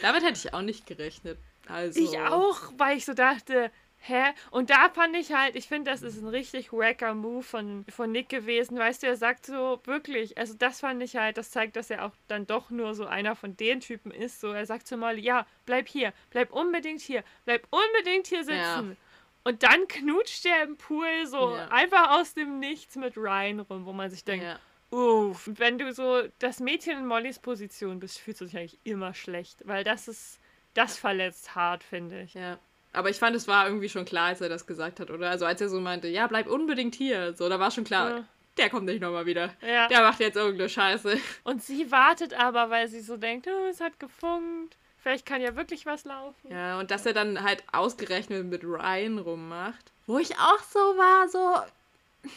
Damit 0.01 0.23
hätte 0.23 0.39
ich 0.39 0.55
auch 0.55 0.63
nicht 0.63 0.87
gerechnet. 0.87 1.39
Also. 1.69 2.01
Ich 2.01 2.19
auch, 2.19 2.73
weil 2.77 2.97
ich 2.97 3.05
so 3.05 3.15
dachte, 3.15 3.71
hä? 4.03 4.33
Und 4.51 4.71
da 4.71 4.91
fand 4.91 5.17
ich 5.17 5.33
halt, 5.33 5.57
ich 5.57 5.69
finde, 5.69 5.91
das 5.91 6.03
ist 6.03 6.21
ein 6.21 6.29
richtig 6.29 6.73
wacker 6.73 7.15
Move 7.15 7.43
von, 7.43 7.85
von 7.89 8.11
Nick 8.11 8.29
gewesen. 8.29 8.79
Weißt 8.79 9.03
du, 9.03 9.07
er 9.07 9.17
sagt 9.17 9.47
so 9.47 9.81
wirklich, 9.85 10.37
also 10.37 10.55
das 10.55 10.81
fand 10.81 11.03
ich 11.03 11.17
halt, 11.17 11.39
das 11.39 11.51
zeigt, 11.51 11.77
dass 11.77 11.91
er 11.91 12.05
auch 12.05 12.13
dann 12.29 12.47
doch 12.47 12.71
nur 12.71 12.95
so 12.95 13.07
einer 13.07 13.37
von 13.37 13.57
den 13.57 13.81
Typen 13.81 14.11
ist. 14.11 14.41
So, 14.41 14.49
er 14.49 14.67
sagt 14.67 14.87
zu 14.87 14.97
Molly, 14.97 15.21
ja, 15.21 15.47
bleib 15.67 15.89
hier, 15.89 16.13
bleib 16.31 16.53
unbedingt 16.53 17.01
hier, 17.01 17.23
bleib 17.45 17.67
unbedingt 17.71 18.27
hier 18.27 18.45
sitzen. 18.45 18.57
Ja. 18.91 18.97
Und 19.45 19.63
dann 19.65 19.89
knutscht 19.89 20.47
er 20.47 20.63
im 20.63 20.77
Pool 20.77 21.27
so 21.27 21.57
ja. 21.57 21.69
einfach 21.69 22.13
aus 22.13 22.35
dem 22.35 22.61
Nichts 22.61 22.97
mit 22.97 23.17
Ryan 23.17 23.61
rum, 23.61 23.87
wo 23.87 23.93
man 23.93 24.11
sich 24.11 24.25
denkt, 24.25 24.45
ja 24.45 24.59
Uff. 24.93 25.49
Wenn 25.55 25.79
du 25.79 25.93
so 25.95 26.23
das 26.39 26.61
Mädchen 26.61 26.99
in 26.99 27.07
Mollys 27.07 27.39
Position 27.39 27.99
bist, 27.99 28.19
fühlst 28.19 28.43
du 28.43 28.45
dich 28.45 28.57
eigentlich 28.57 28.79
immer 28.85 29.15
schlecht, 29.15 29.67
weil 29.67 29.85
das 29.85 30.07
ist, 30.07 30.39
das 30.75 30.99
verletzt 30.99 31.55
hart, 31.55 31.83
finde 31.83 32.23
ich. 32.23 32.35
Ja. 32.35 32.59
Aber 32.93 33.09
ich 33.09 33.17
fand, 33.17 33.35
es 33.35 33.49
war 33.49 33.67
irgendwie 33.67 33.89
schon 33.89 34.05
klar, 34.05 34.27
als 34.27 34.43
er 34.43 34.51
das 34.51 34.67
gesagt 34.67 35.01
hat, 35.01 35.11
oder? 35.11 35.31
Also 35.31 35.47
als 35.47 35.63
er 35.63 35.71
so 35.71 35.81
meinte, 35.81 36.09
ja, 36.09 36.27
bleib 36.27 36.47
unbedingt 36.47 36.95
hier. 36.95 37.33
So, 37.33 37.49
da 37.49 37.59
war 37.59 37.71
schon 37.71 37.85
klar, 37.85 38.11
ja. 38.11 38.25
der 38.59 38.69
kommt 38.69 38.85
nicht 38.85 39.01
nochmal 39.01 39.25
wieder. 39.25 39.55
Ja. 39.67 39.89
Der 39.89 40.03
macht 40.03 40.21
jetzt 40.21 40.37
irgendeine 40.37 40.69
Scheiße. 40.69 41.19
Und 41.45 41.63
sie 41.63 41.91
wartet 41.91 42.35
aber, 42.35 42.69
weil 42.69 42.89
sie 42.89 43.01
so 43.01 43.17
denkt, 43.17 43.49
oh, 43.49 43.69
es 43.71 43.81
hat 43.81 43.99
gefunkt. 43.99 44.77
Vielleicht 44.99 45.25
kann 45.25 45.41
ja 45.41 45.57
wirklich 45.57 45.87
was 45.87 46.05
laufen. 46.05 46.51
Ja, 46.51 46.79
und 46.79 46.91
dass 46.91 47.07
er 47.07 47.15
dann 47.15 47.43
halt 47.43 47.65
ausgerechnet 47.73 48.45
mit 48.45 48.63
Ryan 48.63 49.19
rummacht. 49.19 49.91
Wo 50.07 50.19
ich 50.19 50.37
auch 50.37 50.63
so 50.63 50.79
war, 50.79 51.29
so 51.31 52.31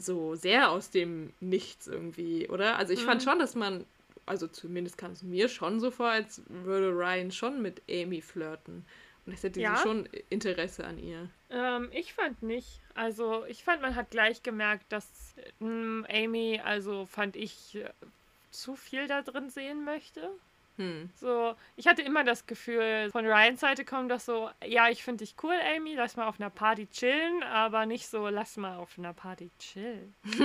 so 0.00 0.34
sehr 0.34 0.70
aus 0.70 0.90
dem 0.90 1.32
Nichts 1.40 1.86
irgendwie, 1.86 2.48
oder? 2.48 2.76
Also 2.76 2.92
ich 2.92 3.02
mhm. 3.02 3.06
fand 3.06 3.22
schon, 3.22 3.38
dass 3.38 3.54
man, 3.54 3.84
also 4.26 4.46
zumindest 4.46 4.98
kam 4.98 5.12
es 5.12 5.22
mir 5.22 5.48
schon 5.48 5.80
so 5.80 5.90
vor, 5.90 6.08
als 6.08 6.42
würde 6.48 6.90
Ryan 6.90 7.30
schon 7.30 7.62
mit 7.62 7.82
Amy 7.90 8.20
flirten. 8.20 8.84
Und 9.26 9.34
es 9.34 9.42
hätte 9.42 9.60
ja. 9.60 9.76
schon 9.76 10.08
Interesse 10.30 10.86
an 10.86 10.98
ihr. 10.98 11.28
Ähm, 11.50 11.90
ich 11.92 12.14
fand 12.14 12.42
nicht. 12.42 12.80
Also 12.94 13.44
ich 13.46 13.62
fand, 13.62 13.82
man 13.82 13.94
hat 13.94 14.10
gleich 14.10 14.42
gemerkt, 14.42 14.90
dass 14.90 15.34
ähm, 15.60 16.06
Amy, 16.08 16.60
also 16.64 17.04
fand 17.04 17.36
ich, 17.36 17.74
äh, 17.74 17.90
zu 18.50 18.74
viel 18.74 19.06
da 19.06 19.22
drin 19.22 19.50
sehen 19.50 19.84
möchte. 19.84 20.30
Hm. 20.78 21.10
So, 21.16 21.54
ich 21.76 21.88
hatte 21.88 22.02
immer 22.02 22.22
das 22.22 22.46
Gefühl, 22.46 23.10
von 23.10 23.26
Ryans 23.26 23.60
Seite 23.60 23.84
kommt 23.84 24.12
das 24.12 24.24
so, 24.24 24.48
ja, 24.64 24.88
ich 24.88 25.02
finde 25.02 25.24
dich 25.24 25.34
cool, 25.42 25.56
Amy, 25.76 25.94
lass 25.94 26.16
mal 26.16 26.28
auf 26.28 26.38
einer 26.40 26.50
Party 26.50 26.86
chillen, 26.86 27.42
aber 27.42 27.84
nicht 27.84 28.06
so, 28.06 28.28
lass 28.28 28.56
mal 28.56 28.76
auf 28.76 28.96
einer 28.96 29.12
Party 29.12 29.50
chillen. 29.58 30.14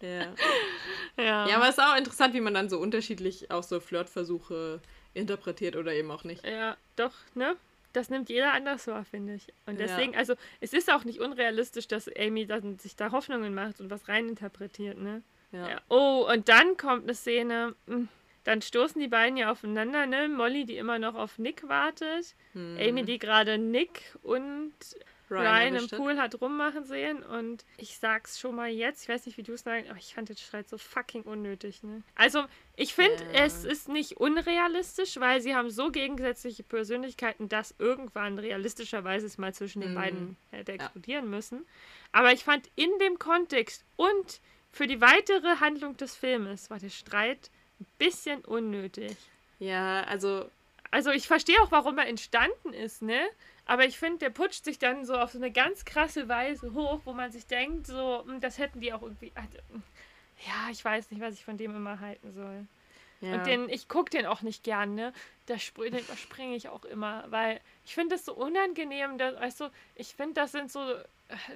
ja. 0.00 0.26
ja. 1.16 1.48
Ja, 1.48 1.56
aber 1.56 1.68
es 1.68 1.78
ist 1.78 1.84
auch 1.84 1.96
interessant, 1.96 2.34
wie 2.34 2.40
man 2.40 2.54
dann 2.54 2.68
so 2.68 2.80
unterschiedlich 2.80 3.48
auch 3.52 3.62
so 3.62 3.78
Flirtversuche 3.78 4.80
interpretiert 5.14 5.76
oder 5.76 5.92
eben 5.92 6.10
auch 6.10 6.24
nicht. 6.24 6.44
Ja, 6.44 6.76
doch, 6.96 7.14
ne? 7.34 7.56
Das 7.92 8.10
nimmt 8.10 8.28
jeder 8.28 8.52
anders 8.52 8.88
wahr, 8.88 9.04
finde 9.04 9.34
ich. 9.34 9.46
Und 9.66 9.78
deswegen, 9.78 10.12
ja. 10.14 10.18
also 10.18 10.34
es 10.60 10.72
ist 10.72 10.92
auch 10.92 11.04
nicht 11.04 11.20
unrealistisch, 11.20 11.86
dass 11.86 12.10
Amy 12.18 12.44
dann 12.44 12.78
sich 12.80 12.96
da 12.96 13.12
Hoffnungen 13.12 13.54
macht 13.54 13.80
und 13.80 13.88
was 13.88 14.08
reininterpretiert, 14.08 14.98
ne? 14.98 15.22
Ja. 15.56 15.68
ja. 15.70 15.80
Oh, 15.88 16.28
und 16.30 16.48
dann 16.48 16.76
kommt 16.76 17.04
eine 17.04 17.14
Szene. 17.14 17.74
Hm, 17.86 18.08
dann 18.44 18.62
stoßen 18.62 19.00
die 19.00 19.08
beiden 19.08 19.36
ja 19.36 19.50
aufeinander, 19.50 20.06
ne? 20.06 20.28
Molly, 20.28 20.64
die 20.66 20.76
immer 20.76 20.98
noch 21.00 21.16
auf 21.16 21.38
Nick 21.38 21.68
wartet. 21.68 22.36
Hm. 22.52 22.78
Amy, 22.80 23.04
die 23.04 23.18
gerade 23.18 23.58
Nick 23.58 24.16
und 24.22 24.72
Ryan 25.30 25.74
im 25.74 25.88
Pool 25.88 26.18
hat 26.18 26.40
rummachen 26.40 26.84
sehen 26.84 27.22
und 27.22 27.64
ich 27.78 27.98
sag's 27.98 28.38
schon 28.38 28.54
mal 28.54 28.70
jetzt, 28.70 29.02
ich 29.02 29.08
weiß 29.08 29.26
nicht, 29.26 29.36
wie 29.36 29.42
du 29.42 29.54
es 29.54 29.62
sagst, 29.62 29.90
aber 29.90 29.98
ich 29.98 30.14
fand 30.14 30.28
den 30.28 30.36
Streit 30.36 30.68
so 30.68 30.78
fucking 30.78 31.22
unnötig, 31.22 31.82
ne? 31.82 32.02
Also, 32.14 32.44
ich 32.76 32.94
finde, 32.94 33.24
yeah. 33.32 33.44
es 33.44 33.64
ist 33.64 33.88
nicht 33.88 34.18
unrealistisch, 34.18 35.18
weil 35.18 35.40
sie 35.40 35.54
haben 35.54 35.70
so 35.70 35.90
gegensätzliche 35.90 36.62
Persönlichkeiten, 36.62 37.48
dass 37.48 37.74
irgendwann 37.78 38.38
realistischerweise 38.38 39.26
es 39.26 39.38
mal 39.38 39.52
zwischen 39.52 39.80
den 39.80 39.94
mm. 39.94 39.96
beiden 39.96 40.36
hätte 40.50 40.72
explodieren 40.72 41.24
ja. 41.24 41.30
müssen. 41.30 41.66
Aber 42.12 42.32
ich 42.32 42.44
fand 42.44 42.70
in 42.76 42.90
dem 43.00 43.18
Kontext 43.18 43.84
und 43.96 44.40
für 44.76 44.86
die 44.86 45.00
weitere 45.00 45.56
Handlung 45.60 45.96
des 45.96 46.14
Filmes 46.14 46.68
war 46.68 46.78
der 46.78 46.90
Streit 46.90 47.50
ein 47.80 47.86
bisschen 47.98 48.44
unnötig. 48.44 49.16
Ja, 49.58 50.02
also. 50.02 50.50
Also 50.90 51.10
ich 51.10 51.26
verstehe 51.26 51.60
auch, 51.62 51.72
warum 51.72 51.98
er 51.98 52.06
entstanden 52.06 52.72
ist, 52.72 53.02
ne? 53.02 53.20
Aber 53.64 53.86
ich 53.86 53.98
finde, 53.98 54.18
der 54.18 54.30
putscht 54.30 54.64
sich 54.64 54.78
dann 54.78 55.04
so 55.04 55.14
auf 55.14 55.32
so 55.32 55.38
eine 55.38 55.50
ganz 55.50 55.84
krasse 55.84 56.28
Weise 56.28 56.74
hoch, 56.74 57.00
wo 57.04 57.12
man 57.12 57.32
sich 57.32 57.46
denkt, 57.46 57.86
so, 57.86 58.22
hm, 58.24 58.40
das 58.40 58.58
hätten 58.58 58.80
die 58.80 58.92
auch 58.92 59.02
irgendwie. 59.02 59.32
Also, 59.34 59.58
ja, 60.46 60.70
ich 60.70 60.84
weiß 60.84 61.10
nicht, 61.10 61.20
was 61.20 61.34
ich 61.34 61.44
von 61.44 61.56
dem 61.56 61.74
immer 61.74 61.98
halten 62.00 62.32
soll. 62.34 62.66
Ja. 63.22 63.34
Und 63.34 63.46
den, 63.46 63.68
ich 63.70 63.88
gucke 63.88 64.10
den 64.10 64.26
auch 64.26 64.42
nicht 64.42 64.62
gern, 64.62 64.94
ne? 64.94 65.12
Da 65.46 65.58
spr 65.58 65.84
den 65.84 66.00
überspringe 66.00 66.54
ich 66.54 66.68
auch 66.68 66.84
immer, 66.84 67.24
weil 67.30 67.60
ich 67.86 67.94
finde 67.94 68.14
das 68.14 68.26
so 68.26 68.34
unangenehm. 68.34 69.16
Dass, 69.16 69.40
weißt 69.40 69.60
du, 69.60 69.70
ich 69.94 70.14
finde, 70.14 70.34
das 70.34 70.52
sind 70.52 70.70
so, 70.70 70.80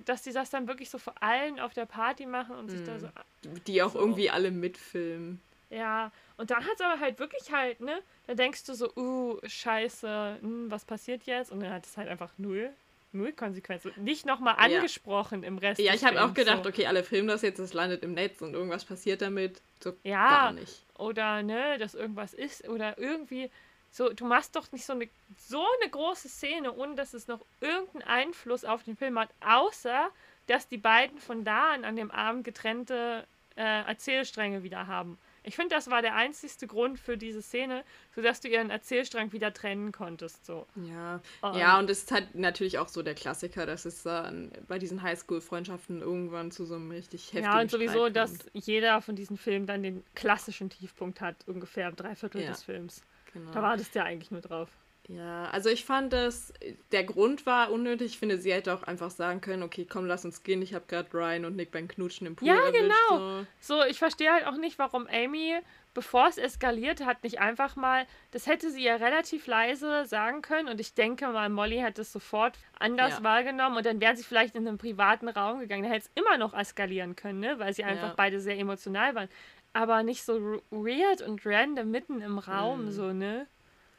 dass 0.04 0.22
die 0.22 0.32
das 0.32 0.50
dann 0.50 0.68
wirklich 0.68 0.90
so 0.90 0.98
vor 0.98 1.14
allen 1.22 1.60
auf 1.60 1.74
der 1.74 1.86
Party 1.86 2.26
machen 2.26 2.56
und 2.56 2.68
sich 2.70 2.82
da 2.84 2.98
so. 2.98 3.06
Hm. 3.44 3.64
Die 3.66 3.82
auch 3.82 3.92
so. 3.92 3.98
irgendwie 3.98 4.30
alle 4.30 4.50
mitfilmen. 4.50 5.40
Ja, 5.70 6.10
und 6.36 6.50
dann 6.50 6.64
hat 6.64 6.74
es 6.74 6.80
aber 6.80 7.00
halt 7.00 7.18
wirklich 7.20 7.52
halt, 7.52 7.80
ne? 7.80 8.02
Da 8.26 8.34
denkst 8.34 8.64
du 8.64 8.74
so, 8.74 8.92
uh, 8.96 9.38
scheiße, 9.46 10.38
hm, 10.40 10.70
was 10.70 10.84
passiert 10.84 11.22
jetzt? 11.24 11.52
Und 11.52 11.60
dann 11.60 11.72
hat 11.72 11.86
es 11.86 11.96
halt 11.96 12.08
einfach 12.08 12.32
null, 12.38 12.70
null 13.12 13.32
Konsequenzen. 13.32 13.92
Nicht 13.96 14.26
nochmal 14.26 14.56
angesprochen 14.58 15.42
ja. 15.42 15.48
im 15.48 15.58
Rest. 15.58 15.80
Ja, 15.80 15.94
ich 15.94 16.04
habe 16.04 16.24
auch 16.24 16.34
gedacht, 16.34 16.64
so. 16.64 16.70
okay, 16.70 16.86
alle 16.86 17.04
filmen 17.04 17.28
das 17.28 17.42
jetzt, 17.42 17.60
es 17.60 17.72
landet 17.72 18.02
im 18.02 18.14
Netz 18.14 18.42
und 18.42 18.54
irgendwas 18.54 18.84
passiert 18.84 19.22
damit. 19.22 19.62
So 19.82 19.92
ja, 20.02 20.28
gar 20.28 20.52
nicht. 20.52 20.84
Oder, 20.98 21.44
ne, 21.44 21.78
dass 21.78 21.94
irgendwas 21.94 22.34
ist 22.34 22.68
oder 22.68 22.98
irgendwie. 22.98 23.48
So, 23.90 24.12
du 24.12 24.24
machst 24.24 24.54
doch 24.54 24.70
nicht 24.72 24.84
so 24.84 24.92
eine, 24.92 25.08
so 25.36 25.64
eine 25.80 25.90
große 25.90 26.28
Szene, 26.28 26.72
ohne 26.72 26.94
dass 26.94 27.12
es 27.12 27.26
noch 27.26 27.44
irgendeinen 27.60 28.02
Einfluss 28.02 28.64
auf 28.64 28.84
den 28.84 28.96
Film 28.96 29.18
hat, 29.18 29.30
außer 29.40 30.10
dass 30.46 30.68
die 30.68 30.78
beiden 30.78 31.18
von 31.18 31.44
da 31.44 31.72
an 31.72 31.84
an 31.84 31.96
dem 31.96 32.10
Abend 32.10 32.44
getrennte 32.44 33.26
äh, 33.56 33.82
Erzählstränge 33.82 34.62
wieder 34.62 34.86
haben. 34.86 35.18
Ich 35.42 35.56
finde, 35.56 35.74
das 35.74 35.88
war 35.88 36.02
der 36.02 36.14
einzigste 36.14 36.66
Grund 36.66 36.98
für 36.98 37.16
diese 37.16 37.40
Szene, 37.40 37.82
sodass 38.14 38.40
du 38.40 38.48
ihren 38.48 38.68
Erzählstrang 38.68 39.32
wieder 39.32 39.54
trennen 39.54 39.90
konntest. 39.90 40.44
So. 40.44 40.66
Ja. 40.76 41.20
Um, 41.40 41.56
ja, 41.56 41.78
und 41.78 41.88
es 41.88 42.00
ist 42.00 42.12
halt 42.12 42.34
natürlich 42.34 42.78
auch 42.78 42.88
so 42.88 43.02
der 43.02 43.14
Klassiker, 43.14 43.64
dass 43.64 43.86
es 43.86 44.02
dann 44.02 44.52
bei 44.68 44.78
diesen 44.78 45.02
Highschool-Freundschaften 45.02 46.02
irgendwann 46.02 46.50
zu 46.50 46.66
so 46.66 46.74
einem 46.74 46.90
richtig 46.90 47.32
heftigen 47.32 47.44
Ja, 47.44 47.60
und 47.60 47.70
sowieso, 47.70 48.10
dass 48.10 48.34
jeder 48.52 49.00
von 49.00 49.16
diesen 49.16 49.38
Filmen 49.38 49.66
dann 49.66 49.82
den 49.82 50.04
klassischen 50.14 50.68
Tiefpunkt 50.68 51.20
hat, 51.20 51.36
ungefähr 51.46 51.88
im 51.88 51.96
Dreiviertel 51.96 52.42
ja, 52.42 52.50
des 52.50 52.62
Films. 52.62 53.02
Genau. 53.32 53.50
Da 53.52 53.62
wartest 53.62 53.94
du 53.94 54.00
ja 54.00 54.04
eigentlich 54.04 54.30
nur 54.30 54.40
drauf. 54.40 54.68
Ja, 55.10 55.46
also 55.46 55.68
ich 55.70 55.84
fand 55.84 56.12
dass 56.12 56.52
der 56.92 57.02
Grund 57.02 57.44
war 57.44 57.72
unnötig. 57.72 58.12
Ich 58.12 58.18
finde, 58.18 58.38
sie 58.38 58.52
hätte 58.52 58.72
auch 58.72 58.84
einfach 58.84 59.10
sagen 59.10 59.40
können, 59.40 59.64
okay, 59.64 59.84
komm, 59.88 60.06
lass 60.06 60.24
uns 60.24 60.44
gehen. 60.44 60.62
Ich 60.62 60.72
habe 60.72 60.84
gerade 60.86 61.12
Ryan 61.12 61.46
und 61.46 61.56
Nick 61.56 61.72
beim 61.72 61.88
Knutschen 61.88 62.28
im 62.28 62.36
Pool 62.36 62.46
Ja, 62.46 62.54
erwischt, 62.54 62.80
genau. 62.80 63.18
So. 63.18 63.46
so, 63.60 63.84
ich 63.84 63.98
verstehe 63.98 64.32
halt 64.32 64.46
auch 64.46 64.56
nicht, 64.56 64.78
warum 64.78 65.08
Amy, 65.08 65.58
bevor 65.94 66.28
es 66.28 66.38
eskaliert 66.38 67.04
hat, 67.04 67.24
nicht 67.24 67.40
einfach 67.40 67.74
mal, 67.74 68.06
das 68.30 68.46
hätte 68.46 68.70
sie 68.70 68.84
ja 68.84 68.96
relativ 68.96 69.48
leise 69.48 70.06
sagen 70.06 70.42
können 70.42 70.68
und 70.68 70.80
ich 70.80 70.94
denke 70.94 71.26
mal, 71.26 71.48
Molly 71.48 71.78
hätte 71.78 72.02
es 72.02 72.12
sofort 72.12 72.56
anders 72.78 73.18
ja. 73.18 73.24
wahrgenommen 73.24 73.78
und 73.78 73.86
dann 73.86 74.00
wären 74.00 74.16
sie 74.16 74.22
vielleicht 74.22 74.54
in 74.54 74.68
einen 74.68 74.78
privaten 74.78 75.28
Raum 75.28 75.58
gegangen. 75.58 75.82
Da 75.82 75.88
hätte 75.88 76.06
es 76.06 76.22
immer 76.22 76.38
noch 76.38 76.54
eskalieren 76.54 77.16
können, 77.16 77.40
ne? 77.40 77.58
weil 77.58 77.74
sie 77.74 77.82
einfach 77.82 78.10
ja. 78.10 78.14
beide 78.16 78.38
sehr 78.38 78.58
emotional 78.58 79.16
waren. 79.16 79.28
Aber 79.72 80.02
nicht 80.02 80.24
so 80.24 80.60
weird 80.70 81.22
und 81.22 81.44
random 81.46 81.90
mitten 81.90 82.20
im 82.20 82.38
Raum, 82.38 82.86
mhm. 82.86 82.90
so, 82.90 83.12
ne? 83.12 83.46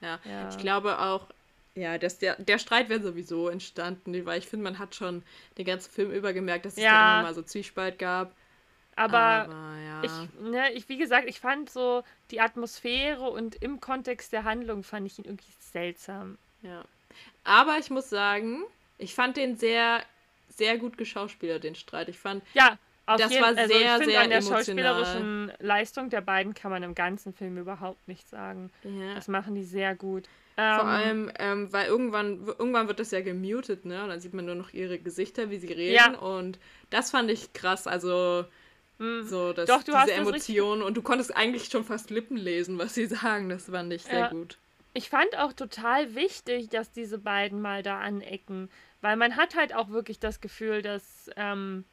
Ja. 0.01 0.19
ja. 0.25 0.49
Ich 0.49 0.57
glaube 0.57 0.99
auch, 0.99 1.27
ja, 1.75 1.97
dass 1.97 2.17
der, 2.17 2.35
der 2.35 2.59
Streit 2.59 2.89
wäre 2.89 3.01
sowieso 3.01 3.47
entstanden, 3.47 4.25
weil 4.25 4.39
ich 4.39 4.47
finde, 4.47 4.63
man 4.63 4.79
hat 4.79 4.95
schon 4.95 5.23
den 5.57 5.65
ganzen 5.65 5.91
Film 5.91 6.11
über 6.11 6.33
gemerkt, 6.33 6.65
dass 6.65 6.73
es 6.73 6.83
ja. 6.83 6.91
da 6.91 7.19
immer 7.19 7.29
mal 7.29 7.33
so 7.33 7.43
Zwiespalt 7.43 7.97
gab. 7.97 8.35
Aber, 8.97 9.17
Aber 9.17 9.77
ja. 9.85 10.03
ich, 10.03 10.41
ne, 10.41 10.73
ich, 10.73 10.89
wie 10.89 10.97
gesagt, 10.97 11.29
ich 11.29 11.39
fand 11.39 11.69
so 11.69 12.03
die 12.29 12.41
Atmosphäre 12.41 13.29
und 13.29 13.55
im 13.55 13.79
Kontext 13.79 14.33
der 14.33 14.43
Handlung 14.43 14.83
fand 14.83 15.07
ich 15.07 15.17
ihn 15.17 15.25
irgendwie 15.25 15.53
seltsam. 15.59 16.37
Ja. 16.61 16.83
Aber 17.43 17.77
ich 17.79 17.89
muss 17.89 18.09
sagen, 18.09 18.63
ich 18.97 19.15
fand 19.15 19.37
den 19.37 19.55
sehr, 19.55 20.03
sehr 20.49 20.77
gut 20.77 20.97
geschauspielert, 20.97 21.63
den 21.63 21.75
Streit. 21.75 22.09
Ich 22.09 22.19
fand, 22.19 22.43
ja, 22.53 22.77
das 23.17 23.31
jeden, 23.31 23.41
war 23.41 23.49
also 23.49 23.73
sehr, 23.73 23.97
ich 23.97 24.05
sehr 24.05 24.21
an 24.21 24.29
der 24.29 24.37
emotional. 24.39 24.59
schauspielerischen 24.59 25.51
Leistung 25.59 26.09
der 26.09 26.21
beiden 26.21 26.53
kann 26.53 26.71
man 26.71 26.83
im 26.83 26.95
ganzen 26.95 27.33
Film 27.33 27.57
überhaupt 27.57 28.07
nicht 28.07 28.29
sagen. 28.29 28.71
Ja. 28.83 29.15
Das 29.15 29.27
machen 29.27 29.55
die 29.55 29.63
sehr 29.63 29.95
gut. 29.95 30.27
Vor 30.55 30.63
ähm, 30.63 30.87
allem, 30.87 31.31
ähm, 31.39 31.73
weil 31.73 31.87
irgendwann, 31.87 32.45
irgendwann 32.45 32.87
wird 32.87 32.99
das 32.99 33.11
ja 33.11 33.21
gemutet, 33.21 33.85
ne? 33.85 34.03
Und 34.03 34.09
dann 34.09 34.19
sieht 34.19 34.33
man 34.33 34.45
nur 34.45 34.55
noch 34.55 34.73
ihre 34.73 34.99
Gesichter, 34.99 35.49
wie 35.49 35.57
sie 35.57 35.71
reden. 35.71 35.95
Ja. 35.95 36.19
Und 36.19 36.59
das 36.89 37.09
fand 37.11 37.31
ich 37.31 37.53
krass. 37.53 37.87
Also, 37.87 38.45
hm. 38.99 39.23
so 39.23 39.53
dass 39.53 39.67
Doch, 39.67 39.83
diese 39.83 40.13
Emotionen. 40.13 40.83
Und 40.83 40.97
du 40.97 41.01
konntest 41.01 41.35
eigentlich 41.35 41.65
schon 41.65 41.83
fast 41.83 42.09
Lippen 42.09 42.37
lesen, 42.37 42.77
was 42.77 42.93
sie 42.93 43.05
sagen. 43.07 43.49
Das 43.49 43.69
fand 43.69 43.91
ich 43.93 44.03
sehr 44.03 44.19
ja. 44.19 44.27
gut. 44.27 44.57
Ich 44.93 45.09
fand 45.09 45.37
auch 45.37 45.53
total 45.53 46.15
wichtig, 46.15 46.69
dass 46.69 46.91
diese 46.91 47.17
beiden 47.17 47.61
mal 47.61 47.81
da 47.81 47.99
anecken. 47.99 48.69
Weil 48.99 49.15
man 49.15 49.37
hat 49.37 49.55
halt 49.55 49.73
auch 49.73 49.89
wirklich 49.89 50.19
das 50.19 50.41
Gefühl, 50.41 50.81
dass. 50.81 51.29
Ähm, 51.37 51.85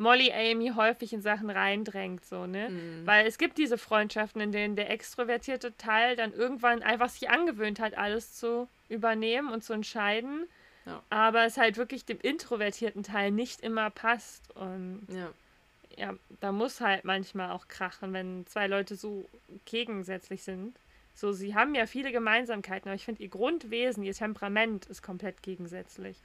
Molly 0.00 0.32
Amy 0.32 0.72
häufig 0.74 1.12
in 1.12 1.20
Sachen 1.20 1.50
reindrängt, 1.50 2.24
so, 2.24 2.46
ne? 2.46 2.70
Mhm. 2.70 3.06
Weil 3.06 3.26
es 3.26 3.36
gibt 3.36 3.58
diese 3.58 3.76
Freundschaften, 3.76 4.40
in 4.40 4.50
denen 4.50 4.74
der 4.74 4.88
extrovertierte 4.88 5.76
Teil 5.76 6.16
dann 6.16 6.32
irgendwann 6.32 6.82
einfach 6.82 7.10
sich 7.10 7.28
angewöhnt 7.28 7.78
hat, 7.80 7.98
alles 7.98 8.32
zu 8.32 8.66
übernehmen 8.88 9.52
und 9.52 9.62
zu 9.62 9.74
entscheiden. 9.74 10.48
Ja. 10.86 11.02
Aber 11.10 11.44
es 11.44 11.58
halt 11.58 11.76
wirklich 11.76 12.06
dem 12.06 12.18
introvertierten 12.18 13.02
Teil 13.02 13.30
nicht 13.30 13.60
immer 13.60 13.90
passt. 13.90 14.50
Und 14.56 15.06
ja. 15.08 15.30
ja, 15.98 16.14
da 16.40 16.50
muss 16.50 16.80
halt 16.80 17.04
manchmal 17.04 17.50
auch 17.50 17.68
krachen, 17.68 18.14
wenn 18.14 18.46
zwei 18.46 18.68
Leute 18.68 18.96
so 18.96 19.28
gegensätzlich 19.66 20.42
sind. 20.42 20.74
So, 21.14 21.32
sie 21.32 21.54
haben 21.54 21.74
ja 21.74 21.84
viele 21.84 22.10
Gemeinsamkeiten, 22.10 22.88
aber 22.88 22.96
ich 22.96 23.04
finde, 23.04 23.22
ihr 23.22 23.28
Grundwesen, 23.28 24.02
ihr 24.02 24.14
Temperament 24.14 24.86
ist 24.86 25.02
komplett 25.02 25.42
gegensätzlich. 25.42 26.16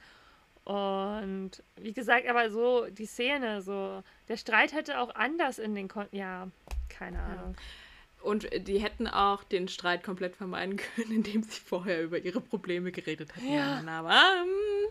Und 0.66 1.62
wie 1.76 1.92
gesagt, 1.92 2.26
aber 2.26 2.50
so 2.50 2.86
die 2.86 3.06
Szene, 3.06 3.62
so 3.62 4.02
der 4.28 4.36
Streit 4.36 4.72
hätte 4.72 4.98
auch 4.98 5.14
anders 5.14 5.60
in 5.60 5.76
den 5.76 5.86
Kon 5.86 6.08
ja, 6.10 6.48
keine 6.88 7.20
Ahnung. 7.20 7.54
Ja. 7.56 8.28
Und 8.28 8.48
die 8.66 8.78
hätten 8.78 9.06
auch 9.06 9.44
den 9.44 9.68
Streit 9.68 10.02
komplett 10.02 10.34
vermeiden 10.34 10.76
können, 10.96 11.12
indem 11.12 11.44
sie 11.44 11.60
vorher 11.60 12.02
über 12.02 12.18
ihre 12.18 12.40
Probleme 12.40 12.90
geredet 12.90 13.36
hätten. 13.36 13.52
Ja. 13.52 13.80
Aber 13.86 14.10
ähm, 14.10 14.90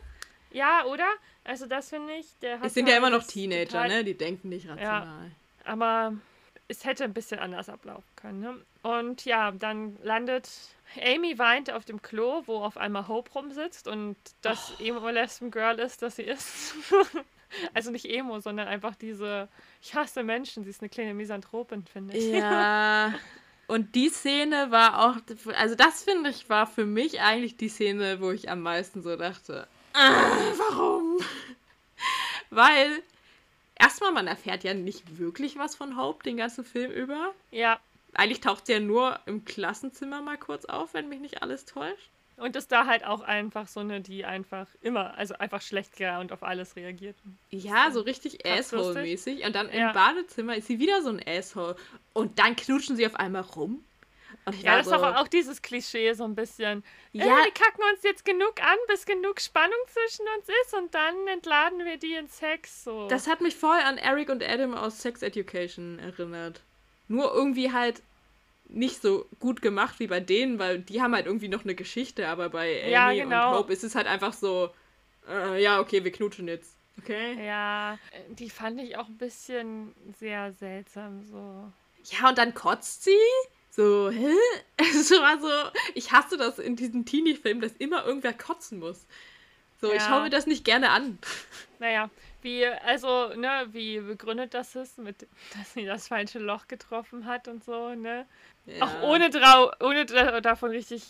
ja, 0.52 0.86
oder? 0.86 1.10
Also 1.44 1.66
das 1.66 1.90
finde 1.90 2.14
ich, 2.14 2.28
der 2.42 2.60
hat 2.60 2.68
Es 2.68 2.74
sind 2.74 2.88
ja 2.88 2.96
immer 2.96 3.10
noch 3.10 3.28
Teenager, 3.28 3.66
total, 3.66 3.90
ne? 3.90 4.04
Die 4.06 4.18
denken 4.18 4.48
nicht 4.48 4.70
rational. 4.70 5.26
Ja, 5.26 5.32
aber 5.66 6.14
es 6.70 6.86
hätte 6.86 7.04
ein 7.04 7.14
bisschen 7.14 7.40
anders 7.40 7.68
ablaufen 7.68 8.10
können. 8.16 8.40
Ne? 8.40 8.56
Und 8.82 9.26
ja, 9.26 9.52
dann 9.52 9.98
landet 10.04 10.50
Amy 11.02 11.38
weint 11.38 11.72
auf 11.72 11.86
dem 11.86 12.02
Klo, 12.02 12.44
wo 12.46 12.58
auf 12.58 12.78
einmal 12.78 13.08
Hope 13.08 13.32
rumsitzt 13.34 13.88
und 13.88 14.16
das 14.42 14.74
oh. 14.80 14.84
Emo-Lesben-Girl 14.84 15.80
ist, 15.80 16.02
das 16.02 16.16
sie 16.16 16.24
ist. 16.24 16.74
also 17.74 17.92
nicht 17.92 18.06
Emo, 18.06 18.40
sondern 18.40 18.68
einfach 18.68 18.96
diese, 18.96 19.50
ich 19.82 19.96
hasse 19.96 20.24
Menschen, 20.24 20.64
sie 20.64 20.70
ist 20.70 20.82
eine 20.82 20.90
kleine 20.90 21.14
Misanthropin, 21.14 21.86
finde 21.86 22.18
ich. 22.18 22.34
Ja. 22.34 23.14
Und 23.68 23.96
die 23.96 24.10
Szene 24.10 24.70
war 24.70 25.00
auch, 25.04 25.16
also 25.56 25.74
das 25.74 26.04
finde 26.04 26.30
ich 26.30 26.50
war 26.52 26.68
für 26.68 26.86
mich 26.86 27.22
eigentlich 27.22 27.58
die 27.58 27.68
Szene, 27.68 28.22
wo 28.22 28.30
ich 28.30 28.48
am 28.48 28.62
meisten 28.62 29.02
so 29.02 29.16
dachte, 29.16 29.68
ah, 29.94 30.38
warum? 30.70 31.18
Weil 32.52 33.02
erstmal 33.74 34.12
man 34.12 34.28
erfährt 34.28 34.64
ja 34.64 34.76
nicht 34.76 35.18
wirklich 35.18 35.58
was 35.58 35.76
von 35.76 35.98
Hope 35.98 36.24
den 36.24 36.38
ganzen 36.38 36.64
Film 36.64 36.92
über. 36.92 37.34
Ja 37.50 37.80
eigentlich 38.16 38.42
taucht 38.42 38.66
sie 38.66 38.74
ja 38.74 38.80
nur 38.80 39.20
im 39.26 39.46
Klassenzimmer 39.46 40.22
mal 40.22 40.38
kurz 40.38 40.66
auf, 40.66 40.94
wenn 40.94 41.10
mich 41.10 41.20
nicht 41.20 41.42
alles 41.42 41.66
täuscht. 41.66 42.10
Und 42.38 42.56
ist 42.58 42.72
da 42.72 42.86
halt 42.86 43.06
auch 43.06 43.22
einfach 43.22 43.68
so 43.68 43.80
eine, 43.80 44.02
die 44.02 44.26
einfach 44.26 44.68
immer, 44.82 45.18
also 45.18 45.36
einfach 45.36 45.62
schlecht 45.62 45.94
und 46.20 46.34
auf 46.34 46.44
alles 46.44 46.76
reagiert. 46.76 47.16
Ja, 47.50 47.92
so 47.92 48.02
richtig 48.02 48.46
Asshole-mäßig. 48.46 49.46
Und 49.46 49.56
dann 49.56 49.72
ja. 49.72 49.88
im 49.88 49.94
Badezimmer 49.94 50.58
ist 50.58 50.68
sie 50.68 50.80
wieder 50.80 51.02
so 51.02 51.10
ein 51.10 51.22
Asshole. 51.26 51.78
Und 52.12 52.38
dann 52.38 52.58
knutschen 52.58 52.98
sie 52.98 53.06
auf 53.06 53.16
einmal 53.16 53.44
rum. 53.44 53.86
ja, 54.62 54.78
das 54.78 54.88
so, 54.88 54.96
ist 54.96 55.02
auch, 55.02 55.16
auch 55.16 55.28
dieses 55.30 55.62
Klischee 55.62 56.12
so 56.12 56.26
ein 56.26 56.36
bisschen. 56.36 56.84
Ja, 57.14 57.24
äh, 57.24 57.46
wir 57.46 57.52
kacken 57.52 57.84
uns 57.94 58.04
jetzt 58.04 58.26
genug 58.26 58.62
an, 58.62 58.78
bis 58.90 59.06
genug 59.06 59.40
Spannung 59.40 59.80
zwischen 59.88 60.26
uns 60.38 60.50
ist 60.64 60.74
und 60.74 60.94
dann 60.94 61.28
entladen 61.28 61.86
wir 61.86 61.96
die 61.96 62.16
in 62.16 62.28
Sex. 62.28 62.84
So. 62.84 63.08
Das 63.08 63.28
hat 63.28 63.40
mich 63.40 63.56
voll 63.56 63.78
an 63.78 63.98
Eric 63.98 64.28
und 64.30 64.44
Adam 64.44 64.74
aus 64.74 65.02
Sex 65.02 65.22
Education 65.22 66.00
erinnert. 66.00 66.60
Nur 67.08 67.34
irgendwie 67.34 67.72
halt 67.72 68.02
nicht 68.68 69.02
so 69.02 69.28
gut 69.40 69.62
gemacht 69.62 70.00
wie 70.00 70.08
bei 70.08 70.20
denen, 70.20 70.60
weil 70.60 70.80
die 70.80 71.02
haben 71.02 71.14
halt 71.14 71.28
irgendwie 71.28 71.48
noch 71.48 71.64
eine 71.64 71.76
Geschichte, 71.76 72.28
aber 72.28 72.50
bei 72.50 72.82
Amy 72.84 72.92
ja, 72.92 73.14
genau. 73.14 73.52
und 73.52 73.58
Hope 73.60 73.74
ist 73.74 73.84
es 73.84 73.96
halt 73.96 74.08
einfach 74.08 74.34
so, 74.34 74.72
äh, 75.30 75.62
ja, 75.62 75.80
okay, 75.80 76.04
wir 76.04 76.12
knutschen 76.12 76.48
jetzt. 76.48 76.76
Okay? 77.02 77.46
Ja, 77.46 78.00
die 78.30 78.50
fand 78.50 78.80
ich 78.82 78.98
auch 78.98 79.08
ein 79.08 79.18
bisschen 79.18 79.94
sehr 80.20 80.54
seltsam, 80.54 81.26
so. 81.26 81.72
Ja, 82.06 82.30
und 82.30 82.38
dann 82.38 82.54
kotzt 82.54 83.04
sie. 83.04 83.12
So, 83.70 84.10
hä? 84.10 84.34
Es 84.78 85.12
war 85.12 85.40
so, 85.40 85.80
ich 85.94 86.12
hasse 86.12 86.38
das 86.38 86.60
in 86.60 86.76
diesen 86.76 87.06
Teenie-Filmen, 87.06 87.62
dass 87.62 87.74
immer 87.74 88.06
irgendwer 88.06 88.34
kotzen 88.34 88.80
muss. 88.80 89.06
So, 89.82 89.90
ja. 89.90 89.96
ich 89.96 90.04
schaue 90.04 90.24
mir 90.24 90.30
das 90.30 90.48
nicht 90.48 90.64
gerne 90.64 90.90
an. 90.92 91.20
Naja, 91.80 92.10
wie, 92.46 92.66
also, 92.66 93.34
ne, 93.36 93.68
wie 93.72 94.00
begründet 94.00 94.54
das 94.54 94.76
ist, 94.76 94.98
mit, 94.98 95.28
dass 95.58 95.74
sie 95.74 95.84
das 95.84 96.08
falsche 96.08 96.40
Loch 96.40 96.70
getroffen 96.70 97.26
hat 97.26 97.50
und 97.50 97.64
so, 97.64 97.94
ne? 97.94 98.26
Ja. 98.66 98.86
Auch 98.86 99.04
ohne, 99.04 99.30
Drau 99.30 99.72
ohne 99.82 100.06
davon 100.06 100.72
richtig 100.72 101.04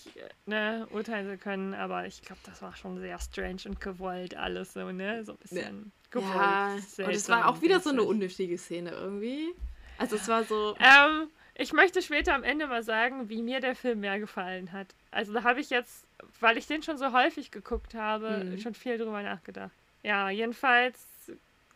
ne, 0.45 0.87
urteilen 0.91 1.29
zu 1.29 1.37
können, 1.37 1.73
aber 1.73 2.07
ich 2.07 2.21
glaube, 2.21 2.41
das 2.45 2.61
war 2.61 2.75
schon 2.75 2.99
sehr 2.99 3.19
strange 3.19 3.61
und 3.65 3.79
gewollt 3.79 4.35
alles 4.35 4.73
so, 4.73 4.91
ne? 4.91 5.23
So 5.23 5.33
ein 5.33 5.37
bisschen 5.37 5.91
ja. 5.93 6.19
gewollt. 6.19 6.97
Ja, 6.97 7.05
und 7.05 7.11
es 7.13 7.29
war 7.29 7.47
auch 7.47 7.61
wieder 7.61 7.79
so 7.79 7.91
eine 7.91 8.03
unnötige 8.03 8.57
Szene 8.57 8.91
irgendwie. 8.91 9.53
Also 9.97 10.15
es 10.15 10.27
war 10.27 10.43
so. 10.43 10.75
Ähm, 10.79 11.29
ich 11.53 11.71
möchte 11.71 12.01
später 12.01 12.33
am 12.33 12.43
Ende 12.43 12.67
mal 12.67 12.83
sagen, 12.83 13.29
wie 13.29 13.41
mir 13.41 13.61
der 13.61 13.75
Film 13.75 14.01
mehr 14.01 14.19
gefallen 14.19 14.73
hat. 14.73 14.93
Also 15.11 15.31
da 15.31 15.43
habe 15.43 15.61
ich 15.61 15.69
jetzt, 15.69 16.05
weil 16.41 16.57
ich 16.57 16.67
den 16.67 16.83
schon 16.83 16.97
so 16.97 17.13
häufig 17.13 17.51
geguckt 17.51 17.93
habe, 17.93 18.43
mhm. 18.43 18.59
schon 18.59 18.73
viel 18.73 18.97
drüber 18.97 19.21
nachgedacht. 19.21 19.71
Ja, 20.03 20.29
jedenfalls 20.29 21.14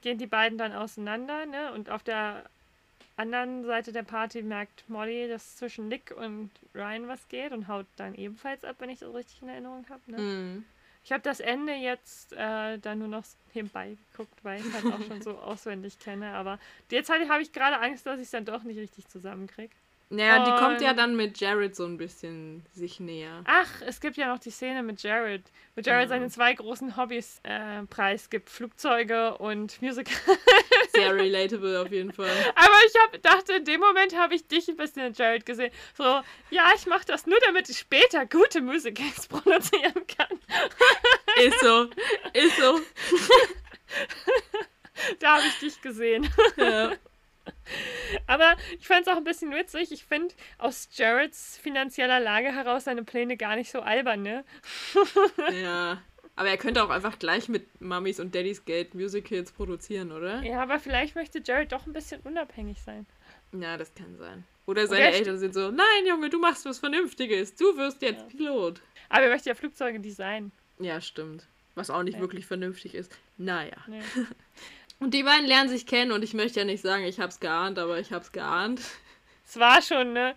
gehen 0.02 0.18
die 0.18 0.28
beiden 0.28 0.58
dann 0.58 0.74
auseinander, 0.74 1.46
ne? 1.46 1.72
Und 1.74 1.90
auf 1.90 2.04
der 2.04 2.44
anderen 3.20 3.66
Seite 3.66 3.92
der 3.92 4.04
Party 4.04 4.42
merkt 4.42 4.90
Molly, 4.90 5.28
dass 5.28 5.58
zwischen 5.58 5.90
Nick 5.90 6.16
und 6.16 6.52
Ryan 6.74 7.08
was 7.08 7.28
geht 7.28 7.52
und 7.52 7.68
haut 7.68 7.86
dann 7.98 8.16
ebenfalls 8.16 8.64
ab, 8.64 8.78
wenn 8.80 8.90
ich 8.90 9.00
das 9.00 9.14
richtig 9.14 9.42
in 9.42 9.50
Erinnerung 9.50 9.86
habe. 9.90 10.02
Ne? 10.08 10.18
Mhm. 10.18 10.66
Ich 11.04 11.12
habe 11.12 11.22
das 11.22 11.40
Ende 11.40 11.74
jetzt 11.74 12.34
äh, 12.34 12.78
dann 12.78 13.00
nur 13.00 13.08
noch 13.08 13.24
nebenbei 13.54 13.98
geguckt, 14.12 14.38
weil 14.44 14.60
ich 14.60 14.66
es 14.66 14.74
halt 14.74 14.86
auch 14.86 15.06
schon 15.06 15.22
so 15.22 15.38
auswendig 15.40 16.00
kenne. 16.00 16.34
Aber 16.34 16.60
jetzt 16.92 17.10
habe 17.10 17.42
ich 17.42 17.52
gerade 17.52 17.80
Angst, 17.80 18.06
dass 18.06 18.20
ich 18.20 18.26
es 18.26 18.32
dann 18.32 18.46
doch 18.46 18.64
nicht 18.64 18.78
richtig 18.78 19.08
zusammenkriege. 19.08 19.74
Naja, 20.12 20.44
die 20.44 20.52
kommt 20.60 20.82
ja 20.82 20.96
dann 20.96 21.16
mit 21.16 21.40
Jared 21.40 21.76
so 21.76 21.86
ein 21.86 21.98
bisschen 21.98 22.66
sich 22.74 23.00
näher. 23.00 23.44
Ach, 23.46 23.70
es 23.86 24.02
gibt 24.02 24.18
ja 24.18 24.28
noch 24.28 24.40
die 24.40 24.50
Szene 24.50 24.82
mit 24.82 25.04
Jared, 25.04 25.44
wo 25.76 25.82
Jared 25.82 26.08
genau. 26.08 26.10
seine 26.10 26.30
zwei 26.30 26.52
großen 26.54 26.98
Hobbys 26.98 27.40
äh, 27.44 27.84
preisgibt: 27.84 28.50
Flugzeuge 28.50 29.38
und 29.38 29.80
Musical. 29.84 30.16
Sehr 30.96 31.14
relatable 31.16 31.80
auf 31.80 31.92
jeden 31.92 32.12
Fall. 32.12 32.32
Aber 32.56 32.74
ich 32.88 32.94
hab, 33.00 33.22
dachte, 33.22 33.54
in 33.54 33.66
dem 33.66 33.80
Moment 33.82 34.18
habe 34.18 34.34
ich 34.34 34.48
dich 34.48 34.68
ein 34.68 34.78
bisschen 34.78 35.06
in 35.06 35.14
Jared 35.14 35.46
gesehen. 35.46 35.72
So, 35.96 36.22
ja, 36.50 36.72
ich 36.76 36.88
mache 36.88 37.06
das 37.06 37.28
nur, 37.28 37.38
damit 37.46 37.70
ich 37.70 37.78
später 37.78 38.26
gute 38.26 38.62
Musicals 38.62 39.28
produzieren 39.30 40.08
kann. 40.08 40.40
Ist 41.38 41.60
so. 41.60 41.88
Ist 42.34 42.58
so. 42.58 42.80
da 45.20 45.38
habe 45.38 45.46
ich 45.46 45.60
dich 45.60 45.80
gesehen. 45.84 46.28
Ja. 46.58 46.94
Aber 48.28 48.56
ich 48.80 48.88
fand 48.88 49.02
es 49.02 49.08
auch 49.08 49.18
ein 49.18 49.24
bisschen 49.24 49.52
witzig. 49.52 49.92
Ich 49.92 50.04
finde 50.04 50.34
aus 50.58 50.90
Jareds 50.94 51.58
finanzieller 51.58 52.20
Lage 52.20 52.54
heraus 52.54 52.86
seine 52.86 53.04
Pläne 53.04 53.38
gar 53.38 53.56
nicht 53.56 53.72
so 53.72 53.82
albern, 53.82 54.24
ne? 54.24 54.44
ja. 55.62 56.02
Aber 56.36 56.50
er 56.50 56.58
könnte 56.58 56.82
auch 56.84 56.90
einfach 56.90 57.20
gleich 57.20 57.50
mit 57.50 57.82
Mummies 57.82 58.20
und 58.20 58.34
Daddys 58.34 58.64
Geld 58.64 58.94
Musicals 58.96 59.52
produzieren, 59.52 60.14
oder? 60.14 60.42
Ja, 60.42 60.62
aber 60.62 60.80
vielleicht 60.80 61.16
möchte 61.16 61.42
Jared 61.44 61.72
doch 61.74 61.86
ein 61.86 61.92
bisschen 61.92 62.22
unabhängig 62.22 62.82
sein. 62.82 63.06
Ja, 63.52 63.76
das 63.76 63.94
kann 63.94 64.18
sein. 64.18 64.46
Oder 64.66 64.88
seine 64.88 65.08
Oder 65.08 65.18
Eltern 65.18 65.40
sind 65.40 65.54
so, 65.54 65.72
nein, 65.72 66.06
Junge, 66.08 66.30
du 66.30 66.40
machst 66.40 66.66
was 66.66 66.80
Vernünftiges. 66.80 67.56
Du 67.56 67.76
wirst 67.76 68.02
jetzt 68.02 68.22
ja. 68.22 68.38
Pilot. 68.38 68.82
Aber 69.10 69.24
er 69.24 69.32
möchte 69.32 69.50
ja 69.50 69.56
Flugzeuge 69.56 70.00
designen. 70.00 70.52
Ja, 70.80 71.02
stimmt. 71.02 71.46
Was 71.76 71.90
auch 71.90 72.04
nicht 72.04 72.16
ja. 72.16 72.22
wirklich 72.22 72.46
vernünftig 72.46 72.96
ist. 72.96 73.12
Naja. 73.38 73.78
Nee. 73.88 74.02
Und 75.00 75.14
die 75.14 75.24
beiden 75.24 75.46
lernen 75.46 75.70
sich 75.70 75.86
kennen 75.86 76.12
und 76.12 76.24
ich 76.24 76.34
möchte 76.34 76.60
ja 76.60 76.66
nicht 76.66 76.82
sagen, 76.82 77.04
ich 77.04 77.20
hab's 77.20 77.40
geahnt, 77.40 77.80
aber 77.80 78.00
ich 78.00 78.12
hab's 78.12 78.32
geahnt. 78.32 78.82
Es 79.46 79.58
war 79.58 79.82
schon, 79.82 80.14
ne? 80.14 80.36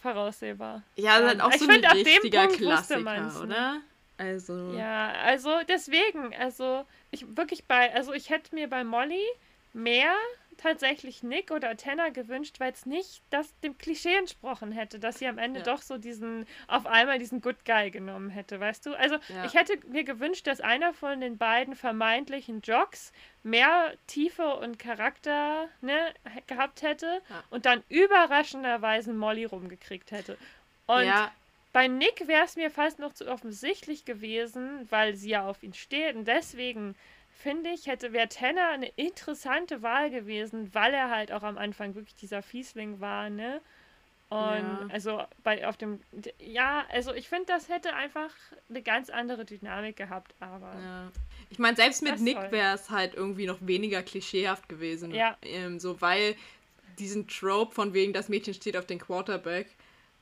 Voraussehbar. 0.00 0.82
Ja, 0.96 1.20
das 1.20 1.20
ist 1.20 1.28
halt 1.28 1.40
auch 1.40 1.52
ich 1.52 1.60
so 1.60 1.68
ein 1.68 1.84
richtiger 1.84 2.48
Klassiker, 2.48 3.42
oder? 3.42 3.80
Also. 4.16 4.72
Ja, 4.76 5.12
also 5.24 5.50
deswegen, 5.68 6.34
also 6.34 6.84
ich 7.10 7.24
wirklich 7.36 7.64
bei, 7.64 7.92
also 7.94 8.12
ich 8.12 8.30
hätte 8.30 8.54
mir 8.54 8.68
bei 8.68 8.84
Molly 8.84 9.24
mehr 9.72 10.14
tatsächlich 10.60 11.22
Nick 11.22 11.50
oder 11.50 11.76
Tanner 11.76 12.10
gewünscht, 12.10 12.60
weil 12.60 12.72
es 12.72 12.84
nicht 12.86 13.22
das 13.30 13.58
dem 13.60 13.78
Klischee 13.78 14.14
entsprochen 14.14 14.72
hätte, 14.72 14.98
dass 14.98 15.18
sie 15.18 15.26
am 15.26 15.38
Ende 15.38 15.60
ja. 15.60 15.64
doch 15.64 15.82
so 15.82 15.96
diesen, 15.96 16.46
auf 16.68 16.86
einmal 16.86 17.18
diesen 17.18 17.40
Good 17.40 17.64
Guy 17.64 17.90
genommen 17.90 18.30
hätte, 18.30 18.60
weißt 18.60 18.84
du? 18.86 18.94
Also 18.94 19.16
ja. 19.28 19.44
ich 19.44 19.54
hätte 19.54 19.78
mir 19.88 20.04
gewünscht, 20.04 20.46
dass 20.46 20.60
einer 20.60 20.92
von 20.92 21.20
den 21.20 21.38
beiden 21.38 21.74
vermeintlichen 21.74 22.60
Jocks 22.62 23.12
mehr 23.42 23.94
Tiefe 24.06 24.56
und 24.56 24.78
Charakter 24.78 25.68
ne, 25.80 25.98
gehabt 26.46 26.82
hätte 26.82 27.22
ja. 27.28 27.44
und 27.50 27.64
dann 27.64 27.82
überraschenderweise 27.88 29.12
Molly 29.12 29.46
rumgekriegt 29.46 30.10
hätte. 30.10 30.36
Und 30.86 31.06
bei 31.72 31.86
Nick 31.86 32.26
wäre 32.26 32.44
es 32.44 32.56
mir 32.56 32.70
fast 32.70 32.98
noch 32.98 33.12
zu 33.12 33.28
offensichtlich 33.28 34.04
gewesen, 34.04 34.86
weil 34.90 35.14
sie 35.14 35.30
ja 35.30 35.46
auf 35.46 35.62
ihn 35.62 35.74
steht 35.74 36.16
und 36.16 36.26
deswegen 36.26 36.96
finde 37.40 37.70
ich, 37.70 37.86
hätte 37.86 38.12
wäre 38.12 38.28
Tanner 38.28 38.68
eine 38.68 38.88
interessante 38.96 39.82
Wahl 39.82 40.10
gewesen, 40.10 40.74
weil 40.74 40.92
er 40.92 41.10
halt 41.10 41.32
auch 41.32 41.42
am 41.42 41.58
Anfang 41.58 41.94
wirklich 41.94 42.14
dieser 42.14 42.42
Fiesling 42.42 43.00
war, 43.00 43.30
ne? 43.30 43.60
Und 44.28 44.38
ja. 44.38 44.86
also 44.90 45.22
bei 45.42 45.66
auf 45.66 45.76
dem 45.76 45.98
ja, 46.38 46.86
also 46.92 47.12
ich 47.12 47.28
finde, 47.28 47.46
das 47.46 47.68
hätte 47.68 47.94
einfach 47.94 48.30
eine 48.68 48.80
ganz 48.80 49.10
andere 49.10 49.44
Dynamik 49.44 49.96
gehabt, 49.96 50.34
aber. 50.38 50.72
Ja. 50.80 51.12
Ich 51.50 51.58
meine, 51.58 51.76
selbst 51.76 52.00
mit 52.02 52.20
Nick 52.20 52.36
wäre 52.52 52.76
es 52.76 52.90
halt 52.90 53.14
irgendwie 53.14 53.46
noch 53.46 53.58
weniger 53.60 54.04
klischeehaft 54.04 54.68
gewesen. 54.68 55.12
Ja. 55.12 55.36
Ähm, 55.42 55.80
so, 55.80 56.00
weil 56.00 56.36
diesen 57.00 57.26
Trope 57.26 57.74
von 57.74 57.92
wegen, 57.92 58.12
das 58.12 58.28
Mädchen 58.28 58.54
steht 58.54 58.76
auf 58.76 58.86
den 58.86 59.00
Quarterback, 59.00 59.66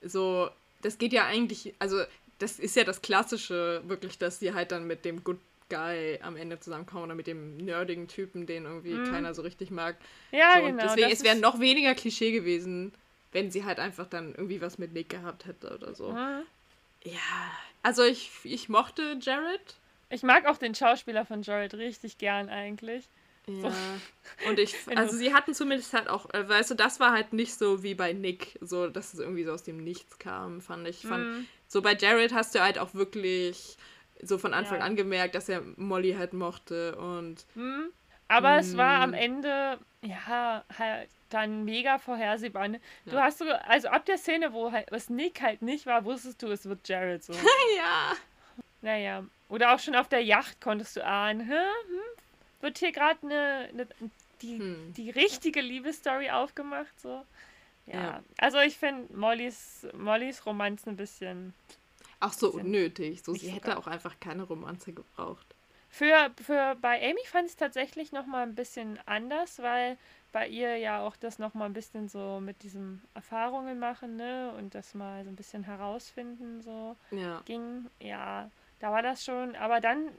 so, 0.01 0.49
das 0.81 0.97
geht 0.97 1.13
ja 1.13 1.27
eigentlich, 1.27 1.75
also 1.79 2.01
das 2.39 2.59
ist 2.59 2.77
ja 2.77 2.85
das 2.85 3.03
Klassische, 3.03 3.83
wirklich, 3.85 4.17
dass 4.17 4.39
sie 4.39 4.55
halt 4.55 4.73
dann 4.73 4.87
mit 4.87 5.05
dem 5.05 5.23
Good 5.23 5.39
Guy 5.69 6.19
am 6.23 6.37
Ende 6.37 6.59
zusammenkommen 6.61 7.05
oder 7.05 7.15
mit 7.15 7.27
dem 7.27 7.57
nerdigen 7.57 8.09
Typen, 8.09 8.47
den 8.47 8.65
irgendwie 8.65 8.95
mm. 8.95 9.11
keiner 9.11 9.35
so 9.35 9.43
richtig 9.43 9.71
mag. 9.71 9.97
Ja, 10.33 10.55
so, 10.57 10.67
genau. 10.67 10.83
Deswegen, 10.83 11.11
es 11.11 11.23
wäre 11.23 11.37
noch 11.37 11.61
weniger 11.61 11.95
Klischee 11.95 12.33
gewesen, 12.33 12.93
wenn 13.33 13.51
sie 13.51 13.65
halt 13.65 13.79
einfach 13.79 14.07
dann 14.07 14.35
irgendwie 14.35 14.61
was 14.61 14.79
mit 14.79 14.93
Nick 14.93 15.09
gehabt 15.09 15.47
hätte 15.47 15.75
oder 15.75 15.95
so. 15.95 16.11
Mhm. 16.11 16.43
Ja, 17.05 17.53
also 17.83 18.03
ich, 18.05 18.31
ich 18.45 18.69
mochte 18.69 19.19
Jared. 19.21 19.77
Ich 20.11 20.23
mag 20.23 20.47
auch 20.47 20.57
den 20.57 20.75
Schauspieler 20.75 21.25
von 21.25 21.43
Jared 21.43 21.75
richtig 21.75 22.19
gern 22.19 22.49
eigentlich. 22.49 23.05
Ja. 23.47 23.61
So. 23.61 24.49
Und 24.49 24.59
ich, 24.59 24.75
also 24.97 25.17
sie 25.17 25.33
hatten 25.33 25.55
zumindest 25.55 25.93
halt 25.93 26.09
auch, 26.09 26.33
äh, 26.33 26.49
weißt 26.49 26.71
du, 26.71 26.75
das 26.75 27.01
war 27.01 27.13
halt 27.13 27.33
nicht 27.33 27.55
so 27.55 27.83
wie 27.83 27.95
bei 27.95 28.13
Nick, 28.13 28.59
so 28.61 28.89
dass 28.89 29.15
es 29.15 29.21
irgendwie 29.21 29.45
so 29.45 29.53
aus 29.53 29.63
dem 29.63 29.79
Nichts 29.79 30.19
kam, 30.19 30.61
fand 30.61 30.87
ich. 30.89 31.03
Fand, 31.03 31.25
mm. 31.25 31.47
So 31.67 31.83
bei 31.83 31.95
Jared 31.95 32.33
hast 32.33 32.55
du 32.55 32.61
halt 32.61 32.79
auch 32.79 32.95
wirklich 32.95 33.77
so 34.23 34.39
von 34.39 34.55
Anfang 34.55 34.79
ja. 34.79 34.85
an 34.85 34.97
gemerkt, 34.97 35.35
dass 35.35 35.49
er 35.49 35.63
Molly 35.77 36.15
halt 36.15 36.33
mochte 36.33 36.97
und. 36.97 37.47
Hm. 37.55 37.91
Aber 38.29 38.55
hm. 38.55 38.59
es 38.59 38.77
war 38.77 39.01
am 39.01 39.15
Ende, 39.15 39.79
ja, 40.03 40.65
halt 40.79 41.09
dann 41.31 41.65
mega 41.65 41.99
vorhersehbar. 41.99 42.69
Ne? 42.69 42.81
Du 43.07 43.17
ja. 43.17 43.23
hast 43.23 43.39
so, 43.39 43.45
also 43.45 43.89
ab 43.89 44.07
der 44.07 44.19
Szene, 44.19 44.53
wo 44.53 44.73
halt, 44.73 44.91
was 44.91 45.11
Nick 45.11 45.41
halt 45.41 45.63
nicht 45.63 45.87
war, 45.87 46.05
wusstest 46.05 46.43
du, 46.43 46.49
es 46.49 46.67
wird 46.67 46.89
Jared 46.89 47.23
so. 47.23 47.33
ja. 47.77 48.13
Naja. 48.81 49.25
Oder 49.49 49.75
auch 49.75 49.79
schon 49.79 49.95
auf 49.95 50.09
der 50.09 50.23
Yacht 50.23 50.61
konntest 50.61 50.97
du 50.97 51.05
ahnen, 51.05 51.41
hm, 51.41 51.49
hm, 51.49 52.01
wird 52.61 52.79
hier 52.79 52.93
gerade 52.93 53.19
eine, 53.23 53.71
ne, 53.73 53.89
die, 54.43 54.59
hm. 54.59 54.95
die 54.95 55.11
richtige 55.11 55.61
Liebesstory 55.61 56.31
aufgemacht, 56.31 56.99
so. 57.01 57.25
Ja. 57.87 57.95
ja. 57.95 58.23
Also 58.37 58.59
ich 58.59 58.77
finde 58.77 59.15
Mollys, 59.17 59.87
Mollys 59.95 60.45
Romanzen 60.45 60.91
ein 60.91 60.97
bisschen 60.97 61.55
auch 62.21 62.33
so 62.33 62.51
unnötig. 62.53 63.23
So, 63.23 63.35
sie 63.35 63.51
hätte 63.51 63.79
auch 63.79 63.87
einfach 63.87 64.19
keine 64.21 64.43
Romanze 64.43 64.93
gebraucht. 64.93 65.47
Für, 65.91 66.31
für 66.43 66.77
bei 66.81 67.03
Amy 67.03 67.25
fand 67.27 67.47
ich 67.47 67.53
es 67.53 67.57
tatsächlich 67.57 68.13
nochmal 68.13 68.43
ein 68.43 68.55
bisschen 68.55 68.99
anders, 69.07 69.61
weil 69.61 69.97
bei 70.33 70.47
ihr 70.47 70.77
ja 70.77 71.01
auch 71.01 71.17
das 71.17 71.39
nochmal 71.39 71.69
ein 71.69 71.73
bisschen 71.73 72.09
so 72.09 72.41
mit 72.41 72.63
diesen 72.63 73.03
Erfahrungen 73.15 73.79
machen, 73.79 74.17
ne? 74.17 74.53
Und 74.59 74.75
das 74.75 74.95
mal 74.95 75.25
so 75.25 75.31
ein 75.31 75.37
bisschen 75.37 75.65
herausfinden, 75.65 76.61
so 76.63 76.97
ja. 77.11 77.41
ging. 77.47 77.87
Ja, 78.01 78.51
da 78.81 78.93
war 78.93 79.03
das 79.03 79.25
schon, 79.25 79.57
aber 79.57 79.81
dann 79.81 80.11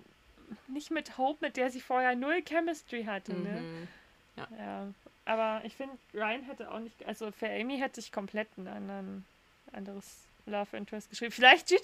nicht 0.67 0.89
mit 0.89 1.17
Hope, 1.17 1.45
mit 1.45 1.57
der 1.57 1.69
sie 1.69 1.81
vorher 1.81 2.15
null 2.15 2.41
Chemistry 2.43 3.03
hatte, 3.03 3.33
ne? 3.33 3.61
Mhm. 3.61 3.87
Ja. 4.35 4.47
ja. 4.57 4.87
Aber 5.25 5.63
ich 5.63 5.75
finde, 5.75 5.95
Ryan 6.15 6.41
hätte 6.43 6.71
auch 6.71 6.79
nicht, 6.79 7.05
also 7.05 7.31
für 7.31 7.47
Amy 7.47 7.77
hätte 7.77 7.99
ich 7.99 8.11
komplett 8.11 8.47
ein 8.57 8.67
anderen, 8.67 9.25
anderes 9.71 10.28
Love 10.49 10.75
Interest 10.75 11.09
geschrieben. 11.09 11.31
Vielleicht 11.31 11.67
Gigi. 11.67 11.81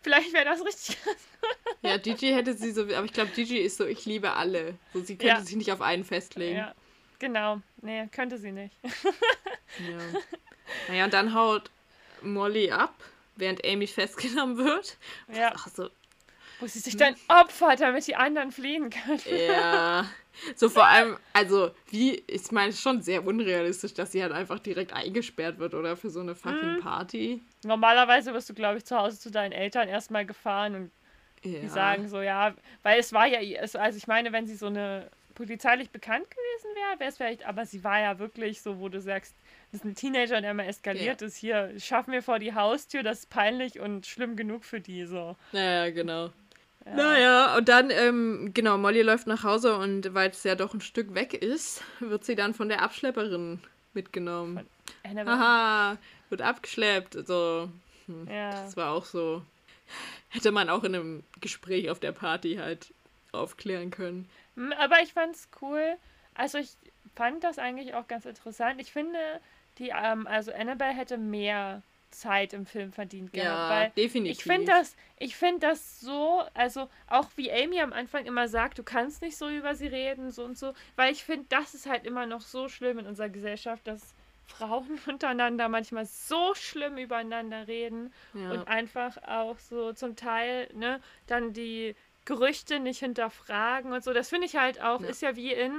Vielleicht 0.00 0.32
wäre 0.32 0.44
das 0.44 0.64
richtig. 0.64 0.96
ja, 1.82 1.96
Gigi 1.98 2.32
hätte 2.32 2.54
sie 2.54 2.72
so. 2.72 2.82
Aber 2.82 3.04
ich 3.04 3.12
glaube, 3.12 3.30
Gigi 3.30 3.58
ist 3.58 3.76
so, 3.76 3.86
ich 3.86 4.04
liebe 4.06 4.32
alle. 4.32 4.74
So, 4.92 5.00
sie 5.00 5.16
könnte 5.16 5.34
ja. 5.34 5.40
sich 5.40 5.56
nicht 5.56 5.72
auf 5.72 5.80
einen 5.80 6.04
festlegen. 6.04 6.56
Ja, 6.56 6.74
genau. 7.18 7.60
Nee, 7.82 8.08
könnte 8.10 8.38
sie 8.38 8.52
nicht. 8.52 8.74
ja. 8.82 10.20
Naja, 10.88 11.04
und 11.04 11.14
dann 11.14 11.34
haut 11.34 11.70
Molly 12.22 12.70
ab, 12.70 12.94
während 13.36 13.64
Amy 13.64 13.86
festgenommen 13.86 14.56
wird. 14.58 14.96
Ja. 15.32 15.52
Ach 15.54 15.68
so. 15.68 15.90
Wo 16.58 16.66
sie 16.66 16.78
sich 16.78 16.96
dann 16.96 17.14
opfert, 17.28 17.80
damit 17.80 18.06
die 18.06 18.16
anderen 18.16 18.50
fliehen 18.50 18.90
können. 18.90 19.20
Ja. 19.26 20.08
So 20.54 20.68
vor 20.68 20.86
allem, 20.86 21.16
also, 21.32 21.70
wie, 21.88 22.22
ich 22.26 22.50
meine, 22.52 22.68
es 22.70 22.76
ist 22.76 22.82
schon 22.82 23.02
sehr 23.02 23.26
unrealistisch, 23.26 23.94
dass 23.94 24.12
sie 24.12 24.22
halt 24.22 24.32
einfach 24.32 24.58
direkt 24.58 24.92
eingesperrt 24.92 25.58
wird, 25.58 25.74
oder? 25.74 25.96
Für 25.96 26.10
so 26.10 26.20
eine 26.20 26.34
fucking 26.34 26.76
Mhm. 26.76 26.80
Party. 26.80 27.42
Normalerweise 27.64 28.32
wirst 28.34 28.48
du, 28.50 28.54
glaube 28.54 28.78
ich, 28.78 28.84
zu 28.84 28.96
Hause 28.96 29.18
zu 29.18 29.30
deinen 29.30 29.52
Eltern 29.52 29.88
erstmal 29.88 30.26
gefahren 30.26 30.74
und 30.74 30.90
Ja. 31.42 31.60
die 31.60 31.68
sagen 31.68 32.08
so, 32.08 32.20
ja, 32.20 32.54
weil 32.82 32.98
es 32.98 33.12
war 33.12 33.26
ja, 33.26 33.38
also 33.60 33.96
ich 33.96 34.06
meine, 34.06 34.32
wenn 34.32 34.46
sie 34.46 34.56
so 34.56 34.66
eine 34.66 35.10
polizeilich 35.34 35.90
bekannt 35.90 36.24
gewesen 36.30 36.74
wäre, 36.74 36.98
wäre 37.00 37.10
es 37.10 37.16
vielleicht, 37.18 37.46
aber 37.46 37.66
sie 37.66 37.84
war 37.84 38.00
ja 38.00 38.18
wirklich 38.18 38.62
so, 38.62 38.80
wo 38.80 38.88
du 38.88 39.00
sagst, 39.00 39.34
das 39.70 39.80
ist 39.80 39.84
eine 39.84 39.94
Teenager, 39.94 40.40
der 40.40 40.54
mal 40.54 40.64
eskaliert 40.66 41.22
ist, 41.22 41.36
hier, 41.36 41.72
schaffen 41.78 42.12
wir 42.12 42.22
vor 42.22 42.38
die 42.38 42.54
Haustür, 42.54 43.02
das 43.02 43.20
ist 43.20 43.30
peinlich 43.30 43.78
und 43.78 44.06
schlimm 44.06 44.34
genug 44.36 44.64
für 44.64 44.80
die, 44.80 45.04
so. 45.04 45.36
Naja, 45.52 45.90
genau. 45.90 46.30
Ja. 46.86 46.94
Naja, 46.94 47.56
und 47.56 47.68
dann, 47.68 47.90
ähm, 47.90 48.52
genau, 48.54 48.78
Molly 48.78 49.02
läuft 49.02 49.26
nach 49.26 49.42
Hause 49.42 49.76
und 49.76 50.14
weil 50.14 50.30
es 50.30 50.44
ja 50.44 50.54
doch 50.54 50.72
ein 50.72 50.80
Stück 50.80 51.14
weg 51.14 51.34
ist, 51.34 51.82
wird 52.00 52.24
sie 52.24 52.36
dann 52.36 52.54
von 52.54 52.68
der 52.68 52.82
Abschlepperin 52.82 53.60
mitgenommen. 53.92 54.66
Haha, 55.04 55.96
wird 56.28 56.42
abgeschleppt. 56.42 57.16
Also, 57.16 57.68
hm, 58.06 58.28
Ja. 58.30 58.50
das 58.50 58.76
war 58.76 58.92
auch 58.92 59.04
so. 59.04 59.42
Hätte 60.28 60.52
man 60.52 60.68
auch 60.70 60.84
in 60.84 60.94
einem 60.94 61.22
Gespräch 61.40 61.90
auf 61.90 61.98
der 62.00 62.12
Party 62.12 62.56
halt 62.56 62.92
aufklären 63.32 63.90
können. 63.90 64.28
Mm, 64.54 64.72
Aber 64.78 65.00
ich 65.02 65.12
fand's 65.12 65.48
cool. 65.60 65.96
Also 66.34 66.58
ich 66.58 66.70
fand 67.14 67.42
das 67.44 67.58
eigentlich 67.58 67.94
auch 67.94 68.06
ganz 68.08 68.26
interessant. 68.26 68.80
Ich 68.80 68.92
finde, 68.92 69.18
die, 69.78 69.92
ähm, 69.96 70.26
also 70.26 70.52
Annabelle 70.52 70.92
hätte 70.94 71.18
mehr 71.18 71.82
Zeit 72.18 72.52
im 72.52 72.66
Film 72.66 72.92
verdient 72.92 73.32
gehabt, 73.32 73.70
Ja, 73.70 73.88
definitiv. 73.90 74.38
ich 74.38 74.44
finde 74.44 74.66
das, 74.66 74.96
ich 75.18 75.36
finde 75.36 75.60
das 75.66 76.00
so, 76.00 76.42
also 76.54 76.88
auch 77.08 77.28
wie 77.36 77.50
Amy 77.52 77.80
am 77.80 77.92
Anfang 77.92 78.24
immer 78.26 78.48
sagt, 78.48 78.78
du 78.78 78.82
kannst 78.82 79.22
nicht 79.22 79.36
so 79.36 79.48
über 79.48 79.74
sie 79.74 79.86
reden, 79.86 80.30
so 80.30 80.44
und 80.44 80.56
so, 80.58 80.72
weil 80.96 81.12
ich 81.12 81.24
finde, 81.24 81.46
das 81.48 81.74
ist 81.74 81.86
halt 81.86 82.04
immer 82.04 82.26
noch 82.26 82.40
so 82.40 82.68
schlimm 82.68 82.98
in 82.98 83.06
unserer 83.06 83.28
Gesellschaft, 83.28 83.86
dass 83.86 84.14
Frauen 84.46 84.98
untereinander 85.06 85.68
manchmal 85.68 86.06
so 86.06 86.54
schlimm 86.54 86.98
übereinander 86.98 87.66
reden 87.68 88.12
Ja. 88.34 88.50
und 88.52 88.68
einfach 88.68 89.16
auch 89.26 89.58
so 89.58 89.92
zum 89.92 90.16
Teil, 90.16 90.68
ne, 90.74 91.00
dann 91.26 91.52
die 91.52 91.94
Gerüchte 92.24 92.80
nicht 92.80 92.98
hinterfragen 93.00 93.92
und 93.92 94.02
so. 94.02 94.12
Das 94.12 94.28
finde 94.30 94.46
ich 94.46 94.56
halt 94.56 94.80
auch, 94.82 95.00
Ja. 95.00 95.08
ist 95.08 95.22
ja 95.22 95.36
wie 95.36 95.52
in 95.52 95.72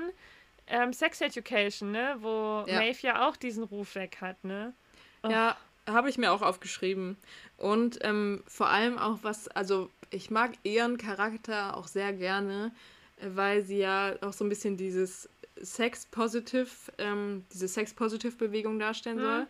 ähm, 0.67 0.91
Sex 0.93 1.21
Education, 1.21 1.91
ne, 1.91 2.15
wo 2.19 2.63
Ja. 2.67 2.79
Maeve 2.79 2.99
ja 3.07 3.27
auch 3.27 3.35
diesen 3.37 3.63
Ruf 3.63 3.95
weg 3.95 4.17
hat, 4.21 4.43
ne. 4.43 4.73
Ja, 5.25 5.57
habe 5.87 6.09
ich 6.09 6.17
mir 6.17 6.31
auch 6.31 6.41
aufgeschrieben. 6.41 7.17
Und 7.57 7.99
ähm, 8.01 8.43
vor 8.47 8.67
allem 8.69 8.97
auch 8.97 9.19
was, 9.23 9.47
also 9.49 9.89
ich 10.11 10.29
mag 10.29 10.51
ihren 10.63 10.97
Charakter 10.97 11.75
auch 11.75 11.87
sehr 11.87 12.13
gerne, 12.13 12.71
äh, 13.21 13.27
weil 13.33 13.63
sie 13.63 13.79
ja 13.79 14.13
auch 14.21 14.33
so 14.33 14.45
ein 14.45 14.49
bisschen 14.49 14.77
dieses 14.77 15.27
Sex-Positive, 15.59 16.67
ähm, 16.97 17.45
diese 17.53 17.67
Sex-Positive-Bewegung 17.67 18.79
darstellen 18.79 19.17
Mhm. 19.17 19.21
soll. 19.23 19.47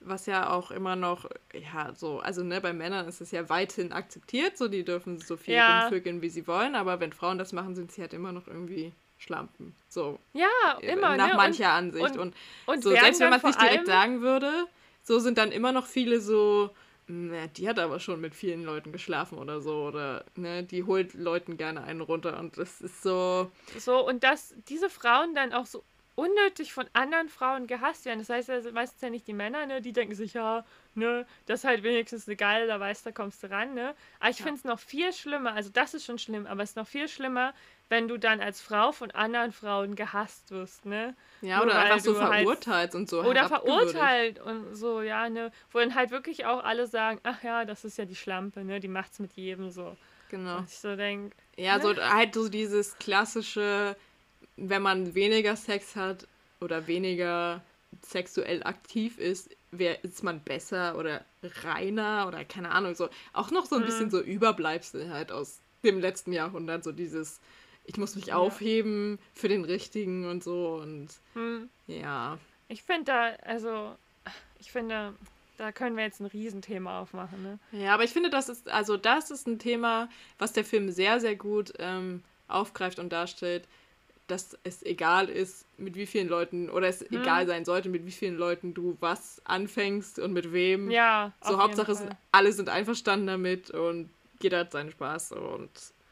Was 0.00 0.26
ja 0.26 0.50
auch 0.50 0.70
immer 0.70 0.94
noch, 0.94 1.24
ja, 1.54 1.94
so, 1.94 2.20
also 2.20 2.44
ne, 2.44 2.60
bei 2.60 2.74
Männern 2.74 3.08
ist 3.08 3.22
es 3.22 3.30
ja 3.30 3.48
weithin 3.48 3.92
akzeptiert, 3.92 4.58
so 4.58 4.68
die 4.68 4.84
dürfen 4.84 5.18
so 5.18 5.38
viel 5.38 5.54
Ja. 5.54 5.80
rumvögeln, 5.84 6.20
wie 6.20 6.28
sie 6.28 6.46
wollen, 6.46 6.74
aber 6.74 7.00
wenn 7.00 7.12
Frauen 7.14 7.38
das 7.38 7.54
machen, 7.54 7.74
sind 7.74 7.90
sie 7.92 8.02
halt 8.02 8.12
immer 8.12 8.30
noch 8.32 8.46
irgendwie 8.46 8.92
Schlampen. 9.18 9.74
So, 9.88 10.18
Ja, 10.34 10.46
äh, 10.82 10.92
immer, 10.92 11.16
nach 11.16 11.28
ne? 11.28 11.34
mancher 11.36 11.70
Ansicht. 11.70 12.04
und- 12.10 12.18
Und, 12.18 12.34
und 12.66 12.82
so, 12.84 12.90
selbst 12.90 13.20
wenn 13.20 13.30
man 13.30 13.38
es 13.38 13.44
nicht 13.44 13.60
direkt 13.62 13.86
sagen 13.86 14.20
würde, 14.20 14.66
so 15.06 15.20
sind 15.20 15.38
dann 15.38 15.52
immer 15.52 15.70
noch 15.70 15.86
viele 15.86 16.20
so, 16.20 16.70
na, 17.06 17.46
die 17.46 17.68
hat 17.68 17.78
aber 17.78 18.00
schon 18.00 18.20
mit 18.20 18.34
vielen 18.34 18.64
Leuten 18.64 18.90
geschlafen 18.90 19.38
oder 19.38 19.60
so. 19.60 19.84
Oder 19.84 20.24
ne, 20.34 20.64
die 20.64 20.82
holt 20.82 21.14
Leuten 21.14 21.56
gerne 21.56 21.84
einen 21.84 22.00
runter. 22.00 22.38
Und 22.40 22.58
das 22.58 22.80
ist 22.80 23.02
so. 23.02 23.50
So, 23.78 24.04
und 24.06 24.24
dass 24.24 24.54
diese 24.68 24.90
Frauen 24.90 25.34
dann 25.36 25.52
auch 25.52 25.66
so 25.66 25.84
unnötig 26.16 26.72
von 26.72 26.86
anderen 26.94 27.28
Frauen 27.28 27.66
gehasst 27.66 28.06
werden. 28.06 28.18
Das 28.20 28.30
heißt 28.30 28.50
also 28.50 28.72
meistens 28.72 29.02
ja 29.02 29.10
nicht 29.10 29.28
die 29.28 29.34
Männer, 29.34 29.66
ne? 29.66 29.82
Die 29.82 29.92
denken 29.92 30.14
sich, 30.14 30.32
ja, 30.32 30.64
ne, 30.94 31.26
das 31.44 31.60
ist 31.60 31.64
halt 31.64 31.82
wenigstens 31.82 32.26
eine 32.26 32.36
geile, 32.36 32.66
da 32.66 32.80
weißt 32.80 33.04
du, 33.04 33.10
da 33.10 33.12
kommst 33.12 33.42
du 33.42 33.50
ran, 33.50 33.74
ne? 33.74 33.94
Aber 34.18 34.30
ich 34.30 34.38
Ja. 34.38 34.44
finde 34.46 34.58
es 34.58 34.64
noch 34.64 34.80
viel 34.80 35.12
schlimmer, 35.12 35.52
also 35.52 35.68
das 35.70 35.92
ist 35.92 36.06
schon 36.06 36.18
schlimm, 36.18 36.46
aber 36.46 36.62
es 36.62 36.70
ist 36.70 36.76
noch 36.76 36.88
viel 36.88 37.06
schlimmer, 37.06 37.52
wenn 37.88 38.08
du 38.08 38.16
dann 38.18 38.40
als 38.40 38.60
Frau 38.60 38.90
von 38.92 39.10
anderen 39.12 39.52
Frauen 39.52 39.94
gehasst 39.94 40.50
wirst, 40.50 40.86
ne? 40.86 41.14
Ja, 41.40 41.58
Nur 41.58 41.66
oder 41.66 41.78
einfach 41.78 42.00
so 42.00 42.20
halt- 42.20 42.40
verurteilt 42.44 42.94
und 42.94 43.08
so. 43.08 43.22
Oder 43.22 43.46
verurteilt 43.48 44.40
und 44.40 44.74
so, 44.74 45.02
ja, 45.02 45.28
ne? 45.28 45.52
Wo 45.70 45.78
dann 45.78 45.94
halt 45.94 46.10
wirklich 46.10 46.46
auch 46.46 46.64
alle 46.64 46.86
sagen, 46.86 47.20
ach 47.22 47.42
ja, 47.42 47.64
das 47.64 47.84
ist 47.84 47.98
ja 47.98 48.04
die 48.04 48.16
Schlampe, 48.16 48.64
ne? 48.64 48.80
Die 48.80 48.88
macht's 48.88 49.18
mit 49.20 49.32
jedem 49.34 49.70
so. 49.70 49.96
Genau. 50.30 50.58
Und 50.58 50.68
ich 50.68 50.78
so 50.78 50.96
denke, 50.96 51.36
Ja, 51.56 51.76
Ne? 51.76 51.82
so 51.82 51.96
halt 51.96 52.34
so 52.34 52.48
dieses 52.48 52.98
klassische, 52.98 53.96
wenn 54.56 54.82
man 54.82 55.14
weniger 55.14 55.54
Sex 55.56 55.94
hat 55.96 56.26
oder 56.60 56.86
weniger 56.86 57.62
sexuell 58.02 58.62
aktiv 58.64 59.18
ist, 59.18 59.48
wer 59.70 60.02
ist 60.04 60.22
man 60.24 60.40
besser 60.40 60.98
oder 60.98 61.24
reiner 61.62 62.26
oder 62.26 62.44
keine 62.44 62.70
Ahnung, 62.72 62.94
so 62.94 63.08
auch 63.32 63.50
noch 63.50 63.66
so 63.66 63.76
ein 63.76 63.82
Mhm. 63.82 63.86
bisschen 63.86 64.10
so 64.10 64.20
Überbleibsel 64.20 65.10
halt 65.12 65.30
aus 65.32 65.60
dem 65.84 66.00
letzten 66.00 66.32
Jahrhundert, 66.32 66.82
so 66.84 66.92
dieses 66.92 67.40
ich 67.86 67.96
muss 67.96 68.14
mich 68.16 68.32
aufheben 68.32 69.18
für 69.32 69.48
den 69.48 69.64
richtigen 69.64 70.28
und 70.28 70.42
so 70.42 70.80
und 70.82 71.08
hm, 71.34 71.68
ja. 71.86 72.38
ich 72.68 72.82
finde 72.82 73.04
da, 73.04 73.24
also, 73.44 73.94
ich 74.58 74.72
finde, 74.72 75.14
da 75.56 75.72
können 75.72 75.96
wir 75.96 76.04
jetzt 76.04 76.20
ein 76.20 76.26
Riesenthema 76.26 77.00
aufmachen, 77.00 77.42
ne? 77.42 77.58
Ja, 77.72 77.94
aber 77.94 78.04
ich 78.04 78.12
finde, 78.12 78.28
das 78.30 78.48
ist, 78.48 78.68
also 78.68 78.96
das 78.96 79.30
ist 79.30 79.46
ein 79.46 79.58
Thema, 79.58 80.08
was 80.38 80.52
der 80.52 80.64
Film 80.64 80.90
sehr, 80.90 81.20
sehr 81.20 81.36
gut 81.36 81.72
ähm, 81.78 82.22
aufgreift 82.48 82.98
und 82.98 83.10
darstellt, 83.12 83.66
dass 84.26 84.58
es 84.64 84.82
egal 84.82 85.28
ist, 85.28 85.64
mit 85.78 85.94
wie 85.94 86.06
vielen 86.06 86.28
Leuten, 86.28 86.68
oder 86.68 86.88
es 86.88 87.00
Hm. 87.00 87.22
egal 87.22 87.46
sein 87.46 87.64
sollte, 87.64 87.88
mit 87.88 88.04
wie 88.06 88.10
vielen 88.10 88.36
Leuten 88.36 88.74
du 88.74 88.96
was 89.00 89.40
anfängst 89.44 90.18
und 90.18 90.32
mit 90.32 90.52
wem. 90.52 90.90
Ja, 90.90 91.32
so 91.40 91.58
Hauptsache, 91.58 91.94
Fall. 91.94 92.10
alle 92.32 92.52
sind 92.52 92.68
einverstanden 92.68 93.28
damit 93.28 93.70
und 93.70 94.10
jeder 94.40 94.60
hat 94.60 94.72
seinen 94.72 94.90
Spaß 94.90 95.32
und 95.32 95.70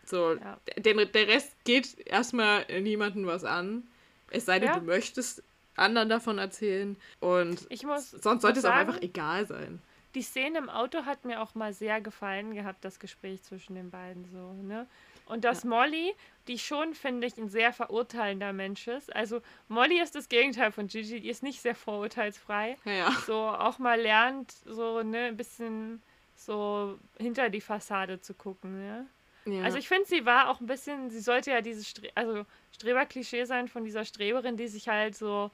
so. 0.08 0.34
Ja. 0.34 0.58
Der, 0.78 1.04
der 1.06 1.28
Rest 1.28 1.52
geht 1.64 1.98
erstmal 2.06 2.64
niemandem 2.80 3.26
was 3.26 3.44
an. 3.44 3.86
Es 4.30 4.46
sei 4.46 4.58
denn, 4.58 4.68
Ja. 4.68 4.78
du 4.78 4.84
möchtest 4.84 5.42
anderen 5.76 6.08
davon 6.08 6.38
erzählen 6.38 6.96
und 7.20 7.66
Ich 7.68 7.84
muss 7.84 8.10
sonst 8.10 8.42
sollte 8.42 8.60
es 8.60 8.64
auch 8.64 8.70
sagen, 8.70 8.88
einfach 8.90 9.02
egal 9.02 9.46
sein. 9.46 9.80
Die 10.14 10.22
Szene 10.22 10.58
im 10.58 10.68
Auto 10.70 11.04
hat 11.04 11.24
mir 11.24 11.42
auch 11.42 11.56
mal 11.56 11.72
sehr 11.72 12.00
gefallen 12.00 12.54
gehabt, 12.54 12.84
das 12.84 13.00
Gespräch 13.00 13.42
zwischen 13.42 13.74
den 13.74 13.90
beiden 13.90 14.24
so, 14.30 14.52
ne? 14.62 14.86
Und 15.26 15.44
dass 15.44 15.64
Molly, 15.64 16.12
die 16.48 16.58
schon, 16.58 16.94
finde 16.94 17.26
ich, 17.26 17.36
ein 17.38 17.48
sehr 17.48 17.72
verurteilender 17.72 18.52
Mensch 18.52 18.86
ist. 18.86 19.14
Also 19.16 19.40
Molly 19.68 20.00
ist 20.00 20.14
das 20.14 20.28
Gegenteil 20.28 20.70
von 20.70 20.86
Gigi, 20.86 21.18
die 21.20 21.30
ist 21.30 21.42
nicht 21.42 21.62
sehr 21.62 21.74
vorurteilsfrei. 21.74 22.76
Ja, 22.84 22.92
ja. 22.92 23.10
So 23.26 23.34
auch 23.34 23.78
mal 23.78 23.98
lernt, 23.98 24.52
so, 24.66 25.02
ne, 25.02 25.24
ein 25.28 25.36
bisschen 25.36 26.02
so 26.36 26.98
hinter 27.18 27.48
die 27.48 27.62
Fassade 27.62 28.20
zu 28.20 28.34
gucken, 28.34 28.78
ne? 28.86 29.06
Ja. 29.46 29.62
Also 29.62 29.78
ich 29.78 29.88
finde, 29.88 30.06
sie 30.06 30.24
war 30.26 30.48
auch 30.50 30.60
ein 30.60 30.66
bisschen, 30.66 31.10
sie 31.10 31.20
sollte 31.20 31.50
ja 31.50 31.60
dieses 31.60 31.88
Stre 31.88 32.08
also 32.14 32.44
Streberklischee 32.72 33.44
sein 33.44 33.68
von 33.68 33.84
dieser 33.84 34.04
Streberin, 34.04 34.56
die 34.56 34.68
sich 34.68 34.88
halt 34.88 35.16
so 35.16 35.50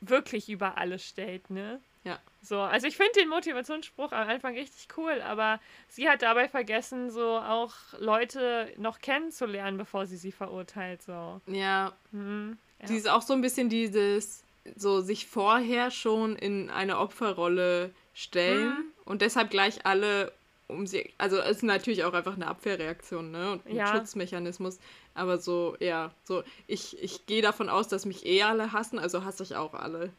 wirklich 0.00 0.48
über 0.48 0.76
alles 0.78 1.06
stellt, 1.06 1.48
ne? 1.50 1.80
Ja. 2.04 2.18
So, 2.42 2.58
also 2.60 2.88
ich 2.88 2.96
finde 2.96 3.12
den 3.20 3.28
Motivationsspruch 3.28 4.10
am 4.10 4.28
Anfang 4.28 4.54
richtig 4.56 4.88
cool, 4.96 5.22
aber 5.22 5.60
sie 5.88 6.08
hat 6.08 6.22
dabei 6.22 6.48
vergessen, 6.48 7.10
so 7.12 7.38
auch 7.38 7.72
Leute 8.00 8.72
noch 8.76 8.98
kennenzulernen, 8.98 9.78
bevor 9.78 10.06
sie 10.06 10.16
sie 10.16 10.32
verurteilt, 10.32 11.02
so. 11.02 11.40
ja, 11.46 11.92
Hm, 12.10 12.58
ja. 12.80 12.86
Die 12.88 12.96
ist 12.96 13.08
auch 13.08 13.22
so 13.22 13.32
ein 13.34 13.40
bisschen 13.40 13.68
dieses, 13.68 14.42
so 14.74 15.00
sich 15.00 15.26
vorher 15.28 15.92
schon 15.92 16.34
in 16.34 16.68
eine 16.70 16.98
Opferrolle 16.98 17.94
stellen 18.14 18.70
Mhm. 18.70 18.84
und 19.04 19.22
deshalb 19.22 19.50
gleich 19.50 19.86
alle 19.86 20.32
um 20.72 20.86
sie, 20.86 21.10
also 21.18 21.38
es 21.38 21.58
ist 21.58 21.62
natürlich 21.62 22.04
auch 22.04 22.12
einfach 22.14 22.34
eine 22.36 22.46
Abwehrreaktion, 22.48 23.30
ne, 23.30 23.52
und 23.52 23.66
ein 23.66 23.76
Ja. 23.76 23.86
Schutzmechanismus, 23.86 24.78
aber 25.14 25.38
so, 25.38 25.76
ja, 25.80 26.10
so, 26.24 26.42
ich, 26.66 27.00
ich 27.02 27.26
gehe 27.26 27.42
davon 27.42 27.68
aus, 27.68 27.88
dass 27.88 28.04
mich 28.06 28.24
eh 28.26 28.42
alle 28.42 28.72
hassen, 28.72 28.98
also 28.98 29.24
hasse 29.24 29.42
ich 29.42 29.54
auch 29.56 29.74
alle. 29.74 30.10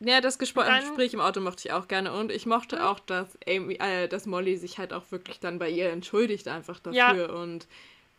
Ja, 0.00 0.20
das 0.20 0.38
Gespr 0.38 0.64
Dann- 0.64 0.80
Gespräch 0.80 1.14
im 1.14 1.20
Auto 1.20 1.40
mochte 1.40 1.66
ich 1.68 1.72
auch 1.72 1.88
gerne 1.88 2.12
und 2.12 2.30
ich 2.30 2.44
mochte 2.46 2.86
auch, 2.86 3.00
dass 3.00 3.28
Amy, 3.48 3.74
äh, 3.76 4.08
dass 4.08 4.26
Molly 4.26 4.56
sich 4.58 4.78
halt 4.78 4.92
auch 4.92 5.04
wirklich 5.10 5.40
dann 5.40 5.58
bei 5.58 5.70
ihr 5.70 5.88
entschuldigt 5.90 6.48
einfach 6.48 6.80
Ja. 6.92 7.08
dafür 7.14 7.34
und 7.34 7.66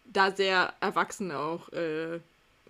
da 0.06 0.32
sehr 0.32 0.74
erwachsen 0.80 1.32
auch 1.32 1.70
äh, 1.74 2.20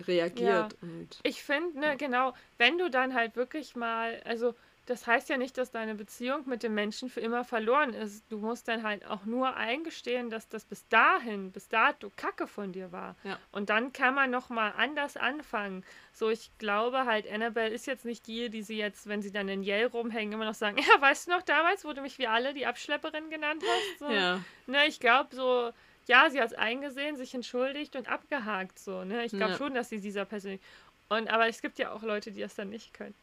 reagiert 0.05 0.75
und 0.81 1.07
Ich 1.23 1.41
finde, 1.41 1.79
ne, 1.79 1.95
genau, 1.97 2.33
wenn 2.57 2.77
du 2.77 2.89
dann 2.89 3.13
halt 3.13 3.35
wirklich 3.35 3.75
mal, 3.75 4.21
also 4.25 4.53
das 4.87 5.05
heißt 5.05 5.27
ja 5.27 5.37
nicht, 5.37 5.57
dass 5.57 5.69
deine 5.71 5.95
Beziehung 5.95 6.47
mit 6.47 6.63
dem 6.63 6.73
Menschen 6.73 7.09
für 7.09 7.19
immer 7.19 7.43
verloren 7.43 7.93
ist. 7.93 8.23
Du 8.31 8.37
musst 8.37 8.69
dann 8.69 8.83
halt 8.83 9.05
auch 9.05 9.25
nur 9.25 9.55
eingestehen, 9.55 10.29
dass 10.29 10.47
das 10.47 10.63
bis 10.63 10.87
dahin, 10.87 11.51
bis 11.51 11.67
dato 11.67 12.09
Kacke 12.15 12.47
von 12.47 12.71
dir 12.71 12.93
war. 12.93 13.17
Ja. 13.23 13.37
Und 13.51 13.69
dann 13.69 13.91
kann 13.91 14.15
man 14.15 14.31
nochmal 14.31 14.73
anders 14.77 15.17
anfangen. 15.17 15.83
So, 16.13 16.29
ich 16.29 16.51
glaube 16.57 17.05
halt, 17.05 17.29
Annabelle 17.29 17.73
ist 17.73 17.85
jetzt 17.85 18.05
nicht 18.05 18.27
die, 18.27 18.49
die 18.49 18.63
sie 18.63 18.77
jetzt, 18.77 19.07
wenn 19.07 19.21
sie 19.21 19.31
dann 19.31 19.49
in 19.49 19.61
Yale 19.61 19.87
rumhängen, 19.87 20.33
immer 20.33 20.45
noch 20.45 20.55
sagen, 20.55 20.77
ja, 20.95 21.01
weißt 21.01 21.27
du 21.27 21.31
noch 21.31 21.41
damals, 21.41 21.83
wo 21.83 21.91
du 21.91 22.01
mich 22.01 22.17
wie 22.17 22.27
alle 22.27 22.53
die 22.53 22.65
Abschlepperin 22.65 23.29
genannt 23.29 23.63
hast? 23.67 23.99
So, 23.99 24.09
ja. 24.09 24.41
Ne, 24.67 24.85
ich 24.87 25.01
glaube 25.01 25.35
so, 25.35 25.71
ja, 26.07 26.29
sie 26.29 26.39
hat 26.39 26.47
es 26.47 26.57
eingesehen, 26.57 27.17
sich 27.17 27.33
entschuldigt 27.35 27.97
und 27.97 28.07
abgehakt 28.07 28.79
so, 28.79 29.03
ne? 29.03 29.25
Ich 29.25 29.33
glaube 29.33 29.51
Ja. 29.51 29.57
schon, 29.57 29.73
dass 29.73 29.89
sie 29.89 29.99
dieser 29.99 30.23
persönlich. 30.23 30.61
Und 31.09 31.29
aber 31.29 31.47
es 31.47 31.61
gibt 31.61 31.77
ja 31.77 31.91
auch 31.91 32.03
Leute, 32.03 32.31
die 32.31 32.39
das 32.39 32.55
dann 32.55 32.69
nicht 32.69 32.93
können. 32.93 33.15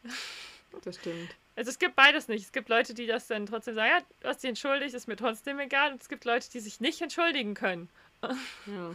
Das 0.82 0.96
stimmt. 0.96 1.34
Also 1.56 1.70
es 1.70 1.78
gibt 1.78 1.94
beides 1.96 2.28
nicht. 2.28 2.44
Es 2.44 2.52
gibt 2.52 2.68
Leute, 2.68 2.94
die 2.94 3.06
das 3.06 3.26
dann 3.28 3.46
trotzdem 3.46 3.74
sagen, 3.74 3.90
ja, 3.96 4.04
du 4.20 4.28
hast 4.28 4.42
dich 4.42 4.48
entschuldigt, 4.48 4.94
ist 4.94 5.06
mir 5.08 5.16
trotzdem 5.16 5.58
egal. 5.60 5.92
Und 5.92 6.02
es 6.02 6.08
gibt 6.08 6.24
Leute, 6.24 6.50
die 6.50 6.60
sich 6.60 6.80
nicht 6.80 7.00
entschuldigen 7.00 7.54
können. 7.54 7.88
Ja. 8.66 8.94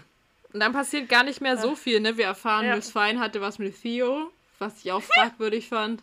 Und 0.51 0.59
dann 0.61 0.73
passiert 0.73 1.07
gar 1.09 1.23
nicht 1.23 1.41
mehr 1.41 1.57
so 1.57 1.75
viel, 1.75 1.99
ne? 1.99 2.17
Wir 2.17 2.25
erfahren, 2.25 2.65
Ja. 2.65 2.75
Miss 2.75 2.91
Fine 2.91 3.19
hatte 3.19 3.39
was 3.39 3.59
mit 3.59 3.79
Theo, 3.79 4.31
was 4.57 4.83
ich 4.83 4.91
auch 4.91 5.03
fragwürdig 5.03 5.69
fand. 5.69 6.01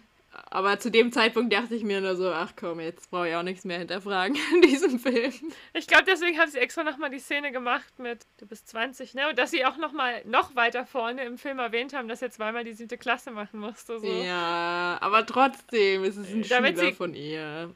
Aber 0.51 0.79
zu 0.79 0.91
dem 0.91 1.13
Zeitpunkt 1.13 1.53
dachte 1.53 1.75
ich 1.75 1.83
mir 1.83 2.01
nur 2.01 2.15
so, 2.17 2.31
ach 2.31 2.53
komm, 2.59 2.81
jetzt 2.81 3.11
brauche 3.11 3.29
ich 3.29 3.35
auch 3.35 3.43
nichts 3.43 3.65
mehr 3.65 3.79
hinterfragen 3.79 4.37
in 4.55 4.63
diesem 4.63 4.99
Film. 4.99 5.33
Ich 5.73 5.87
glaube, 5.87 6.05
deswegen 6.07 6.39
haben 6.39 6.51
sie 6.51 6.59
extra 6.59 6.85
nochmal 6.85 7.11
die 7.11 7.19
Szene 7.19 7.53
gemacht 7.53 7.99
mit, 7.99 8.27
du 8.39 8.47
bist 8.47 8.69
20, 8.69 9.15
ne? 9.15 9.29
Und 9.29 9.39
dass 9.39 9.51
sie 9.51 9.65
auch 9.65 9.77
nochmal 9.77 10.23
noch 10.25 10.55
weiter 10.55 10.85
vorne 10.87 11.25
im 11.25 11.39
Film 11.39 11.59
erwähnt 11.59 11.95
haben, 11.95 12.09
dass 12.09 12.23
er 12.23 12.31
zweimal 12.31 12.65
die 12.65 12.73
siebte 12.75 12.99
Klasse 12.99 13.31
machen 13.31 13.61
musste. 13.61 13.99
So. 13.99 14.07
Ja, 14.07 14.99
aber 15.01 15.25
trotzdem 15.27 16.05
ist 16.05 16.17
es 16.17 16.29
ein 16.31 16.43
Damit 16.49 16.77
Schüler 16.79 16.91
sie- 16.91 16.97
von 16.97 17.15
ihr. 17.15 17.71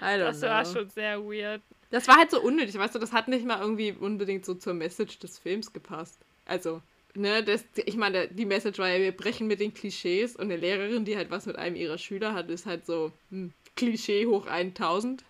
Ja, 0.00 0.18
das 0.18 0.42
war 0.42 0.62
know. 0.64 0.72
schon 0.72 0.90
sehr 0.90 1.20
weird. 1.24 1.62
Das 1.90 2.06
war 2.08 2.16
halt 2.16 2.30
so 2.30 2.40
unnötig, 2.40 2.76
weißt 2.78 2.94
du, 2.94 2.98
das 2.98 3.12
hat 3.12 3.28
nicht 3.28 3.44
mal 3.46 3.60
irgendwie 3.60 3.92
unbedingt 3.92 4.44
so 4.44 4.54
zur 4.54 4.74
Message 4.74 5.18
des 5.20 5.38
Films 5.38 5.72
gepasst. 5.72 6.18
Also, 6.44 6.82
ne, 7.16 7.42
das, 7.42 7.64
ich 7.74 7.96
meine, 7.96 8.28
die 8.28 8.44
Message 8.46 8.78
war 8.78 8.88
ja, 8.88 8.98
wir 8.98 9.12
brechen 9.16 9.46
mit 9.46 9.60
den 9.60 9.74
Klischees 9.74 10.36
und 10.36 10.44
eine 10.44 10.56
Lehrerin, 10.56 11.04
die 11.04 11.16
halt 11.16 11.30
was 11.30 11.46
mit 11.46 11.56
einem 11.56 11.76
ihrer 11.76 11.98
Schüler 11.98 12.34
hat, 12.34 12.48
ist 12.50 12.66
halt 12.66 12.86
so 12.86 13.12
hm, 13.30 13.52
Klischee 13.76 14.26
hoch 14.26 14.46
1000. 14.46 15.24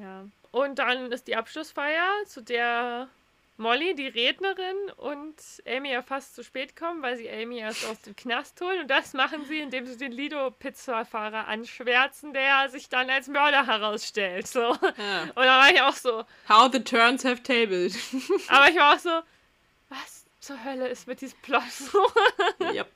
Ja. 0.00 0.26
Und 0.50 0.78
dann 0.78 1.12
ist 1.12 1.28
die 1.28 1.36
Abschlussfeier, 1.36 2.08
zu 2.26 2.42
der 2.42 3.08
Molly, 3.56 3.94
die 3.94 4.08
Rednerin, 4.08 4.76
und 4.96 5.34
Amy 5.66 5.92
ja 5.92 6.02
fast 6.02 6.34
zu 6.34 6.42
spät 6.42 6.74
kommen, 6.74 7.02
weil 7.02 7.16
sie 7.16 7.30
Amy 7.30 7.58
erst 7.58 7.84
aus 7.86 8.00
dem 8.02 8.16
Knast 8.16 8.60
holen. 8.60 8.80
Und 8.80 8.88
das 8.90 9.12
machen 9.12 9.44
sie, 9.46 9.60
indem 9.60 9.86
sie 9.86 9.96
den 9.98 10.12
Lido-Pizzafahrer 10.12 11.46
anschwärzen, 11.46 12.32
der 12.32 12.68
sich 12.70 12.88
dann 12.88 13.10
als 13.10 13.28
Mörder 13.28 13.66
herausstellt. 13.66 14.46
So. 14.46 14.70
Und 14.70 14.80
Ja. 14.98 15.26
da 15.34 15.58
war 15.58 15.70
ich 15.72 15.80
auch 15.82 15.94
so, 15.94 16.24
How 16.48 16.70
the 16.72 16.80
turns 16.82 17.24
have 17.24 17.42
tabled. 17.42 17.94
aber 18.48 18.68
ich 18.70 18.76
war 18.76 18.94
auch 18.94 18.98
so, 18.98 19.20
zur 20.40 20.62
Hölle 20.64 20.88
ist 20.88 21.06
mit 21.06 21.20
diesem 21.20 21.38
Plot 21.40 21.62
so? 21.70 21.98
yep. 22.72 22.88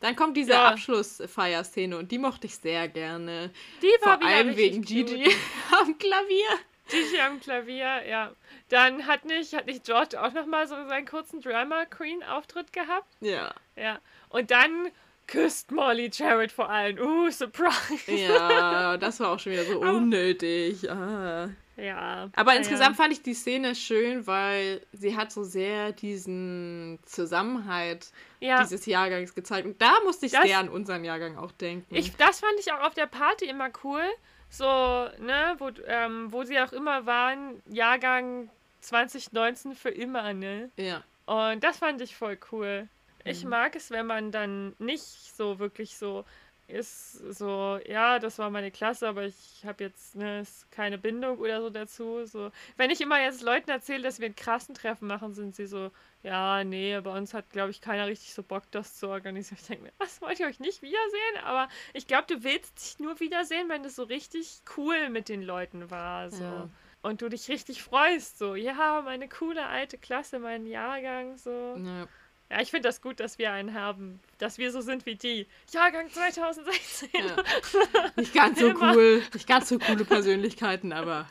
Dann 0.00 0.14
kommt 0.14 0.36
diese 0.36 0.52
Ja. 0.52 0.68
Abschlussfeierszene 0.68 1.96
und 1.96 2.12
die 2.12 2.18
mochte 2.18 2.46
ich 2.46 2.56
sehr 2.56 2.88
gerne. 2.88 3.50
Die 3.82 3.86
war 4.04 4.18
Vor 4.18 4.28
allem 4.28 4.56
wegen 4.56 4.82
cute. 4.84 5.06
Gigi 5.06 5.34
am 5.80 5.98
Klavier. 5.98 6.48
Gigi 6.88 7.18
am 7.20 7.40
Klavier, 7.40 8.06
ja. 8.06 8.32
Dann 8.68 9.06
hat 9.06 9.24
nicht, 9.24 9.54
hat 9.54 9.66
nicht 9.66 9.84
George 9.84 10.20
auch 10.22 10.32
nochmal 10.32 10.68
so 10.68 10.76
seinen 10.86 11.06
kurzen 11.06 11.40
Drama 11.40 11.84
Queen 11.86 12.22
Auftritt 12.22 12.72
gehabt? 12.72 13.08
Ja. 13.20 13.52
Ja. 13.74 13.98
Und 14.28 14.50
dann 14.50 14.88
küsst 15.26 15.72
Molly 15.72 16.10
Jared 16.12 16.52
vor 16.52 16.70
allem. 16.70 16.98
Uh, 16.98 17.30
Surprise. 17.30 18.12
Ja, 18.12 18.96
das 18.98 19.18
war 19.18 19.30
auch 19.30 19.40
schon 19.40 19.52
wieder 19.52 19.64
so 19.64 19.80
unnötig. 19.80 20.88
Ah. 20.90 21.48
Ja. 21.76 22.30
Aber 22.34 22.50
naja. 22.52 22.58
insgesamt 22.58 22.96
fand 22.96 23.12
ich 23.12 23.22
die 23.22 23.34
Szene 23.34 23.74
schön, 23.74 24.26
weil 24.26 24.80
sie 24.92 25.16
hat 25.16 25.30
so 25.30 25.44
sehr 25.44 25.92
diesen 25.92 26.98
Zusammenhalt 27.04 28.10
ja. 28.40 28.62
dieses 28.62 28.86
Jahrgangs 28.86 29.34
gezeigt. 29.34 29.66
Und 29.66 29.80
da 29.82 29.92
musste 30.04 30.26
ich 30.26 30.32
Das- 30.32 30.42
sehr 30.44 30.58
an 30.58 30.68
unseren 30.68 31.04
Jahrgang 31.04 31.36
auch 31.36 31.52
denken. 31.52 31.94
Ich, 31.94 32.16
das 32.16 32.40
fand 32.40 32.54
ich 32.58 32.72
auch 32.72 32.80
auf 32.80 32.94
der 32.94 33.06
Party 33.06 33.44
immer 33.46 33.68
cool. 33.84 34.02
So, 34.48 34.64
ne, 34.64 35.56
wo, 35.58 35.70
ähm, 35.86 36.32
wo 36.32 36.44
sie 36.44 36.58
auch 36.60 36.72
immer 36.72 37.04
waren, 37.04 37.60
Jahrgang 37.68 38.48
2019 38.80 39.74
für 39.74 39.90
immer, 39.90 40.32
ne? 40.32 40.70
ja. 40.76 41.02
Und 41.26 41.64
das 41.64 41.78
fand 41.78 42.00
ich 42.00 42.14
voll 42.14 42.38
cool. 42.52 42.86
Ich 43.24 43.42
Mhm. 43.42 43.50
mag 43.50 43.74
es, 43.74 43.90
wenn 43.90 44.06
man 44.06 44.30
dann 44.30 44.76
nicht 44.78 45.02
so 45.36 45.58
wirklich 45.58 45.96
so 45.96 46.24
ist, 46.68 47.12
so, 47.12 47.78
ja, 47.86 48.18
das 48.18 48.38
war 48.38 48.50
meine 48.50 48.70
Klasse, 48.70 49.08
aber 49.08 49.24
ich 49.24 49.62
habe 49.64 49.84
jetzt 49.84 50.16
ne, 50.16 50.42
keine 50.70 50.98
Bindung 50.98 51.38
oder 51.38 51.60
so 51.60 51.70
dazu. 51.70 52.24
So. 52.24 52.50
Wenn 52.76 52.90
ich 52.90 53.00
immer 53.00 53.20
jetzt 53.20 53.42
Leuten 53.42 53.70
erzähle, 53.70 54.02
dass 54.02 54.18
wir 54.18 54.26
einen 54.26 54.36
krassen 54.36 54.74
Treffen 54.74 55.06
machen, 55.06 55.34
sind 55.34 55.54
sie 55.54 55.66
so, 55.66 55.90
ja, 56.22 56.64
nee, 56.64 57.00
bei 57.00 57.16
uns 57.16 57.34
hat, 57.34 57.50
glaube 57.50 57.70
ich, 57.70 57.80
keiner 57.80 58.06
richtig 58.06 58.34
so 58.34 58.42
Bock, 58.42 58.64
das 58.70 58.96
zu 58.96 59.08
organisieren. 59.08 59.58
Ich 59.60 59.66
denke 59.68 59.84
mir, 59.84 59.92
was 59.98 60.20
wollt 60.20 60.40
ihr 60.40 60.46
euch 60.46 60.60
nicht 60.60 60.82
wiedersehen? 60.82 61.44
Aber 61.44 61.68
ich 61.92 62.06
glaube, 62.06 62.26
du 62.28 62.42
willst 62.42 62.80
dich 62.80 62.98
nur 62.98 63.18
wiedersehen, 63.20 63.68
wenn 63.68 63.84
es 63.84 63.96
so 63.96 64.02
richtig 64.02 64.60
cool 64.76 65.08
mit 65.08 65.28
den 65.28 65.42
Leuten 65.42 65.90
war. 65.90 66.30
So. 66.30 66.42
Ja. 66.42 66.68
Und 67.02 67.22
du 67.22 67.28
dich 67.28 67.48
richtig 67.48 67.82
freust, 67.82 68.38
so, 68.38 68.56
ja, 68.56 69.02
meine 69.04 69.28
coole 69.28 69.66
alte 69.66 69.98
Klasse, 69.98 70.40
mein 70.40 70.66
Jahrgang, 70.66 71.36
so. 71.36 71.76
ja. 71.78 72.08
Ja, 72.50 72.60
ich 72.60 72.70
finde 72.70 72.88
das 72.88 73.02
gut, 73.02 73.18
dass 73.18 73.38
wir 73.38 73.50
einen 73.52 73.74
haben, 73.74 74.20
dass 74.38 74.56
wir 74.58 74.70
so 74.70 74.80
sind 74.80 75.04
wie 75.04 75.16
die. 75.16 75.46
Jahrgang 75.72 76.08
2016. 76.10 77.08
Ja. 77.12 77.36
Nicht 78.16 78.32
ganz 78.34 78.60
so 78.60 78.68
Immer. 78.68 78.94
cool, 78.94 79.22
nicht 79.34 79.48
ganz 79.48 79.68
so 79.68 79.78
coole 79.80 80.04
Persönlichkeiten, 80.04 80.92
aber 80.92 81.26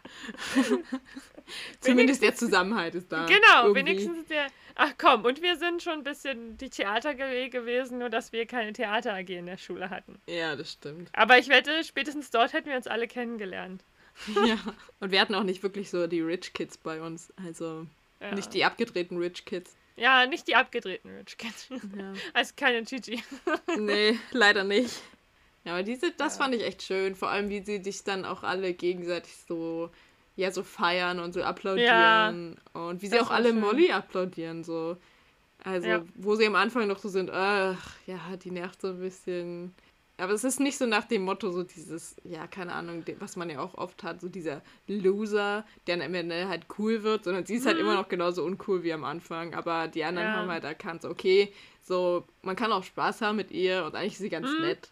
zumindest 1.80 2.22
der 2.22 2.36
Zusammenhalt 2.36 2.96
ist 2.96 3.12
da. 3.12 3.26
Genau, 3.26 3.68
irgendwie. 3.68 3.80
wenigstens 3.80 4.26
der. 4.28 4.48
Ach 4.76 4.92
komm, 4.98 5.24
und 5.24 5.42
wir 5.42 5.56
sind 5.56 5.82
schon 5.82 5.94
ein 6.00 6.04
bisschen 6.04 6.58
die 6.58 6.70
Theater 6.70 7.14
gewesen, 7.16 8.00
nur 8.00 8.10
dass 8.10 8.34
wir 8.34 8.46
keine 8.46 8.74
Theater 8.74 9.14
AG 9.14 9.30
in 9.30 9.46
der 9.46 9.58
Schule 9.58 9.90
hatten. 9.90 10.20
Ja, 10.28 10.56
das 10.58 10.74
stimmt. 10.74 11.10
Aber 11.14 11.38
ich 11.38 11.48
wette, 11.48 11.82
spätestens 11.86 12.30
dort 12.30 12.52
hätten 12.52 12.70
wir 12.70 12.76
uns 12.76 12.88
alle 12.88 13.08
kennengelernt. 13.08 13.84
Ja. 14.46 14.58
Und 15.02 15.12
wir 15.12 15.20
hatten 15.20 15.36
auch 15.36 15.44
nicht 15.44 15.62
wirklich 15.62 15.90
so 15.90 16.08
die 16.08 16.22
Rich 16.22 16.54
Kids 16.54 16.78
bei 16.78 17.02
uns. 17.02 17.34
Also 17.46 17.86
Ja. 18.22 18.34
nicht 18.34 18.54
die 18.54 18.64
abgedrehten 18.64 19.18
Rich 19.18 19.44
Kids. 19.46 19.76
Ja, 19.98 20.26
nicht 20.26 20.48
die 20.48 20.56
abgedrehten 20.56 21.16
Rich 21.16 21.38
Kids. 21.38 21.70
Ja. 21.70 22.14
Also 22.34 22.54
keine 22.56 22.84
Gigi. 22.84 23.24
Nee, 23.78 24.20
leider 24.32 24.64
nicht. 24.64 25.02
Ja, 25.64 25.74
aber 25.74 25.84
diese, 25.84 26.12
das 26.12 26.38
Ja. 26.38 26.44
fand 26.44 26.56
ich 26.56 26.64
echt 26.64 26.84
schön. 26.84 27.16
Vor 27.16 27.30
allem, 27.30 27.50
wie 27.50 27.62
sie 27.62 27.82
dich 27.82 28.04
dann 28.04 28.26
auch 28.26 28.44
alle 28.44 28.74
gegenseitig 28.74 29.34
so, 29.48 29.90
ja, 30.36 30.52
so 30.52 30.64
feiern 30.64 31.20
und 31.20 31.34
so 31.34 31.42
applaudieren. 31.44 32.58
Und 32.74 33.02
wie 33.02 33.08
sie 33.08 33.18
das 33.18 33.28
auch 33.28 33.32
alle 33.32 33.50
schön. 33.50 33.60
Molly 33.62 33.92
applaudieren, 33.92 34.64
so. 34.64 34.98
Also, 35.64 35.88
Ja. 35.88 36.04
wo 36.16 36.36
sie 36.36 36.46
am 36.46 36.56
Anfang 36.56 36.88
noch 36.88 37.00
so 37.00 37.10
sind, 37.10 37.32
ach, 37.32 37.96
ja, 38.06 38.20
die 38.38 38.52
nervt 38.52 38.82
so 38.82 38.90
ein 38.90 39.00
bisschen. 39.00 39.74
Aber 40.18 40.32
es 40.32 40.46
ist 40.46 40.62
nicht 40.62 40.78
so 40.78 40.86
nach 40.86 41.04
dem 41.06 41.24
Motto, 41.24 41.52
so 41.52 41.64
dieses, 41.64 42.16
ja, 42.24 42.48
keine 42.48 42.74
Ahnung, 42.74 43.04
was 43.20 43.36
man 43.36 43.50
ja 43.50 43.60
auch 43.60 43.74
oft 43.76 44.02
hat, 44.04 44.22
so 44.22 44.30
dieser 44.30 44.62
Loser, 44.88 45.66
der 45.88 45.96
am 46.04 46.14
Ende 46.14 46.48
halt 46.48 46.66
cool 46.78 47.04
wird, 47.04 47.26
sondern 47.26 47.46
sie 47.46 47.56
ist 47.56 47.66
halt 47.66 47.76
Mhm. 47.76 47.82
immer 47.82 47.96
noch 47.96 48.08
genauso 48.08 48.44
uncool 48.46 48.84
wie 48.84 48.94
am 48.94 49.04
Anfang. 49.04 49.54
Aber 49.54 49.90
die 49.90 50.06
anderen 50.06 50.30
Ja. 50.30 50.34
haben 50.36 50.50
halt 50.50 50.64
erkannt, 50.64 51.02
so, 51.02 51.10
okay, 51.10 51.52
so, 51.84 52.26
man 52.44 52.56
kann 52.56 52.72
auch 52.72 52.84
Spaß 52.84 53.22
haben 53.22 53.36
mit 53.36 53.52
ihr 53.52 53.84
und 53.86 53.94
eigentlich 53.96 54.14
ist 54.14 54.20
sie 54.20 54.30
ganz 54.30 54.50
Mhm. 54.54 54.62
nett. 54.62 54.90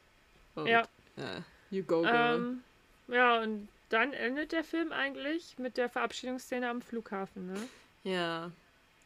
Und, 0.56 0.68
Ja. 0.68 0.82
äh, 1.16 1.42
you 1.72 1.84
go, 1.84 2.02
girl. 2.02 2.36
Ähm, 2.36 2.64
ja, 3.08 3.42
und 3.42 3.70
dann 3.90 4.12
endet 4.14 4.52
der 4.52 4.64
Film 4.66 4.92
eigentlich 4.92 5.58
mit 5.58 5.78
der 5.78 5.88
Verabschiedungsszene 5.88 6.70
am 6.70 6.82
Flughafen, 6.82 7.48
ne? 7.48 7.60
Ja. 8.04 8.52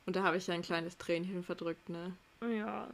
Und 0.08 0.16
da 0.16 0.24
habe 0.24 0.38
ich 0.38 0.48
ja 0.48 0.54
ein 0.56 0.62
kleines 0.64 0.98
Tränchen 0.98 1.44
verdrückt, 1.44 1.90
ne? 1.90 2.14
Ja. 2.42 2.88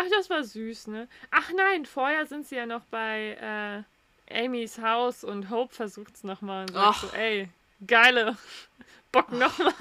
Ach, 0.00 0.08
das 0.16 0.30
war 0.30 0.42
süß, 0.42 0.86
ne? 0.86 1.08
Ach 1.30 1.50
nein, 1.54 1.84
vorher 1.84 2.24
sind 2.26 2.46
sie 2.46 2.56
ja 2.56 2.64
noch 2.66 2.84
bei 2.86 3.84
äh, 4.28 4.44
Amys 4.44 4.78
Haus 4.80 5.24
und 5.24 5.50
Hope 5.50 5.74
versucht's 5.74 6.24
nochmal 6.24 6.62
und 6.62 6.72
sagt 6.72 6.86
Ach. 6.96 7.02
so, 7.02 7.16
ey, 7.16 7.48
geile, 7.86 8.36
Bock 9.12 9.30
nochmal. 9.32 9.72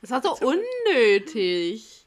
Das 0.00 0.10
war 0.10 0.22
so 0.22 0.36
unnötig. 0.46 2.06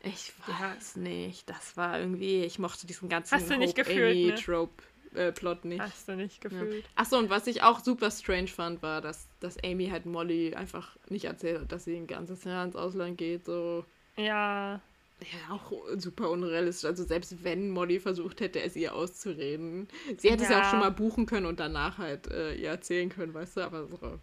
Ich 0.00 0.32
Ja. 0.46 0.74
weiß 0.74 0.96
nicht. 0.96 1.48
Das 1.48 1.76
war 1.76 1.98
irgendwie, 1.98 2.44
ich 2.44 2.58
mochte 2.58 2.86
diesen 2.86 3.08
ganzen 3.08 3.34
Hast 3.34 3.50
du 3.50 3.56
nicht 3.58 3.74
gefühlt, 3.74 4.22
ne? 4.22 4.34
Trope-Plot 4.34 5.64
nicht. 5.64 5.80
Hast 5.80 6.08
du 6.08 6.16
nicht 6.16 6.42
Ja. 6.42 6.50
gefühlt. 6.50 6.84
Achso, 6.94 7.18
und 7.18 7.30
was 7.30 7.46
ich 7.46 7.62
auch 7.62 7.80
super 7.80 8.10
strange 8.10 8.48
fand, 8.48 8.82
war, 8.82 9.00
dass, 9.00 9.28
dass 9.40 9.62
Amy 9.64 9.88
halt 9.88 10.06
Molly 10.06 10.54
einfach 10.54 10.96
nicht 11.08 11.24
erzählt 11.24 11.60
hat, 11.62 11.72
dass 11.72 11.84
sie 11.84 11.96
ein 11.96 12.06
ganzes 12.06 12.44
Jahr 12.44 12.64
ins 12.64 12.76
Ausland 12.76 13.16
geht. 13.18 13.44
So, 13.46 13.84
Ja. 14.16 14.80
Ja, 15.32 15.54
auch 15.54 15.72
super 15.96 16.30
unrealistisch. 16.30 16.84
Also 16.88 17.04
selbst 17.04 17.42
wenn 17.44 17.70
Molly 17.70 18.00
versucht 18.00 18.40
hätte, 18.40 18.60
es 18.62 18.76
ihr 18.76 18.94
auszureden. 18.94 19.88
Sie 20.18 20.30
hätte 20.30 20.44
es 20.44 20.50
ja 20.50 20.58
auch 20.58 20.62
Ja. 20.64 20.70
schon 20.70 20.80
mal 20.80 20.90
buchen 20.90 21.26
können 21.26 21.46
und 21.46 21.60
danach 21.60 21.98
halt 21.98 22.26
äh, 22.30 22.54
ihr 22.54 22.68
erzählen 22.70 23.08
können, 23.08 23.32
weißt 23.34 23.56
du, 23.56 23.60
aber 23.62 23.86
so, 23.86 24.18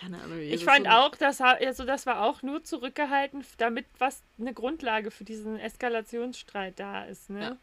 keine 0.00 0.22
Ahnung. 0.22 0.38
Ich 0.38 0.52
das 0.52 0.62
fand 0.62 0.86
so, 0.86 0.92
auch, 0.92 1.14
dass 1.16 1.40
ha- 1.40 1.58
also 1.60 1.84
das 1.84 2.06
war 2.06 2.22
auch 2.24 2.42
nur 2.42 2.62
zurückgehalten, 2.64 3.44
damit 3.58 3.86
was 3.98 4.22
eine 4.38 4.54
Grundlage 4.54 5.10
für 5.10 5.24
diesen 5.24 5.58
Eskalationsstreit 5.58 6.78
da 6.78 7.04
ist, 7.04 7.30
ne? 7.30 7.40
Ja. 7.42 7.56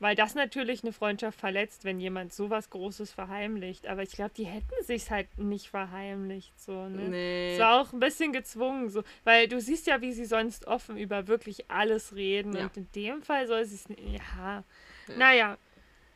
Weil 0.00 0.16
das 0.16 0.34
natürlich 0.34 0.82
eine 0.82 0.92
Freundschaft 0.92 1.38
verletzt, 1.38 1.84
wenn 1.84 2.00
jemand 2.00 2.32
sowas 2.32 2.68
Großes 2.70 3.12
verheimlicht. 3.12 3.86
Aber 3.86 4.02
ich 4.02 4.12
glaube, 4.12 4.32
die 4.36 4.44
hätten 4.44 4.74
sich's 4.82 5.10
halt 5.10 5.38
nicht 5.38 5.68
verheimlicht, 5.70 6.60
so, 6.60 6.88
ne? 6.88 7.08
Nee. 7.08 7.54
Es 7.54 7.60
war 7.60 7.80
auch 7.80 7.92
ein 7.92 8.00
bisschen 8.00 8.32
gezwungen, 8.32 8.90
so, 8.90 9.04
weil 9.22 9.46
du 9.48 9.60
siehst 9.60 9.86
ja, 9.86 10.00
wie 10.00 10.12
sie 10.12 10.24
sonst 10.24 10.66
offen 10.66 10.98
über 10.98 11.28
wirklich 11.28 11.70
alles 11.70 12.14
reden. 12.14 12.56
Ja. 12.56 12.64
Und 12.64 12.76
in 12.76 12.88
dem 12.94 13.22
Fall 13.22 13.46
soll 13.46 13.64
sie 13.64 13.76
es 13.76 13.88
nicht. 13.88 14.20
Ja. 14.36 14.64
Ja. 15.08 15.16
Naja. 15.16 15.58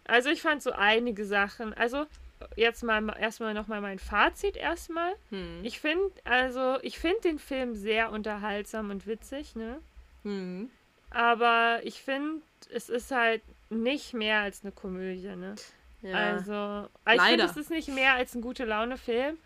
Also 0.05 0.31
ich 0.31 0.43
fand 0.43 0.63
so 0.63 0.73
einige 0.73 1.25
Sachen. 1.25 1.73
Also, 1.75 2.07
jetzt 2.57 2.83
mal 2.83 3.15
erstmal 3.19 3.55
nochmal 3.55 3.81
mein 3.81 3.99
Fazit 3.99 4.57
erstmal. 4.57 5.15
Hm. 5.31 5.61
Ich 5.63 5.81
finde, 5.81 6.11
also, 6.25 6.79
ich 6.83 6.99
finde 6.99 7.21
den 7.21 7.39
Film 7.39 7.75
sehr 7.75 8.11
unterhaltsam 8.11 8.91
und 8.91 9.07
witzig, 9.07 9.55
ne? 9.55 9.79
Hm. 10.25 10.71
Aber 11.11 11.81
ich 11.85 12.03
finde, 12.03 12.43
es 12.73 12.89
ist 12.89 13.11
halt 13.11 13.43
nicht 13.71 14.15
mehr 14.15 14.41
als 14.41 14.63
eine 14.63 14.73
Komödie, 14.73 15.35
ne? 15.37 15.55
Ja. 16.03 16.15
Also, 16.15 16.89
also 17.05 17.23
ich 17.23 17.29
finde, 17.29 17.45
es 17.45 17.57
ist 17.57 17.71
nicht 17.71 17.89
mehr 17.89 18.15
als 18.15 18.35
ein 18.35 18.41
gute 18.41 18.65
Laune-Film. 18.65 19.37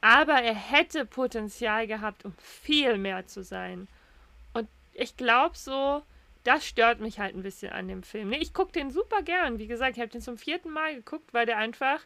Aber 0.00 0.34
er 0.34 0.54
hätte 0.54 1.06
Potenzial 1.06 1.86
gehabt, 1.86 2.24
um 2.24 2.34
viel 2.38 2.98
mehr 2.98 3.26
zu 3.26 3.42
sein. 3.42 3.88
Und 4.52 4.68
ich 4.92 5.16
glaube 5.16 5.56
so, 5.56 6.02
das 6.42 6.66
stört 6.66 7.00
mich 7.00 7.18
halt 7.18 7.34
ein 7.34 7.42
bisschen 7.42 7.72
an 7.72 7.88
dem 7.88 8.02
Film. 8.02 8.28
Nee, 8.28 8.38
ich 8.38 8.52
gucke 8.52 8.72
den 8.72 8.90
super 8.90 9.22
gern. 9.22 9.58
Wie 9.58 9.66
gesagt, 9.66 9.96
ich 9.96 10.02
habe 10.02 10.12
den 10.12 10.20
zum 10.20 10.36
vierten 10.36 10.70
Mal 10.70 10.94
geguckt, 10.94 11.32
weil 11.32 11.46
der 11.46 11.56
einfach 11.56 12.00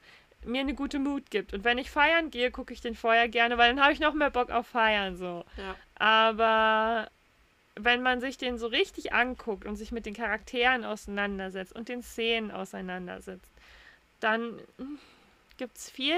mir 0.44 0.60
eine 0.60 0.74
gute 0.74 1.00
Mut 1.00 1.30
gibt. 1.30 1.52
Und 1.52 1.64
wenn 1.64 1.78
ich 1.78 1.90
feiern 1.90 2.30
gehe, 2.30 2.52
gucke 2.52 2.72
ich 2.72 2.80
den 2.80 2.94
vorher 2.94 3.28
gerne, 3.28 3.58
weil 3.58 3.74
dann 3.74 3.82
habe 3.82 3.92
ich 3.92 3.98
noch 3.98 4.14
mehr 4.14 4.30
Bock 4.30 4.50
auf 4.50 4.68
Feiern 4.68 5.16
so. 5.16 5.44
ja. 5.56 5.74
Aber 5.96 7.10
wenn 7.80 8.02
man 8.02 8.20
sich 8.20 8.38
den 8.38 8.58
so 8.58 8.66
richtig 8.66 9.12
anguckt 9.12 9.66
und 9.66 9.76
sich 9.76 9.92
mit 9.92 10.06
den 10.06 10.14
Charakteren 10.14 10.84
auseinandersetzt 10.84 11.74
und 11.74 11.88
den 11.88 12.02
Szenen 12.02 12.50
auseinandersetzt, 12.50 13.50
dann 14.20 14.60
gibt 15.56 15.76
es 15.78 15.90
viel, 15.90 16.16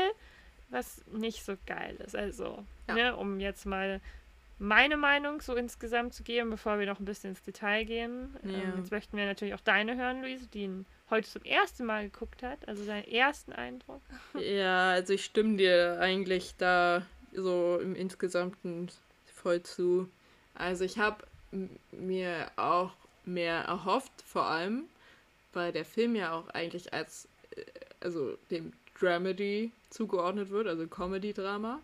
was 0.68 1.02
nicht 1.12 1.44
so 1.44 1.54
geil 1.66 1.96
ist. 2.04 2.16
Also, 2.16 2.64
Ja. 2.88 2.94
ne, 2.94 3.16
um 3.16 3.40
jetzt 3.40 3.66
mal 3.66 4.00
meine 4.58 4.96
Meinung 4.98 5.40
so 5.40 5.54
insgesamt 5.54 6.12
zu 6.12 6.22
geben, 6.22 6.50
bevor 6.50 6.78
wir 6.78 6.86
noch 6.86 7.00
ein 7.00 7.06
bisschen 7.06 7.30
ins 7.30 7.42
Detail 7.42 7.84
gehen. 7.84 8.36
Ja. 8.42 8.50
Ähm, 8.50 8.76
jetzt 8.78 8.90
möchten 8.90 9.16
wir 9.16 9.24
natürlich 9.24 9.54
auch 9.54 9.60
deine 9.60 9.96
hören, 9.96 10.22
Luise, 10.22 10.46
die 10.48 10.64
ihn 10.64 10.86
heute 11.08 11.28
zum 11.28 11.42
ersten 11.44 11.86
Mal 11.86 12.04
geguckt 12.10 12.42
hat, 12.42 12.68
also 12.68 12.84
seinen 12.84 13.04
ersten 13.08 13.52
Eindruck. 13.52 14.02
Ja, 14.34 14.90
also 14.90 15.14
ich 15.14 15.24
stimme 15.24 15.56
dir 15.56 15.98
eigentlich 16.00 16.54
da 16.58 17.06
so 17.32 17.78
im 17.82 17.94
Insgesamten 17.94 18.88
voll 19.34 19.62
zu. 19.62 20.08
Also 20.54 20.84
ich 20.84 20.98
habe 20.98 21.24
mir 21.92 22.50
auch 22.56 22.92
mehr 23.24 23.62
erhofft, 23.62 24.12
vor 24.24 24.46
allem, 24.46 24.84
weil 25.52 25.72
der 25.72 25.84
Film 25.84 26.14
ja 26.16 26.32
auch 26.32 26.48
eigentlich 26.50 26.92
als, 26.92 27.28
äh, 27.56 27.64
also 28.00 28.36
dem 28.50 28.72
Dramedy 28.98 29.72
zugeordnet 29.90 30.50
wird, 30.50 30.66
also 30.66 30.86
Comedy-Drama. 30.86 31.80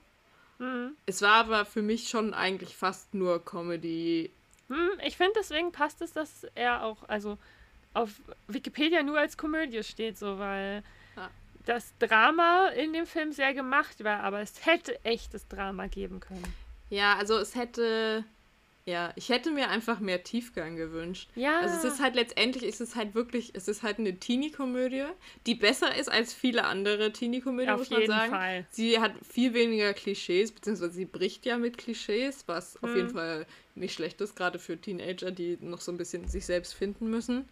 Mhm. 0.59 0.97
Es 1.07 1.23
war 1.23 1.35
aber 1.35 1.65
für 1.65 1.83
mich 1.83 2.09
schon 2.09 2.35
eigentlich 2.35 2.77
fast 2.77 3.13
nur 3.15 3.45
Comedy. 3.45 4.31
Hm, 4.69 4.91
ich 5.05 5.17
finde, 5.17 5.35
deswegen 5.37 5.73
passt 5.73 6.01
es, 6.03 6.13
dass 6.13 6.45
er 6.55 6.85
auch, 6.85 7.09
also 7.09 7.39
auf 7.95 8.11
Wikipedia 8.49 9.03
nur 9.03 9.19
als 9.19 9.37
Komödie 9.37 9.83
steht, 9.83 10.19
so, 10.19 10.39
weil 10.39 10.83
Ja. 11.17 11.31
das 11.65 11.95
Drama 11.99 12.69
in 12.69 12.93
dem 12.93 13.07
Film 13.07 13.33
sehr 13.33 13.55
gemacht 13.55 14.03
war, 14.05 14.21
aber 14.21 14.41
es 14.41 14.67
hätte 14.67 15.03
echtes 15.05 15.47
Drama 15.49 15.87
geben 15.87 16.21
können. 16.21 16.55
Ja, 16.91 17.17
also 17.17 17.39
es 17.39 17.55
hätte, 17.55 18.25
ja, 18.87 19.13
ich 19.17 19.29
hätte 19.31 19.51
mir 19.51 19.69
einfach 19.69 19.99
mehr 19.99 20.23
Tiefgang 20.23 20.77
gewünscht. 20.77 21.29
Ja. 21.35 21.59
Also 21.61 21.77
es 21.77 21.95
ist 21.95 22.01
halt 22.01 22.15
letztendlich, 22.15 22.63
ist 22.63 22.81
es 22.81 22.95
halt 22.95 23.17
wirklich, 23.17 23.51
es 23.55 23.67
ist 23.67 23.83
halt 23.83 23.99
eine 23.99 24.17
Teenie-Komödie, 24.19 25.07
die 25.45 25.57
besser 25.57 25.97
ist 25.97 26.09
als 26.09 26.33
viele 26.33 26.65
andere 26.65 27.13
Teenie-Komödien, 27.13 27.75
auf 27.75 27.81
muss 27.81 27.91
man 27.91 28.01
jeden 28.01 28.13
sagen. 28.13 28.31
Fall. 28.31 28.67
Sie 28.71 29.01
hat 29.01 29.13
viel 29.29 29.55
weniger 29.55 29.93
Klischees, 29.93 30.53
beziehungsweise 30.53 30.93
sie 30.93 31.05
bricht 31.05 31.45
ja 31.47 31.59
mit 31.59 31.79
Klischees, 31.79 32.45
was 32.47 32.77
auf 32.83 32.91
Hm. 32.91 32.97
jeden 32.97 33.11
Fall 33.11 33.47
nicht 33.75 33.93
schlecht 33.95 34.21
ist, 34.21 34.37
gerade 34.37 34.59
für 34.61 34.81
Teenager, 34.81 35.33
die 35.33 35.59
noch 35.61 35.81
so 35.81 35.91
ein 35.91 35.99
bisschen 35.99 36.29
sich 36.29 36.47
selbst 36.47 36.73
finden 36.75 37.11
müssen. 37.11 37.49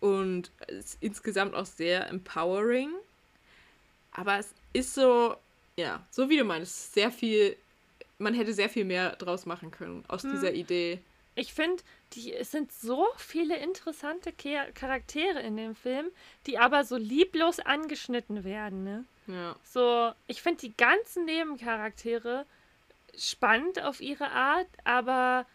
Und 0.00 0.50
es 0.66 0.76
ist 0.94 0.98
insgesamt 1.00 1.54
auch 1.54 1.66
sehr 1.66 2.08
empowering. 2.08 2.90
Aber 4.12 4.38
es 4.38 4.52
ist 4.72 4.94
so, 4.94 5.36
ja, 5.76 6.04
so 6.10 6.28
wie 6.28 6.36
du 6.38 6.44
meinst, 6.44 6.94
sehr 6.94 7.10
viel, 7.12 7.56
man 8.18 8.34
hätte 8.34 8.52
sehr 8.52 8.68
viel 8.68 8.84
mehr 8.84 9.16
draus 9.16 9.46
machen 9.46 9.70
können 9.70 10.04
aus 10.08 10.22
Hm. 10.24 10.30
dieser 10.30 10.52
Idee. 10.52 11.00
Ich 11.34 11.52
finde, 11.54 11.82
die- 12.14 12.34
es 12.34 12.50
sind 12.50 12.72
so 12.72 13.06
viele 13.16 13.56
interessante 13.58 14.32
Charaktere 14.32 15.40
in 15.40 15.56
dem 15.56 15.74
Film, 15.76 16.06
die 16.46 16.58
aber 16.58 16.82
so 16.84 16.96
lieblos 16.96 17.60
angeschnitten 17.60 18.42
werden, 18.44 18.82
ne? 18.84 19.04
Ja. 19.28 19.54
So, 19.62 20.12
ich 20.26 20.42
finde 20.42 20.60
die 20.62 20.76
ganzen 20.76 21.26
Nebencharaktere 21.26 22.44
spannend 23.16 23.82
auf 23.82 24.00
ihre 24.00 24.30
Art, 24.30 24.66
aber 24.84 25.46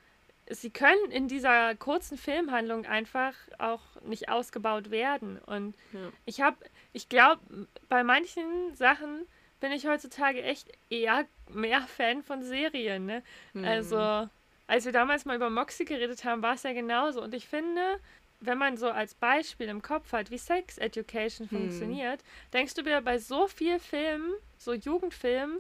sie 0.50 0.70
können 0.70 1.12
in 1.12 1.28
dieser 1.28 1.76
kurzen 1.76 2.18
Filmhandlung 2.18 2.86
einfach 2.86 3.34
auch 3.58 3.82
nicht 4.06 4.30
ausgebaut 4.30 4.92
werden. 4.92 5.40
Und 5.46 5.76
Ja. 5.94 6.12
ich 6.26 6.42
habe, 6.42 6.58
ich 6.94 7.10
glaube, 7.10 7.42
bei 7.90 8.04
manchen 8.04 8.76
Sachen 8.76 9.26
bin 9.64 9.72
ich 9.72 9.88
heutzutage 9.88 10.44
echt 10.44 10.70
eher 10.90 11.26
mehr 11.50 11.84
Fan 11.84 12.22
von 12.22 12.44
Serien. 12.44 13.06
Ne? 13.06 13.24
Mhm. 13.54 13.64
Also, 13.64 14.28
als 14.68 14.84
wir 14.84 14.92
damals 14.92 15.24
mal 15.24 15.38
über 15.38 15.50
Moxie 15.50 15.86
geredet 15.86 16.26
haben, 16.26 16.42
war 16.42 16.56
es 16.56 16.64
ja 16.64 16.74
genauso. 16.74 17.24
Und 17.24 17.34
ich 17.34 17.48
finde, 17.48 17.98
wenn 18.42 18.58
man 18.58 18.76
so 18.76 18.90
als 18.90 19.14
Beispiel 19.16 19.70
im 19.70 19.82
Kopf 19.82 20.12
hat, 20.12 20.32
wie 20.32 20.38
Sex 20.38 20.78
Education 20.78 21.50
Hm. 21.50 21.58
funktioniert, 21.60 22.20
denkst 22.52 22.74
du 22.74 22.82
wieder 22.84 23.00
bei 23.00 23.18
so 23.18 23.48
viel 23.48 23.80
Filmen, 23.80 24.34
so 24.58 24.74
Jugendfilmen, 24.74 25.60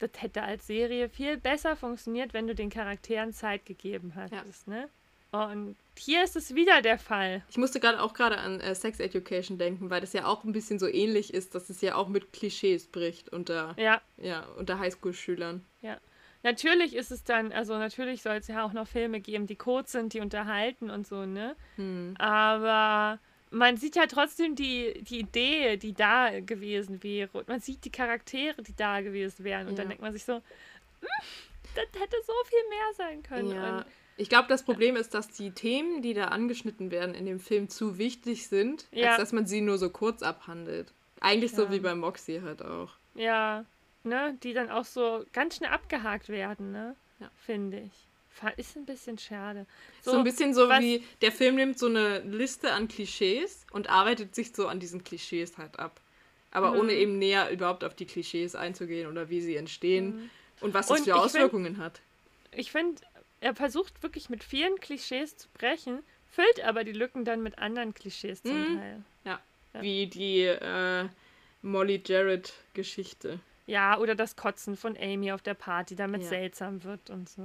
das 0.00 0.10
hätte 0.18 0.42
als 0.42 0.66
Serie 0.66 1.08
viel 1.08 1.36
besser 1.36 1.76
funktioniert, 1.76 2.34
wenn 2.34 2.48
du 2.48 2.54
den 2.56 2.68
Charakteren 2.68 3.32
Zeit 3.32 3.64
gegeben 3.64 4.10
hättest, 4.10 4.66
ne? 4.66 4.88
Und 5.32 5.76
hier 5.98 6.22
ist 6.24 6.36
es 6.36 6.54
wieder 6.54 6.80
der 6.82 6.98
Fall. 6.98 7.42
Ich 7.50 7.56
musste 7.58 7.80
gerade 7.80 8.00
auch 8.00 8.14
gerade 8.14 8.38
an 8.38 8.60
äh, 8.60 8.74
Sex 8.74 9.00
Education 9.00 9.58
denken, 9.58 9.90
weil 9.90 10.00
das 10.00 10.12
ja 10.12 10.26
auch 10.26 10.44
ein 10.44 10.52
bisschen 10.52 10.78
so 10.78 10.86
ähnlich 10.86 11.34
ist, 11.34 11.54
dass 11.54 11.68
es 11.68 11.80
ja 11.80 11.94
auch 11.96 12.08
mit 12.08 12.32
Klischees 12.32 12.86
bricht 12.86 13.28
unter, 13.30 13.74
Ja, 13.78 14.00
ja, 14.18 14.44
unter 14.56 14.78
Highschool-Schülern. 14.78 15.64
ja. 15.82 15.98
Natürlich 16.42 16.94
ist 16.94 17.10
es 17.10 17.24
dann, 17.24 17.50
also 17.50 17.76
natürlich 17.76 18.22
soll 18.22 18.36
es 18.36 18.46
ja 18.46 18.64
auch 18.64 18.72
noch 18.72 18.86
Filme 18.86 19.18
geben, 19.20 19.48
die 19.48 19.56
kurz 19.56 19.90
sind, 19.92 20.12
die 20.12 20.20
unterhalten 20.20 20.90
und 20.90 21.04
so, 21.04 21.26
ne? 21.26 21.56
Hm. 21.74 22.14
Aber 22.18 23.18
man 23.50 23.76
sieht 23.78 23.96
ja 23.96 24.06
trotzdem 24.06 24.54
die, 24.54 25.02
die 25.02 25.20
Idee, 25.20 25.76
die 25.76 25.92
da 25.92 26.38
gewesen 26.40 27.02
wäre. 27.02 27.30
Und 27.32 27.48
man 27.48 27.58
sieht 27.60 27.84
die 27.84 27.90
Charaktere, 27.90 28.62
die 28.62 28.76
da 28.76 29.00
gewesen 29.00 29.42
wären. 29.44 29.66
Und 29.66 29.76
dann 29.78 29.86
Ja. 29.86 29.88
denkt 29.88 30.02
man 30.02 30.12
sich 30.12 30.24
so, 30.24 30.34
"Hm, 30.34 31.08
das 31.74 32.00
hätte 32.00 32.16
so 32.24 32.32
viel 32.44 32.68
mehr 32.68 32.94
sein 32.96 33.22
können. 33.24 33.50
Ja. 33.50 33.78
Und 33.78 33.86
Ich 34.18 34.28
glaube, 34.28 34.48
das 34.48 34.62
Problem 34.62 34.96
ist, 34.96 35.12
dass 35.14 35.28
die 35.28 35.50
Themen, 35.50 36.00
die 36.02 36.14
da 36.14 36.26
angeschnitten 36.26 36.90
werden 36.90 37.14
in 37.14 37.26
dem 37.26 37.38
Film, 37.40 37.68
zu 37.68 37.98
wichtig 37.98 38.48
sind, 38.48 38.86
Ja. 38.90 39.10
als 39.10 39.18
dass 39.18 39.32
man 39.32 39.46
sie 39.46 39.60
nur 39.60 39.76
so 39.78 39.90
kurz 39.90 40.22
abhandelt. 40.22 40.92
Eigentlich 41.20 41.52
so 41.52 41.64
Ja. 41.64 41.72
wie 41.72 41.80
bei 41.80 41.94
Moxie 41.94 42.40
halt 42.42 42.62
auch. 42.62 42.90
ja, 43.14 43.64
ne, 44.04 44.36
die 44.42 44.52
dann 44.52 44.70
auch 44.70 44.84
so 44.84 45.24
ganz 45.32 45.56
schnell 45.56 45.70
abgehakt 45.70 46.28
werden, 46.28 46.70
ne? 46.72 46.94
Ja. 47.18 47.30
Finde 47.44 47.80
ich. 47.80 47.92
Ist 48.58 48.76
ein 48.76 48.84
bisschen 48.84 49.16
schade. 49.18 49.64
So, 50.02 50.12
ein 50.12 50.22
bisschen 50.24 50.52
so 50.54 50.68
wie, 50.68 51.02
der 51.22 51.32
Film 51.32 51.54
nimmt 51.54 51.78
so 51.78 51.86
eine 51.86 52.18
Liste 52.20 52.72
an 52.72 52.86
Klischees 52.86 53.66
und 53.72 53.88
arbeitet 53.88 54.34
sich 54.34 54.54
so 54.54 54.68
an 54.68 54.78
diesen 54.78 55.02
Klischees 55.02 55.56
halt 55.56 55.78
ab. 55.78 56.00
Aber 56.50 56.72
Mhm. 56.72 56.78
ohne 56.80 56.92
eben 56.92 57.18
näher 57.18 57.50
überhaupt 57.50 57.82
auf 57.82 57.94
die 57.94 58.04
Klischees 58.04 58.54
einzugehen 58.54 59.10
oder 59.10 59.30
wie 59.30 59.40
sie 59.40 59.56
entstehen 59.56 60.30
und 60.60 60.74
was 60.74 60.86
das 60.88 60.98
Und 60.98 61.04
für 61.04 61.10
ich 61.10 61.16
find- 61.16 61.24
Auswirkungen 61.24 61.78
hat. 61.78 62.02
Ich 62.52 62.70
finde, 62.70 63.00
er 63.40 63.54
versucht 63.54 64.02
wirklich 64.02 64.28
mit 64.30 64.42
vielen 64.44 64.76
Klischees 64.80 65.36
zu 65.36 65.48
brechen, 65.54 66.02
füllt 66.30 66.64
aber 66.64 66.84
die 66.84 66.92
Lücken 66.92 67.24
dann 67.24 67.42
mit 67.42 67.58
anderen 67.58 67.94
Klischees 67.94 68.42
zum 68.42 68.58
Mhm. 68.72 68.78
Teil. 68.78 69.04
Ja. 69.24 69.40
Ja. 69.74 69.82
Wie 69.82 70.06
die 70.06 70.42
äh, 70.42 71.08
Molly 71.62 72.02
Jarrett-Geschichte. 72.04 73.40
Ja, 73.68 73.98
oder 73.98 74.14
das 74.14 74.36
Kotzen 74.36 74.76
von 74.76 74.96
Amy 74.96 75.32
auf 75.32 75.42
der 75.42 75.54
Party, 75.54 75.96
damit 75.96 76.22
Ja. 76.22 76.28
seltsam 76.28 76.84
wird 76.84 77.10
und 77.10 77.28
so. 77.28 77.42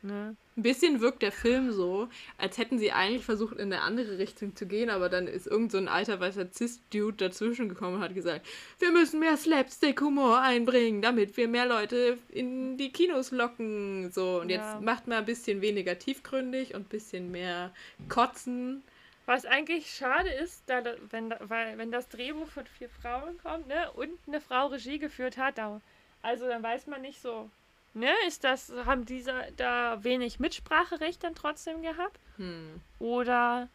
Ne? 0.00 0.34
Ein 0.56 0.62
bisschen 0.62 1.00
wirkt 1.00 1.20
der 1.22 1.30
Film 1.30 1.72
so, 1.72 2.08
als 2.38 2.56
hätten 2.56 2.78
sie 2.78 2.90
eigentlich 2.90 3.24
versucht, 3.24 3.58
in 3.58 3.70
eine 3.72 3.82
andere 3.82 4.16
Richtung 4.18 4.56
zu 4.56 4.66
gehen, 4.66 4.88
aber 4.88 5.08
dann 5.10 5.26
ist 5.26 5.46
irgend 5.46 5.70
so 5.70 5.76
ein 5.78 5.86
alter 5.86 6.18
weißer 6.20 6.50
Cis-Dude 6.50 7.18
dazwischen 7.18 7.68
gekommen 7.68 7.96
und 7.96 8.00
hat 8.00 8.14
gesagt, 8.14 8.46
wir 8.78 8.90
müssen 8.92 9.20
mehr 9.20 9.36
Slapstick-Humor 9.36 10.40
einbringen, 10.40 11.02
damit 11.02 11.36
wir 11.36 11.48
mehr 11.48 11.66
Leute 11.66 12.16
in 12.30 12.78
die 12.78 12.90
Kinos 12.90 13.30
locken. 13.30 14.10
So, 14.10 14.40
und 14.40 14.48
Ja. 14.48 14.56
jetzt 14.74 14.82
macht 14.82 15.06
mal 15.06 15.18
ein 15.18 15.26
bisschen 15.26 15.60
weniger 15.60 15.98
tiefgründig 15.98 16.74
und 16.74 16.80
ein 16.86 16.88
bisschen 16.88 17.30
mehr 17.30 17.72
Kotzen. 18.08 18.82
Was 19.28 19.44
eigentlich 19.44 19.94
schade 19.94 20.30
ist, 20.30 20.62
da, 20.70 20.82
wenn, 21.10 21.34
weil, 21.40 21.76
wenn 21.76 21.92
das 21.92 22.08
Drehbuch 22.08 22.48
von 22.48 22.64
vier 22.64 22.88
Frauen 22.88 23.36
kommt, 23.42 23.68
ne, 23.68 23.92
und 23.92 24.08
eine 24.26 24.40
Frau 24.40 24.68
Regie 24.68 24.98
geführt 24.98 25.36
hat, 25.36 25.58
da, 25.58 25.82
also 26.22 26.48
dann 26.48 26.62
weiß 26.62 26.86
man 26.86 27.02
nicht 27.02 27.20
so, 27.20 27.50
ne, 27.92 28.10
ist 28.26 28.42
das, 28.42 28.72
haben 28.86 29.04
diese 29.04 29.34
da 29.58 30.02
wenig 30.02 30.40
Mitspracherecht 30.40 31.22
dann 31.22 31.34
trotzdem 31.34 31.82
gehabt? 31.82 32.18
Hm. 32.38 32.80
Oder, 33.00 33.68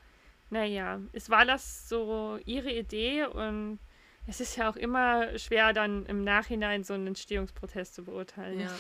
naja, 0.49 0.99
es 1.11 1.29
war 1.29 1.45
das 1.45 1.87
so 1.87 2.39
ihre 2.45 2.71
Idee 2.71 3.25
und 3.25 3.77
es 4.25 4.39
ist 4.39 4.55
ja 4.55 4.67
auch 4.67 4.75
immer 4.75 5.37
schwer, 5.37 5.71
dann 5.71 6.07
im 6.07 6.23
Nachhinein 6.23 6.83
so 6.83 6.95
einen 6.95 7.05
Entstehungsprozess 7.05 7.93
zu 7.93 8.05
beurteilen. 8.05 8.59
Ja. 8.59 8.75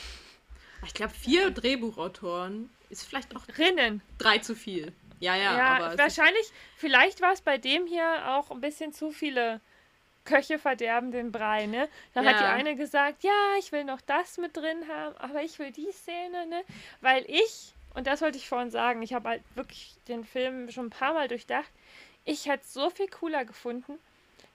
Ich 0.87 0.95
glaube, 0.95 1.13
vier 1.13 1.51
Drehbuchautoren 1.51 2.71
ist 2.89 3.05
vielleicht 3.05 3.35
auch 3.35 3.47
Rinnen. 3.59 4.01
drei 4.17 4.39
zu 4.39 4.55
viel. 4.55 4.91
Ja, 5.23 5.35
ja, 5.35 5.57
Ja, 5.57 5.77
aber 5.77 5.97
wahrscheinlich, 5.97 6.51
vielleicht 6.75 7.21
war 7.21 7.31
es 7.33 7.41
bei 7.41 7.57
dem 7.57 7.87
hier 7.87 8.35
auch 8.35 8.51
ein 8.51 8.61
bisschen 8.61 8.91
zu 8.93 9.11
viele 9.11 9.61
Köche 10.25 10.57
verderben 10.59 11.11
den 11.11 11.31
Brei, 11.31 11.65
ne? 11.65 11.89
Dann 12.13 12.25
Ja. 12.25 12.31
hat 12.31 12.39
die 12.39 12.45
eine 12.45 12.75
gesagt, 12.75 13.23
ja, 13.23 13.55
ich 13.59 13.71
will 13.71 13.83
noch 13.83 14.01
das 14.01 14.37
mit 14.37 14.55
drin 14.55 14.87
haben, 14.87 15.15
aber 15.17 15.43
ich 15.43 15.59
will 15.59 15.71
die 15.71 15.91
Szene, 15.91 16.45
ne? 16.47 16.63
Weil 17.01 17.25
ich, 17.27 17.73
und 17.93 18.07
das 18.07 18.21
wollte 18.21 18.37
ich 18.37 18.47
vorhin 18.47 18.69
sagen, 18.69 19.01
ich 19.01 19.13
habe 19.13 19.29
halt 19.29 19.43
wirklich 19.55 19.95
den 20.07 20.23
Film 20.23 20.69
schon 20.71 20.87
ein 20.87 20.91
paar 20.91 21.13
Mal 21.13 21.27
durchdacht, 21.27 21.71
ich 22.25 22.47
hätte 22.47 22.63
es 22.63 22.73
so 22.73 22.89
viel 22.89 23.07
cooler 23.07 23.43
gefunden, 23.43 23.99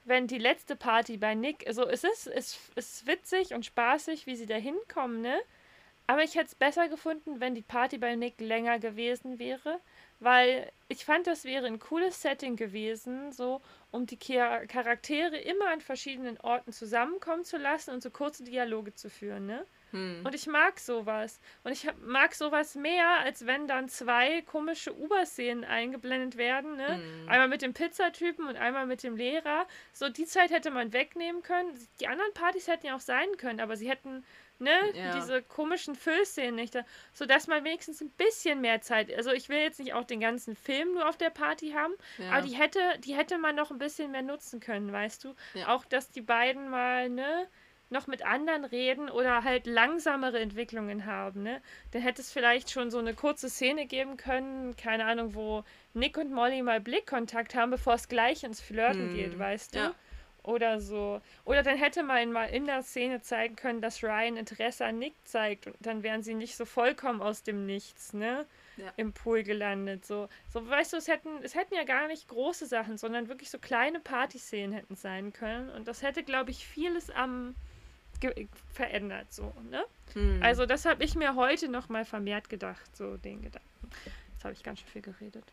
wenn 0.04 0.26
die 0.26 0.38
letzte 0.38 0.74
Party 0.74 1.18
bei 1.18 1.34
Nick, 1.34 1.66
also 1.66 1.86
es 1.86 2.02
ist, 2.02 2.26
es 2.28 2.58
ist 2.76 3.06
witzig 3.06 3.52
und 3.52 3.66
spaßig, 3.66 4.26
wie 4.26 4.36
sie 4.36 4.46
da 4.46 4.56
hinkommen, 4.56 5.20
ne? 5.20 5.38
Aber 6.06 6.22
ich 6.22 6.34
hätte 6.36 6.46
es 6.46 6.54
besser 6.54 6.88
gefunden, 6.88 7.40
wenn 7.40 7.54
die 7.54 7.60
Party 7.62 7.98
bei 7.98 8.14
Nick 8.16 8.40
länger 8.40 8.78
gewesen 8.78 9.38
wäre, 9.38 9.78
weil 10.20 10.70
ich 10.88 11.04
fand, 11.04 11.26
das 11.26 11.44
wäre 11.44 11.66
ein 11.66 11.78
cooles 11.78 12.22
Setting 12.22 12.56
gewesen, 12.56 13.32
so 13.32 13.60
um 13.90 14.06
die 14.06 14.18
Char- 14.18 14.66
Charaktere 14.66 15.36
immer 15.36 15.68
an 15.68 15.80
verschiedenen 15.80 16.38
Orten 16.40 16.72
zusammenkommen 16.72 17.44
zu 17.44 17.56
lassen 17.56 17.90
und 17.90 18.02
so 18.02 18.10
kurze 18.10 18.44
Dialoge 18.44 18.94
zu 18.94 19.10
führen, 19.10 19.46
ne? 19.46 19.64
Hm. 19.90 20.22
Und 20.24 20.34
ich 20.34 20.46
mag 20.46 20.78
sowas. 20.78 21.40
Und 21.64 21.72
ich 21.72 21.88
mag 22.04 22.34
sowas 22.34 22.74
mehr, 22.74 23.20
als 23.20 23.46
wenn 23.46 23.66
dann 23.66 23.88
zwei 23.88 24.42
komische 24.42 24.94
Uber-Szenen 24.94 25.64
eingeblendet 25.64 26.36
werden. 26.36 26.76
Ne? 26.76 26.98
Mhm. 26.98 27.28
Einmal 27.28 27.48
mit 27.48 27.62
dem 27.62 27.72
Pizzatypen 27.72 28.46
und 28.46 28.56
einmal 28.56 28.86
mit 28.86 29.02
dem 29.02 29.16
Lehrer. 29.16 29.66
So, 29.92 30.10
die 30.10 30.26
Zeit 30.26 30.50
hätte 30.50 30.70
man 30.70 30.92
wegnehmen 30.92 31.42
können. 31.42 31.70
Die 32.00 32.06
anderen 32.06 32.34
Partys 32.34 32.68
hätten 32.68 32.86
ja 32.86 32.96
auch 32.96 33.00
sein 33.00 33.28
können, 33.38 33.60
aber 33.60 33.76
sie 33.76 33.88
hätten 33.88 34.24
ne, 34.58 34.76
Ja. 34.94 35.14
diese 35.14 35.42
komischen 35.42 35.94
Füllszenen 35.94 36.54
nicht, 36.56 36.74
da- 36.74 36.84
sodass 37.12 37.46
man 37.46 37.64
wenigstens 37.64 38.00
ein 38.00 38.10
bisschen 38.10 38.60
mehr 38.60 38.80
Zeit. 38.80 39.12
Also 39.16 39.32
ich 39.32 39.48
will 39.48 39.58
jetzt 39.58 39.78
nicht 39.78 39.94
auch 39.94 40.04
den 40.04 40.20
ganzen 40.20 40.56
Film 40.56 40.94
nur 40.94 41.08
auf 41.08 41.16
der 41.16 41.30
Party 41.30 41.70
haben, 41.70 41.94
Ja. 42.18 42.30
aber 42.32 42.46
die 42.46 42.54
hätte, 42.56 42.80
die 43.04 43.14
hätte 43.14 43.38
man 43.38 43.54
noch 43.54 43.70
ein 43.70 43.78
bisschen 43.78 44.10
mehr 44.10 44.22
nutzen 44.22 44.60
können, 44.60 44.92
weißt 44.92 45.24
du? 45.24 45.34
Ja. 45.54 45.68
Auch, 45.74 45.84
dass 45.84 46.10
die 46.10 46.22
beiden 46.22 46.68
mal, 46.70 47.08
ne, 47.08 47.48
noch 47.90 48.06
mit 48.06 48.22
anderen 48.22 48.66
reden 48.66 49.08
oder 49.08 49.44
halt 49.44 49.66
langsamere 49.66 50.38
Entwicklungen 50.40 51.06
haben, 51.06 51.42
ne? 51.42 51.62
Dann 51.92 52.02
hätte 52.02 52.20
es 52.20 52.30
vielleicht 52.30 52.70
schon 52.70 52.90
so 52.90 52.98
eine 52.98 53.14
kurze 53.14 53.48
Szene 53.48 53.86
geben 53.86 54.18
können, 54.18 54.76
keine 54.76 55.06
Ahnung, 55.06 55.34
wo 55.34 55.64
Nick 55.94 56.18
und 56.18 56.30
Molly 56.30 56.60
mal 56.60 56.80
Blickkontakt 56.82 57.54
haben, 57.54 57.70
bevor 57.70 57.94
es 57.94 58.08
gleich 58.08 58.44
ins 58.44 58.60
Flirten 58.60 59.08
Hm, 59.08 59.14
geht, 59.14 59.38
weißt 59.38 59.74
du? 59.74 59.78
ja. 59.78 59.94
Oder 60.48 60.80
so. 60.80 61.20
Oder 61.44 61.62
dann 61.62 61.76
hätte 61.76 62.02
man 62.02 62.32
mal 62.32 62.46
in 62.46 62.64
der 62.64 62.82
Szene 62.82 63.20
zeigen 63.20 63.54
können, 63.54 63.82
dass 63.82 64.02
Ryan 64.02 64.38
Interesse 64.38 64.86
an 64.86 64.98
Nick 64.98 65.12
zeigt 65.24 65.66
und 65.66 65.76
dann 65.80 66.02
wären 66.02 66.22
sie 66.22 66.32
nicht 66.32 66.56
so 66.56 66.64
vollkommen 66.64 67.20
aus 67.20 67.42
dem 67.42 67.66
Nichts, 67.66 68.14
ne? 68.14 68.46
Ja. 68.78 68.90
Im 68.96 69.12
Pool 69.12 69.42
gelandet. 69.42 70.06
So, 70.06 70.28
so 70.50 70.66
weißt 70.66 70.94
du, 70.94 70.96
es 70.96 71.06
hätten, 71.06 71.28
es 71.42 71.54
hätten 71.54 71.74
ja 71.74 71.84
gar 71.84 72.08
nicht 72.08 72.28
große 72.28 72.64
Sachen, 72.64 72.96
sondern 72.96 73.28
wirklich 73.28 73.50
so 73.50 73.58
kleine 73.58 74.00
Partyszenen 74.00 74.72
hätten 74.72 74.96
sein 74.96 75.34
können. 75.34 75.68
Und 75.68 75.86
das 75.86 76.00
hätte, 76.02 76.22
glaube 76.22 76.50
ich, 76.50 76.66
vieles 76.66 77.10
am 77.10 77.54
verändert, 78.72 79.32
so, 79.32 79.52
ne? 79.70 79.84
Hm. 80.14 80.40
Also, 80.42 80.64
das 80.64 80.86
habe 80.86 81.04
ich 81.04 81.14
mir 81.14 81.34
heute 81.34 81.68
noch 81.68 81.90
mal 81.90 82.06
vermehrt 82.06 82.48
gedacht, 82.48 82.96
so 82.96 83.18
den 83.18 83.42
Gedanken. 83.42 83.90
Jetzt 84.32 84.44
habe 84.44 84.54
ich 84.54 84.62
ganz 84.62 84.80
schön 84.80 84.88
viel 84.88 85.02
geredet. 85.02 85.44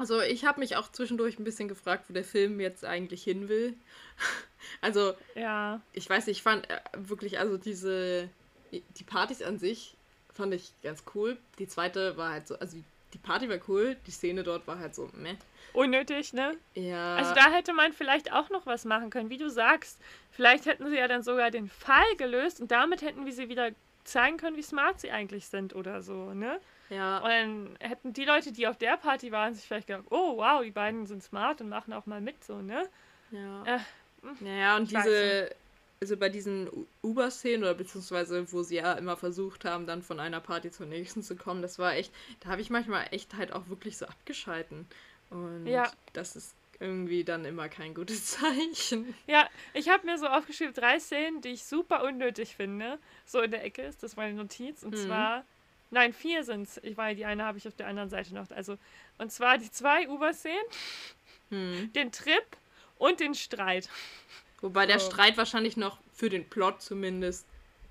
Also 0.00 0.20
ich 0.20 0.44
habe 0.44 0.60
mich 0.60 0.76
auch 0.76 0.90
zwischendurch 0.90 1.38
ein 1.38 1.44
bisschen 1.44 1.68
gefragt, 1.68 2.06
wo 2.08 2.12
der 2.14 2.24
Film 2.24 2.58
jetzt 2.60 2.84
eigentlich 2.84 3.22
hin 3.22 3.48
will. 3.48 3.74
Also 4.82 5.14
Ja, 5.34 5.80
ich 5.94 6.08
weiß 6.08 6.26
nicht, 6.26 6.38
ich 6.38 6.42
fand 6.42 6.68
äh, 6.70 6.78
wirklich, 6.96 7.38
also 7.38 7.56
diese, 7.56 8.28
die 8.70 9.04
Partys 9.04 9.42
an 9.42 9.58
sich 9.58 9.96
fand 10.34 10.52
ich 10.54 10.72
ganz 10.82 11.02
cool. 11.14 11.38
Die 11.58 11.66
zweite 11.66 12.16
war 12.18 12.30
halt 12.32 12.46
so, 12.46 12.58
also 12.58 12.76
die- 12.76 12.84
die 13.14 13.18
Party 13.18 13.48
war 13.48 13.58
cool, 13.68 13.96
die 14.06 14.10
Szene 14.12 14.42
dort 14.44 14.66
war 14.68 14.78
halt 14.78 14.94
so, 14.94 15.10
meh. 15.14 15.34
unnötig, 15.72 16.32
ne? 16.32 16.56
Ja, 16.74 17.16
Also 17.16 17.34
da 17.34 17.50
hätte 17.50 17.72
man 17.72 17.92
vielleicht 17.92 18.32
auch 18.32 18.50
noch 18.50 18.66
was 18.66 18.84
machen 18.84 19.10
können, 19.10 19.30
wie 19.30 19.38
du 19.38 19.50
sagst. 19.50 19.98
Vielleicht 20.30 20.66
hätten 20.66 20.88
sie 20.88 20.96
ja 20.96 21.08
dann 21.08 21.22
sogar 21.22 21.50
den 21.50 21.68
Fall 21.68 22.14
gelöst 22.18 22.60
und 22.60 22.70
damit 22.70 23.02
hätten 23.02 23.24
wir 23.26 23.32
sie 23.32 23.48
wieder 23.48 23.70
zeigen 24.10 24.36
können, 24.38 24.56
wie 24.56 24.62
smart 24.62 25.00
sie 25.00 25.10
eigentlich 25.10 25.46
sind 25.48 25.74
oder 25.74 26.02
so, 26.02 26.34
ne? 26.34 26.60
ja, 26.90 27.22
Und 27.22 27.30
dann 27.30 27.76
hätten 27.80 28.12
die 28.14 28.24
Leute, 28.24 28.52
die 28.52 28.66
auf 28.68 28.78
der 28.78 28.96
Party 28.98 29.32
waren, 29.32 29.54
sich 29.54 29.66
vielleicht 29.66 29.88
gedacht, 29.88 30.06
oh 30.10 30.38
wow, 30.38 30.62
die 30.62 30.72
beiden 30.72 31.06
sind 31.06 31.22
smart 31.22 31.60
und 31.62 31.68
machen 31.70 31.92
auch 31.94 32.06
mal 32.06 32.20
mit, 32.20 32.44
so, 32.44 32.62
ne? 32.62 32.88
ja. 33.30 33.64
Äh, 33.64 33.78
Naja, 34.38 34.76
und 34.76 34.90
diese, 34.90 35.50
also 36.00 36.16
bei 36.16 36.28
diesen 36.30 36.70
Uber-Szenen 37.02 37.62
oder 37.62 37.74
beziehungsweise, 37.74 38.50
wo 38.52 38.62
sie 38.62 38.76
ja 38.76 38.94
immer 38.94 39.16
versucht 39.16 39.64
haben, 39.64 39.86
dann 39.86 40.02
von 40.02 40.18
einer 40.20 40.40
Party 40.40 40.70
zur 40.70 40.86
nächsten 40.86 41.22
zu 41.22 41.36
kommen, 41.36 41.62
das 41.62 41.78
war 41.78 41.94
echt, 41.94 42.12
da 42.40 42.50
habe 42.50 42.62
ich 42.62 42.70
manchmal 42.70 43.06
echt 43.12 43.34
halt 43.36 43.52
auch 43.52 43.68
wirklich 43.68 43.98
so 43.98 44.06
abgeschalten. 44.06 44.88
Und 45.30 45.84
Ja. 45.84 45.92
das 46.14 46.36
ist 46.36 46.54
irgendwie 46.80 47.24
dann 47.24 47.44
immer 47.44 47.68
kein 47.68 47.94
gutes 47.94 48.26
Zeichen. 48.38 49.14
Ja, 49.26 49.48
ich 49.74 49.88
habe 49.88 50.06
mir 50.06 50.18
so 50.18 50.26
aufgeschrieben, 50.26 50.74
drei 50.74 50.98
Szenen, 50.98 51.40
die 51.42 51.50
ich 51.50 51.64
super 51.64 52.02
unnötig 52.04 52.56
finde. 52.56 52.98
So 53.26 53.40
in 53.40 53.50
der 53.50 53.62
Ecke 53.64 53.82
ist 53.82 54.02
das 54.02 54.16
meine 54.16 54.34
Notiz. 54.34 54.82
Und 54.82 54.92
Mhm. 54.94 55.06
zwar, 55.06 55.44
nein, 55.90 56.12
vier 56.12 56.42
sind 56.44 56.62
es. 56.62 56.78
Ich 56.82 56.96
weiß, 56.96 57.16
die 57.16 57.24
eine 57.26 57.44
habe 57.44 57.58
ich 57.58 57.68
auf 57.68 57.76
der 57.76 57.86
anderen 57.86 58.08
Seite 58.08 58.34
noch. 58.34 58.50
Also, 58.50 58.78
und 59.18 59.30
zwar 59.30 59.58
die 59.58 59.70
zwei 59.70 60.08
Uber-Szenen, 60.08 60.64
Hm. 61.50 61.92
den 61.94 62.12
Trip 62.12 62.44
und 62.98 63.20
den 63.20 63.34
Streit. 63.34 63.88
Wobei 64.60 64.86
der. 64.86 64.98
Streit 65.00 65.36
wahrscheinlich 65.36 65.76
noch 65.76 65.98
für 66.14 66.28
den 66.28 66.48
Plot 66.48 66.82
zumindest. 66.82 67.46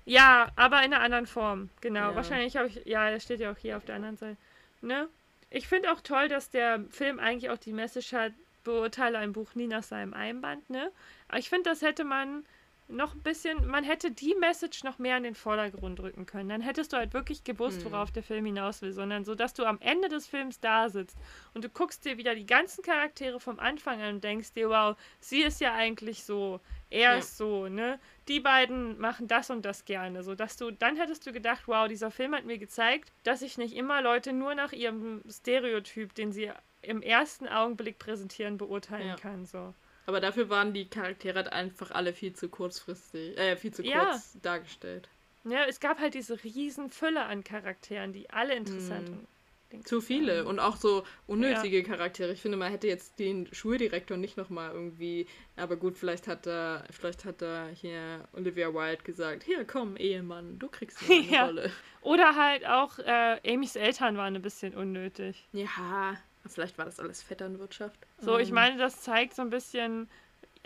Ja, 0.06 0.50
aber 0.56 0.78
in 0.84 0.92
einer 0.94 1.00
anderen 1.02 1.26
Form. 1.26 1.68
Genau. 1.80 2.10
Ja. 2.10 2.14
Wahrscheinlich 2.16 2.56
habe 2.56 2.68
ich, 2.68 2.80
ja, 2.86 3.10
das 3.10 3.22
steht 3.22 3.40
ja 3.40 3.52
auch 3.52 3.56
hier 3.58 3.76
auf 3.76 3.84
der 3.84 3.96
anderen 3.96 4.16
Seite. 4.16 4.36
Ne? 4.80 5.08
Ich 5.50 5.68
finde 5.68 5.92
auch 5.92 6.00
toll, 6.00 6.28
dass 6.28 6.48
der 6.50 6.82
Film 6.90 7.18
eigentlich 7.18 7.50
auch 7.50 7.58
die 7.58 7.72
Message 7.72 8.12
hat, 8.12 8.32
beurteile 8.64 9.18
ein 9.18 9.32
Buch 9.32 9.54
nie 9.54 9.66
nach 9.66 9.82
seinem 9.82 10.14
Einband, 10.14 10.68
ne? 10.70 10.92
Aber 11.28 11.38
ich 11.38 11.48
finde, 11.48 11.70
das 11.70 11.82
hätte 11.82 12.04
man 12.04 12.44
noch 12.88 13.14
ein 13.14 13.22
bisschen, 13.22 13.66
man 13.68 13.84
hätte 13.84 14.10
die 14.10 14.34
Message 14.34 14.82
noch 14.82 14.98
mehr 14.98 15.16
in 15.16 15.22
den 15.22 15.36
Vordergrund 15.36 16.00
rücken 16.00 16.26
können. 16.26 16.48
Dann 16.48 16.60
hättest 16.60 16.92
du 16.92 16.96
halt 16.96 17.14
wirklich 17.14 17.44
gewusst, 17.44 17.84
Hm. 17.84 17.92
worauf 17.92 18.10
der 18.10 18.24
Film 18.24 18.44
hinaus 18.46 18.82
will, 18.82 18.92
sondern 18.92 19.24
so, 19.24 19.36
dass 19.36 19.54
du 19.54 19.64
am 19.64 19.78
Ende 19.80 20.08
des 20.08 20.26
Films 20.26 20.58
da 20.58 20.88
sitzt 20.88 21.16
und 21.54 21.62
du 21.64 21.68
guckst 21.68 22.04
dir 22.04 22.18
wieder 22.18 22.34
die 22.34 22.46
ganzen 22.46 22.82
Charaktere 22.82 23.38
vom 23.38 23.60
Anfang 23.60 24.00
an 24.02 24.16
und 24.16 24.24
denkst 24.24 24.54
dir, 24.54 24.68
wow, 24.70 24.96
sie 25.20 25.42
ist 25.42 25.60
ja 25.60 25.72
eigentlich 25.74 26.24
so, 26.24 26.60
er 26.90 27.12
Ja. 27.12 27.18
ist 27.18 27.36
so, 27.36 27.68
ne? 27.68 28.00
Die 28.26 28.40
beiden 28.40 28.98
machen 28.98 29.28
das 29.28 29.50
und 29.50 29.64
das 29.64 29.84
gerne, 29.84 30.24
so 30.24 30.34
dass 30.34 30.56
du, 30.56 30.72
dann 30.72 30.96
hättest 30.96 31.24
du 31.26 31.32
gedacht, 31.32 31.62
wow, 31.68 31.86
dieser 31.86 32.10
Film 32.10 32.34
hat 32.34 32.44
mir 32.44 32.58
gezeigt, 32.58 33.12
dass 33.22 33.42
ich 33.42 33.56
nicht 33.56 33.76
immer 33.76 34.02
Leute 34.02 34.32
nur 34.32 34.56
nach 34.56 34.72
ihrem 34.72 35.22
Stereotyp, 35.30 36.14
den 36.14 36.32
sie 36.32 36.50
im 36.82 37.02
ersten 37.02 37.48
Augenblick 37.48 37.98
präsentieren, 37.98 38.56
beurteilen 38.58 39.08
Ja. 39.08 39.16
kann, 39.16 39.46
so. 39.46 39.74
Aber 40.06 40.20
dafür 40.20 40.48
waren 40.50 40.72
die 40.72 40.88
Charaktere 40.88 41.36
halt 41.36 41.52
einfach 41.52 41.90
alle 41.90 42.12
viel 42.12 42.32
zu 42.32 42.48
kurzfristig, 42.48 43.38
äh, 43.38 43.56
viel 43.56 43.72
zu 43.72 43.82
Ja. 43.82 44.06
kurz 44.06 44.36
dargestellt. 44.42 45.08
Ja, 45.44 45.64
es 45.66 45.80
gab 45.80 45.98
halt 46.00 46.14
diese 46.14 46.42
riesen 46.44 46.90
Fülle 46.90 47.24
an 47.24 47.44
Charakteren, 47.44 48.12
die 48.12 48.28
alle 48.30 48.54
interessant 48.54 49.08
Hm. 49.08 49.26
und 49.72 49.86
Zu 49.86 50.00
viele 50.00 50.46
und 50.46 50.58
auch 50.58 50.76
so 50.76 51.04
unnötige 51.28 51.84
Charaktere. 51.84 52.32
Ich 52.32 52.42
finde, 52.42 52.56
man 52.58 52.72
hätte 52.72 52.88
jetzt 52.88 53.18
den 53.20 53.46
Schuldirektor 53.54 54.16
nicht 54.16 54.36
nochmal 54.36 54.72
irgendwie. 54.72 55.26
Aber 55.56 55.76
gut, 55.76 55.96
vielleicht 55.96 56.26
hat 56.26 56.46
er, 56.46 56.84
vielleicht 56.90 57.24
hat 57.24 57.40
er 57.40 57.68
hier 57.68 58.28
Olivia 58.32 58.74
Wilde 58.74 59.02
gesagt: 59.04 59.44
Hier, 59.44 59.64
komm, 59.64 59.96
Ehemann, 59.96 60.58
du 60.58 60.68
kriegst 60.68 60.98
eine 61.02 61.20
Ja. 61.30 61.46
Rolle. 61.46 61.70
Oder 62.02 62.34
halt 62.34 62.66
auch 62.66 62.98
äh, 62.98 63.38
Amys 63.46 63.76
Eltern 63.76 64.16
waren 64.16 64.34
ein 64.34 64.42
bisschen 64.42 64.74
unnötig. 64.74 65.48
Ja, 65.52 66.16
vielleicht 66.46 66.78
war 66.78 66.84
das 66.84 67.00
alles 67.00 67.22
Vetternwirtschaft. 67.22 67.98
So, 68.20 68.38
ich 68.38 68.48
Ähm, 68.48 68.54
meine, 68.54 68.78
das 68.78 69.02
zeigt 69.02 69.34
so 69.34 69.42
ein 69.42 69.50
bisschen 69.50 70.08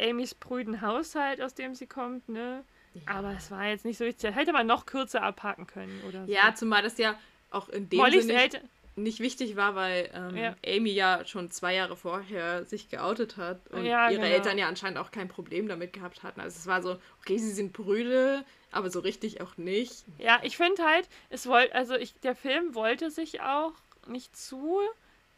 Amys 0.00 0.34
prüden 0.34 0.80
Haushalt, 0.80 1.40
aus 1.40 1.54
dem 1.54 1.74
sie 1.74 1.86
kommt, 1.86 2.28
ne? 2.28 2.64
Aber 3.06 3.32
es 3.36 3.50
war 3.50 3.66
jetzt 3.66 3.84
nicht 3.84 3.98
so 3.98 4.04
wichtig. 4.04 4.34
Hätte 4.34 4.52
man 4.52 4.66
noch 4.66 4.86
kürzer 4.86 5.22
abhaken 5.22 5.66
können 5.66 6.00
oder 6.08 6.26
so. 6.26 6.32
Ja, 6.32 6.54
zumal 6.54 6.82
das 6.82 6.96
ja 6.98 7.18
auch 7.50 7.68
in 7.68 7.88
dem 7.88 7.98
Mollys 7.98 8.26
Sinne 8.26 8.42
nicht, 8.42 8.60
nicht 8.96 9.20
wichtig 9.20 9.56
war, 9.56 9.74
weil 9.74 10.10
ähm, 10.14 10.36
Ja. 10.36 10.54
Amy 10.64 10.90
ja 10.90 11.24
schon 11.24 11.50
zwei 11.50 11.74
Jahre 11.74 11.96
vorher 11.96 12.64
sich 12.64 12.88
geoutet 12.90 13.36
hat 13.36 13.66
und 13.72 13.84
Ja, 13.84 14.10
ihre 14.10 14.20
genau. 14.22 14.34
Eltern 14.34 14.58
ja 14.58 14.68
anscheinend 14.68 14.98
auch 14.98 15.10
kein 15.10 15.28
Problem 15.28 15.66
damit 15.68 15.92
gehabt 15.92 16.22
hatten. 16.22 16.40
Also 16.40 16.56
es 16.56 16.66
war 16.68 16.82
so, 16.82 16.98
okay, 17.20 17.38
sie 17.38 17.50
sind 17.50 17.72
Brüder, 17.72 18.44
aber 18.70 18.90
so 18.90 19.00
richtig 19.00 19.40
auch 19.40 19.56
nicht. 19.56 20.04
Ja, 20.18 20.38
ich 20.44 20.56
finde 20.56 20.84
halt, 20.84 21.08
es 21.30 21.46
wollte, 21.48 21.74
also 21.74 21.94
ich, 21.96 22.14
der 22.20 22.36
Film 22.36 22.74
wollte 22.76 23.10
sich 23.10 23.40
auch 23.40 23.72
nicht 24.06 24.36
zu 24.36 24.80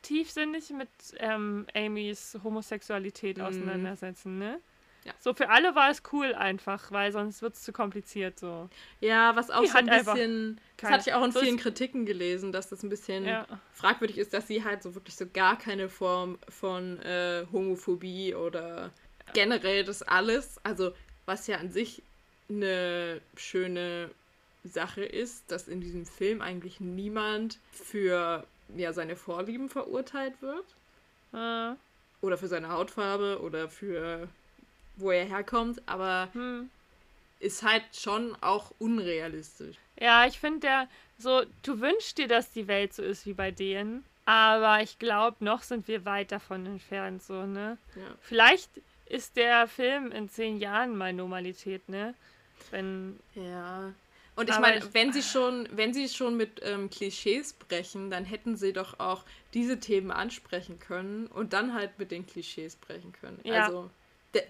tiefsinnig 0.06 0.70
mit 0.70 0.88
ähm, 1.18 1.66
Amys 1.74 2.38
Homosexualität 2.42 3.38
Mhm. 3.38 3.44
auseinandersetzen, 3.44 4.38
ne? 4.38 4.60
Ja. 5.04 5.12
So 5.20 5.34
für 5.34 5.48
alle 5.50 5.74
war 5.76 5.90
es 5.90 6.02
cool 6.12 6.34
einfach, 6.34 6.90
weil 6.90 7.12
sonst 7.12 7.40
wird 7.40 7.54
es 7.54 7.62
zu 7.62 7.72
kompliziert 7.72 8.40
so. 8.40 8.68
Ja, 9.00 9.36
was 9.36 9.50
auch 9.50 9.62
Die 9.62 9.68
so 9.68 9.78
ein 9.78 9.86
bisschen, 9.86 10.60
das 10.78 10.90
hatte 10.90 11.08
ich 11.10 11.14
auch 11.14 11.24
in 11.24 11.30
so 11.30 11.38
vielen 11.40 11.58
Kritiken 11.58 12.06
gelesen, 12.06 12.50
dass 12.50 12.68
das 12.70 12.82
ein 12.82 12.88
bisschen 12.88 13.24
Ja. 13.24 13.46
fragwürdig 13.72 14.18
ist, 14.18 14.34
dass 14.34 14.48
sie 14.48 14.64
halt 14.64 14.82
so 14.82 14.96
wirklich 14.96 15.14
so 15.14 15.26
gar 15.32 15.56
keine 15.58 15.88
Form 15.88 16.38
von 16.48 17.00
äh, 17.02 17.46
Homophobie 17.52 18.34
oder 18.34 18.90
generell 19.32 19.84
das 19.84 20.02
alles, 20.02 20.58
also 20.64 20.92
was 21.24 21.46
ja 21.46 21.58
an 21.58 21.70
sich 21.70 22.02
eine 22.48 23.20
schöne 23.36 24.10
Sache 24.64 25.04
ist, 25.04 25.50
dass 25.52 25.68
in 25.68 25.80
diesem 25.80 26.04
Film 26.04 26.40
eigentlich 26.42 26.80
niemand 26.80 27.60
für 27.70 28.44
ja, 28.74 28.92
seine 28.92 29.16
Vorlieben 29.16 29.68
verurteilt 29.68 30.40
wird 30.42 30.64
Äh, 31.32 31.74
oder 32.22 32.38
für 32.38 32.48
seine 32.48 32.70
Hautfarbe 32.70 33.40
oder 33.42 33.68
für 33.68 34.28
wo 34.96 35.10
er 35.10 35.24
herkommt, 35.26 35.82
aber 35.86 36.28
Hm. 36.32 36.70
ist 37.40 37.62
halt 37.62 37.84
schon 37.94 38.34
auch 38.40 38.72
unrealistisch. 38.78 39.76
Ja, 40.00 40.26
ich 40.26 40.38
finde 40.40 40.60
der 40.60 40.88
so, 41.18 41.42
du 41.62 41.80
wünschst 41.80 42.18
dir, 42.18 42.28
dass 42.28 42.50
die 42.52 42.66
Welt 42.68 42.94
so 42.94 43.02
ist 43.02 43.26
wie 43.26 43.34
bei 43.34 43.50
denen, 43.50 44.04
aber 44.24 44.82
ich 44.82 44.98
glaube, 44.98 45.44
noch 45.44 45.62
sind 45.62 45.86
wir 45.88 46.04
weit 46.04 46.32
davon 46.32 46.66
entfernt, 46.66 47.22
so, 47.22 47.44
ne? 47.46 47.78
Ja. 47.94 48.14
Vielleicht 48.20 48.70
ist 49.06 49.36
der 49.36 49.66
Film 49.68 50.10
in 50.12 50.28
zehn 50.28 50.58
Jahren 50.58 50.96
mal 50.96 51.12
Normalität, 51.12 51.88
ne? 51.88 52.14
Wenn, 52.70 53.18
Ja. 53.34 53.92
Und 54.36 54.50
ich 54.50 54.58
meine, 54.58 54.82
wenn 54.92 55.12
sie 55.12 55.22
schon, 55.22 55.68
wenn 55.72 55.94
sie 55.94 56.08
schon 56.08 56.36
mit 56.36 56.60
ähm, 56.62 56.90
Klischees 56.90 57.54
brechen, 57.54 58.10
dann 58.10 58.24
hätten 58.24 58.56
sie 58.56 58.72
doch 58.72 59.00
auch 59.00 59.24
diese 59.54 59.80
Themen 59.80 60.10
ansprechen 60.10 60.78
können 60.78 61.26
und 61.26 61.52
dann 61.54 61.72
halt 61.74 61.98
mit 61.98 62.10
den 62.10 62.26
Klischees 62.26 62.76
brechen 62.76 63.12
können. 63.12 63.40
Ja. 63.44 63.64
Also 63.64 63.90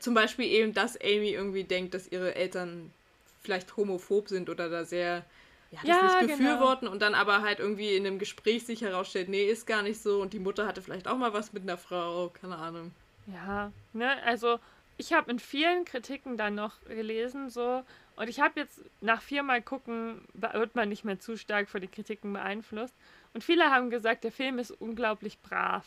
zum 0.01 0.15
Beispiel 0.15 0.47
eben, 0.47 0.75
dass 0.75 1.01
Amy 1.01 1.31
irgendwie 1.31 1.63
denkt, 1.65 1.95
dass 1.95 2.11
ihre 2.11 2.35
Eltern 2.35 2.93
vielleicht 3.41 3.77
homophob 3.77 4.29
sind 4.29 4.51
oder 4.51 4.69
da 4.69 4.85
sehr 4.85 5.25
ja, 5.71 5.81
das 5.81 5.89
Ja, 5.89 5.95
nicht 6.03 6.19
genau. 6.21 6.29
befürworten 6.39 6.89
und 6.89 7.01
dann 7.03 7.15
aber 7.15 7.43
halt 7.43 7.61
irgendwie 7.61 7.95
in 7.97 8.07
einem 8.07 8.19
Gespräch 8.19 8.65
sich 8.67 8.83
herausstellt, 8.83 9.29
nee, 9.29 9.45
ist 9.45 9.67
gar 9.67 9.83
nicht 9.83 10.01
so 10.03 10.21
und 10.21 10.33
die 10.33 10.39
Mutter 10.41 10.67
hatte 10.67 10.83
vielleicht 10.83 11.07
auch 11.09 11.17
mal 11.17 11.33
was 11.33 11.53
mit 11.53 11.63
einer 11.65 11.77
Frau, 11.79 12.31
keine 12.31 12.57
Ahnung. 12.57 12.93
ja, 13.27 13.73
ne? 13.93 14.23
Also, 14.25 14.59
ich 14.97 15.13
habe 15.13 15.31
in 15.31 15.39
vielen 15.39 15.85
Kritiken 15.85 16.37
dann 16.37 16.55
noch 16.55 16.81
gelesen, 16.85 17.51
so, 17.51 17.83
und 18.17 18.29
ich 18.29 18.41
habe 18.41 18.61
jetzt 18.61 18.81
nach 19.01 19.21
viermal 19.23 19.63
gucken, 19.63 20.23
wird 20.35 20.75
man 20.75 20.89
nicht 20.89 21.05
mehr 21.05 21.21
zu 21.21 21.37
stark 21.37 21.69
von 21.69 21.81
den 21.81 21.91
Kritiken 21.91 22.33
beeinflusst. 22.33 22.95
Und 23.35 23.45
viele 23.45 23.71
haben 23.71 23.91
gesagt, 23.91 24.25
der 24.25 24.33
Film 24.33 24.59
ist 24.59 24.71
unglaublich 24.71 25.39
brav. 25.41 25.85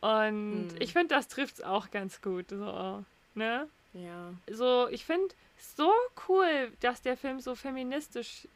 Und 0.00 0.68
Hm. 0.70 0.76
ich 0.78 0.92
finde, 0.92 1.14
das 1.14 1.28
trifft 1.28 1.54
es 1.56 1.62
auch 1.62 1.90
ganz 1.90 2.20
gut, 2.22 2.50
so, 2.50 3.04
ne? 3.34 3.68
Ja. 3.92 4.32
so, 4.50 4.88
ich 4.88 5.04
finde 5.04 5.34
so 5.58 5.90
cool, 6.28 6.72
dass 6.80 7.02
der 7.02 7.16
Film 7.16 7.40
so 7.40 7.54
feministisch 7.54 8.46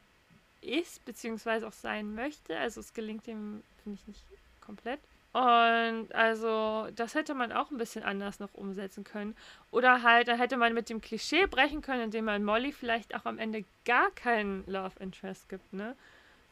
ist, 0.61 1.03
beziehungsweise 1.05 1.67
auch 1.67 1.73
sein 1.73 2.15
möchte. 2.15 2.57
Also 2.57 2.79
es 2.79 2.93
gelingt 2.93 3.27
ihm, 3.27 3.61
finde 3.83 3.99
ich, 3.99 4.07
nicht 4.07 4.23
komplett. 4.61 4.99
Und 5.35 6.15
also, 6.15 6.87
das 6.95 7.13
hätte 7.13 7.33
man 7.33 7.51
auch 7.51 7.69
ein 7.69 7.77
bisschen 7.77 8.03
anders 8.03 8.39
noch 8.39 8.53
umsetzen 8.53 9.03
können. 9.03 9.35
Oder 9.69 10.01
halt, 10.01 10.29
dann 10.29 10.37
hätte 10.37 10.55
man 10.55 10.73
mit 10.73 10.89
dem 10.89 11.01
Klischee 11.01 11.45
brechen 11.45 11.81
können, 11.81 12.03
indem 12.03 12.23
man 12.23 12.45
Molly 12.45 12.71
vielleicht 12.71 13.13
auch 13.15 13.25
am 13.25 13.37
Ende 13.37 13.65
gar 13.83 14.11
keinen 14.11 14.63
Love 14.65 14.93
Interest 15.01 15.49
gibt, 15.49 15.73
ne? 15.73 15.93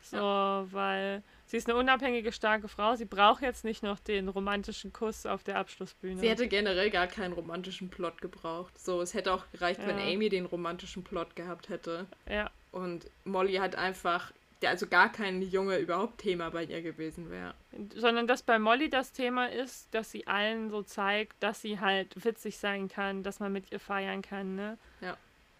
So, 0.01 0.17
weil 0.17 1.23
sie 1.45 1.55
ist 1.55 1.69
eine 1.69 1.79
unabhängige, 1.79 2.33
starke 2.33 2.67
Frau. 2.67 2.95
Sie 2.95 3.05
braucht 3.05 3.41
jetzt 3.41 3.63
nicht 3.63 3.83
noch 3.83 3.99
den 3.99 4.27
romantischen 4.27 4.91
Kuss 4.91 5.25
auf 5.25 5.45
der 5.45 5.55
Abschlussbühne. 5.57 6.19
Sie 6.19 6.27
hätte 6.27 6.49
generell 6.49 6.89
gar 6.89 7.07
keinen 7.07 7.31
romantischen 7.31 7.89
Plot 7.89 8.19
gebraucht. 8.21 8.77
So, 8.77 9.01
es 9.01 9.13
hätte 9.13 9.31
auch 9.33 9.45
gereicht, 9.53 9.79
wenn 9.85 9.97
Ja. 9.97 10.13
Amy 10.13 10.27
den 10.27 10.43
romantischen 10.45 11.05
Plot 11.05 11.37
gehabt 11.37 11.69
hätte. 11.69 12.05
ja. 12.27 12.49
Und 12.73 13.05
Molly 13.23 13.53
hat 13.57 13.75
einfach, 13.75 14.33
der 14.63 14.71
also 14.71 14.87
gar 14.87 15.11
kein 15.11 15.41
Junge 15.41 15.77
überhaupt 15.77 16.19
Thema 16.19 16.49
bei 16.49 16.63
ihr 16.63 16.81
gewesen 16.81 17.29
wäre. 17.29 17.53
sondern 17.95 18.27
dass 18.27 18.41
bei 18.43 18.57
Molly 18.57 18.89
das 18.89 19.11
Thema 19.11 19.47
ist, 19.51 19.93
dass 19.93 20.09
sie 20.09 20.25
allen 20.25 20.69
so 20.69 20.81
zeigt, 20.83 21.35
dass 21.41 21.61
sie 21.61 21.79
halt 21.79 22.23
witzig 22.23 22.57
sein 22.57 22.87
kann, 22.87 23.23
dass 23.23 23.39
man 23.39 23.51
mit 23.51 23.71
ihr 23.71 23.79
feiern 23.79 24.21
kann, 24.21 24.55
ne? 24.55 24.77
Ja. 25.01 25.17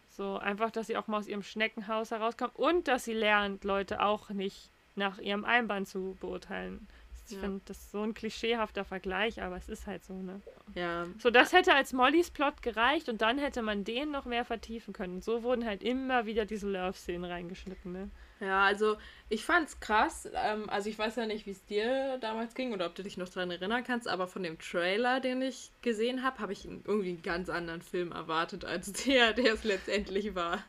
So 0.10 0.38
einfach, 0.38 0.72
dass 0.72 0.88
sie 0.88 0.96
auch 0.98 1.08
mal 1.08 1.18
aus 1.18 1.28
ihrem 1.28 1.44
Schneckenhaus 1.44 2.12
herauskommt 2.12 2.56
und 2.56 2.88
dass 2.88 3.04
sie 3.04 3.14
lernt, 3.14 3.64
Leute 3.64 4.02
auch 4.02 4.30
nicht 4.30 4.70
nach 4.96 5.18
ihrem 5.20 5.44
Einband 5.44 5.88
zu 5.88 6.16
beurteilen. 6.22 6.88
Ich 7.26 7.34
Ja. 7.34 7.40
finde, 7.40 7.62
das 7.66 7.78
ist 7.80 7.92
so 7.92 8.04
ein 8.04 8.14
klischeehafter 8.14 8.86
Vergleich, 8.86 9.42
aber 9.42 9.58
es 9.58 9.70
ist 9.70 9.88
halt 9.88 10.04
so, 10.04 10.14
ne? 10.14 10.42
Ja, 10.76 11.08
So, 11.20 11.30
das 11.30 11.52
hätte 11.52 11.74
als 11.74 11.94
Mollys 11.94 12.30
Plot 12.32 12.62
gereicht 12.62 13.10
und 13.10 13.22
dann 13.22 13.38
hätte 13.38 13.62
man 13.62 13.84
den 13.84 14.12
noch 14.12 14.26
mehr 14.26 14.46
vertiefen 14.46 14.94
können. 14.94 15.22
So 15.22 15.44
wurden 15.44 15.66
halt 15.66 15.84
immer 15.84 16.26
wieder 16.26 16.46
diese 16.46 16.70
Love-Szenen 16.70 17.26
reingeschnitten, 17.26 17.92
ne? 17.92 18.10
Ja 18.44 18.64
also 18.64 18.98
ich 19.30 19.44
fand's 19.44 19.80
krass. 19.80 20.30
Ähm, 20.34 20.70
also 20.70 20.90
ich 20.90 20.98
weiß 21.00 21.16
ja 21.16 21.26
nicht, 21.26 21.46
wie 21.46 21.52
es 21.52 21.66
dir 21.66 22.18
damals 22.20 22.54
ging 22.54 22.74
oder 22.74 22.86
ob 22.86 22.96
du 22.96 23.04
dich 23.04 23.18
noch 23.18 23.30
daran 23.30 23.50
erinnern 23.52 23.84
kannst, 23.84 24.08
aber 24.08 24.28
von 24.28 24.44
dem 24.44 24.60
Trailer, 24.60 25.20
den 25.20 25.42
ich 25.42 25.72
gesehen 25.82 26.24
habe, 26.24 26.40
habe 26.40 26.54
ich 26.54 26.66
irgendwie 26.66 27.10
einen 27.10 27.24
ganz 27.24 27.50
anderen 27.50 27.82
Film 27.82 28.12
erwartet, 28.12 28.66
als 28.66 28.92
der, 29.06 29.34
der 29.34 29.54
es 29.54 29.64
letztendlich 29.64 30.36
war. 30.36 30.64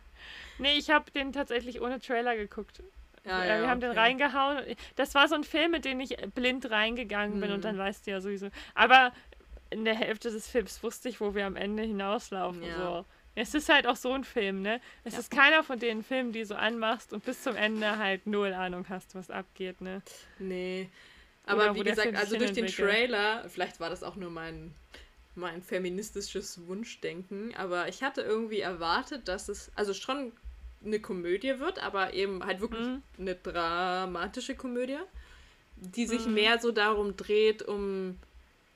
Nee, 0.58 0.78
ich 0.78 0.90
habe 0.90 1.10
den 1.10 1.32
tatsächlich 1.32 1.80
ohne 1.80 2.00
Trailer 2.00 2.36
geguckt. 2.36 2.82
Ja, 3.26 3.44
ja, 3.44 3.60
wir 3.60 3.68
haben 3.68 3.80
den 3.80 3.90
okay. 3.90 4.00
reingehauen. 4.00 4.58
Das 4.96 5.14
war 5.14 5.28
so 5.28 5.34
ein 5.34 5.44
Film, 5.44 5.70
mit 5.70 5.84
dem 5.84 5.98
ich 6.00 6.16
blind 6.34 6.70
reingegangen 6.70 7.40
bin 7.40 7.48
Mhm. 7.48 7.54
und 7.56 7.64
dann 7.64 7.78
weißt 7.78 8.06
du 8.06 8.10
ja 8.10 8.20
sowieso. 8.20 8.50
Aber 8.74 9.12
in 9.70 9.84
der 9.84 9.94
Hälfte 9.94 10.30
des 10.30 10.46
Films 10.46 10.82
wusste 10.82 11.08
ich, 11.08 11.20
wo 11.20 11.34
wir 11.34 11.46
am 11.46 11.56
Ende 11.56 11.82
hinauslaufen. 11.82 12.62
Ja. 12.62 12.76
So. 12.76 13.04
Es 13.34 13.54
ist 13.54 13.68
halt 13.68 13.86
auch 13.86 13.96
so 13.96 14.12
ein 14.12 14.24
Film, 14.24 14.62
ne? 14.62 14.80
Es 15.02 15.14
Ja. 15.14 15.20
ist 15.20 15.30
keiner 15.30 15.62
von 15.64 15.78
den 15.78 16.02
Filmen, 16.02 16.32
die 16.32 16.44
du 16.44 16.56
anmachst 16.56 17.12
und 17.12 17.24
bis 17.24 17.42
zum 17.42 17.56
Ende 17.56 17.98
halt 17.98 18.26
null 18.26 18.52
Ahnung 18.52 18.86
hast, 18.88 19.14
was 19.14 19.30
abgeht, 19.30 19.80
ne? 19.80 20.02
Nee. 20.38 20.88
Oder 21.46 21.54
Aber 21.56 21.70
wo 21.76 21.80
wie 21.80 21.84
gesagt, 21.84 22.14
also 22.14 22.36
durch 22.36 22.52
den. 22.52 22.66
Trailer, 22.66 23.48
vielleicht 23.48 23.80
war 23.80 23.90
das 23.90 24.02
auch 24.02 24.16
nur 24.16 24.30
mein, 24.30 24.72
mein 25.34 25.62
feministisches 25.62 26.66
Wunschdenken, 26.66 27.54
aber 27.56 27.88
ich 27.88 28.02
hatte 28.02 28.22
irgendwie 28.22 28.60
erwartet, 28.60 29.28
dass 29.28 29.48
es 29.48 29.70
also 29.74 29.92
schon 29.94 30.32
eine 30.84 31.00
Komödie 31.00 31.58
wird, 31.58 31.82
aber 31.82 32.14
eben 32.14 32.44
halt 32.44 32.60
wirklich 32.60 32.86
Mhm. 32.86 33.02
eine 33.18 33.34
dramatische 33.34 34.54
Komödie, 34.54 34.98
die 35.76 36.06
sich 36.06 36.26
Mhm. 36.26 36.34
mehr 36.34 36.58
so 36.60 36.72
darum 36.72 37.16
dreht, 37.16 37.62
um 37.62 38.18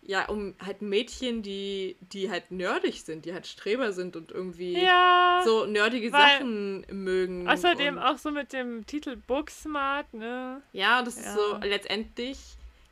ja, 0.09 0.26
um 0.30 0.55
halt 0.64 0.80
Mädchen, 0.80 1.43
die, 1.43 1.97
die 2.01 2.30
halt 2.30 2.51
nerdig 2.51 3.02
sind, 3.02 3.26
die 3.26 3.35
halt 3.35 3.47
Streber 3.47 3.93
sind 3.93 4.16
und 4.16 4.32
irgendwie 4.32 4.72
Ja. 4.82 5.43
so 5.44 5.66
nerdige 5.66 6.10
Sachen 6.10 6.86
mögen. 6.90 7.47
Außerdem 7.47 7.98
auch 7.98 8.16
so 8.16 8.30
mit 8.30 8.55
dem 8.55 8.86
Titel 8.86 9.16
Booksmart, 9.16 10.14
ne? 10.14 10.62
Ja, 10.72 11.02
das 11.02 11.18
ist 11.18 11.26
Ja. 11.26 11.35
so, 11.35 11.56
letztendlich 11.62 12.39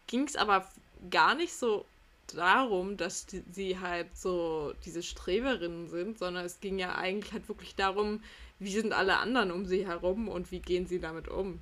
ging 0.06 0.24
es 0.24 0.36
aber 0.36 0.68
gar 1.10 1.34
nicht 1.34 1.54
so 1.54 1.86
darum, 2.34 2.98
dass 2.98 3.24
die, 3.24 3.42
sie 3.50 3.78
halt 3.78 4.14
so 4.14 4.74
diese 4.84 5.02
Streberinnen 5.02 5.88
sind, 5.88 6.18
sondern 6.18 6.44
es 6.44 6.60
ging 6.60 6.78
ja 6.78 6.96
eigentlich 6.96 7.32
halt 7.32 7.48
wirklich 7.48 7.74
darum, 7.76 8.22
wie 8.58 8.72
sind 8.72 8.92
alle 8.92 9.16
anderen 9.16 9.52
um 9.52 9.64
sie 9.64 9.86
herum 9.86 10.28
und 10.28 10.50
wie 10.50 10.60
gehen 10.60 10.86
sie 10.86 11.00
damit 11.00 11.28
um. 11.28 11.60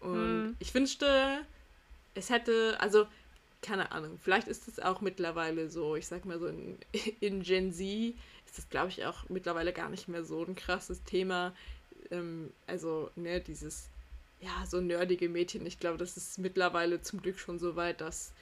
Und 0.00 0.12
Hm. 0.12 0.56
ich 0.58 0.74
wünschte, 0.74 1.38
es 2.14 2.28
hätte, 2.28 2.76
also 2.80 3.06
keine 3.62 3.92
Ahnung, 3.92 4.18
vielleicht 4.22 4.48
ist 4.48 4.68
es 4.68 4.78
auch 4.78 5.00
mittlerweile 5.00 5.68
so, 5.68 5.96
ich 5.96 6.06
sag 6.06 6.24
mal 6.24 6.38
so 6.38 6.46
in, 6.46 6.78
in 7.20 7.42
Gen 7.42 7.72
Z 7.72 8.14
ist 8.46 8.58
das 8.58 8.68
glaube 8.68 8.88
ich 8.88 9.04
auch 9.04 9.28
mittlerweile 9.28 9.72
gar 9.72 9.90
nicht 9.90 10.08
mehr 10.08 10.24
so 10.24 10.44
ein 10.44 10.56
krasses 10.56 11.04
Thema. 11.04 11.54
Ähm, 12.10 12.52
also, 12.66 13.10
ne, 13.14 13.40
dieses 13.40 13.90
ja, 14.40 14.64
so 14.66 14.80
nerdige 14.80 15.28
Mädchen. 15.28 15.66
Ich 15.66 15.78
glaube, 15.78 15.98
das 15.98 16.16
ist 16.16 16.38
mittlerweile 16.38 17.02
zum 17.02 17.20
Glück 17.22 17.38
schon 17.38 17.58
so 17.58 17.76
weit, 17.76 18.00
dass, 18.00 18.32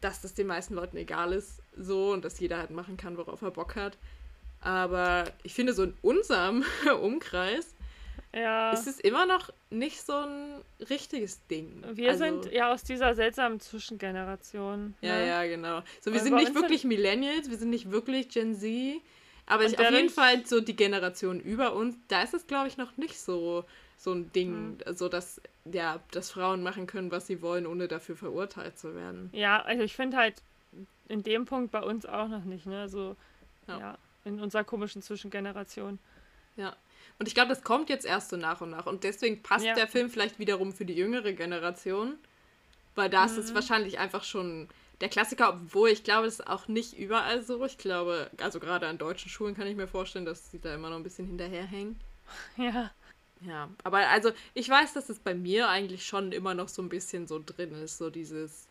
dass 0.00 0.22
das 0.22 0.34
den 0.34 0.46
meisten 0.46 0.74
Leuten 0.74 0.96
egal 0.96 1.32
ist, 1.32 1.62
so 1.76 2.12
und 2.12 2.24
dass 2.24 2.40
jeder 2.40 2.58
halt 2.58 2.70
machen 2.70 2.96
kann, 2.96 3.16
worauf 3.16 3.42
er 3.42 3.50
Bock 3.50 3.76
hat. 3.76 3.98
Aber 4.60 5.30
ich 5.42 5.54
finde, 5.54 5.74
so 5.74 5.84
in 5.84 5.94
unserem 6.02 6.64
Umkreis 7.02 7.74
Ja. 8.32 8.70
ist 8.72 8.86
es 8.86 9.00
immer 9.00 9.26
noch 9.26 9.50
nicht 9.70 10.00
so 10.02 10.12
ein 10.12 10.60
richtiges 10.88 11.44
Ding. 11.48 11.82
Wir 11.94 12.10
Also, 12.10 12.24
sind 12.24 12.52
ja 12.52 12.72
aus 12.72 12.84
dieser 12.84 13.14
seltsamen 13.16 13.58
Zwischengeneration. 13.58 14.94
Ja, 15.00 15.16
ne? 15.18 15.26
ja, 15.26 15.44
genau. 15.46 15.80
So, 16.00 16.12
wir 16.12 16.20
Und 16.20 16.24
sind 16.26 16.34
nicht 16.36 16.54
wirklich 16.54 16.84
Millennials, 16.84 17.50
wir 17.50 17.56
sind 17.58 17.70
nicht 17.70 17.90
wirklich 17.90 18.28
Gen 18.28 18.54
Z. 18.54 19.00
Aber 19.46 19.64
ich, 19.64 19.78
auf 19.80 19.90
jeden 19.90 20.10
Fall 20.10 20.46
so 20.46 20.60
die 20.60 20.76
Generation 20.76 21.40
über 21.40 21.74
uns, 21.74 21.96
da 22.06 22.22
ist 22.22 22.34
es, 22.34 22.46
glaube 22.46 22.68
ich, 22.68 22.76
noch 22.76 22.96
nicht 22.96 23.18
so, 23.18 23.64
so 23.98 24.12
ein 24.12 24.30
Ding, 24.32 24.52
Mhm. 24.74 24.78
also 24.86 25.08
dass, 25.08 25.40
ja, 25.64 25.98
dass 26.12 26.30
Frauen 26.30 26.62
machen 26.62 26.86
können, 26.86 27.10
was 27.10 27.26
sie 27.26 27.42
wollen, 27.42 27.66
ohne 27.66 27.88
dafür 27.88 28.14
verurteilt 28.16 28.78
zu 28.78 28.94
werden. 28.94 29.28
Ja, 29.32 29.60
also 29.62 29.82
ich 29.82 29.96
finde 29.96 30.18
halt 30.18 30.40
in 31.08 31.24
dem 31.24 31.46
Punkt 31.46 31.72
bei 31.72 31.82
uns 31.82 32.06
auch 32.06 32.28
noch 32.28 32.44
nicht, 32.44 32.66
ne? 32.66 32.88
So, 32.88 33.16
Ja. 33.66 33.78
ja, 33.80 33.98
in 34.24 34.38
unserer 34.40 34.62
komischen 34.62 35.02
Zwischengeneration. 35.02 35.98
Ja. 36.60 36.76
Und 37.18 37.26
ich 37.28 37.34
glaube, 37.34 37.48
das 37.50 37.62
kommt 37.62 37.88
jetzt 37.90 38.06
erst 38.06 38.30
so 38.30 38.36
nach 38.36 38.60
und 38.60 38.70
nach. 38.70 38.86
Und 38.86 39.04
deswegen 39.04 39.42
passt 39.42 39.64
Ja. 39.64 39.74
der 39.74 39.88
Film 39.88 40.08
vielleicht 40.10 40.38
wiederum 40.38 40.72
für 40.72 40.84
die 40.84 40.94
jüngere 40.94 41.32
Generation. 41.32 42.14
Weil 42.94 43.08
da 43.10 43.24
ist 43.24 43.32
Mhm. 43.34 43.38
es 43.40 43.54
wahrscheinlich 43.54 43.98
einfach 43.98 44.24
schon 44.24 44.68
der 45.00 45.08
Klassiker, 45.08 45.50
obwohl 45.50 45.90
ich 45.90 46.02
glaube, 46.04 46.26
es 46.26 46.40
ist 46.40 46.46
auch 46.46 46.66
nicht 46.68 46.98
überall 46.98 47.42
so. 47.42 47.64
Ich 47.64 47.78
glaube, 47.78 48.30
also 48.38 48.58
gerade 48.60 48.86
an 48.88 48.98
deutschen 48.98 49.30
Schulen 49.30 49.54
kann 49.54 49.66
ich 49.66 49.76
mir 49.76 49.86
vorstellen, 49.86 50.24
dass 50.24 50.50
sie 50.50 50.58
da 50.60 50.74
immer 50.74 50.90
noch 50.90 50.96
ein 50.96 51.02
bisschen 51.02 51.26
hinterherhängen. 51.26 51.98
Ja. 52.56 52.90
Ja, 53.42 53.70
aber 53.84 54.06
also 54.08 54.32
ich 54.52 54.68
weiß, 54.68 54.92
dass 54.92 55.08
es 55.08 55.18
bei 55.18 55.34
mir 55.34 55.68
eigentlich 55.70 56.04
schon 56.06 56.30
immer 56.32 56.52
noch 56.52 56.68
so 56.68 56.82
ein 56.82 56.90
bisschen 56.90 57.26
so 57.26 57.42
drin 57.44 57.72
ist, 57.72 57.96
so 57.96 58.10
dieses, 58.10 58.66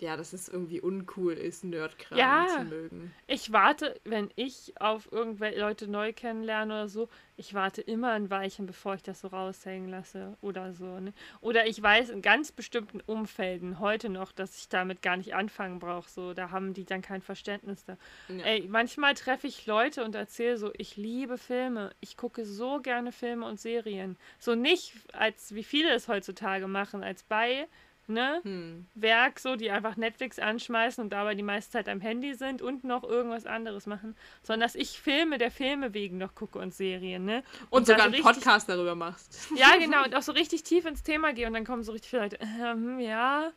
ja, 0.00 0.16
dass 0.16 0.32
es 0.32 0.48
irgendwie 0.48 0.80
uncool 0.80 1.34
ist, 1.34 1.64
Nerdkram 1.64 2.18
Ja. 2.18 2.46
zu 2.48 2.64
mögen. 2.64 3.12
Ich 3.26 3.52
warte, 3.52 3.98
wenn 4.04 4.30
ich 4.36 4.74
auf 4.80 5.10
irgendwelche 5.12 5.60
Leute 5.60 5.88
neu 5.88 6.12
kennenlerne 6.12 6.72
oder 6.74 6.88
so, 6.88 7.08
ich 7.36 7.54
warte 7.54 7.80
immer 7.80 8.12
ein 8.12 8.30
Weilchen, 8.30 8.66
bevor 8.66 8.94
ich 8.94 9.02
das 9.02 9.20
so 9.20 9.28
raushängen 9.28 9.88
lasse 9.88 10.36
oder 10.42 10.72
so. 10.74 11.00
Ne? 11.00 11.12
Oder 11.40 11.66
ich 11.66 11.82
weiß 11.82 12.10
in 12.10 12.22
ganz 12.22 12.52
bestimmten 12.52 13.00
Umfelden 13.00 13.78
heute 13.78 14.08
noch, 14.08 14.32
dass 14.32 14.58
ich 14.58 14.68
damit 14.68 15.00
gar 15.02 15.16
nicht 15.16 15.34
anfangen 15.34 15.78
brauche. 15.78 16.08
So, 16.10 16.34
da 16.34 16.50
haben 16.50 16.74
die 16.74 16.84
dann 16.84 17.02
kein 17.02 17.22
Verständnis 17.22 17.84
da. 17.84 17.96
Ja. 18.28 18.44
Ey, 18.44 18.66
manchmal 18.68 19.14
treffe 19.14 19.46
ich 19.46 19.66
Leute 19.66 20.04
und 20.04 20.14
erzähle 20.14 20.56
so, 20.58 20.70
ich 20.76 20.96
liebe 20.96 21.38
Filme. 21.38 21.90
Ich 22.00 22.16
gucke 22.16 22.44
so 22.44 22.80
gerne 22.80 23.12
Filme 23.12 23.46
und 23.46 23.58
Serien. 23.60 24.16
So 24.38 24.54
nicht 24.54 24.92
als 25.12 25.54
wie 25.54 25.64
viele 25.64 25.92
es 25.94 26.08
heutzutage 26.08 26.68
machen, 26.68 27.02
als 27.02 27.22
bei, 27.22 27.66
ne? 28.10 28.40
Hm. 28.42 28.86
Werk, 28.94 29.38
so, 29.38 29.56
die 29.56 29.70
einfach 29.70 29.96
Netflix 29.96 30.38
anschmeißen 30.38 31.02
und 31.02 31.10
dabei 31.10 31.34
die 31.34 31.42
meiste 31.42 31.72
Zeit 31.72 31.88
am 31.88 32.00
Handy 32.00 32.34
sind 32.34 32.62
und 32.62 32.84
noch 32.84 33.04
irgendwas 33.04 33.46
anderes 33.46 33.86
machen, 33.86 34.16
sondern 34.42 34.60
dass 34.60 34.74
ich 34.74 35.00
Filme 35.00 35.38
der 35.38 35.50
Filme 35.50 35.94
wegen 35.94 36.18
noch 36.18 36.34
gucke 36.34 36.58
und 36.58 36.74
Serien, 36.74 37.24
ne? 37.24 37.42
Und, 37.70 37.88
dann 37.88 37.96
sogar 37.96 37.98
so 37.98 38.04
einen 38.04 38.14
richtig- 38.14 38.34
Podcast 38.34 38.68
darüber 38.68 38.94
machst. 38.94 39.48
Ja, 39.56 39.68
genau, 39.78 40.04
und 40.04 40.14
auch 40.14 40.22
so 40.22 40.32
richtig 40.32 40.62
tief 40.62 40.84
ins 40.84 41.02
Thema 41.02 41.32
gehe 41.32 41.46
und 41.46 41.54
dann 41.54 41.64
kommen 41.64 41.82
so 41.82 41.92
richtig 41.92 42.10
viele 42.10 42.22
Leute, 42.22 42.38
ähm, 42.62 43.00
ja, 43.00 43.50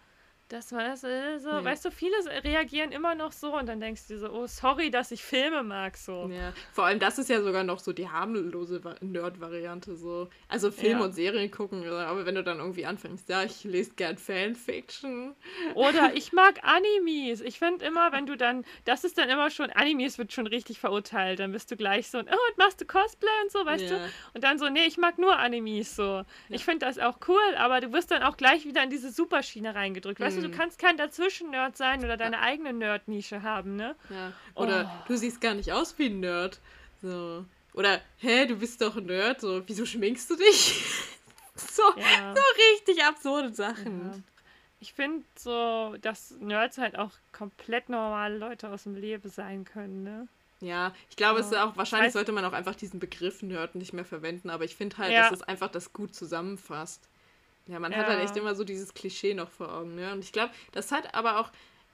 das 0.49 0.71
war 0.71 0.83
das, 0.83 1.03
äh, 1.03 1.39
so, 1.39 1.49
Ja. 1.49 1.63
weißt 1.63 1.85
du, 1.85 1.91
viele 1.91 2.15
reagieren 2.43 2.91
immer 2.91 3.15
noch 3.15 3.31
so 3.31 3.57
und 3.57 3.67
dann 3.67 3.79
denkst 3.79 4.07
du 4.07 4.19
so, 4.19 4.29
oh, 4.29 4.45
sorry, 4.45 4.91
dass 4.91 5.09
ich 5.11 5.23
Filme 5.23 5.63
mag, 5.63 5.97
so. 5.97 6.29
Ja, 6.31 6.53
vor 6.71 6.85
allem 6.85 6.99
das 6.99 7.17
ist 7.17 7.29
ja 7.29 7.41
sogar 7.41 7.63
noch 7.63 7.79
so 7.79 7.91
die 7.93 8.07
harmlose 8.09 8.83
Va- 8.83 8.95
Nerd-Variante 9.01 9.95
so. 9.95 10.29
Also 10.47 10.69
Filme 10.71 10.99
Ja. 10.99 11.05
und 11.05 11.13
Serien 11.13 11.49
gucken, 11.49 11.81
ja, 11.83 11.91
aber 12.05 12.25
wenn 12.25 12.35
du 12.35 12.43
dann 12.43 12.59
irgendwie 12.59 12.85
anfängst, 12.85 13.29
ja, 13.29 13.43
ich 13.43 13.63
lese 13.63 13.93
gern 13.95 14.17
Fanfiction. 14.17 15.35
Oder 15.75 16.13
ich 16.15 16.33
mag 16.33 16.59
Animes. 16.63 17.41
Ich 17.41 17.59
finde 17.59 17.85
immer, 17.85 18.11
wenn 18.11 18.25
du 18.25 18.35
dann, 18.37 18.63
das 18.85 19.03
ist 19.03 19.17
dann 19.17 19.29
immer 19.29 19.49
schon, 19.49 19.69
Animes 19.71 20.17
wird 20.17 20.33
schon 20.33 20.47
richtig 20.47 20.79
verurteilt. 20.79 21.39
Dann 21.39 21.51
bist 21.51 21.71
du 21.71 21.75
gleich 21.77 22.09
so, 22.09 22.19
oh, 22.19 22.21
und 22.21 22.57
machst 22.57 22.79
du 22.81 22.85
Cosplay 22.85 23.29
und 23.43 23.51
so, 23.51 23.65
weißt 23.65 23.89
du? 23.89 24.11
Und 24.33 24.43
dann 24.43 24.59
so, 24.59 24.69
nee, 24.69 24.85
ich 24.85 24.97
mag 24.97 25.17
nur 25.17 25.37
Animes 25.37 25.95
so. 25.95 26.23
Ich 26.49 26.63
finde 26.65 26.85
das 26.85 26.99
auch 26.99 27.17
cool, 27.27 27.55
aber 27.57 27.81
du 27.81 27.91
wirst 27.93 28.11
dann 28.11 28.23
auch 28.23 28.37
gleich 28.37 28.65
wieder 28.65 28.83
in 28.83 28.89
diese 28.89 29.11
Superschiene 29.11 29.73
reingedrückt. 29.75 30.19
Weißt 30.19 30.32
du, 30.35 30.41
du 30.41 30.47
Mhm. 30.49 30.53
kannst 30.53 30.79
kein 30.79 30.97
Dazwischen-Nerd 30.97 31.75
sein 31.77 32.03
oder 32.03 32.17
deine 32.17 32.39
eigene 32.39 32.73
Nerd-Nische 32.73 33.41
haben, 33.43 33.75
ne? 33.75 33.95
Ja. 34.09 34.33
Oder 34.55 34.89
Oh. 35.03 35.07
du 35.07 35.17
siehst 35.17 35.41
gar 35.41 35.53
nicht 35.53 35.71
aus 35.71 35.97
wie 35.97 36.07
ein 36.07 36.19
Nerd. 36.19 36.59
So. 37.01 37.45
Oder, 37.73 38.01
hä, 38.17 38.45
du 38.45 38.55
bist 38.55 38.81
doch 38.81 38.95
ein 38.97 39.05
Nerd. 39.05 39.41
So, 39.41 39.61
wieso 39.67 39.85
schminkst 39.85 40.29
du 40.29 40.35
dich? 40.35 40.83
so, 41.55 41.81
Ja. 41.97 42.33
so 42.35 42.41
richtig 42.71 43.03
absurde 43.03 43.53
Sachen. 43.53 44.11
Ja. 44.13 44.19
Ich 44.79 44.93
finde 44.93 45.23
so, 45.37 45.95
dass 46.01 46.31
Nerds 46.39 46.77
halt 46.77 46.97
auch 46.97 47.11
komplett 47.31 47.87
normale 47.89 48.37
Leute 48.37 48.69
aus 48.69 48.83
dem 48.83 48.95
Leben 48.95 49.29
sein 49.29 49.63
können, 49.63 50.03
ne? 50.03 50.27
Ja, 50.59 50.93
ich 51.09 51.15
glaube, 51.15 51.39
es 51.41 51.47
ist 51.47 51.53
Ja. 51.53 51.65
auch, 51.65 51.75
wahrscheinlich 51.77 52.13
sollte 52.13 52.31
man 52.31 52.45
auch 52.45 52.53
einfach 52.53 52.75
diesen 52.75 52.99
Begriff 52.99 53.41
Nerd 53.43 53.75
nicht 53.75 53.91
mehr 53.93 54.05
verwenden, 54.05 54.49
aber 54.49 54.63
ich 54.65 54.75
finde 54.75 54.97
halt, 54.97 55.11
Ja. 55.11 55.23
dass 55.29 55.39
es 55.39 55.41
einfach 55.41 55.69
das 55.69 55.91
gut 55.93 56.13
zusammenfasst. 56.15 57.09
Ja, 57.67 57.79
man 57.79 57.95
hat 57.95 58.07
Ja. 58.07 58.13
halt 58.13 58.19
echt 58.23 58.35
immer 58.35 58.55
so 58.55 58.63
dieses 58.63 58.93
Klischee 58.93 59.33
noch 59.33 59.49
vor 59.49 59.73
Augen, 59.73 59.95
ne? 59.95 60.11
Und 60.11 60.23
ich 60.23 60.31
glaube, 60.31 60.51
das 60.73 60.91
hat 60.91 61.13
aber 61.15 61.39
auch, 61.39 61.51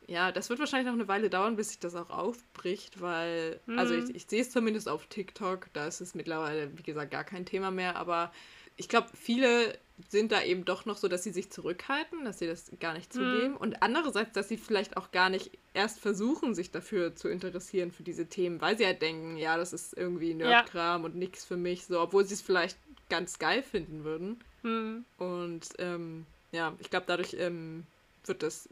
ja, 0.08 0.32
das 0.32 0.50
wird 0.50 0.60
wahrscheinlich 0.60 0.88
noch 0.88 0.94
eine 1.00 1.08
Weile 1.08 1.30
dauern, 1.30 1.56
bis 1.56 1.70
sich 1.70 1.80
das 1.80 1.94
auch 1.96 2.10
aufbricht, 2.10 3.00
weil, 3.02 3.60
also 3.76 3.94
Mhm. 3.94 4.00
ich, 4.00 4.16
ich 4.16 4.26
sehe 4.28 4.42
es 4.42 4.50
zumindest 4.52 4.90
auf 4.90 5.06
TikTok, 5.08 5.68
da 5.74 5.86
ist 5.88 6.02
es 6.02 6.16
mittlerweile, 6.16 6.76
wie 6.78 6.84
gesagt, 6.84 7.12
gar 7.12 7.24
kein 7.24 7.46
Thema 7.46 7.70
mehr, 7.70 7.96
aber 7.98 8.32
ich 8.78 8.88
glaube, 8.90 9.10
viele 9.14 9.78
sind 10.08 10.32
da 10.32 10.42
eben 10.42 10.64
doch 10.64 10.86
noch 10.86 10.98
so, 10.98 11.08
dass 11.10 11.24
sie 11.24 11.32
sich 11.32 11.52
zurückhalten, 11.52 12.24
dass 12.24 12.40
sie 12.40 12.48
das 12.48 12.72
gar 12.80 12.94
nicht 12.94 13.14
Mhm. 13.14 13.18
zugeben. 13.18 13.58
Und 13.58 13.84
andererseits, 13.84 14.32
dass 14.32 14.48
sie 14.48 14.58
vielleicht 14.58 14.96
auch 14.98 15.12
gar 15.12 15.30
nicht 15.30 15.52
erst 15.74 16.00
versuchen, 16.00 16.56
sich 16.56 16.72
dafür 16.72 17.14
zu 17.16 17.28
interessieren, 17.28 17.92
für 17.92 18.04
diese 18.04 18.28
Themen, 18.28 18.62
weil 18.62 18.78
sie 18.78 18.86
halt 18.86 19.02
denken, 19.02 19.36
ja, 19.38 19.58
das 19.58 19.74
ist 19.74 19.96
irgendwie 19.98 20.34
Nerdkram 20.34 21.04
und 21.04 21.16
nichts 21.16 21.44
für 21.46 21.58
mich, 21.58 21.86
so, 21.86 22.00
obwohl 22.00 22.24
sie 22.26 22.34
es 22.36 22.42
vielleicht 22.42 22.78
ganz 23.10 23.38
geil 23.38 23.62
finden 23.62 24.06
würden. 24.06 24.40
Hm. 24.64 25.06
Und 25.18 25.68
ähm, 25.78 26.26
ja, 26.52 26.74
ich 26.80 26.90
glaube, 26.90 27.06
dadurch 27.08 27.36
ähm, 27.38 27.86
wird 28.26 28.44
das, 28.44 28.70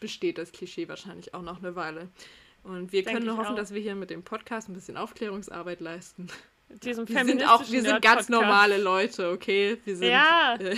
besteht 0.00 0.38
das 0.38 0.52
Klischee 0.52 0.88
wahrscheinlich 0.88 1.34
auch 1.34 1.42
noch 1.42 1.58
eine 1.58 1.74
Weile. 1.76 2.08
Und 2.62 2.92
wir 2.92 3.02
Denk 3.02 3.16
können 3.16 3.26
nur 3.26 3.38
hoffen, 3.38 3.52
auch. 3.52 3.56
dass 3.56 3.72
wir 3.72 3.80
hier 3.80 3.94
mit 3.94 4.10
dem 4.10 4.22
Podcast 4.22 4.68
ein 4.68 4.74
bisschen 4.74 4.96
Aufklärungsarbeit 4.96 5.80
leisten. 5.80 6.28
Diesem 6.82 7.08
Wir 7.08 7.24
sind 7.24 7.42
auch, 7.48 7.68
wir 7.68 7.82
sind 7.82 8.00
ganz 8.02 8.28
normale 8.28 8.76
Leute, 8.78 9.30
okay? 9.30 9.78
Wir 9.84 9.96
sind, 9.96 10.08
Ja. 10.08 10.56
äh, 10.60 10.76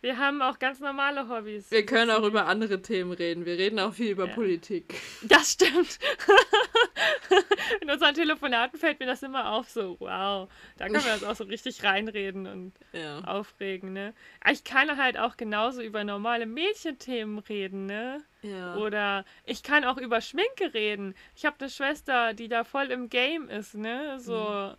Wir 0.00 0.16
haben 0.16 0.42
auch 0.42 0.58
ganz 0.60 0.78
normale 0.78 1.28
Hobbys. 1.28 1.70
wir 1.72 1.84
können 1.84 2.10
auch 2.12 2.22
über 2.22 2.46
andere 2.46 2.80
Themen 2.82 3.10
reden. 3.12 3.44
Wir 3.44 3.58
reden 3.58 3.80
auch 3.80 3.92
viel 3.94 4.10
über 4.12 4.28
Ja. 4.28 4.34
Politik. 4.34 4.94
Das 5.22 5.52
stimmt. 5.52 5.98
In 7.80 7.90
unseren 7.90 8.14
Telefonaten 8.14 8.78
fällt 8.78 9.00
mir 9.00 9.06
das 9.06 9.22
immer 9.22 9.50
auf, 9.52 9.68
so, 9.68 9.96
wow, 10.00 10.48
da 10.76 10.86
können 10.88 11.04
wir 11.04 11.14
uns 11.14 11.24
auch 11.24 11.34
so 11.36 11.44
richtig 11.44 11.82
reinreden 11.84 12.46
und 12.46 12.72
Ja. 12.92 13.20
aufregen, 13.24 13.92
ne? 13.92 14.14
Aber 14.40 14.52
ich 14.52 14.64
kann 14.64 14.96
halt 14.96 15.18
auch 15.18 15.36
genauso 15.36 15.82
über 15.82 16.04
normale 16.04 16.46
Mädchenthemen 16.46 17.38
reden, 17.40 17.86
ne? 17.86 18.22
ja. 18.42 18.76
Oder 18.76 19.24
ich 19.44 19.62
kann 19.62 19.84
auch 19.84 19.96
über 19.98 20.20
Schminke 20.20 20.72
reden. 20.74 21.14
Ich 21.34 21.44
habe 21.44 21.56
eine 21.60 21.70
Schwester, 21.70 22.34
die 22.34 22.48
da 22.48 22.62
voll 22.64 22.86
im 22.92 23.08
Game 23.08 23.48
ist, 23.48 23.74
ne? 23.74 24.18
So. 24.20 24.74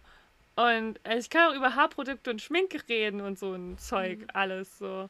Und 0.59 0.99
also 1.05 1.19
ich 1.19 1.29
kann 1.29 1.51
auch 1.51 1.55
über 1.55 1.75
Haarprodukte 1.75 2.29
und 2.31 2.41
Schminke 2.41 2.81
reden 2.89 3.21
und 3.21 3.39
so 3.39 3.53
ein 3.53 3.77
Zeug, 3.77 4.19
alles 4.33 4.77
so. 4.77 5.09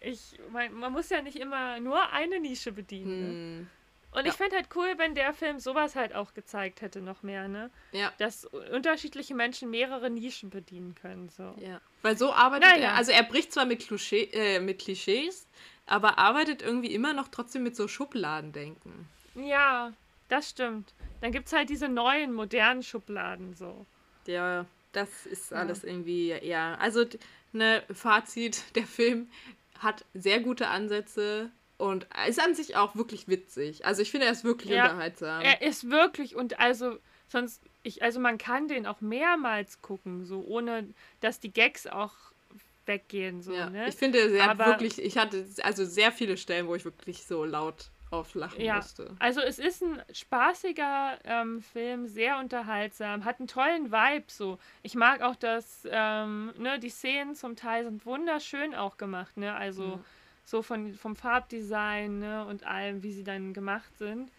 Ich, 0.00 0.38
mein, 0.52 0.74
man 0.74 0.92
muss 0.92 1.08
ja 1.08 1.22
nicht 1.22 1.36
immer 1.38 1.80
nur 1.80 2.12
eine 2.12 2.38
Nische 2.38 2.72
bedienen. 2.72 3.20
Ne? 3.20 3.28
Hm. 3.28 3.70
Und 4.12 4.26
Ja. 4.26 4.32
ich 4.32 4.36
fände 4.36 4.56
halt 4.56 4.68
cool, 4.74 4.94
wenn 4.96 5.14
der 5.14 5.32
Film 5.32 5.58
sowas 5.60 5.94
halt 5.94 6.14
auch 6.14 6.34
gezeigt 6.34 6.82
hätte, 6.82 7.00
noch 7.00 7.22
mehr, 7.22 7.48
ne? 7.48 7.70
Ja. 7.92 8.12
Dass 8.18 8.44
unterschiedliche 8.44 9.34
Menschen 9.34 9.70
mehrere 9.70 10.10
Nischen 10.10 10.50
bedienen 10.50 10.94
können, 10.96 11.28
so. 11.28 11.54
Ja. 11.60 11.80
Weil 12.02 12.18
so 12.18 12.32
arbeitet 12.32 12.68
Naja. 12.68 12.88
er, 12.90 12.94
also 12.96 13.12
er 13.12 13.22
bricht 13.22 13.52
zwar 13.52 13.66
mit, 13.66 13.86
Klischee, 13.86 14.24
äh, 14.32 14.60
mit 14.60 14.80
Klischees, 14.80 15.46
aber 15.86 16.18
arbeitet 16.18 16.60
irgendwie 16.60 16.92
immer 16.92 17.12
noch 17.12 17.28
trotzdem 17.28 17.62
mit 17.62 17.76
so 17.76 17.86
Schubladendenken. 17.86 19.08
Ja, 19.34 19.92
das 20.28 20.50
stimmt. 20.50 20.92
Dann 21.20 21.30
gibt 21.30 21.46
es 21.46 21.52
halt 21.52 21.70
diese 21.70 21.88
neuen, 21.88 22.32
modernen 22.32 22.82
Schubladen, 22.82 23.54
so. 23.54 23.86
Ja, 24.26 24.66
das 24.92 25.26
ist 25.26 25.50
Ja. 25.50 25.58
alles 25.58 25.84
irgendwie, 25.84 26.34
ja. 26.42 26.74
Also, 26.76 27.04
ne, 27.52 27.82
Fazit, 27.92 28.62
der 28.74 28.86
Film 28.86 29.28
hat 29.78 30.04
sehr 30.14 30.40
gute 30.40 30.68
Ansätze 30.68 31.50
und 31.78 32.06
ist 32.28 32.40
an 32.40 32.54
sich 32.54 32.76
auch 32.76 32.94
wirklich 32.96 33.28
witzig. 33.28 33.86
Also 33.86 34.02
ich 34.02 34.10
finde, 34.10 34.26
er 34.26 34.32
ist 34.32 34.44
wirklich 34.44 34.70
Ja. 34.70 34.84
unterhaltsam. 34.84 35.42
Er 35.42 35.62
ist 35.62 35.88
wirklich 35.90 36.36
und 36.36 36.60
also 36.60 36.98
sonst 37.28 37.62
ich 37.82 38.02
also 38.02 38.20
man 38.20 38.36
kann 38.36 38.68
den 38.68 38.86
auch 38.86 39.00
mehrmals 39.00 39.80
gucken, 39.80 40.26
so 40.26 40.44
ohne 40.46 40.86
dass 41.20 41.40
die 41.40 41.50
Gags 41.52 41.86
auch 41.86 42.12
weggehen 42.84 43.40
so, 43.40 43.54
ja. 43.54 43.70
ne? 43.70 43.88
Ich 43.88 43.94
finde, 43.94 44.18
er 44.36 44.48
hat 44.48 44.58
wirklich, 44.58 45.00
ich 45.00 45.16
hatte 45.16 45.46
also 45.62 45.84
sehr 45.86 46.12
viele 46.12 46.36
Stellen, 46.36 46.66
wo 46.66 46.74
ich 46.74 46.84
wirklich 46.84 47.24
so 47.26 47.44
laut 47.44 47.90
auflachen 48.10 48.60
Ja. 48.60 48.76
musste. 48.76 49.14
Also 49.18 49.40
es 49.40 49.58
ist 49.58 49.82
ein 49.82 50.02
spaßiger 50.12 51.18
ähm, 51.24 51.62
Film, 51.62 52.06
sehr 52.06 52.38
unterhaltsam, 52.38 53.24
hat 53.24 53.38
einen 53.38 53.48
tollen 53.48 53.92
Vibe 53.92 54.24
so. 54.28 54.58
Ich 54.82 54.94
mag 54.94 55.22
auch 55.22 55.36
das, 55.36 55.86
ähm, 55.90 56.52
ne, 56.58 56.78
die 56.78 56.90
Szenen 56.90 57.34
zum 57.34 57.56
Teil 57.56 57.84
sind 57.84 58.04
wunderschön 58.06 58.74
auch 58.74 58.96
gemacht, 58.96 59.36
ne? 59.36 59.54
Also 59.54 59.82
Ja. 59.82 60.00
so 60.44 60.62
von, 60.62 60.94
vom 60.94 61.14
Farbdesign 61.16 62.18
ne, 62.18 62.44
und 62.46 62.64
allem, 62.64 63.02
wie 63.02 63.12
sie 63.12 63.24
dann 63.24 63.52
gemacht 63.54 63.96
sind. 63.98 64.30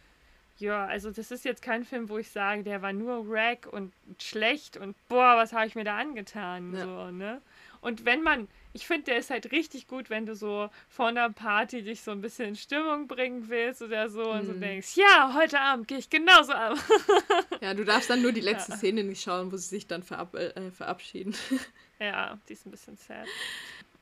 Ja, 0.57 0.85
also 0.85 1.09
das 1.09 1.31
ist 1.31 1.43
jetzt 1.45 1.61
kein 1.63 1.83
Film, 1.85 2.09
wo 2.09 2.17
ich 2.19 2.29
sage, 2.29 2.63
der 2.63 2.81
war 2.83 2.93
nur 2.93 3.23
Rack 3.27 3.67
und 3.71 3.93
schlecht 4.21 4.77
und 4.77 4.95
boah, 5.07 5.35
was 5.37 5.53
habe 5.53 5.65
ich 5.65 5.73
mir 5.75 5.83
da 5.85 5.97
angetan, 5.97 6.75
Ja. 6.75 6.83
so, 6.83 7.11
ne? 7.11 7.41
Und 7.81 8.05
wenn 8.05 8.21
man, 8.21 8.47
ich 8.73 8.85
finde, 8.85 9.05
der 9.05 9.17
ist 9.17 9.31
halt 9.31 9.51
richtig 9.51 9.87
gut, 9.87 10.09
wenn 10.11 10.25
du 10.27 10.35
so 10.35 10.69
vor 10.87 11.07
einer 11.07 11.31
Party 11.31 11.81
dich 11.81 12.01
so 12.01 12.11
ein 12.11 12.21
bisschen 12.21 12.49
in 12.49 12.55
Stimmung 12.55 13.07
bringen 13.07 13.49
willst 13.49 13.81
oder 13.81 14.07
so 14.09 14.31
und 14.31 14.45
so 14.45 14.53
Mhm. 14.53 14.61
denkst, 14.61 14.95
ja, 14.97 15.33
heute 15.35 15.59
Abend 15.59 15.87
gehe 15.87 15.97
ich 15.97 16.09
genauso 16.09 16.53
ab. 16.53 16.77
Ja, 17.61 17.73
du 17.73 17.83
darfst 17.83 18.09
dann 18.09 18.21
nur 18.21 18.31
die 18.31 18.41
letzte 18.41 18.71
Ja. 18.71 18.77
Szene 18.77 19.03
nicht 19.03 19.21
schauen, 19.23 19.51
wo 19.51 19.57
sie 19.57 19.67
sich 19.67 19.87
dann 19.87 20.03
verab 20.03 20.33
äh, 20.35 20.71
verabschieden. 20.71 21.35
Ja, 21.99 22.39
die 22.49 22.53
ist 22.53 22.65
ein 22.65 22.71
bisschen 22.71 22.97
sad. 22.97 23.27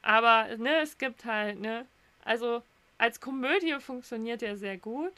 Aber, 0.01 0.56
ne, 0.57 0.81
es 0.81 0.97
gibt 0.97 1.26
halt, 1.26 1.60
ne, 1.60 1.85
also 2.23 2.64
als 2.97 3.19
Komödie 3.19 3.77
funktioniert 3.80 4.41
er 4.41 4.56
sehr 4.56 4.77
gut, 4.77 5.11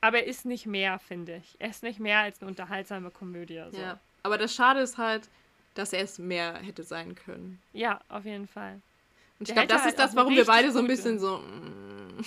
aber 0.00 0.18
er 0.20 0.26
ist 0.26 0.46
nicht 0.46 0.64
mehr, 0.66 0.98
finde 0.98 1.36
ich. 1.36 1.56
Er 1.58 1.68
ist 1.70 1.82
nicht 1.82 2.00
mehr 2.00 2.20
als 2.20 2.40
eine 2.40 2.48
unterhaltsame 2.50 3.10
Komödie. 3.10 3.62
So. 3.70 3.78
Ja. 3.78 3.98
Aber 4.22 4.38
das 4.38 4.54
Schade 4.54 4.80
ist 4.80 4.96
halt, 4.98 5.28
dass 5.78 5.92
er 5.92 6.02
es 6.02 6.18
mehr 6.18 6.58
hätte 6.58 6.82
sein 6.82 7.14
können. 7.14 7.60
ja, 7.72 8.00
auf 8.08 8.24
jeden 8.24 8.48
Fall. 8.48 8.80
Und 9.38 9.48
ich 9.48 9.54
glaube, 9.54 9.68
das 9.68 9.82
halt 9.82 9.90
ist 9.92 9.98
das, 9.98 10.16
warum 10.16 10.34
wir 10.34 10.46
beide 10.46 10.72
so 10.72 10.78
ein 10.78 10.86
bisschen 10.86 11.18
so. 11.18 11.38
mm, 11.38 12.24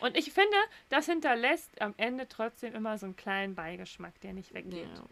Und 0.00 0.16
ich 0.16 0.32
finde, 0.32 0.56
das 0.88 1.06
hinterlässt 1.06 1.80
am 1.80 1.94
Ende 1.96 2.28
trotzdem 2.28 2.74
immer 2.74 2.98
so 2.98 3.06
einen 3.06 3.16
kleinen 3.16 3.54
Beigeschmack, 3.54 4.20
der 4.20 4.32
nicht 4.32 4.52
weggeht. 4.54 4.88
Ja. 4.94 5.04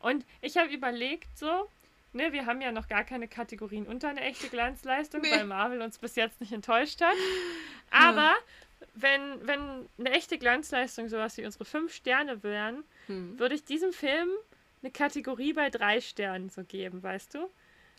Und 0.00 0.24
ich 0.40 0.56
habe 0.56 0.72
überlegt, 0.72 1.38
so, 1.38 1.68
ne, 2.12 2.32
wir 2.32 2.46
haben 2.46 2.60
ja 2.60 2.72
noch 2.72 2.88
gar 2.88 3.04
keine 3.04 3.28
Kategorien 3.28 3.86
unter 3.86 4.08
eine 4.08 4.22
echte 4.22 4.48
Glanzleistung, 4.48 5.20
Nee. 5.20 5.30
weil 5.30 5.44
Marvel 5.46 5.82
uns 5.82 5.98
bis 5.98 6.16
jetzt 6.16 6.40
nicht 6.40 6.52
enttäuscht 6.52 7.00
hat. 7.02 7.16
Aber 7.90 8.34
wenn, 8.94 9.46
wenn 9.46 9.88
eine 9.98 10.10
echte 10.12 10.38
Glanzleistung 10.38 11.08
sowas 11.08 11.36
wie 11.36 11.44
unsere 11.44 11.64
fünf 11.64 11.92
Sterne 11.94 12.42
wären, 12.42 12.82
Hm. 13.06 13.38
würde 13.38 13.54
ich 13.54 13.64
diesem 13.64 13.92
Film 13.92 14.28
eine 14.82 14.90
Kategorie 14.92 15.52
bei 15.52 15.70
drei 15.70 16.00
Sternen 16.00 16.48
so 16.50 16.62
geben, 16.64 17.02
weißt 17.02 17.34
du? 17.34 17.48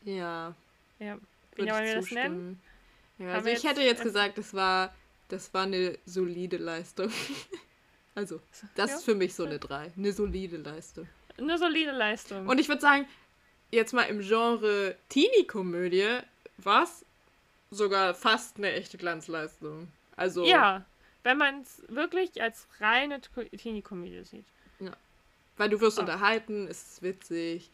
Ja, 0.03 0.55
Ja. 0.99 1.17
Wie 1.55 1.63
wollen 1.69 1.83
ich 1.83 1.89
wir 1.89 1.95
das 1.95 2.11
nennen? 2.11 2.61
Ja, 3.17 3.33
also 3.33 3.49
ich 3.49 3.63
hätte 3.63 3.81
jetzt- 3.81 3.99
jetzt 3.99 4.03
gesagt, 4.03 4.37
das 4.37 4.53
war, 4.53 4.93
das 5.27 5.53
war 5.53 5.63
eine 5.63 5.97
solide 6.05 6.57
Leistung. 6.57 7.11
also, 8.15 8.39
das 8.75 8.89
Ja. 8.91 8.97
ist 8.97 9.03
für 9.03 9.15
mich 9.15 9.33
so 9.35 9.45
eine 9.45 9.59
3. 9.59 9.91
Eine 9.97 10.11
solide 10.13 10.57
Leistung. 10.57 11.07
Eine 11.37 11.57
solide 11.57 11.91
Leistung. 11.91 12.47
Und 12.47 12.59
ich 12.59 12.67
würde 12.69 12.81
sagen, 12.81 13.05
jetzt 13.71 13.93
mal 13.93 14.03
im 14.03 14.21
Genre 14.21 14.95
Teenie-Komödie 15.09 16.19
war 16.57 16.83
es 16.83 17.05
sogar 17.69 18.13
fast 18.15 18.57
eine 18.57 18.71
echte 18.73 18.97
Glanzleistung. 18.97 19.87
Also, 20.15 20.45
ja, 20.45 20.85
wenn 21.23 21.37
man 21.37 21.61
es 21.61 21.81
wirklich 21.89 22.41
als 22.41 22.67
reine 22.79 23.19
Ko- 23.33 23.43
Teenie-Komödie 23.43 24.23
sieht. 24.23 24.45
Weil 25.61 25.69
du 25.69 25.79
wirst 25.79 25.99
Ah. 25.99 26.01
unterhalten, 26.01 26.67
es 26.67 26.81
ist 26.93 27.01
witzig, 27.03 27.69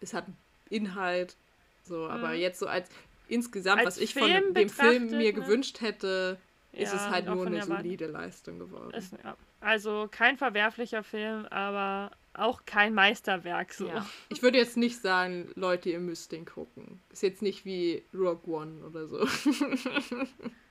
es 0.00 0.14
hat 0.14 0.24
Inhalt. 0.70 1.36
So, 1.84 2.08
aber 2.08 2.28
Mhm. 2.30 2.40
jetzt 2.40 2.58
so 2.60 2.66
als 2.66 2.88
insgesamt, 3.28 3.80
Als 3.80 3.96
was 3.96 3.98
ich 3.98 4.14
von 4.14 4.22
Film 4.28 4.54
dem 4.54 4.68
Film 4.70 5.06
mir 5.08 5.18
ne? 5.18 5.32
gewünscht 5.34 5.82
hätte, 5.82 6.38
ist 6.72 6.92
Ja, 6.92 6.96
es 6.96 7.10
halt 7.10 7.26
nur 7.26 7.44
von 7.44 7.48
eine 7.48 7.62
solide 7.62 8.06
Leistung 8.06 8.58
geworden. 8.58 8.92
Ist, 8.94 9.12
ja. 9.22 9.36
Also 9.60 10.08
kein 10.10 10.38
verwerflicher 10.38 11.02
Film, 11.02 11.44
aber 11.46 12.10
auch 12.32 12.62
kein 12.64 12.94
Meisterwerk 12.94 13.74
so. 13.74 13.88
Ja. 13.88 14.06
Ich 14.30 14.42
würde 14.42 14.56
jetzt 14.56 14.76
nicht 14.78 14.98
sagen, 15.02 15.50
Leute, 15.56 15.90
ihr 15.90 16.00
müsst 16.00 16.32
den 16.32 16.46
gucken. 16.46 17.00
Ist 17.12 17.22
jetzt 17.22 17.42
nicht 17.42 17.64
wie 17.66 18.02
Rogue 18.14 18.46
One 18.54 18.82
oder 18.86 19.06
so. 19.08 19.26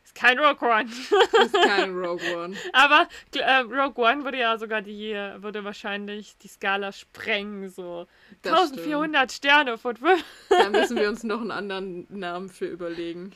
Ist 0.09 0.15
kein 0.15 0.39
Rogue 0.39 0.67
One. 0.67 0.89
ist 0.89 1.53
kein 1.53 1.93
Rogue 1.95 2.35
One. 2.35 2.55
aber 2.73 3.07
äh, 3.35 3.57
Rogue 3.59 4.03
One 4.03 4.23
würde 4.23 4.39
ja 4.39 4.57
sogar 4.57 4.81
die, 4.81 5.11
würde 5.37 5.63
wahrscheinlich 5.63 6.35
die 6.39 6.47
Skala 6.47 6.91
sprengen, 6.91 7.69
so. 7.69 8.07
Das 8.41 8.71
1400 8.71 9.31
Sterne 9.31 9.77
von 9.77 9.95
5. 9.97 10.19
stimmt. 10.45 10.59
Da 10.61 10.69
müssen 10.71 10.97
wir 10.97 11.09
uns 11.09 11.23
noch 11.23 11.41
einen 11.41 11.51
anderen 11.51 12.07
Namen 12.09 12.49
für 12.49 12.65
überlegen. 12.65 13.33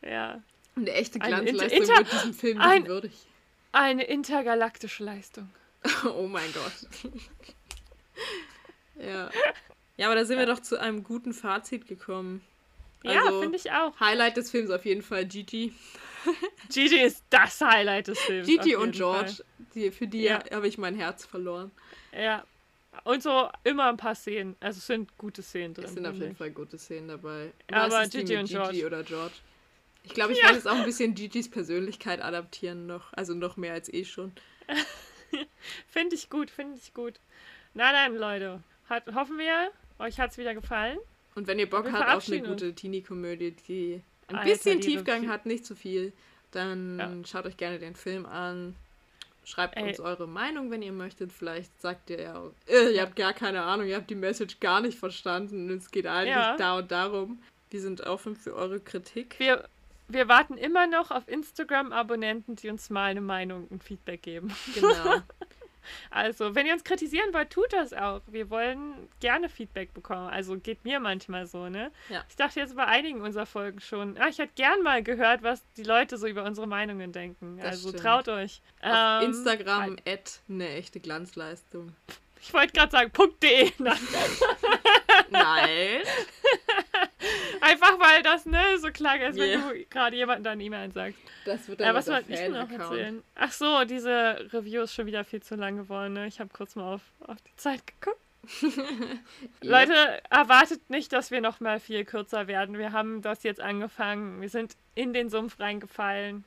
Ja. 0.00 0.40
Eine 0.74 0.92
echte 0.92 1.18
Glanzleistung 1.18 1.82
Inter- 1.82 1.96
wird 1.98 2.12
diesem 2.12 2.32
Film 2.34 2.60
ein- 2.62 2.86
würdig. 2.86 3.12
Eine 3.72 4.04
intergalaktische 4.04 5.04
Leistung. 5.04 5.50
Oh 6.16 6.26
mein 6.26 6.50
Gott. 6.54 7.12
ja. 8.98 9.30
Ja, 9.98 10.06
aber 10.06 10.14
da 10.14 10.24
sind 10.24 10.38
wir 10.38 10.46
doch 10.46 10.60
zu 10.60 10.80
einem 10.80 11.04
guten 11.04 11.32
Fazit 11.34 11.86
gekommen. 11.86 12.42
Ja, 13.12 13.22
Also, 13.26 13.40
finde 13.42 13.56
ich 13.58 13.70
auch. 13.72 13.98
Highlight 14.00 14.36
des 14.36 14.50
Films 14.50 14.70
auf 14.70 14.84
jeden 14.84 15.02
Fall 15.02 15.24
Gigi. 15.26 15.72
Gigi 16.72 17.00
ist 17.00 17.24
das 17.30 17.60
Highlight 17.60 18.08
des 18.08 18.18
Films. 18.20 18.46
Gigi 18.46 18.74
und 18.76 18.92
George. 18.94 19.44
Die, 19.74 19.90
für 19.90 20.06
die 20.06 20.22
Ja. 20.22 20.42
habe 20.52 20.66
ich 20.68 20.78
mein 20.78 20.94
Herz 20.96 21.24
verloren. 21.24 21.70
Ja. 22.12 22.44
Und 23.04 23.22
so 23.22 23.48
immer 23.62 23.88
ein 23.88 23.96
paar 23.98 24.14
Szenen. 24.14 24.56
Also 24.60 24.78
es 24.78 24.86
sind 24.86 25.16
gute 25.18 25.42
Szenen 25.42 25.74
drin. 25.74 25.84
Es 25.84 25.92
sind 25.92 26.06
auf 26.06 26.14
jeden. 26.16 26.34
Fall 26.34 26.50
gute 26.50 26.78
Szenen 26.78 27.08
dabei. 27.08 27.52
Aber 27.70 27.86
Oder 27.86 28.08
die 28.08 28.18
Gigi 28.18 28.36
und 28.38 28.46
Gigi 28.46 28.54
George. 28.54 28.86
oder 28.86 29.02
George. 29.02 29.34
Ich 30.02 30.14
glaube, 30.14 30.32
ich 30.32 30.42
werde 30.42 30.54
jetzt 30.54 30.66
auch 30.68 30.76
ein 30.76 30.84
bisschen 30.84 31.14
Gigis 31.14 31.50
Persönlichkeit 31.50 32.22
adaptieren 32.22 32.86
noch. 32.86 33.12
Also 33.12 33.34
noch 33.34 33.56
mehr 33.56 33.74
als 33.74 33.92
eh 33.92 34.04
schon. 34.04 34.32
Finde 35.88 36.14
ich 36.14 36.30
gut, 36.30 36.50
finde 36.50 36.78
ich 36.80 36.94
gut. 36.94 37.14
Na 37.74 37.92
dann, 37.92 38.16
Leute. 38.16 38.62
Hat, 38.88 39.04
hoffen 39.14 39.36
wir, 39.38 39.70
euch 39.98 40.18
hat 40.20 40.30
es 40.30 40.38
wieder 40.38 40.54
gefallen. 40.54 40.98
Und 41.36 41.46
wenn 41.46 41.58
ihr 41.60 41.70
Bock 41.70 41.90
habt 41.92 42.10
auf 42.16 42.26
eine 42.28 42.42
gute 42.42 42.74
Teenie-Komödie, 42.74 43.52
die 43.68 44.00
ein 44.28 44.36
Alter, 44.36 44.50
bisschen 44.50 44.80
Tiefgang 44.80 45.28
hat, 45.28 45.46
nicht 45.46 45.64
zu 45.64 45.76
viel, 45.76 46.12
dann 46.50 46.98
Ja. 46.98 47.12
schaut 47.26 47.46
euch 47.46 47.56
gerne 47.56 47.78
den 47.78 47.94
Film 47.94 48.26
an. 48.26 48.74
Schreibt 49.44 49.76
Ey. 49.76 49.84
uns 49.88 50.00
eure 50.00 50.26
Meinung, 50.26 50.72
wenn 50.72 50.82
ihr 50.82 50.90
möchtet. 50.92 51.30
Vielleicht 51.32 51.80
sagt 51.80 52.10
ihr 52.10 52.20
ja 52.20 52.36
auch, 52.36 52.50
äh, 52.66 52.90
ihr 52.96 53.02
habt 53.02 53.14
gar 53.14 53.32
keine 53.32 53.62
Ahnung, 53.62 53.86
ihr 53.86 53.94
habt 53.96 54.10
die 54.10 54.16
Message 54.16 54.58
gar 54.58 54.80
nicht 54.80 54.98
verstanden. 54.98 55.70
Es 55.70 55.90
geht 55.92 56.06
eigentlich 56.06 56.34
Ja. 56.34 56.56
da 56.56 56.78
und 56.78 56.90
darum. 56.90 57.40
Wir 57.70 57.80
sind 57.80 58.00
offen 58.00 58.34
für 58.34 58.54
eure 58.56 58.80
Kritik. 58.80 59.36
Wir, 59.38 59.68
wir 60.08 60.26
warten 60.28 60.56
immer 60.56 60.86
noch 60.88 61.10
auf 61.12 61.28
Instagram-Abonnenten, 61.28 62.56
die 62.56 62.70
uns 62.70 62.90
mal 62.90 63.04
eine 63.10 63.20
Meinung 63.20 63.68
und 63.68 63.84
Feedback 63.84 64.22
geben. 64.22 64.52
Genau. 64.74 65.20
Also, 66.10 66.54
wenn 66.54 66.66
ihr 66.66 66.72
uns 66.72 66.84
kritisieren 66.84 67.32
wollt, 67.32 67.50
tut 67.50 67.72
das 67.72 67.92
auch. 67.92 68.20
Wir 68.26 68.50
wollen 68.50 69.08
gerne 69.20 69.48
Feedback 69.48 69.92
bekommen. 69.94 70.28
Also 70.28 70.56
geht 70.58 70.84
mir 70.84 71.00
manchmal 71.00 71.46
so, 71.46 71.68
ne? 71.68 71.90
Ja. 72.08 72.24
Ich 72.28 72.36
dachte 72.36 72.60
jetzt 72.60 72.76
bei 72.76 72.84
einigen 72.84 73.20
unserer 73.20 73.46
Folgen 73.46 73.80
schon, 73.80 74.16
ah, 74.18 74.28
ich 74.28 74.38
hätte 74.38 74.52
gern 74.54 74.82
mal 74.82 75.02
gehört, 75.02 75.42
was 75.42 75.62
die 75.76 75.82
Leute 75.82 76.18
so 76.18 76.26
über 76.26 76.44
unsere 76.44 76.66
Meinungen 76.66 77.12
denken. 77.12 77.58
Das 77.58 77.66
also 77.66 77.88
stimmt. 77.88 78.02
traut 78.02 78.28
euch. 78.28 78.60
Auf 78.82 79.22
Ähm, 79.22 79.30
Instagram 79.30 79.96
at 80.06 80.40
eine 80.48 80.68
echte 80.70 81.00
Glanzleistung. 81.00 81.94
Ich 82.40 82.52
wollte 82.54 82.72
gerade 82.72 82.92
sagen, 82.92 83.10
.de. 83.42 83.72
Nein. 85.30 86.00
Einfach 87.60 87.98
weil 87.98 88.22
das, 88.22 88.46
ne, 88.46 88.78
so 88.78 88.90
klang, 88.90 89.20
als 89.22 89.36
wenn 89.36 89.48
Yeah. 89.60 89.70
du 89.72 89.84
gerade 89.86 90.16
jemanden 90.16 90.44
deine 90.44 90.62
E-Mail 90.62 90.92
sagst. 90.92 91.18
Das 91.44 91.68
wird 91.68 91.80
Ja, 91.80 91.86
dann 91.86 91.96
was 91.96 92.06
unser 92.08 92.18
wollte 92.18 92.32
ich 92.32 92.38
denn 92.38 92.52
noch 92.52 92.70
erzählen? 92.70 93.22
Ach 93.34 93.52
so, 93.52 93.84
diese 93.84 94.48
Review 94.52 94.82
ist 94.82 94.94
schon 94.94 95.06
wieder 95.06 95.24
viel 95.24 95.42
zu 95.42 95.54
lang 95.56 95.76
geworden. 95.76 96.12
Ne? 96.14 96.26
Ich 96.26 96.40
habe 96.40 96.50
kurz 96.52 96.74
mal 96.76 96.94
auf, 96.94 97.02
auf 97.26 97.36
die 97.42 97.56
Zeit 97.56 97.82
geguckt. 97.86 98.20
Ja. 99.62 99.80
Leute, 99.80 100.22
erwartet 100.30 100.88
nicht, 100.90 101.12
dass 101.12 101.30
wir 101.32 101.40
noch 101.40 101.58
mal 101.60 101.80
viel 101.80 102.04
kürzer 102.04 102.46
werden. 102.46 102.78
Wir 102.78 102.92
haben 102.92 103.20
das 103.22 103.42
jetzt 103.42 103.60
angefangen. 103.60 104.40
Wir 104.40 104.48
sind 104.48 104.76
in 104.94 105.12
den 105.12 105.30
Sumpf 105.30 105.58
reingefallen. 105.58 106.44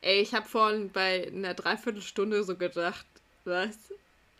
Ey, 0.00 0.20
ich 0.20 0.32
habe 0.34 0.46
vorhin 0.48 0.90
bei 0.90 1.26
einer 1.26 1.52
Dreiviertelstunde 1.52 2.42
so 2.44 2.56
gedacht, 2.56 3.04
was? 3.44 3.76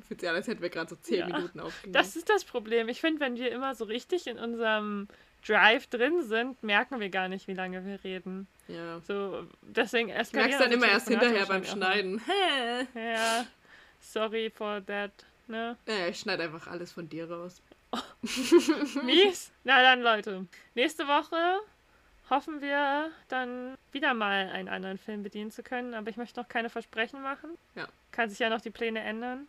Fühlt 0.09 0.21
sich 0.21 0.29
an, 0.29 0.35
als 0.37 0.47
hätten 0.49 0.63
wir 0.63 0.71
gerade 0.71 0.89
so 0.91 0.97
zehn 0.97 1.19
Ja. 1.21 1.27
Minuten 1.27 1.61
aufgenommen. 1.61 1.93
Das 1.93 2.17
ist 2.17 2.29
das 2.29 2.45
Problem. 2.45 2.89
Ich 2.89 3.01
finde, 3.01 3.21
wenn 3.21 3.37
wir 3.37 3.51
immer 3.53 3.75
so 3.75 3.85
richtig 3.85 4.27
in 4.27 4.39
unserem 4.39 5.09
Drive 5.47 5.87
drin 5.89 6.23
sind, 6.23 6.63
merken 6.63 6.99
wir 7.01 7.09
gar 7.11 7.29
nicht, 7.29 7.47
wie 7.49 7.55
lange 7.55 7.85
wir 7.85 8.03
reden. 8.05 8.47
ja. 8.69 9.01
So, 9.01 9.47
deswegen 9.63 10.09
Ich 10.09 10.15
eskalieren 10.17 10.51
merk's 10.51 10.65
dann 10.65 10.73
immer 10.73 10.89
erst 10.89 11.09
hinterher 11.09 11.47
beim 11.47 11.65
Schneiden. 11.65 12.21
Hä? 12.27 12.87
Ja, 13.15 13.47
sorry 14.01 14.51
for 14.51 14.85
that. 14.87 15.13
Ne? 15.49 15.77
Ja, 15.87 16.09
ich 16.09 16.19
schneide 16.19 16.43
einfach 16.45 16.67
alles 16.67 16.91
von 16.93 17.09
dir 17.09 17.31
raus. 17.31 17.63
Mies? 19.05 19.53
Na 19.65 19.81
dann, 19.83 20.03
Leute. 20.03 20.47
Nächste 20.75 21.07
Woche 21.07 21.61
hoffen 22.29 22.61
wir 22.61 23.11
dann 23.29 23.77
wieder 23.93 24.13
mal 24.15 24.49
einen 24.51 24.69
anderen 24.69 24.99
Film 24.99 25.23
bedienen 25.23 25.51
zu 25.53 25.63
können, 25.63 25.95
aber 25.95 26.11
ich 26.11 26.17
möchte 26.17 26.41
noch 26.41 26.49
keine 26.49 26.69
Versprechen 26.71 27.23
machen. 27.23 27.51
Ja. 27.77 27.87
Kann 28.11 28.29
sich 28.29 28.39
ja 28.41 28.51
noch 28.51 28.61
die 28.61 28.71
Pläne 28.71 29.01
ändern. 29.01 29.47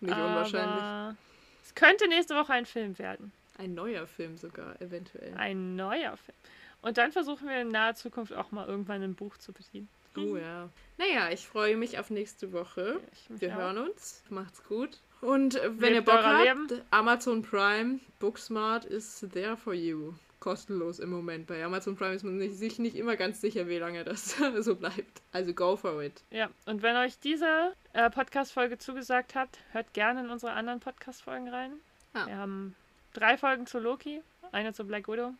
Nicht 0.00 0.14
unwahrscheinlich. 0.14 0.82
Aber 0.82 1.16
es 1.64 1.74
könnte 1.74 2.08
nächste 2.08 2.34
Woche 2.34 2.52
ein 2.52 2.66
Film 2.66 2.98
werden. 2.98 3.32
Ein 3.58 3.74
neuer 3.74 4.06
Film 4.06 4.36
sogar, 4.36 4.80
eventuell. 4.80 5.34
Ein 5.34 5.76
neuer 5.76 6.16
Film. 6.16 6.36
Und 6.82 6.98
dann 6.98 7.10
versuchen 7.10 7.48
wir 7.48 7.60
in 7.62 7.68
naher 7.68 7.94
Zukunft 7.94 8.32
auch 8.34 8.52
mal 8.52 8.68
irgendwann 8.68 9.02
ein 9.02 9.14
Buch 9.14 9.36
zu 9.38 9.52
bedienen. 9.52 9.88
Oh 10.16 10.36
ja. 10.36 10.68
Naja, 10.98 11.30
ich 11.30 11.46
freue 11.46 11.76
mich 11.76 11.98
auf 11.98 12.10
nächste 12.10 12.52
Woche. 12.52 13.00
Wir 13.28 13.52
auch. 13.52 13.58
hören 13.58 13.78
uns. 13.78 14.22
Macht's 14.30 14.62
gut. 14.64 14.98
Und 15.20 15.54
wenn 15.54 15.94
Lebt 15.94 15.94
ihr 15.94 16.02
Bock 16.02 16.24
habt, 16.24 16.44
Leben. 16.44 16.82
Amazon 16.90 17.42
Prime, 17.42 18.00
Booksmart 18.18 18.84
is 18.84 19.26
there 19.32 19.56
for 19.56 19.74
you. 19.74 20.14
Kostenlos 20.46 21.00
im 21.00 21.10
Moment. 21.10 21.48
Bei 21.48 21.64
Amazon 21.64 21.96
Prime 21.96 22.14
ist 22.14 22.22
man 22.22 22.38
sich 22.38 22.78
nicht 22.78 22.94
immer 22.94 23.16
ganz 23.16 23.40
sicher, 23.40 23.66
wie 23.66 23.78
lange 23.78 24.04
das 24.04 24.36
so 24.60 24.76
bleibt. 24.76 25.20
Also 25.32 25.52
go 25.52 25.74
for 25.74 26.00
it. 26.00 26.22
Ja, 26.30 26.50
und 26.66 26.82
wenn 26.82 26.94
euch 26.94 27.18
diese 27.18 27.72
äh, 27.94 28.08
Podcast-Folge 28.10 28.78
zugesagt 28.78 29.34
hat, 29.34 29.58
hört 29.72 29.92
gerne 29.92 30.20
in 30.20 30.30
unsere 30.30 30.52
anderen 30.52 30.78
Podcast-Folgen 30.78 31.48
rein. 31.48 31.72
Ja. 32.14 32.28
Wir 32.28 32.36
haben 32.36 32.76
drei 33.12 33.36
Folgen 33.36 33.66
zu 33.66 33.80
Loki, 33.80 34.22
eine 34.52 34.72
zu 34.72 34.84
Black 34.84 35.08
Widow 35.08 35.32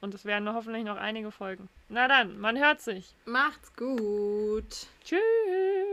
und 0.00 0.12
es 0.12 0.24
werden 0.24 0.52
hoffentlich 0.52 0.82
noch 0.82 0.96
einige 0.96 1.30
Folgen. 1.30 1.68
Na 1.88 2.08
dann, 2.08 2.36
man 2.40 2.58
hört 2.58 2.80
sich. 2.80 3.14
Macht's 3.26 3.72
gut. 3.76 4.88
Tschüss. 5.04 5.87